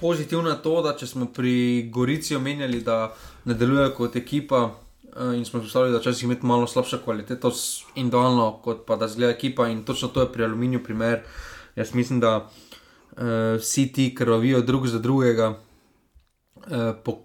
pozitivno 0.00 0.50
je 0.50 0.62
to, 0.62 0.82
da 0.82 0.94
če 0.96 1.06
smo 1.06 1.26
pri 1.26 1.90
Gorici 1.92 2.36
omenjali, 2.36 2.80
da 2.80 3.12
ne 3.44 3.54
delujejo 3.54 3.94
kot 3.96 4.16
ekipa 4.16 4.62
uh, 4.64 5.34
in 5.36 5.44
smo 5.44 5.60
predstavljali, 5.60 5.92
da 5.92 6.00
včasih 6.00 6.24
imeti 6.24 6.46
malo 6.46 6.66
slabšo 6.66 6.98
kvaliteto 7.04 7.52
individualno, 7.94 8.52
kot 8.64 8.84
pa 8.86 8.96
da 8.96 9.08
zgleda 9.08 9.32
ekipa 9.32 9.68
in 9.68 9.84
točno 9.84 10.08
to 10.08 10.20
je 10.20 10.32
pri 10.32 10.44
aluminiju 10.44 10.84
primer. 10.84 11.20
Jaz 11.76 11.94
mislim, 11.94 12.20
da 12.20 12.36
uh, 12.40 13.22
vsi 13.60 13.92
ti 13.92 14.14
krvavijo 14.14 14.60
drug 14.60 14.86
za 14.86 14.98
drugega. 14.98 15.58
Uh, 16.56 16.94
po, 17.04 17.18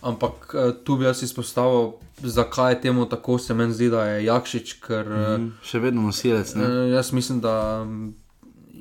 ampak 0.00 0.54
uh, 0.54 0.72
tu 0.84 0.96
bi 0.96 1.04
jaz 1.04 1.22
izpostavil, 1.22 1.92
zakaj 2.22 2.72
je 2.72 2.80
temu 2.80 3.08
tako, 3.08 3.38
se 3.38 3.54
meni 3.54 3.74
zdi, 3.74 3.90
da 3.90 4.04
je 4.04 4.24
Jakšič. 4.24 4.72
Ker, 4.72 5.08
mm 5.08 5.12
-hmm. 5.12 5.50
Še 5.62 5.78
vedno 5.78 6.02
nosilec. 6.02 6.54
Uh, 6.54 6.90
jaz 6.92 7.12
mislim, 7.12 7.40
da 7.40 7.82
um, 7.82 8.14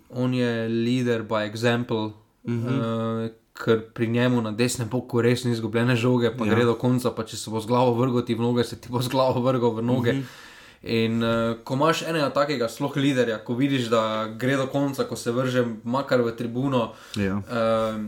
on 0.10 0.34
je 0.34 0.68
leader 0.68 1.24
by 1.24 1.52
example. 1.54 2.19
Mm 2.48 2.64
-hmm. 2.64 3.26
uh, 3.26 3.30
ker 3.66 3.82
pri 3.94 4.08
njemu 4.08 4.42
na 4.42 4.52
desnem 4.52 4.90
boku 4.90 5.22
res 5.22 5.44
ni 5.44 5.52
izgubljene 5.52 5.96
žoge, 5.96 6.32
pa 6.38 6.46
ja. 6.46 6.54
gre 6.54 6.66
do 6.66 6.76
konca, 6.76 7.12
pa 7.12 7.24
če 7.24 7.38
se 7.38 7.52
bo 7.52 7.60
z 7.60 7.68
glavo 7.68 7.94
vrgel 7.94 8.26
ti 8.26 8.36
v 8.36 8.42
noge, 8.42 8.64
se 8.64 8.80
ti 8.80 8.90
bo 8.90 9.02
z 9.02 9.12
glavo 9.12 9.42
vrgel 9.42 9.76
v 9.76 9.82
noge. 9.82 10.14
Mm 10.14 10.20
-hmm. 10.20 10.48
In 10.82 11.24
uh, 11.24 11.58
ko 11.64 11.74
imaš 11.74 12.02
enega 12.08 12.30
takega, 12.30 12.70
sploh 12.70 12.96
liderja, 12.96 13.42
ko 13.44 13.54
vidiš, 13.54 13.90
da 13.92 14.30
gre 14.38 14.56
do 14.56 14.68
konca, 14.68 15.04
ko 15.04 15.16
se 15.16 15.32
vrže 15.32 15.66
makar 15.84 16.22
v 16.22 16.32
tribuno. 16.32 16.92
Ja. 17.16 17.36
Uh, 17.36 18.06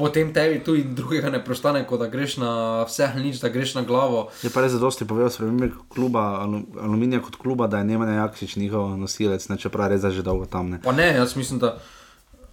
Potem 0.00 0.32
tebi 0.32 0.62
tu 0.64 0.74
in 0.74 0.94
drugega 0.94 1.28
ne 1.30 1.44
prostane, 1.44 1.82
kot 1.84 2.00
da 2.00 2.06
greš 2.08 2.38
na 2.40 2.50
vse 2.88 3.04
ali 3.04 3.24
nič, 3.24 3.40
da 3.40 3.48
greš 3.52 3.74
na 3.74 3.82
glavo. 3.82 4.30
Je 4.42 4.48
pa 4.50 4.62
res 4.64 4.72
zadosti 4.72 5.04
povedal, 5.04 5.28
spremembe 5.28 5.68
kluba, 5.92 6.40
aluminija 6.80 7.20
kot 7.20 7.36
kluba, 7.36 7.66
da 7.66 7.78
je 7.78 7.84
Nemanja 7.84 8.12
Jakšič 8.12 8.56
njihov 8.56 8.96
nosilec, 8.96 9.44
ne 9.48 9.58
čeprav 9.60 9.92
res 9.92 10.00
že 10.00 10.24
dolgo 10.24 10.48
tam 10.48 10.70
ne. 10.70 10.80
Pa 10.80 10.96
ne, 10.96 11.10
jaz 11.20 11.36
mislim, 11.36 11.60
da. 11.60 11.76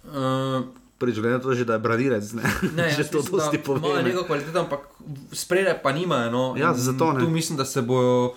Uh, 0.04 0.68
Prvič, 0.98 1.20
glede 1.22 1.38
na 1.38 1.42
to, 1.42 1.54
že, 1.54 1.64
da 1.64 1.78
je 1.78 1.78
branilec, 1.78 2.32
ne, 2.34 2.42
ne 2.74 2.90
že 2.96 3.06
to 3.06 3.22
dosti 3.22 3.58
pove. 3.58 3.78
Imajo 3.78 4.02
neko 4.02 4.24
kvaliteto, 4.26 4.60
ampak 4.60 4.88
spredaj 5.32 5.78
pa 5.82 5.92
nimajo. 5.92 6.30
No. 6.30 6.44
Ja, 6.58 6.74
zato 6.74 7.12
ne. 7.12 7.20
Tu 7.20 7.30
mislim, 7.30 7.58
da 7.58 7.64
se 7.64 7.82
bojo. 7.82 8.34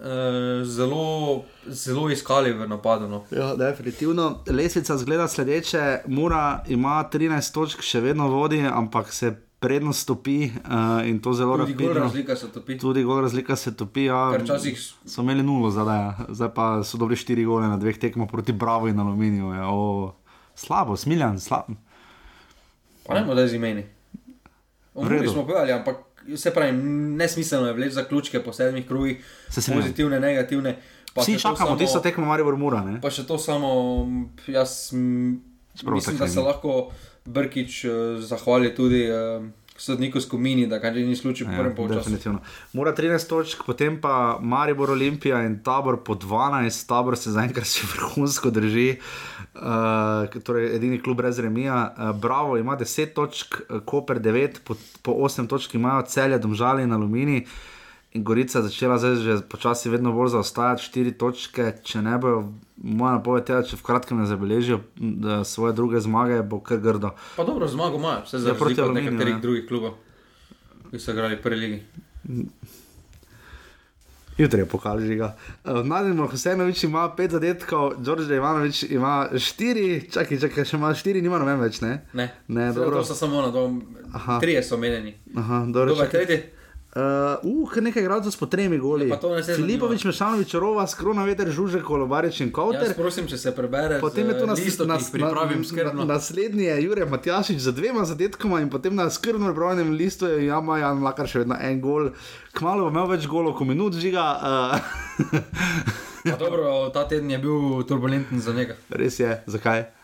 Uh, 0.00 0.64
zelo, 0.64 1.44
zelo 1.66 2.10
iskali 2.10 2.52
v 2.52 2.64
napadu. 2.68 3.08
No. 3.08 3.24
Ja, 3.30 3.52
definitivno. 3.54 4.38
Lesvica 4.48 4.96
zgleda 4.96 5.28
sledeče, 5.28 6.00
Mura 6.06 6.64
ima 6.68 7.04
13 7.12 7.52
točk, 7.52 7.82
še 7.84 8.00
vedno 8.00 8.30
vodi, 8.32 8.62
ampak 8.64 9.12
se 9.12 9.34
prednost 9.60 10.08
topi 10.08 10.48
uh, 10.48 11.04
in 11.04 11.20
to 11.20 11.32
zelo 11.32 11.56
rapidno. 11.56 11.88
Tudi 11.88 12.00
razlika 12.00 12.36
se 12.36 12.48
topi. 12.48 12.78
Tudi 12.78 13.02
gor 13.04 13.22
razlika 13.22 13.56
se 13.56 13.76
topi. 13.76 14.04
Ja, 14.04 14.38
časih... 14.46 14.80
So 15.04 15.20
imeli 15.20 15.42
nulo 15.42 15.70
zadaj, 15.70 15.98
ja. 15.98 16.26
zdaj 16.28 16.48
pa 16.54 16.70
so 16.84 16.98
dobili 16.98 17.20
4 17.20 17.44
gole 17.44 17.68
na 17.68 17.76
dveh 17.76 17.98
tekmah 18.00 18.28
proti 18.30 18.52
Bravo 18.52 18.88
in 18.88 19.00
Aluminiju. 19.00 19.52
Ja. 19.52 19.68
Slabo, 20.54 20.96
smiljan, 20.96 21.36
slabo. 21.40 21.76
Pa 23.10 23.14
ne 23.18 23.26
moremo, 23.26 23.34
da 23.34 23.48
z 23.48 23.58
imeni. 23.58 23.82
Umrli 24.94 25.28
smo 25.28 25.42
povedali, 25.42 25.72
ampak 25.72 25.96
vse 26.28 26.54
pravi, 26.54 26.72
nesmiselno 27.18 27.66
je 27.66 27.74
vleči 27.74 27.94
zaključke 27.94 28.42
po 28.44 28.52
sedmih 28.52 28.86
krugih, 28.86 29.24
pozitivne, 29.74 30.20
negativne. 30.20 30.76
Vsi 31.16 31.38
čakamo, 31.38 31.76
ti 31.76 31.86
so 31.90 31.98
tekmo 31.98 32.26
Marijo 32.26 32.54
Mura. 32.56 32.84
Ne? 32.86 33.00
Pa 33.02 33.10
še 33.10 33.26
to 33.26 33.38
samo, 33.38 34.06
jaz 34.46 34.92
Spravo 35.74 35.96
mislim, 35.96 36.18
da 36.22 36.28
se 36.28 36.40
lahko 36.40 36.90
Brkič 37.24 37.84
uh, 37.84 38.22
zahvali 38.22 38.74
tudi. 38.74 39.08
Uh, 39.10 39.50
sodniku 39.80 40.20
skupini, 40.20 40.66
da 40.66 40.80
kaj 40.80 40.92
ni 40.92 41.16
slučaj 41.16 41.46
ja, 41.46 41.56
prvem 41.56 41.74
polčasu. 41.76 42.34
Mora 42.72 42.92
13 42.96 43.28
točk, 43.28 43.62
potem 43.66 44.00
pa 44.00 44.38
Maribor 44.42 44.90
Olimpija 44.90 45.40
in 45.46 45.58
tabor 45.64 46.02
po 46.04 46.14
12, 46.14 46.86
tabor 46.88 47.16
se 47.16 47.32
zaenkrat 47.32 47.68
še 47.68 47.88
vrhunsko 47.94 48.52
drži. 48.52 48.88
Uh, 49.54 50.40
torej, 50.44 50.74
edini 50.76 51.00
klub 51.00 51.16
brez 51.22 51.40
remija. 51.40 51.80
Uh, 51.96 52.12
Bravo 52.20 52.58
ima 52.60 52.76
10 52.76 53.14
točk, 53.16 53.60
Koper 53.84 54.20
9, 54.20 54.60
po, 54.64 54.76
po 55.02 55.16
8 55.26 55.48
točk 55.48 55.74
imajo 55.74 56.04
celje, 56.12 56.38
domžali 56.38 56.84
in 56.84 56.92
aluminij. 56.92 57.46
In 58.12 58.24
Gorica 58.24 58.58
je 58.58 58.66
začela 58.66 58.98
zdaj 58.98 59.16
že 59.22 59.34
počasi 59.46 59.88
vedno 59.88 60.12
bolj 60.12 60.32
zaostajati, 60.34 60.82
4 60.82 61.12
točke, 61.14 61.72
če 61.86 62.02
ne 62.02 62.18
bojo 62.18 62.48
moja 62.82 63.12
napoved 63.12 63.48
je, 63.48 63.54
da 63.54 63.62
če 63.62 63.76
v 63.76 63.86
kratkem 63.86 64.18
ne 64.18 64.26
zabeležijo 64.26 64.80
svoje 65.44 65.76
druge 65.76 66.00
zmage, 66.00 66.42
bo 66.42 66.60
kar 66.64 66.80
grdo. 66.82 67.12
Pa 67.36 67.44
dobro, 67.44 67.68
zmago 67.68 68.00
imajo, 68.00 68.24
vse 68.26 68.42
za 68.42 68.54
ja, 68.54 68.58
proti 68.58 68.82
nekaterih 68.82 69.34
ja. 69.36 69.40
drugih 69.40 69.66
klubov, 69.68 69.98
ki 70.90 70.98
so 70.98 71.14
igrali 71.14 71.36
v 71.36 71.42
prvi 71.44 71.60
ligi. 71.60 71.80
Jutri 74.40 74.64
je 74.64 74.66
pokal 74.66 75.00
žiga. 75.04 75.34
Mladen 75.64 76.18
Hosenovič 76.18 76.84
ima 76.84 77.04
pet 77.16 77.30
zadetkov, 77.30 77.98
Đorđe 78.00 78.36
Ivanovič 78.36 78.82
ima 78.88 79.28
štiri, 79.36 80.08
čakaj, 80.10 80.40
čakaj, 80.46 80.64
še 80.64 80.78
ima 80.80 80.94
štiri, 80.96 81.20
nima 81.22 81.38
noben 81.38 81.60
več, 81.60 81.82
ne? 81.84 81.98
Ne, 82.16 82.30
ne 82.48 82.70
dobro. 82.72 83.02
To 83.02 83.12
so 83.12 83.14
samo 83.14 83.42
na 83.44 83.50
dom, 83.52 83.82
trije 84.40 84.62
so 84.64 84.80
omenjeni. 84.80 85.14
Aha, 85.36 85.66
dobro. 85.68 85.92
Dobar, 85.92 86.08
tretji. 86.08 86.40
Uh, 86.90 87.38
uh 87.46 87.76
nekaj 87.78 88.02
gradov 88.02 88.32
s 88.32 88.36
po 88.36 88.50
tremi 88.50 88.74
goli. 88.78 89.06
Filipovič, 89.46 90.04
Mešanovič, 90.04 90.54
Rova, 90.58 90.86
Skrona, 90.90 91.22
Veter, 91.22 91.46
Žužek, 91.46 91.86
Kolobarič 91.86 92.40
in 92.42 92.50
Kauter. 92.50 92.90
Prosim, 92.98 93.30
če 93.30 93.38
se 93.38 93.52
prebere. 93.54 94.00
Potem 94.02 94.26
je 94.26 94.34
tu 94.42 94.46
nas, 94.50 94.58
listo, 94.58 94.82
nas, 94.90 95.06
na, 95.14 95.30
na, 95.94 96.04
naslednji 96.04 96.66
je 96.66 96.82
Jurek 96.82 97.06
Matjašič 97.06 97.62
za 97.62 97.70
dvema 97.70 98.02
zadetkoma 98.02 98.58
in 98.58 98.66
potem 98.74 98.90
na 98.90 99.06
skrbno 99.06 99.46
prebrojenem 99.54 99.94
listu 99.94 100.26
je 100.26 100.50
Jama 100.50 100.82
Jan 100.82 100.98
Lakar 101.06 101.30
še 101.30 101.44
vedno 101.46 101.54
en 101.62 101.78
gol. 101.78 102.10
Kmalo 102.58 102.88
bo 102.88 102.90
imel 102.90 103.06
več 103.14 103.30
golov, 103.30 103.54
ko 103.54 103.70
minut 103.70 103.94
žiga. 103.94 104.26
Uh. 104.42 105.30
dobro, 106.42 106.90
ta 106.90 107.06
teden 107.06 107.30
je 107.30 107.38
bil 107.38 107.86
turbulenten 107.86 108.42
za 108.42 108.50
njega. 108.50 108.74
Res 108.98 109.22
je, 109.22 109.30
zakaj? 109.46 109.99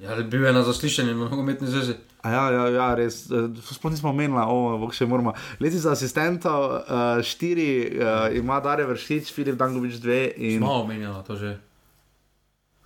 Ja, 0.00 0.16
bil 0.22 0.44
je 0.44 0.52
na 0.52 0.62
zaslišanju 0.62 1.14
na 1.14 1.28
nogometni 1.28 1.68
zvezi. 1.68 1.94
Ja, 2.24 2.50
ja, 2.50 2.68
ja, 2.68 2.94
res. 2.94 3.30
Eh, 3.30 3.48
sploh 3.72 3.92
nismo 3.92 4.12
menili, 4.12 4.40
da 4.40 4.92
še 4.96 5.06
moramo. 5.08 5.34
Leti 5.60 5.80
za 5.80 5.92
asistenta, 5.92 6.52
uh, 6.56 7.24
štiri, 7.24 7.70
uh, 7.96 8.36
ima 8.36 8.60
Dare 8.64 8.84
vršič, 8.88 9.32
Filip 9.32 9.56
Dangovič 9.60 10.00
dve. 10.00 10.22
In... 10.36 10.60
Smo 10.60 10.82
omenjali 10.84 11.24
to 11.26 11.36
že. 11.36 11.56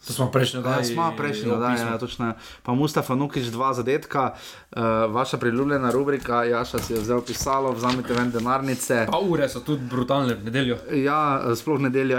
To 0.07 0.13
smo 0.13 0.31
prejšnji 0.31 0.61
Ja, 0.61 0.63
dan. 0.63 0.85
smo 0.85 1.13
prejšnji 1.17 1.51
dan, 1.51 1.77
ja, 1.79 1.99
točno. 1.99 2.35
Pa 2.63 2.75
Mustafa 2.75 3.15
Nukič, 3.15 3.47
dva 3.47 3.73
zadetka, 3.75 4.35
uh, 4.35 4.83
vaša 5.09 5.37
priljubljena 5.37 5.91
rubrika, 5.91 6.45
Jaša 6.45 6.79
si 6.79 6.93
je 6.93 7.01
vzel 7.01 7.21
pisalo, 7.21 7.73
vzamite 7.73 8.13
ven 8.13 8.31
denarnice. 8.31 9.07
Pa 9.11 9.19
ure 9.19 9.49
so 9.49 9.61
tudi 9.61 9.83
brutalne 9.91 10.35
v 10.35 10.45
nedeljo. 10.45 10.77
Ja, 10.93 11.41
sploh 11.57 11.81
nedeljo. 11.81 12.19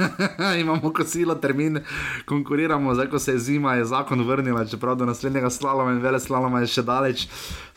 Imamo 0.60 0.92
kosilo, 0.92 1.34
termin, 1.34 1.80
konkuriramo, 2.26 2.94
zdaj 2.94 3.08
ko 3.10 3.18
se 3.18 3.32
je 3.32 3.38
zima, 3.38 3.74
je 3.74 3.84
zakon 3.84 4.20
vrnila, 4.28 4.64
čeprav 4.64 4.96
do 4.96 5.06
naslednjega 5.06 5.50
slaloma 5.50 5.92
in 5.92 6.02
vele 6.04 6.20
slaloma 6.20 6.60
je 6.60 6.66
še 6.66 6.82
daleč. 6.82 7.26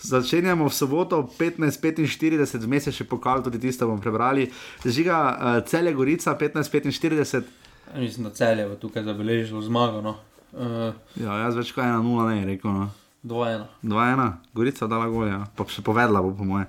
Začenjamo 0.02 0.68
v 0.68 0.74
soboto 0.74 1.24
15:45, 1.39 2.60
vmes 2.66 2.88
je 2.88 2.91
še 2.91 3.08
pokal, 3.08 3.43
tudi 3.43 3.60
tiste 3.60 3.86
bomo 3.86 4.02
prebrali. 4.02 4.52
Žiga 4.86 5.18
uh, 5.18 5.64
Celje 5.68 5.93
Gorica 5.93 6.36
15:45. 6.36 7.66
Mislim, 7.95 8.27
da 8.27 8.33
celje 8.35 8.67
bo 8.67 8.75
tukaj 8.75 9.03
zabeležilo 9.03 9.61
zmago. 9.61 10.01
No. 10.01 10.15
Uh, 10.53 10.93
Ja, 11.15 11.38
jaz 11.45 11.55
več 11.55 11.71
kot 11.75 11.83
1-0 11.83 12.29
ne 12.29 12.45
rekel. 12.45 12.71
No. 12.71 12.89
2-1. 13.27 13.65
2-1, 13.83 14.31
Gorica 14.53 14.88
dala 14.88 15.07
golja, 15.11 15.41
pa 15.57 15.65
še 15.67 15.81
povedala 15.83 16.21
bo, 16.23 16.31
po 16.38 16.45
moje. 16.47 16.67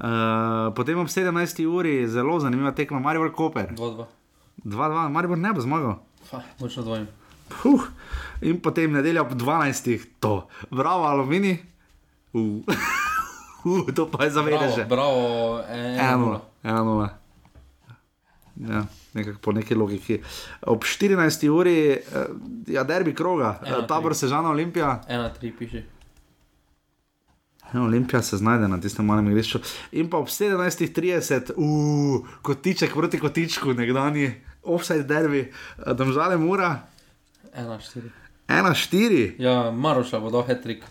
Uh, 0.00 0.72
potem 0.74 0.98
ob 0.98 1.10
17. 1.12 1.62
uri 1.68 2.02
zelo 2.10 2.38
zanimiva 2.42 2.72
tekma, 2.74 2.98
Maribor 3.04 3.30
Koper. 3.36 3.70
2-2. 3.78 4.08
2-2, 4.64 5.06
Maribor 5.12 5.38
ne 5.38 5.52
bo 5.54 5.62
zmagal. 5.62 5.94
Močno 6.58 6.82
dvojim. 6.86 7.06
Puh. 7.50 7.86
In 8.42 8.58
potem 8.62 8.92
nedelja 8.94 9.22
ob 9.22 9.36
12. 9.38 10.08
to, 10.22 10.48
bravo, 10.70 11.06
alumini. 11.06 11.58
Uh. 12.34 12.64
uh, 13.68 13.86
to 13.94 14.08
pa 14.10 14.26
je 14.26 14.34
zavedeže. 14.34 14.88
Bravo, 14.90 15.62
bravo 15.62 16.40
1-0. 16.64 16.64
1-0. 16.64 17.19
Ja, 18.68 18.84
nekako 19.14 19.38
po 19.38 19.52
neki 19.52 19.74
logiki. 19.74 20.20
Ob 20.62 20.84
14. 20.84 21.48
uri, 21.48 21.90
eh, 21.90 22.00
ja, 22.66 22.84
derbi 22.84 23.14
kroga, 23.14 23.60
Ena, 23.66 23.78
eh, 23.78 23.86
tabor 23.88 24.14
Sežana 24.14 24.50
Olimpija. 24.50 25.00
1-3 25.08 25.52
piše. 25.58 25.82
Ja, 27.74 27.82
Olimpija 27.82 28.22
se 28.22 28.36
znajde 28.36 28.68
na 28.68 28.80
tistem 28.80 29.06
malem 29.06 29.30
igrišču. 29.30 29.58
In 29.92 30.10
pa 30.10 30.18
ob 30.18 30.28
17:30, 30.28 31.50
uh, 31.56 32.28
kotiček 32.42 32.94
proti 32.94 33.18
kotičku, 33.18 33.72
nekdani 33.74 34.34
offside 34.62 35.02
derbi, 35.02 35.40
eh, 35.40 35.94
domžale 35.94 36.36
mura, 36.36 36.80
1-4. 37.54 38.10
1-4. 38.48 39.34
Ja, 39.38 39.70
Maroša 39.70 40.20
bo 40.20 40.30
dal 40.30 40.42
hetrik. 40.42 40.84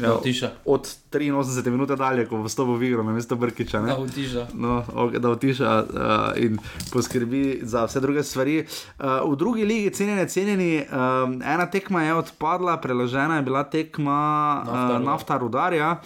Ja, 0.00 0.14
utiša. 0.14 0.50
Od 0.64 0.88
83 1.12 1.70
minut 1.70 1.88
dalje, 1.88 2.26
ko 2.28 2.42
bo 2.44 2.48
stopil 2.48 2.76
v 2.76 2.90
igro, 2.90 3.02
na 3.02 3.12
mesto 3.12 3.36
Brkiča. 3.36 3.80
Ne? 3.82 3.94
Da 3.94 3.98
utiša. 3.98 4.46
No, 4.54 4.84
ok, 4.94 5.18
da 5.18 5.30
utiša 5.30 5.72
uh, 5.82 6.42
in 6.42 6.58
poskrbi 6.92 7.60
za 7.62 7.86
vse 7.86 8.00
druge 8.00 8.22
stvari. 8.22 8.58
Uh, 8.98 9.32
v 9.32 9.36
drugi 9.36 9.64
ligi, 9.64 9.90
cenjeni, 9.90 10.28
cenjeni, 10.28 10.70
um, 10.84 11.40
ena 11.42 11.70
tekma 11.70 12.02
je 12.02 12.14
odpadla, 12.14 12.76
preložena 12.80 13.36
je 13.36 13.42
bila 13.42 13.64
tekma 13.64 14.20
Nafta 14.66 14.98
uh, 14.98 15.04
nafta 15.04 15.38
rudarja. 15.38 15.96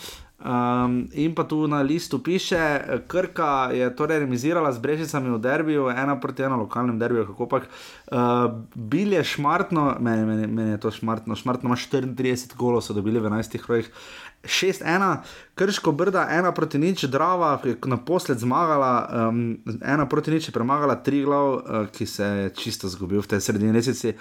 Um, 0.41 1.05
in 1.12 1.34
pa 1.36 1.45
tu 1.45 1.66
na 1.68 1.82
listu 1.84 2.18
piše, 2.18 2.80
Krka 3.07 3.68
je 3.76 3.91
torej 3.97 4.24
remisirala 4.24 4.72
z 4.72 4.80
Brežicami 4.80 5.28
v 5.36 5.38
derbiju, 5.38 5.91
ena 5.93 6.16
proti 6.16 6.43
ena 6.43 6.57
lokalnem 6.57 6.97
derbiju, 6.99 7.26
kako 7.28 7.47
pač. 7.47 7.68
Uh, 8.09 8.49
bil 8.72 9.12
je 9.12 9.24
šmartno, 9.24 10.01
meni, 10.01 10.24
meni, 10.24 10.47
meni 10.49 10.70
je 10.70 10.80
to 10.80 10.91
šmartno, 10.91 11.36
šmartno 11.36 11.68
ima 11.68 11.76
34 11.76 12.57
golov, 12.57 12.80
so 12.80 12.97
dobili 12.97 13.20
v 13.20 13.28
11 13.28 13.61
krojih. 13.61 13.93
6-1, 14.41 15.20
Krško 15.55 15.93
brda, 15.93 16.24
1 16.32 16.55
proti 16.57 16.80
nič, 16.80 17.05
Drava, 17.12 17.59
ki 17.61 17.76
je 17.76 17.93
naposled 17.93 18.41
zmagala, 18.41 19.12
1 19.12 19.76
um, 19.76 20.09
proti 20.09 20.32
nič 20.32 20.49
je 20.49 20.57
premagala 20.57 20.97
tri 21.05 21.20
glav, 21.20 21.53
uh, 21.53 21.84
ki 21.93 22.07
se 22.07 22.24
je 22.24 22.51
čisto 22.57 22.88
zgubil 22.88 23.20
v 23.20 23.36
tej 23.36 23.45
sredini 23.45 23.76
meseci. 23.76 24.16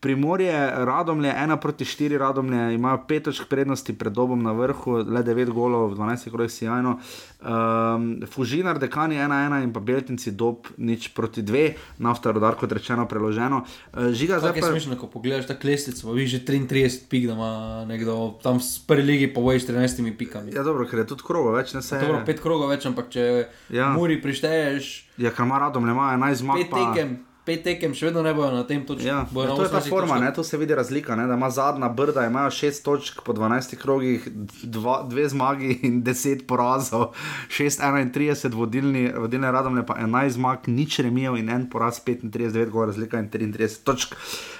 Primorje, 0.00 0.54
Radomlje, 0.76 1.32
1 1.32 1.56
proti 1.56 1.84
4, 1.84 2.16
Radomlje 2.16 2.74
imajo 2.74 2.98
5 3.08 3.22
točk 3.22 3.46
prednosti 3.46 3.92
pred 3.92 4.12
dobom 4.12 4.38
na 4.38 4.52
vrhu, 4.52 4.92
le 4.92 5.22
9 5.22 5.50
golov, 5.50 5.90
12 5.90 6.30
krojih 6.30 6.50
sjajno. 6.50 6.98
Um, 7.40 8.22
Fužinar, 8.24 8.78
Dekani 8.78 9.16
1-1 9.16 9.62
in 9.62 9.72
pa 9.72 9.80
Beltinci 9.80 10.30
dob 10.32 10.56
nič 10.76 11.08
proti 11.08 11.42
2, 11.42 11.72
nafta 11.98 12.30
rodar, 12.30 12.54
kot 12.54 12.72
rečeno, 12.72 13.06
preloženo. 13.06 13.64
Uh, 13.90 14.10
žiga, 14.12 14.38
Zdaj 14.38 14.54
pa 14.54 14.66
smešno, 14.68 14.94
ko 14.96 15.06
pogledaš 15.08 15.46
ta 15.46 15.54
klestico, 15.54 16.12
vidiš 16.12 16.30
že 16.30 16.40
33 16.42 17.08
pik, 17.08 17.26
da 17.26 17.32
ima 17.32 17.52
nekdo 17.84 18.38
tam 18.38 18.58
v 18.58 18.86
prvi 18.86 19.02
ligi 19.04 19.26
pa 19.28 19.40
bojiš 19.40 19.66
13 19.66 20.16
pikami. 20.16 20.54
Ja, 20.54 20.62
dobro, 20.62 20.86
ker 20.86 20.98
je 20.98 21.06
tudi 21.06 21.22
krogo 21.22 21.50
več, 21.50 21.74
ne 21.74 21.82
se. 21.82 21.98
Dobro, 21.98 22.22
pet 22.22 22.38
krogov 22.40 22.70
več, 22.70 22.86
ampak 22.86 23.10
če 23.10 23.20
Ja. 23.20 23.44
ja. 23.70 23.86
Muri 23.90 24.22
prišteješ 24.22 25.04
Ja, 25.18 25.30
ker 25.30 25.42
ima 25.42 25.58
Radomlje, 25.58 25.90
ima 25.90 26.14
11 26.14 26.34
zmag. 26.36 26.56
pet 26.56 26.70
pa- 26.70 26.84
tekem, 26.86 27.18
pet 27.48 27.64
tekem, 27.64 27.94
še 27.96 28.10
vedno 28.10 28.22
ne 28.24 28.34
bojo 28.36 28.50
na 28.52 28.64
tem 28.68 28.82
točki. 28.86 29.08
Ja, 29.08 29.22
bojo 29.32 29.48
ja, 29.48 29.56
to 29.56 29.64
je 29.64 29.70
ta 29.72 29.80
18 29.80 29.92
forma, 29.92 30.18
točkah. 30.18 30.24
ne, 30.26 30.32
to 30.36 30.44
se 30.44 30.60
vidi 30.60 30.76
razlika. 30.76 31.16
Ne, 31.16 31.24
da 31.30 31.38
ima 31.38 31.48
zadnja 31.54 31.88
brda, 31.88 32.26
imajo 32.28 32.52
6 32.52 32.84
točk 32.84 33.22
po 33.24 33.32
12 33.36 33.76
krogih, 33.80 34.28
2 34.28 35.28
zmagi 35.32 35.78
in 35.88 36.02
10 36.04 36.44
porazov, 36.50 37.14
6-31 37.48 38.54
vodilni, 38.54 39.06
vodilne 39.16 39.52
radomlje, 39.54 39.86
pa 39.88 39.96
11 40.04 40.36
zmag, 40.36 40.68
nič 40.68 41.00
remijev 41.04 41.38
in 41.40 41.48
en 41.54 41.68
poraz, 41.72 42.02
35, 42.04 42.52
9 42.52 42.74
gor, 42.74 42.90
razlika 42.92 43.22
in 43.22 43.30
33 43.32 43.80
točk. 43.88 44.16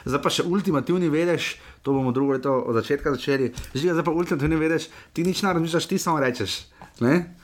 Zdaj 0.08 0.22
pa 0.24 0.32
še 0.32 0.48
ultimativni 0.48 1.12
vedeš, 1.12 1.56
to 1.84 1.92
bomo 1.92 2.14
drugo 2.16 2.38
leto 2.38 2.56
od 2.64 2.80
začetka 2.80 3.12
začeli. 3.16 3.52
Žiga, 3.74 3.98
zdaj 3.98 4.08
pa 4.08 4.16
ultimativni 4.16 4.56
vedeš, 4.60 4.88
ti 5.12 5.26
nič 5.28 5.44
ne 5.44 5.52
razmišljaš, 5.58 5.90
ti 5.92 6.00
samo 6.00 6.22
rečeš. 6.24 6.64
Ne? 7.04 7.37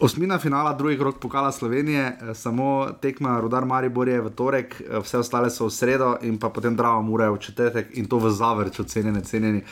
Osmina 0.00 0.38
finala, 0.38 0.72
drugi 0.72 0.98
krok 0.98 1.18
pokala 1.20 1.52
Slovenije, 1.52 2.18
eh, 2.22 2.34
samo 2.34 2.86
tekma 3.02 3.40
Rudar 3.40 3.64
Maribor 3.64 4.08
je 4.08 4.20
v 4.20 4.30
torek, 4.30 4.80
eh, 4.80 4.98
vse 4.98 5.18
ostale 5.18 5.50
so 5.50 5.66
v 5.66 5.70
sredo 5.70 6.16
in 6.22 6.38
pa 6.38 6.48
potem 6.48 6.76
Drava 6.76 7.02
Mura 7.02 7.30
v 7.30 7.38
četrtek 7.38 7.86
in 7.92 8.06
to 8.06 8.18
v 8.18 8.30
zavrču, 8.30 8.84
cenjeni, 8.84 9.24
cenjeni. 9.24 9.62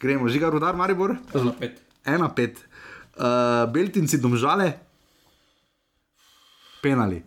Gremo, 0.00 0.28
žiga 0.28 0.50
Rudar 0.50 0.76
Maribor. 0.76 1.16
1-5. 1.32 1.70
1-5. 2.04 2.56
Uh, 3.16 3.22
Beltinci 3.72 4.18
domžale, 4.18 4.72
penali. 6.82 7.22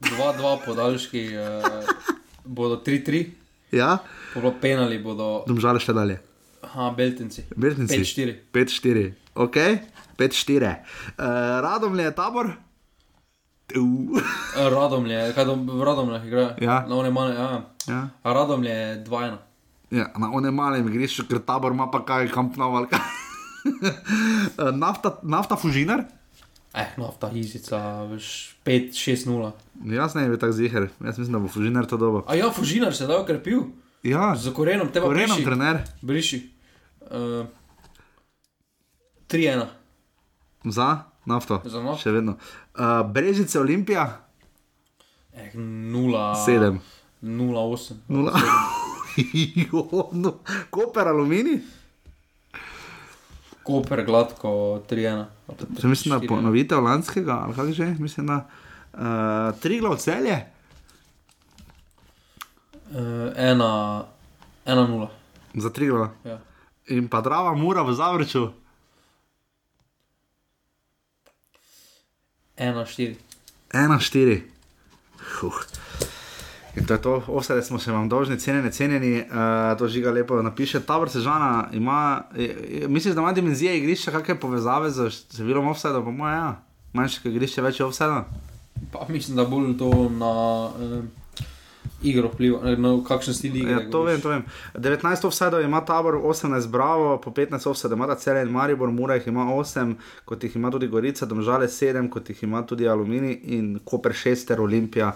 2-2 0.00 0.64
podaljški 0.64 1.28
uh, 1.36 1.64
bodo 2.44 2.82
3-3, 2.86 3.26
Ja, 3.72 3.98
pa 4.34 4.40
bo 4.40 4.52
penali 4.60 4.98
bodo, 4.98 5.44
domžale 5.46 5.78
še 5.80 5.92
dalje. 5.92 6.18
aha, 6.62 6.90
Beltinci. 6.96 7.44
Beltinci. 7.56 7.98
5-4. 7.98 8.34
5-4, 8.52 9.12
ok, 9.36 9.56
5-4. 10.18 10.74
Uh, 11.18 11.24
Radomlje 11.62 12.04
je 12.04 12.14
tabor. 12.14 12.46
Uh. 13.76 14.20
Radomlje, 14.56 15.32
kaj 15.34 15.44
do, 15.44 15.54
v 15.54 15.82
Radomljah 15.84 16.26
igra? 16.26 16.46
Ja. 16.60 16.84
Na 16.88 16.96
one 16.96 17.10
male, 17.10 17.34
ja. 17.34 17.50
Ja. 17.88 18.00
A 18.22 18.32
Radomlje 18.32 18.70
je 18.70 19.04
2-1. 19.04 19.36
Ja, 19.90 20.06
na 20.18 20.30
onem 20.34 20.54
malem 20.54 20.88
igrišču, 20.88 21.26
ker 21.30 21.38
tabor 21.46 21.72
ima 21.72 21.86
pa 21.90 22.00
kaj 22.04 22.30
kamp 22.34 22.56
noval. 22.56 22.86
Eh, 23.66 24.70
nafta, 24.78 25.18
nafta 25.26 25.56
fužinar? 25.58 26.04
Eh, 26.74 26.92
no, 27.00 27.08
ta 27.18 27.32
izica, 27.34 28.04
veš, 28.06 28.54
5-6-0. 28.62 29.50
Jaz 29.90 30.14
ne 30.14 30.28
bi 30.30 30.38
tako 30.38 30.52
ziger, 30.52 30.86
jaz 31.02 31.18
mislim, 31.18 31.32
da 31.32 31.38
bo 31.42 31.48
fužinar 31.50 31.86
to 31.90 31.96
dobo. 31.98 32.22
A 32.30 32.36
ja, 32.38 32.46
Fužinar 32.54 32.94
se 32.94 33.02
je 33.04 33.08
da 33.08 33.18
okrepil. 33.18 33.64
Ja, 34.06 34.36
Z 34.38 34.54
korenom, 34.54 34.92
te 34.92 35.00
pa 35.00 35.06
Korenom 35.10 35.34
briši. 35.34 35.44
trener. 35.44 35.80
Briši. 36.02 36.38
Uh, 37.10 37.46
3-1. 39.28 39.66
Za 40.64 40.88
nafto. 41.24 41.60
Za 41.64 41.82
nafto. 41.82 42.00
Še 42.00 42.12
vedno. 42.12 42.36
Uh, 42.72 43.02
Brežice 43.04 43.60
Olimpija, 43.60 44.22
Eh, 45.34 45.50
0. 45.54 46.44
Sedem. 46.44 46.80
0-8. 47.22 47.94
nula. 48.08 48.32
Jo, 49.62 49.82
no. 50.12 50.32
Koper 50.70 51.08
aluminij. 51.08 51.58
Koper 53.62 54.04
gladko 54.04 54.48
3-1. 54.84 55.24
ali 55.46 55.56
pa 55.58 55.80
Če 55.80 55.88
mislim, 55.88 56.12
da 56.12 56.20
4-1. 56.20 56.28
ponovitev 56.28 56.80
lanskega, 56.80 57.38
ali 57.38 57.54
kako 57.54 57.72
že, 57.72 57.86
mislim, 57.98 58.26
da 58.26 58.36
uh, 58.92 59.60
tri 59.60 59.80
glav 59.80 59.96
celje. 59.96 60.36
Uh, 62.86 62.96
1-0. 64.66 65.08
Za 65.54 65.70
tri 65.70 65.86
glav. 65.86 66.08
Ja. 66.24 66.38
In 66.88 67.08
pa 67.08 67.20
drava 67.20 67.54
mura 67.54 67.82
v 67.82 67.92
zavrču. 67.92 68.48
1-4. 72.58 73.14
1-4. 73.72 74.40
Huh. 75.40 75.62
In 76.76 76.84
to 76.84 76.94
je 76.94 77.02
to, 77.02 77.22
ostale 77.32 77.62
smo 77.64 77.78
še 77.80 77.92
vam 77.92 78.08
dolžni, 78.08 78.36
cenjeni, 78.38 78.70
cenjeni, 78.72 79.12
uh, 79.24 79.72
to 79.80 79.88
žiga 79.88 80.12
lepo 80.12 80.36
napiše. 80.44 80.82
Tabor 80.84 81.08
Sežana 81.08 81.68
ima, 81.72 82.28
je, 82.36 82.48
je, 82.80 82.88
misliš, 82.88 83.14
da 83.16 83.24
ima 83.24 83.32
dimenzije 83.32 83.78
igrišča, 83.78 84.12
kakšne 84.12 84.36
povezave 84.40 84.90
z 84.92 85.08
številom 85.08 85.72
offside, 85.72 86.02
pa 86.04 86.12
moja, 86.12 86.34
ja. 86.36 86.50
manjše 86.92 87.32
igrišče, 87.32 87.64
več 87.64 87.80
offside. 87.80 88.26
Pa 88.92 89.08
mislim, 89.08 89.40
da 89.40 89.48
bolj 89.48 89.72
to 89.80 89.88
na 90.12 90.32
uh, 90.68 91.00
igro 92.02 92.28
vpliva, 92.28 92.76
na 92.76 92.92
kakšen 93.08 93.34
stil 93.34 93.56
igre. 93.56 93.72
Ja, 93.72 93.90
to 93.90 94.02
vem, 94.04 94.20
to 94.20 94.28
vem. 94.28 94.44
19 94.74 95.26
offside 95.26 95.62
ima 95.64 95.80
tabor, 95.84 96.14
18 96.14 96.68
bravo, 96.70 97.16
po 97.20 97.30
15 97.30 97.70
offside 97.70 97.94
ima 97.94 98.14
cel 98.14 98.36
en 98.36 98.50
Maribor, 98.52 98.90
Mura 98.90 99.14
jih 99.14 99.28
ima 99.28 99.46
8, 99.54 99.94
kot 100.24 100.44
jih 100.44 100.56
ima 100.56 100.70
tudi 100.70 100.88
Gorica, 100.88 101.26
Domžale 101.26 101.68
7, 101.68 102.10
kot 102.10 102.28
jih 102.30 102.42
ima 102.42 102.62
tudi 102.66 102.88
Aluminij 102.88 103.40
in 103.42 103.78
Koper 103.84 104.12
6 104.12 104.46
ter 104.48 104.60
Olimpija. 104.60 105.12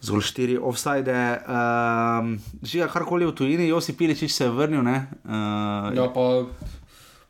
Zgolj 0.00 0.22
štiri 0.24 0.56
offside. 0.56 1.12
Um, 1.44 2.38
Žiga, 2.62 2.86
karkoli 2.88 3.26
v 3.26 3.34
tujini, 3.36 3.68
Josi 3.68 3.92
Piličič 3.92 4.32
se 4.32 4.44
je 4.44 4.50
vrnil. 4.50 4.80
Ne? 4.82 5.10
Uh, 5.24 5.92
Ja, 5.92 6.08
pa 6.08 6.46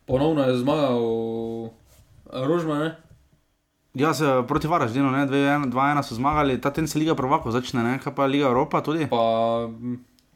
ponovno 0.06 0.46
je 0.46 0.58
zmagal 0.58 1.00
Rožma, 2.30 2.78
ne? 2.78 3.09
Ja, 3.94 4.14
se 4.14 4.24
proti 4.46 4.68
Varaždinu, 4.68 5.10
2-1 5.10 6.02
so 6.02 6.14
zmagali, 6.14 6.60
ta 6.60 6.70
ten 6.70 6.86
se 6.86 6.98
Liga 6.98 7.14
Prvakov 7.14 7.50
začne, 7.50 7.82
ne? 7.82 7.98
kaj 7.98 8.14
pa 8.14 8.22
Liga 8.24 8.46
Evropa 8.46 8.80
tudi. 8.80 9.10
Pa 9.10 9.66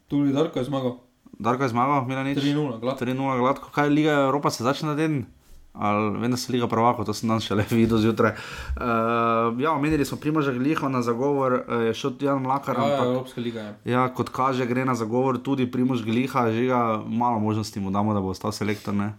tudi 0.07 0.33
Darko 0.33 0.59
je 0.59 0.65
zmagal. 0.65 0.99
Darko 1.39 1.63
je 1.63 1.69
zmagal, 1.69 2.03
Milanič. 2.03 2.37
3-0, 2.37 2.79
gladko. 2.79 3.05
3-0 3.05 3.39
gladko. 3.39 3.69
Kaj 3.71 3.87
Liga 3.89 4.11
Evropa 4.27 4.51
se 4.51 4.63
začne 4.63 4.89
na 4.89 4.95
den? 4.95 5.25
Ali 5.73 6.19
vem, 6.19 6.31
da 6.31 6.37
se 6.37 6.51
Liga 6.51 6.67
Prvakov, 6.67 7.05
to 7.05 7.13
sem 7.13 7.27
danes 7.27 7.43
šele 7.43 7.63
videl 7.71 7.97
zjutraj. 7.97 8.31
Uh, 8.31 9.55
ja, 9.55 9.71
omenili 9.71 10.05
smo 10.05 10.17
Primoža 10.17 10.51
Gliho 10.51 10.89
na 10.89 11.01
zagovor, 11.01 11.53
uh, 11.61 11.81
je 11.81 11.93
šel 11.93 12.11
Jan 12.21 12.41
Mlakar. 12.41 12.75
Ja, 12.75 12.83
ja, 12.83 12.87
ampak- 12.89 13.07
Evropska 13.07 13.41
liga 13.41 13.59
je. 13.61 13.71
Ja, 13.85 14.07
kot 14.07 14.29
kaže, 14.29 14.65
gre 14.65 14.85
na 14.85 14.95
zagovor 14.95 15.37
tudi 15.37 15.67
Primož 15.67 16.03
Gliha, 16.03 16.51
že 16.51 16.65
ga 16.65 16.99
malo 16.99 17.39
možnosti 17.39 17.79
mu 17.79 17.91
damo, 17.91 18.13
da 18.13 18.19
bo 18.19 18.31
ostal 18.31 18.51
selektor. 18.51 18.93
Ne? 18.93 19.15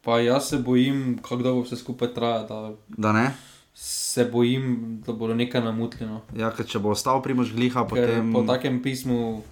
Pa 0.00 0.20
jaz 0.20 0.48
se 0.48 0.58
bojim, 0.58 1.16
kako 1.16 1.36
dolgo 1.36 1.60
vse 1.62 1.76
skupaj 1.76 2.12
traja. 2.12 2.42
Da 2.42 2.72
Da 2.88 3.12
ne? 3.12 3.32
Se 3.74 4.24
bojim, 4.32 5.02
da 5.06 5.12
bodo 5.12 5.34
nekaj 5.34 5.60
namutljeno. 5.64 6.20
Ja, 6.38 6.52
ker 6.54 6.66
če 6.66 6.78
bo 6.78 6.92
ostal 6.94 7.22
Primož 7.22 7.52
Gliha, 7.52 7.82
Ker 7.82 7.90
potem. 7.90 8.32
po 8.32 8.44
takem 8.46 8.78
pismu, 8.82 9.42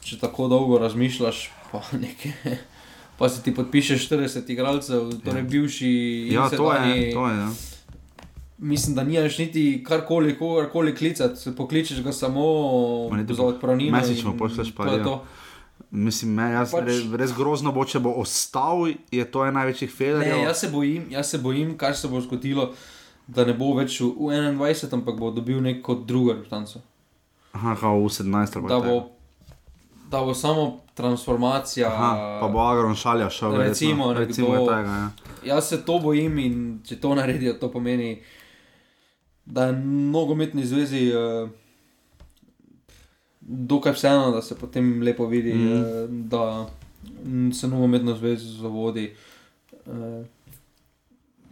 če 0.00 0.16
tako 0.22 0.48
dolgo 0.48 0.78
razmišljaš, 0.80 1.50
pa 1.72 1.82
nekaj. 1.92 2.32
Pa 3.18 3.28
si 3.28 3.42
ti 3.44 3.52
podpišeš 3.54 4.08
40 4.08 4.48
igralcev, 4.50 5.12
torej 5.22 5.42
bivši 5.46 5.90
in 6.26 6.32
Ja, 6.32 6.48
to 6.50 6.72
je, 6.72 7.12
to 7.12 7.26
je. 7.28 7.36
Ja. 7.36 7.50
Mislim, 8.58 8.96
da 8.96 9.04
nimaš 9.04 9.38
niti 9.38 9.84
karkoli, 9.86 10.32
kogarkoli 10.38 10.94
klicati, 10.96 11.52
pokličeš 11.56 12.02
ga 12.02 12.12
samo 12.12 12.42
niti 13.12 13.34
za 13.34 13.42
odpravnino. 13.42 13.98
In 13.98 14.38
pošlješ 14.38 14.72
pa 14.74 14.86
to 14.86 14.96
ja. 14.96 15.04
to. 15.04 15.24
Mislim, 15.90 16.32
me, 16.34 16.50
jaz, 16.50 16.72
Pač- 16.72 16.86
res, 16.88 17.02
res 17.20 17.34
grozno 17.36 17.72
bo, 17.72 17.84
če 17.84 18.00
bo 18.00 18.14
ostal, 18.16 18.86
je 19.12 19.24
to 19.28 19.44
en 19.44 19.54
največjih 19.58 19.90
felerjev. 19.92 20.38
Ne, 20.38 20.46
jaz 20.48 20.62
se 20.64 20.70
bojim, 20.72 21.04
jaz 21.12 21.34
se 21.34 21.38
bojim, 21.38 21.74
kaj 21.76 21.94
se 22.00 22.08
bo 22.08 22.20
zgodilo, 22.24 22.70
da 23.26 23.44
ne 23.44 23.54
bo 23.54 23.74
več 23.76 24.00
v 24.00 24.10
v 24.18 24.40
21, 24.58 24.94
ampak 24.94 25.18
bo 25.18 25.30
dobil 25.30 25.60
neko 25.60 25.94
drugo 25.94 26.32
reprezentanco. 26.32 26.82
Aha, 27.52 27.76
kao 27.80 28.00
v 28.00 28.08
17. 28.08 28.56
ali 28.56 28.68
Da 28.68 28.80
bo, 28.80 29.10
da 30.10 30.20
bo 30.24 30.34
samo 30.34 30.80
transformacija. 30.94 31.88
Aha, 31.88 32.38
pa 32.40 32.48
bo 32.48 32.60
Agron 32.60 32.94
šalja 32.94 33.30
šel. 33.30 33.50
verjetno. 33.50 33.68
Recimo, 33.68 34.12
recimo 34.12 34.48
nekdo- 34.48 34.66
tega. 34.66 34.90
Ja. 34.90 35.10
Jaz 35.44 35.68
se 35.68 35.84
to 35.84 35.98
bojim 35.98 36.38
in 36.38 36.80
če 36.84 37.00
to 37.00 37.14
naredijo, 37.14 37.54
to 37.60 37.70
pomeni, 37.70 38.22
da 39.44 39.66
je 39.66 39.72
nogometni 40.12 40.66
zvezi 40.66 41.12
uh, 41.12 41.48
dokaj 43.40 43.92
vseeno, 43.92 44.30
da 44.30 44.42
se 44.42 44.54
potem 44.54 45.02
lepo 45.02 45.26
vidi, 45.26 45.54
mm. 45.54 45.72
uh, 45.72 46.10
da 46.10 46.68
se 47.52 47.68
nogometno 47.68 48.14
zvezo 48.14 48.68
vodi 48.68 49.14
uh, 49.86 50.24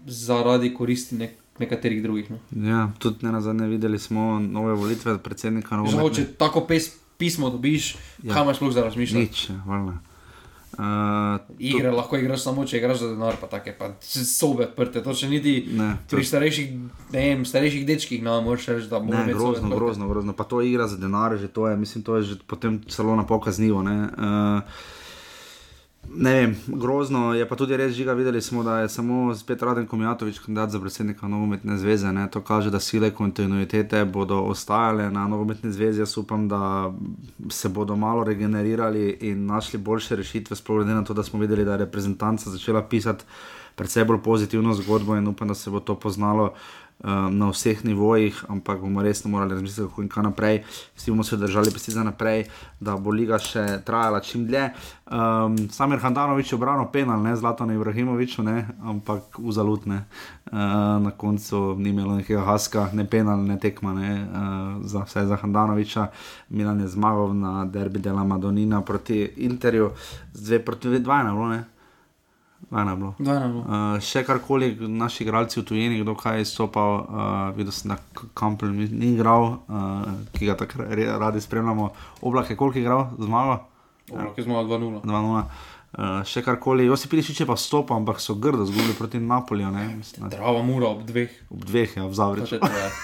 zaradi 0.06 0.74
koristi 0.74 1.14
nek 1.14 1.39
nekaterih 1.60 2.02
drugih. 2.02 2.30
No. 2.30 2.38
Ja, 2.64 2.88
tudi 2.98 3.22
ne 3.22 3.32
na 3.32 3.40
zadnje 3.40 3.68
videli 3.68 3.98
smo 3.98 4.20
nove 4.40 4.74
volitve 4.74 5.18
predsednika 5.18 5.68
Žal, 5.70 5.84
nogometne. 5.84 6.16
če 6.16 6.36
tako 6.36 6.60
pes, 6.62 6.90
pismo 7.16 7.50
dobiš, 7.50 7.94
Ja. 7.94 8.00
ja. 8.24 8.32
kaj 8.32 8.42
imaš 8.42 8.56
sploh 8.56 8.72
za 8.72 8.82
razmišljati? 8.82 9.20
Nič, 9.22 9.50
valjda. 9.64 9.98
Uh, 10.72 10.84
Igre 11.60 11.90
lahko 11.90 12.16
igraš 12.16 12.42
samo, 12.42 12.62
če 12.64 12.78
igraš 12.78 12.98
za 12.98 13.08
denar, 13.08 13.34
pa 13.36 13.48
take 13.48 13.72
pa 13.72 13.88
sobe 14.00 14.64
odprte. 14.64 15.02
To 15.02 15.12
še 15.12 15.28
niti 15.28 15.66
Ne, 15.68 15.96
to- 16.00 16.14
pri 16.14 16.24
starejših, 16.24 16.68
ne 17.10 17.24
vem, 17.24 17.42
starejših 17.44 17.82
dečkih 17.84 18.22
ne 18.22 18.36
moreš 18.40 18.68
reči, 18.68 18.86
da 18.86 18.98
bomo 18.98 19.10
Ne, 19.10 19.24
imeli 19.24 19.34
sobe 19.34 19.58
grozno, 19.58 19.70
grozno, 19.72 20.06
grozno. 20.06 20.32
Pa 20.32 20.44
to 20.44 20.62
igra 20.62 20.86
za 20.86 20.96
denar, 20.96 21.36
že 21.36 21.48
to 21.48 21.66
je, 21.66 21.76
mislim, 21.76 22.00
to 22.02 22.16
je 22.16 22.22
že 22.24 22.34
potem 22.46 22.80
celo 22.86 23.12
na 23.14 23.24
pokaznivo. 23.24 23.82
Ne? 23.82 23.96
Uh, 24.06 24.62
ne 26.08 26.34
vem, 26.34 26.56
grozno 26.66 27.34
je 27.34 27.48
pa 27.48 27.56
tudi 27.56 27.76
res 27.76 27.92
žiga. 27.94 28.12
Videli 28.12 28.42
smo, 28.42 28.62
da 28.62 28.78
je 28.78 28.88
samo 28.88 29.34
spet 29.34 29.62
Raden 29.62 29.86
Komjatovič 29.86 30.38
kandidat 30.38 30.70
za 30.70 30.80
predsednika 30.80 31.28
nogometne 31.28 31.78
zveze. 31.78 32.12
Ne? 32.12 32.26
To 32.30 32.40
kaže, 32.40 32.70
da 32.70 32.80
sile 32.80 33.10
kontinuitete 33.10 34.04
bodo 34.04 34.40
ostajale 34.40 35.10
na 35.10 35.28
nogometni 35.28 35.72
zvezi. 35.72 36.00
Jaz 36.00 36.18
upam, 36.18 36.48
da 36.48 36.92
se 37.50 37.68
bodo 37.68 37.96
malo 37.96 38.24
regenerirali 38.24 39.18
in 39.20 39.46
našli 39.46 39.78
boljše 39.78 40.16
rešitve, 40.16 40.56
sploh 40.56 40.78
glede 40.78 40.94
na 40.94 41.04
to, 41.04 41.14
da 41.14 41.22
smo 41.22 41.40
videli, 41.40 41.64
da 41.64 41.72
je 41.72 41.84
reprezentanca 41.86 42.50
začela 42.50 42.82
pisati 42.82 43.24
predvsej 43.74 44.04
bolj 44.04 44.18
pozitivno 44.22 44.74
zgodbo 44.74 45.16
in 45.16 45.28
upam, 45.28 45.48
da 45.48 45.54
se 45.54 45.70
bo 45.70 45.80
to 45.80 45.94
poznalo 45.94 46.52
na 47.04 47.48
vseh 47.50 47.84
nivojih, 47.84 48.44
ampak 48.48 48.80
bomo 48.80 49.02
resno 49.02 49.30
morali 49.30 49.54
razmisliti, 49.54 49.88
kako 49.88 50.02
in 50.02 50.08
kaj 50.08 50.22
naprej. 50.22 50.62
Vsi 50.96 51.10
bomo 51.10 51.24
se 51.24 51.36
držali 51.36 51.70
pesti 51.72 51.92
za 51.92 52.04
naprej, 52.04 52.44
da 52.80 52.96
bo 52.96 53.10
liga 53.10 53.38
še 53.38 53.80
trajala 53.86 54.20
čim 54.20 54.46
dlje. 54.46 54.70
Um, 55.10 55.56
Samir 55.72 55.98
Handanovič 55.98 56.52
je 56.52 56.56
obranil 56.56 56.86
penal, 56.92 57.22
ne 57.22 57.36
Zlatano 57.36 57.74
Ibrahimoviču, 57.74 58.42
ne, 58.42 58.68
ampak 58.84 59.38
uzalutne. 59.38 60.04
Uh, 60.52 60.58
na 61.02 61.10
koncu 61.16 61.74
ni 61.78 61.90
imelo 61.90 62.16
nekega 62.16 62.44
haska, 62.44 62.90
ne 62.92 63.06
penal, 63.08 63.42
ne 63.42 63.58
tekma, 63.58 63.94
ne, 63.94 64.12
uh, 64.22 64.86
za, 64.86 65.04
vse 65.08 65.26
za 65.26 65.36
Handanoviča. 65.36 66.06
Milan 66.48 66.80
je 66.80 66.88
zmagal 66.88 67.34
na 67.34 67.64
derbi 67.64 67.98
dela 67.98 68.24
Madonina 68.24 68.82
proti 68.82 69.24
Interju, 69.36 69.90
zdaj 70.32 70.64
proti 70.64 70.98
dvajna, 70.98 71.32
bilo, 71.32 71.62
ne? 72.60 72.68
Dvajna 72.70 72.96
bilo. 72.96 73.14
Dvajna 73.18 73.48
bilo. 73.48 73.60
Uh, 73.60 74.00
še 74.00 74.22
karkoli 74.24 74.76
naši 74.80 75.24
igralci 75.24 75.60
v 75.60 75.64
tujini, 75.64 76.00
kdo 76.00 76.14
kaj 76.14 76.38
je 76.38 76.44
stopal, 76.44 77.00
uh, 77.00 77.56
videl 77.56 77.72
sem, 77.72 77.90
da 77.90 77.98
Kampel 78.34 78.68
ni 78.70 79.14
igral, 79.14 79.58
uh, 79.66 80.06
ki 80.32 80.46
ga 80.46 80.56
tako 80.56 80.84
radi 81.18 81.40
spremljamo. 81.40 81.90
Oblak 82.22 82.50
je 82.50 82.56
koliko 82.56 82.78
igral, 82.78 83.08
zmagal? 83.18 83.64
Oblak 84.10 84.38
je 84.38 84.44
zmagal 84.44 84.64
2-0. 84.64 85.02
2-0. 85.02 85.44
Uh, 85.90 86.22
še 86.22 86.44
karkoli, 86.46 86.86
Josi 86.86 87.08
Pilišič 87.10 87.40
je 87.42 87.46
pa 87.46 87.56
stopil, 87.58 87.96
ampak 87.96 88.20
so 88.22 88.36
grdo 88.38 88.62
zgubili 88.62 88.94
proti 88.94 89.18
da- 90.18 90.30
Drava 90.30 90.62
mura 90.62 90.86
ob 90.86 91.02
dveh. 91.02 91.32
Ob 91.50 91.64
dveh, 91.66 91.96
ja, 91.96 92.06
v 92.06 92.14
je 92.54 92.78
ja. 92.78 92.90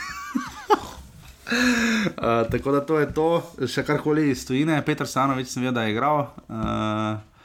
Uh, 1.47 2.51
tako 2.51 2.73
da 2.73 2.81
to 2.81 2.99
je 2.99 3.07
to, 3.15 3.43
še 3.66 3.85
karkoli 3.87 4.31
iz 4.31 4.43
tujine, 4.47 4.83
Petr 4.83 5.07
Sanovič 5.07 5.47
sem 5.47 5.62
vedel, 5.62 5.74
da 5.74 5.83
je 5.87 5.93
igral. 5.95 6.27
Uh, 6.51 7.35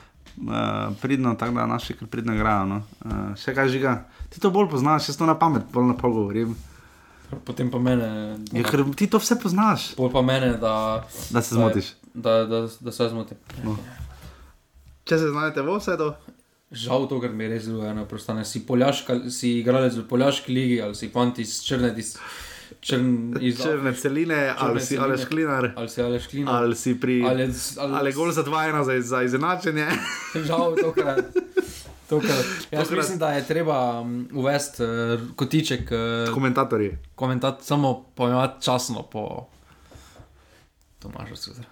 uh, 0.41 0.95
pridno, 1.01 1.35
tako 1.35 1.59
da 1.59 1.65
naši 1.65 1.93
kar 1.93 2.07
pridno 2.07 2.35
igrajo. 2.35 2.65
No. 2.65 2.81
Uh, 3.05 3.31
še 3.39 3.53
kaj 3.57 3.71
žiga, 3.73 3.95
ti 4.29 4.41
to 4.41 4.51
bolj 4.51 4.69
poznaš, 4.73 5.09
jaz 5.11 5.19
to 5.19 5.29
na 5.29 5.37
pamet, 5.39 5.65
bolj 5.73 5.91
na 5.93 5.97
pol 5.97 6.13
govorim. 6.17 6.55
Potem 7.45 7.71
pa 7.71 7.79
mene. 7.79 8.09
Ja, 8.51 8.65
ker 8.67 8.83
ti 8.97 9.07
to 9.07 9.21
vse 9.21 9.37
poznaš. 9.39 9.93
Pol 9.95 10.11
pa 10.11 10.23
mene, 10.25 10.57
da. 10.59 10.73
Da 11.31 11.41
se 11.41 11.55
zmotiš. 11.55 11.93
Da, 12.13 12.43
da, 12.45 12.65
da 12.79 12.91
se 12.91 13.07
zmotim. 13.09 13.39
No. 13.63 13.77
Če 15.07 15.17
se 15.17 15.31
znajdete 15.31 15.63
v 15.63 15.77
vsedu. 15.79 16.11
Žal 16.71 17.07
to, 17.11 17.19
ker 17.23 17.31
mi 17.35 17.47
res 17.51 17.65
zelo 17.67 17.85
eno 17.87 18.05
prostane. 18.07 18.43
Si, 18.47 18.61
poljaška, 18.67 19.17
si 19.31 19.57
igralec 19.59 19.95
v 19.99 20.05
poljaški 20.07 20.53
ligi 20.55 20.77
ali 20.83 20.95
si 20.95 21.09
fant 21.11 21.39
iz 21.39 21.57
črne. 21.67 21.91
Črn, 22.81 23.33
iz, 23.41 23.61
Črne 23.61 23.93
celine, 23.93 24.53
ali 24.57 24.81
si 24.81 24.97
Aleš 24.97 25.25
Klinar. 25.25 25.71
Ali 25.75 25.89
si 25.89 26.01
Aleš 26.01 26.27
Klinar. 26.27 26.55
Ali 26.55 26.75
si 26.75 26.99
pri. 26.99 27.21
Ali, 27.21 27.45
ali, 27.77 27.93
Ali 27.95 28.13
gol 28.13 28.31
za 28.31 28.43
2-1 28.43 28.83
za, 28.83 29.01
za 29.01 29.23
izenačenje. 29.23 29.87
Žal 30.47 30.75
tokrat. 30.81 31.25
Tokrat. 32.09 32.45
Jaz 32.71 32.83
Tokrat. 32.83 32.97
mislim, 32.97 33.19
da 33.19 33.31
je 33.31 33.47
treba 33.47 34.01
um, 34.01 34.27
uvesti 34.33 34.83
uh, 34.83 34.89
kotiček. 35.35 35.91
Uh, 35.91 36.33
Komentatorji. 36.33 36.97
Komentat, 37.15 37.61
samo 37.61 38.05
pojmovati 38.15 38.65
časno 38.65 39.03
po 39.03 39.45
Tomažu 40.99 41.35
Cudru. 41.35 41.63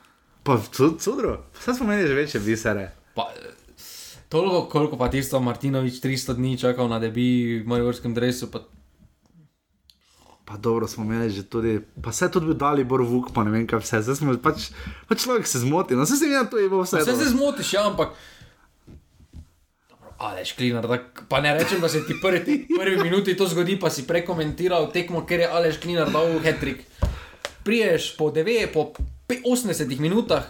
Pa 0.43 0.57
cudro, 0.99 1.43
vse 1.59 1.73
smo 1.73 1.85
imeli 1.85 2.07
že 2.07 2.13
večje 2.13 2.39
bisere. 2.39 2.91
Pa, 3.13 3.33
toliko, 4.29 4.65
koliko 4.65 4.97
pa 4.97 5.09
tisto 5.09 5.39
Martinovič 5.39 6.01
300 6.01 6.33
dni 6.33 6.57
čakal 6.57 6.87
na 6.87 6.99
debi 6.99 7.61
v 7.61 7.67
Mariborskem 7.67 8.13
dresu. 8.13 8.51
Pa, 8.51 8.59
Pa 10.49 10.57
dobro 10.57 10.87
smo 10.87 11.03
imeli 11.03 11.29
že 11.29 11.43
tudi, 11.43 11.77
pa 12.01 12.09
vse 12.09 12.25
tudi 12.27 12.47
bi 12.47 12.53
dali 12.55 12.81
Bor 12.83 13.01
Vuk, 13.01 13.29
pa 13.29 13.43
ne 13.43 13.51
vem 13.51 13.67
kaj 13.67 13.79
vse. 13.79 14.01
Zdaj 14.01 14.15
smo 14.15 14.33
pač, 14.35 14.71
pač 15.05 15.21
človek 15.21 15.45
se 15.45 15.59
zmoti, 15.59 15.93
no 15.93 16.05
se 16.05 16.17
se 16.17 16.25
mi 16.25 16.33
na 16.33 16.41
to 16.43 16.57
je 16.57 16.65
bilo 16.65 16.81
vse. 16.81 16.97
vse 16.97 17.13
se 17.15 17.29
zmotiš, 17.29 17.73
ja, 17.73 17.85
ampak. 17.85 18.17
Aleš, 20.19 20.51
klinar, 20.51 20.83
da, 20.83 20.97
pa 21.29 21.39
ne 21.39 21.53
rečem, 21.53 21.79
da 21.79 21.87
se 21.87 22.01
ti 22.03 22.17
prvi, 22.17 22.65
prvi 22.67 22.97
minuti 22.97 23.37
to 23.37 23.47
zgodi, 23.47 23.77
pa 23.79 23.87
si 23.89 24.03
prekomentiral 24.03 24.89
tekmo, 24.91 25.21
ker 25.23 25.39
je 25.39 25.47
Aleš 25.47 25.77
Klinar 25.77 26.09
dal 26.11 26.33
hetrik. 26.39 26.81
Priješ 27.63 28.17
po 28.17 28.27
9, 28.27 28.73
po 28.73 28.89
pe- 29.27 29.39
80 29.45 29.99
minutah, 29.99 30.43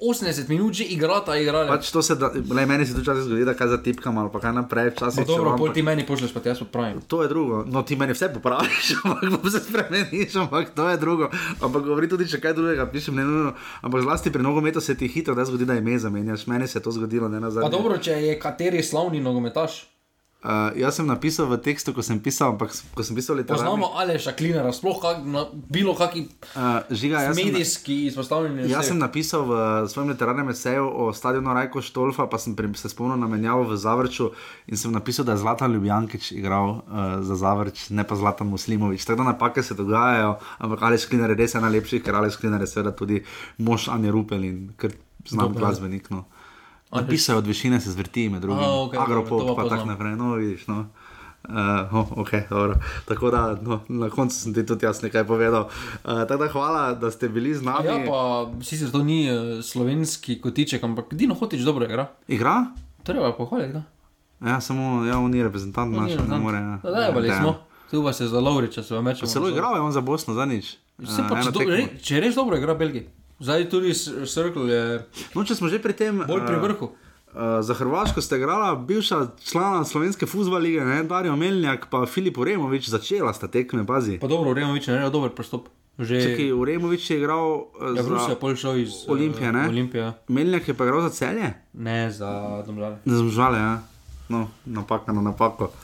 80 0.00 0.48
minut 0.48 0.74
že 0.74 0.84
igrata, 0.84 1.36
igrala. 1.36 1.68
Pač 1.68 1.90
to 1.90 2.02
se, 2.02 2.14
da, 2.14 2.30
le, 2.32 2.66
meni 2.66 2.86
se 2.86 2.94
to 2.94 3.00
včasih 3.00 3.22
zgodi, 3.22 3.44
da 3.44 3.54
kaj 3.54 3.68
zatipkam 3.68 4.18
ali 4.18 4.30
pa 4.32 4.40
kaj 4.40 4.52
naprej, 4.52 4.90
včasih. 4.94 5.24
Pa 5.24 5.32
dobro, 5.32 5.56
pol 5.58 5.72
ti 5.72 5.82
meni 5.82 6.06
pošlješ, 6.06 6.34
pa 6.34 6.40
ti 6.40 6.48
jaz 6.48 6.58
popravim. 6.58 7.00
To 7.08 7.22
je 7.22 7.28
drugo, 7.28 7.64
no 7.66 7.82
ti 7.82 7.96
meni 7.96 8.12
vse 8.16 8.32
popraviš, 8.34 8.94
ampak 9.04 9.50
se 9.50 9.60
spremeniš, 9.60 10.36
ampak 10.36 10.74
to 10.74 10.88
je 10.88 10.96
drugo. 10.96 11.30
Ampak 11.60 11.82
govori 11.82 12.08
tudi, 12.08 12.28
če 12.28 12.40
kaj 12.40 12.56
drugega 12.58 12.86
pišem, 12.90 13.16
ne 13.16 13.24
nujno. 13.24 13.54
Ampak 13.82 14.02
zlasti 14.02 14.32
pri 14.32 14.42
nogometu 14.42 14.80
se 14.80 14.96
ti 14.98 15.08
hitro 15.08 15.34
da 15.34 15.44
zgodi, 15.44 15.64
da 15.64 15.78
ime 15.78 15.98
zamenjaš. 15.98 16.46
Meni 16.46 16.68
se 16.68 16.78
je 16.78 16.82
to 16.82 16.90
zgodilo, 16.90 17.28
ne 17.28 17.40
na 17.40 17.50
Pa 17.60 17.68
dobro, 17.68 17.98
če 17.98 18.20
je 18.22 18.38
kateri 18.38 18.82
slavni 18.82 19.20
nogometaš. 19.20 19.93
Uh, 20.44 20.76
jaz 20.76 21.00
sem 21.00 21.06
napisal 21.08 21.48
v 21.48 21.56
tekstu, 21.56 21.96
ko 21.96 22.02
sem 22.04 22.20
pisal, 22.20 22.52
ampak 22.52 22.68
ko 22.92 23.00
sem 23.00 23.16
pisal 23.16 23.40
literarni. 23.40 23.64
Poznamo 23.64 23.96
Aleša 23.96 24.36
Klinera, 24.36 24.68
sploh 24.76 25.00
kak, 25.00 25.24
na 25.24 25.48
bilo 25.48 25.94
kakšni 25.96 26.28
Uh, 26.52 26.84
žiga, 26.92 27.32
sem, 27.32 27.48
medijski 27.48 28.06
izpostavljeni. 28.06 28.68
jaz 28.68 28.92
sem 28.92 28.98
napisal 28.98 29.42
v 29.42 29.52
svojem 29.88 30.12
literarnem 30.12 30.48
eseju 30.48 30.84
o 30.84 31.12
stadionu 31.12 31.48
Rajko 31.48 31.80
Štolfa, 31.80 32.28
pa 32.28 32.36
sem 32.36 32.52
pri- 32.52 32.76
se 32.76 32.88
spomnil 32.88 33.16
na 33.16 33.26
menjavo 33.26 33.64
v 33.64 33.76
Zavrču 33.76 34.30
in 34.66 34.76
sem 34.76 34.92
napisal, 34.92 35.24
da 35.24 35.32
je 35.32 35.40
Zlatan 35.40 35.72
Ljubljankič 35.72 36.32
igral 36.32 36.68
uh, 36.68 36.82
za 37.24 37.34
Zavrč, 37.34 37.88
ne 37.90 38.04
pa 38.04 38.12
Zlatan 38.14 38.46
Muslimovič. 38.46 39.00
Tako 39.00 39.16
da 39.16 39.32
napake 39.32 39.62
se 39.62 39.74
dogajajo, 39.74 40.36
ampak 40.58 40.82
Aleš 40.82 41.08
Kliner 41.08 41.30
je 41.30 41.36
res 41.36 41.54
ena 41.54 41.64
najlepših, 41.64 42.04
ker 42.04 42.14
Aleš 42.14 42.36
Kliner 42.36 42.60
je 42.60 42.66
seveda 42.66 42.92
tudi 42.92 43.24
mož 43.58 43.88
Anje 43.88 44.12
Rupel 44.12 44.44
in 44.44 44.74
ker 44.76 44.92
znam 45.24 45.56
glasbenik. 45.56 46.10
No. 46.10 46.28
Napisajo 46.94 47.38
od 47.38 47.46
višine 47.46 47.80
se 47.80 47.90
zvrti 47.90 48.28
med 48.28 48.42
drugim. 48.42 48.64
Dobro, 48.64 48.98
to 48.98 49.02
Agropop 49.02 49.56
pa 49.56 49.62
pa 49.62 49.68
tako 49.68 49.86
naprej. 49.86 50.16
No, 50.16 50.34
vidiš, 50.34 50.66
no. 50.66 50.86
Uh, 51.48 51.94
oh, 51.94 52.10
okay, 52.24 52.48
dobro. 52.50 52.74
tako 53.04 53.30
da 53.30 53.58
no, 53.62 53.80
na 53.88 54.10
koncu 54.10 54.36
sem 54.36 54.54
ti 54.54 54.66
tudi 54.66 54.86
jaz 54.86 55.02
nekaj 55.02 55.24
povedal. 55.24 55.68
Uh, 56.04 56.24
tako 56.28 56.44
da 56.44 56.48
hvala, 56.48 56.94
da 56.94 57.10
ste 57.10 57.28
bili 57.28 57.54
z 57.54 57.62
nami. 57.62 57.86
Ja, 57.86 57.98
pa 58.06 58.50
sicer 58.64 58.90
to 58.90 59.02
ni 59.04 59.28
uh, 59.30 59.64
slovenski 59.64 60.40
kotiček, 60.40 60.84
ampak 60.84 61.14
Dino 61.14 61.34
Hotič 61.34 61.60
dobro 61.60 61.84
igra. 61.84 62.06
Igra? 62.28 62.66
Treba 63.02 63.26
je 63.26 63.36
pohvaliti. 63.36 63.72
ga. 63.72 63.82
Ja, 64.40 64.60
samo 64.60 65.04
ja, 65.04 65.18
on 65.18 65.30
ni 65.30 65.42
reprezentant 65.42 65.96
naš, 65.96 66.12
ne 66.28 66.38
more. 66.38 66.58
Ja. 66.58 66.78
Da, 66.82 66.90
Dajali 66.90 67.28
Ja, 67.28 67.40
smo, 67.40 67.54
tu 67.90 68.02
pa 68.04 68.12
se 68.12 68.26
za 68.28 68.40
Lovriča, 68.40 68.82
se 68.82 68.94
vam 68.94 69.08
reče. 69.08 69.26
Celo 69.26 69.48
igral 69.48 69.74
je 69.74 69.80
on 69.80 69.92
za 69.92 70.00
Bosno 70.00 70.34
zadnjič. 70.34 70.64
Se 70.64 70.78
Eh, 71.22 71.28
pa, 71.28 71.42
če, 71.42 71.50
do, 71.50 71.60
re, 71.60 71.86
če 72.02 72.20
res 72.20 72.34
dobro 72.34 72.56
igra 72.56 72.74
Belgij. 72.74 73.06
Zdaj 73.38 73.70
tudi 73.70 73.94
Circle 74.26 74.72
je 74.72 74.82
No, 75.34 75.44
če 75.44 75.54
smo 75.54 75.68
že 75.68 75.82
pri 75.82 75.92
tem. 75.92 76.22
bolj 76.26 76.46
pri 76.46 76.56
eh, 76.56 76.62
vrhu. 76.62 76.86
Uh, 77.34 77.58
za 77.60 77.74
Hrvaško 77.74 78.22
ste 78.22 78.38
igrala 78.38 78.76
bivša 78.78 79.34
člana 79.42 79.82
slovenske 79.84 80.26
futbola 80.26 80.58
lige, 80.62 80.84
ne? 80.84 81.02
Darijo 81.02 81.34
Melnjak 81.36 81.88
in 81.92 82.06
Filip 82.06 82.38
Uremovič, 82.38 82.86
začela 82.88 83.34
sta 83.34 83.48
tekme, 83.50 83.82
pazi. 83.86 84.20
Pa 84.22 84.30
dobro, 84.30 84.54
Removič 84.54 84.86
je 84.86 84.94
naredil 84.94 85.10
dober 85.10 85.34
pristop. 85.34 85.66
Že 85.98 86.22
Čakaj, 86.22 86.52
Uremovič 86.52 87.10
je 87.10 87.18
igral 87.18 87.74
uh, 87.74 87.94
Ja, 87.94 88.02
Brus 88.02 88.30
je 88.30 88.38
pol 88.38 88.54
šel 88.54 88.86
iz 88.86 89.02
Olimpije, 89.10 89.50
ne? 89.50 89.66
Olimpije. 89.66 90.12
Melnjak 90.30 90.68
je 90.68 90.74
pa 90.74 90.86
igral 90.86 91.02
za 91.02 91.10
celje? 91.10 91.54
Ne, 91.74 92.10
za 92.10 92.62
domžale. 92.66 93.02
Ne 93.04 93.14
zmžale, 93.18 93.58
ja. 93.58 93.74
No, 94.30 94.48
napaka 94.66 95.10
na 95.12 95.22
napako. 95.22 95.74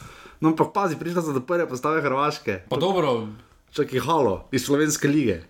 No, 0.40 0.54
ampak 0.54 0.70
pazi, 0.70 0.94
prišla 0.96 1.22
so 1.22 1.34
do 1.34 1.42
prve 1.42 1.66
postave 1.66 1.98
Hrvaške. 2.02 2.70
Pa 2.70 2.78
dobro. 2.78 3.26
Čakaj, 3.74 4.00
halo, 4.06 4.46
iz 4.54 4.66
slovenske 4.66 5.10
lige. 5.10 5.42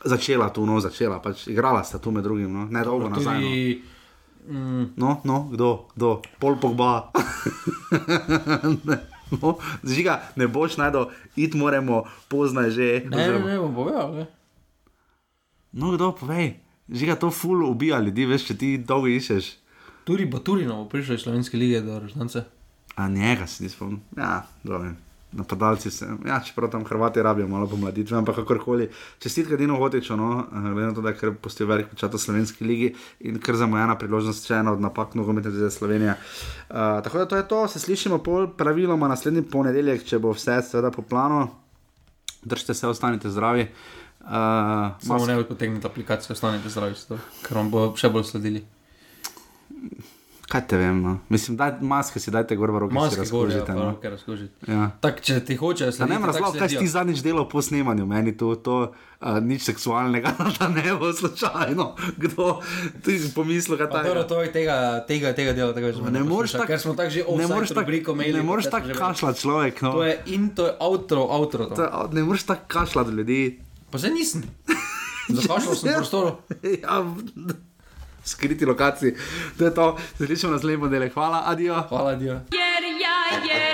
Začela 0.00 0.48
tu, 0.48 0.64
no, 0.64 0.78
začela, 0.78 1.18
pač 1.18 1.46
igrala 1.46 1.82
sta 1.82 1.98
tu 1.98 2.10
med 2.10 2.22
drugim, 2.22 2.48
no, 2.48 2.66
ne 2.66 2.80
dolgo 2.80 3.08
nazaj. 3.08 3.36
No. 3.36 3.80
Mm, 4.42 4.92
No, 4.96 5.20
no, 5.22 5.46
kdo, 5.46 5.86
kdo, 5.94 6.20
pol 6.38 6.56
pogba. 6.56 7.12
no, 9.32 9.58
žiga, 9.84 10.22
ne 10.34 10.46
boš 10.46 10.76
najdel, 10.76 11.10
id 11.36 11.54
moramo, 11.54 12.04
pozna 12.26 12.62
je 12.62 12.70
že. 12.70 13.02
ne, 13.02 13.10
ne, 13.10 13.18
oziroma- 13.18 13.46
ne, 13.46 13.58
bom 13.58 13.74
povedal. 13.74 14.14
Ne. 14.14 14.26
No, 15.72 15.92
kdo, 15.92 16.12
povej. 16.12 16.58
Žiga, 16.88 17.16
to 17.16 17.30
ful 17.30 17.64
ubija 17.64 18.00
ljudi, 18.00 18.26
veš, 18.26 18.44
če 18.44 18.56
ti 18.56 18.78
dolgo 18.78 19.06
iščeš. 19.06 19.56
Tudi 20.02 20.26
Baturino 20.26 20.76
bo 20.76 20.88
prišel 20.88 21.14
iz 21.14 21.20
slovenske 21.20 21.54
lige 21.54 21.80
do 21.80 22.00
režnance. 22.00 22.44
A 22.96 23.06
njega 23.06 23.46
si 23.46 23.62
nisem 23.62 23.76
spomnil. 23.76 23.98
Ja, 24.16 24.46
dobro. 24.64 24.90
Napadalci 25.32 25.90
se, 25.90 26.06
ja, 26.26 26.40
čeprav 26.40 26.70
tam 26.70 26.84
Hrvati 26.84 27.22
rabijo 27.22 27.48
malo 27.48 27.66
pomladitve, 27.66 28.18
ampak 28.18 28.36
kakorkoli. 28.36 28.88
Čestitke 29.18 29.56
Dino 29.56 29.76
Hotiču, 29.76 30.16
no, 30.16 30.46
eh, 30.52 30.60
glede 30.60 30.86
na 30.86 30.94
to, 30.94 31.00
da 31.00 31.08
je 31.08 31.16
kar 31.16 31.34
postil 31.42 31.66
velik 31.70 31.86
počat 31.90 32.14
v 32.14 32.18
slovenski 32.18 32.64
ligi 32.64 32.94
in 33.20 33.38
kar 33.38 33.56
zamujena 33.56 33.94
priložnost, 33.98 34.46
če 34.46 34.58
ena 34.58 34.72
od 34.72 34.82
napak 34.82 35.14
nogometne 35.14 35.50
zveze 35.50 35.70
Slovenije. 35.70 36.16
Uh, 36.70 36.76
tako 37.04 37.18
da 37.18 37.26
to 37.26 37.36
je 37.36 37.48
to, 37.48 37.68
se 37.68 37.78
slišimo 37.78 38.18
pol 38.18 38.48
praviloma 38.56 39.08
naslednji 39.08 39.42
ponedeljek, 39.42 40.04
če 40.04 40.18
bo 40.18 40.34
vse 40.34 40.62
seveda 40.66 40.90
po 40.90 41.02
planu. 41.02 41.46
Držite 42.42 42.74
se, 42.74 42.88
ostanite 42.88 43.30
zdravi. 43.30 43.68
Uh, 44.20 44.26
Samo 45.00 45.26
ne 45.26 45.44
potegnite 45.44 45.86
aplikacijo, 45.86 46.34
ostanite 46.34 46.68
zdravi, 46.68 46.94
ker 47.46 47.56
vam 47.56 47.70
bo 47.70 47.92
še 47.96 48.10
bolj 48.10 48.26
sledili. 48.34 48.64
Kaj 50.50 50.64
te 50.66 50.78
vem, 50.80 50.96
no? 51.02 51.12
mislim, 51.30 51.54
daj, 51.56 51.76
maske 51.80 52.18
si 52.18 52.32
dajte 52.34 52.56
gor 52.58 52.72
v 52.74 52.80
roke, 52.82 52.94
Maske 52.94 53.22
si 53.22 53.30
gor, 53.30 53.52
ja, 53.54 53.62
no. 53.70 53.92
Ja. 54.66 54.88
Tak, 54.98 55.20
če 55.22 55.36
ti 55.46 55.54
hoče 55.54 55.86
Da 55.86 55.94
slediti, 55.94 56.10
ne 56.10 56.16
vem, 56.18 56.26
razlog, 56.26 56.48
tako 56.48 56.58
kaj 56.58 56.72
si 56.72 56.80
ti 56.82 56.88
zadnjič 56.90 57.22
delal 57.22 57.46
po 57.46 57.62
snemanju, 57.62 58.06
meni 58.10 58.34
to, 58.34 58.56
to 58.58 58.78
uh, 58.88 59.38
nič 59.38 59.62
seksualnega, 59.68 60.32
da 60.58 60.68
ne 60.74 60.96
bo 60.98 61.12
slučajno. 61.14 61.86
Kdo 62.18 62.48
ti 63.06 63.14
je 63.14 63.30
pomislil, 63.36 63.78
kaj 63.78 63.92
ta 63.94 64.02
dobro, 64.08 64.26
to 64.26 64.42
je 64.42 64.50
tega, 64.58 64.76
tega, 65.06 65.30
tega 65.38 65.54
dela, 65.54 65.70
tega 65.76 65.94
že 65.94 66.10
Ne 66.10 66.26
moreš 66.26 66.58
tako, 66.58 66.66
ker 66.74 66.82
smo 66.82 66.98
tako 66.98 67.14
že 67.14 67.22
ne 67.22 67.30
offside 67.30 67.54
moreš 67.54 67.68
tako, 67.70 67.86
rubriko 67.86 68.18
imeli. 68.18 68.34
ne 68.34 68.42
moreš 68.42 68.72
tako 68.74 68.98
kašljati 68.98 69.40
človek. 69.46 69.82
No. 69.86 69.94
To 69.94 70.02
je 70.02 70.18
in 70.34 70.50
to 70.50 70.66
je 70.66 70.74
outro, 70.82 71.30
outro. 71.30 71.70
To. 71.70 71.78
To 71.78 71.82
je, 71.86 71.90
ne 72.18 72.26
moreš 72.26 72.50
tako 72.50 72.66
kašljati 72.66 73.10
ljudi. 73.22 73.42
Pa 73.94 74.02
zdaj 74.02 74.18
nisem. 74.18 74.42
Zakašljal 75.30 75.74
sem 75.78 75.92
v 75.92 75.94
prostoru. 75.94 76.36
ja, 76.82 77.04
skriti 78.24 78.66
lokaciji. 78.66 79.14
To 79.58 79.64
je 79.64 79.74
to, 79.74 79.98
se 80.18 80.26
slišimo 80.26 80.52
naslednji 80.52 80.78
ponedeljek. 80.78 81.14
Hvala, 81.14 81.42
adijo. 81.46 81.82
Hvala, 81.88 82.10
adijo. 82.10 82.32
Jer 82.32 82.84
ja, 83.02 83.54
jer 83.54 83.69